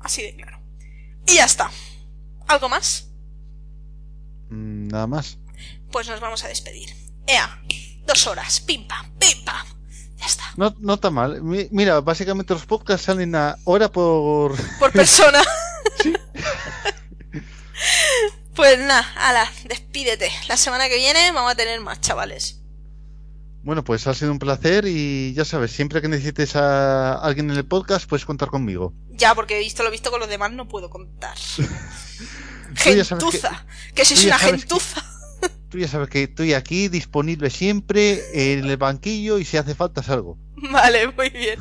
Así 0.00 0.20
de 0.22 0.36
claro. 0.36 0.60
Y 1.26 1.36
ya 1.36 1.46
está. 1.46 1.70
¿Algo 2.46 2.68
más? 2.68 3.08
Mm, 4.50 4.88
Nada 4.88 5.06
más. 5.06 5.38
Pues 5.90 6.08
nos 6.08 6.20
vamos 6.20 6.44
a 6.44 6.48
despedir. 6.48 6.94
Ea, 7.26 7.62
dos 8.06 8.26
horas, 8.26 8.60
pim 8.60 8.86
pam, 8.86 9.10
pim 9.18 9.42
pam. 9.46 9.66
Ya 10.18 10.26
está. 10.26 10.44
No, 10.58 10.74
no 10.78 10.92
está 10.94 11.08
mal. 11.10 11.40
Mi- 11.42 11.68
Mira, 11.70 12.02
básicamente 12.02 12.52
los 12.52 12.66
podcasts 12.66 13.06
salen 13.06 13.34
a 13.34 13.56
hora 13.64 13.90
por... 13.90 14.54
Por 14.78 14.92
persona. 14.92 15.40
pues 18.54 18.78
nada, 18.78 19.06
ala, 19.16 19.50
despídete. 19.64 20.30
La 20.48 20.56
semana 20.56 20.88
que 20.88 20.96
viene 20.96 21.30
vamos 21.32 21.52
a 21.52 21.54
tener 21.54 21.80
más, 21.80 22.00
chavales. 22.00 22.60
Bueno, 23.62 23.84
pues 23.84 24.06
ha 24.06 24.14
sido 24.14 24.30
un 24.32 24.38
placer 24.38 24.84
y 24.86 25.34
ya 25.34 25.44
sabes, 25.44 25.72
siempre 25.72 26.00
que 26.00 26.08
necesites 26.08 26.56
a 26.56 27.14
alguien 27.14 27.50
en 27.50 27.56
el 27.56 27.66
podcast, 27.66 28.08
puedes 28.08 28.24
contar 28.24 28.48
conmigo. 28.48 28.94
Ya, 29.10 29.34
porque 29.34 29.56
he 29.56 29.60
visto 29.60 29.82
lo 29.82 29.90
visto 29.90 30.10
con 30.10 30.20
los 30.20 30.28
demás, 30.28 30.52
no 30.52 30.68
puedo 30.68 30.88
contar. 30.90 31.36
Que- 32.82 33.02
Gentuza. 33.04 33.64
Que, 33.94 34.04
tú 34.04 34.14
ya 34.14 34.36
una 34.36 34.38
que- 34.38 34.58
gentuza. 34.58 35.04
Tú 35.70 35.78
ya 35.78 35.86
sabes 35.88 36.08
que 36.08 36.22
estoy 36.22 36.54
aquí 36.54 36.88
disponible 36.88 37.50
siempre 37.50 38.20
en 38.32 38.64
el 38.64 38.76
banquillo 38.78 39.38
y 39.38 39.44
si 39.44 39.56
hace 39.58 39.74
falta 39.74 40.02
salgo. 40.02 40.38
Vale, 40.56 41.08
muy 41.08 41.28
bien. 41.30 41.58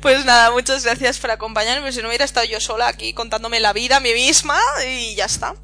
Pues 0.00 0.24
nada, 0.24 0.50
muchas 0.50 0.84
gracias 0.84 1.18
por 1.18 1.30
acompañarme. 1.30 1.92
Si 1.92 2.00
no 2.00 2.08
hubiera 2.08 2.24
estado 2.24 2.46
yo 2.46 2.60
sola 2.60 2.88
aquí 2.88 3.12
contándome 3.12 3.60
la 3.60 3.72
vida 3.72 3.98
a 3.98 4.00
mí 4.00 4.12
misma 4.14 4.58
y 4.88 5.14
ya 5.14 5.26
está. 5.26 5.54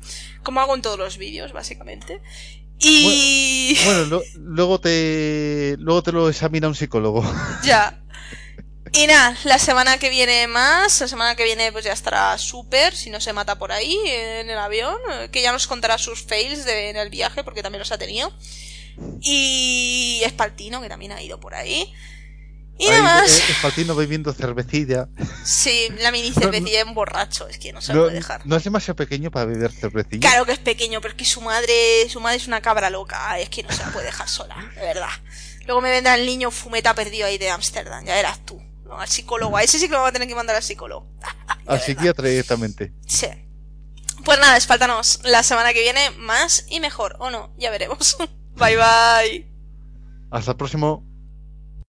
Como 0.42 0.60
hago 0.60 0.74
en 0.74 0.82
todos 0.82 0.98
los 0.98 1.16
vídeos, 1.18 1.52
básicamente. 1.52 2.20
Y... 2.78 3.76
Bueno, 3.84 4.04
lo- 4.06 4.22
luego 4.38 4.80
te 4.80 5.76
luego 5.78 6.02
te 6.02 6.12
lo 6.12 6.28
examina 6.28 6.68
un 6.68 6.74
psicólogo. 6.74 7.24
Ya. 7.64 8.02
Y 8.92 9.06
nada, 9.06 9.36
la 9.44 9.58
semana 9.58 9.98
que 9.98 10.08
viene 10.10 10.46
más, 10.46 11.00
la 11.00 11.08
semana 11.08 11.34
que 11.36 11.44
viene 11.44 11.70
pues 11.72 11.84
ya 11.84 11.92
estará 11.92 12.36
súper, 12.38 12.94
si 12.96 13.10
no 13.10 13.20
se 13.20 13.32
mata 13.32 13.58
por 13.58 13.72
ahí 13.72 13.96
en 14.06 14.48
el 14.50 14.58
avión, 14.58 14.96
eh, 15.12 15.28
que 15.30 15.42
ya 15.42 15.52
nos 15.52 15.66
contará 15.66 15.98
sus 15.98 16.22
fails 16.22 16.64
de, 16.64 16.90
en 16.90 16.96
el 16.96 17.10
viaje, 17.10 17.44
porque 17.44 17.62
también 17.62 17.80
los 17.80 17.92
ha 17.92 17.98
tenido. 17.98 18.32
Y 19.20 20.20
Espaltino, 20.24 20.80
que 20.80 20.88
también 20.88 21.12
ha 21.12 21.22
ido 21.22 21.38
por 21.40 21.54
ahí. 21.54 21.92
Y 22.80 22.84
Ahí, 22.86 22.90
nada 23.02 23.22
más. 23.22 23.38
eh, 23.38 23.42
Espaltino 23.50 23.94
bebiendo 23.96 24.32
cervecilla. 24.32 25.08
Sí, 25.44 25.88
la 25.98 26.12
mini 26.12 26.32
cervecilla 26.32 26.80
en 26.80 26.94
borracho, 26.94 27.48
es 27.48 27.58
que 27.58 27.72
no 27.72 27.80
se 27.80 27.92
la 27.92 27.94
No, 27.98 28.04
puede 28.04 28.14
dejar. 28.16 28.46
no 28.46 28.56
es 28.56 28.62
demasiado 28.64 28.96
pequeño 28.96 29.30
para 29.32 29.46
beber 29.46 29.72
cervecilla. 29.72 30.20
Claro 30.30 30.46
que 30.46 30.52
es 30.52 30.58
pequeño, 30.58 31.00
pero 31.00 31.12
es 31.12 31.18
que 31.18 31.24
su 31.24 31.40
madre, 31.40 32.08
su 32.08 32.20
madre 32.20 32.36
es 32.36 32.46
una 32.46 32.60
cabra 32.60 32.88
loca, 32.90 33.38
es 33.40 33.48
que 33.50 33.62
no 33.64 33.72
se 33.72 33.82
la 33.82 33.90
puede 33.92 34.06
dejar 34.06 34.28
sola, 34.28 34.54
de 34.76 34.80
verdad. 34.80 35.08
Luego 35.66 35.80
me 35.80 35.90
vendrá 35.90 36.14
el 36.14 36.24
niño 36.24 36.50
fumeta 36.50 36.94
perdido 36.94 37.26
ahí 37.26 37.36
de 37.36 37.50
Ámsterdam, 37.50 38.04
ya 38.04 38.18
eras 38.18 38.44
tú. 38.46 38.62
No, 38.88 38.98
al 38.98 39.08
psicólogo, 39.08 39.56
a 39.56 39.62
ese 39.62 39.78
sí 39.78 39.86
que 39.86 39.92
lo 39.92 39.98
vamos 39.98 40.10
a 40.10 40.12
tener 40.12 40.26
que 40.26 40.34
mandar 40.34 40.56
al 40.56 40.62
psicólogo. 40.62 41.06
Al 41.66 41.80
psiquiatra 41.80 42.26
directamente. 42.26 42.94
Sí. 43.06 43.26
Pues 44.24 44.38
nada, 44.40 44.56
espáltanos 44.56 45.20
la 45.22 45.42
semana 45.42 45.74
que 45.74 45.82
viene 45.82 46.10
más 46.16 46.64
y 46.70 46.80
mejor, 46.80 47.16
o 47.18 47.30
no, 47.30 47.52
ya 47.58 47.70
veremos. 47.70 48.16
bye 48.56 48.76
bye. 48.76 49.46
Hasta 50.30 50.52
el 50.52 50.56
próximo. 50.56 51.07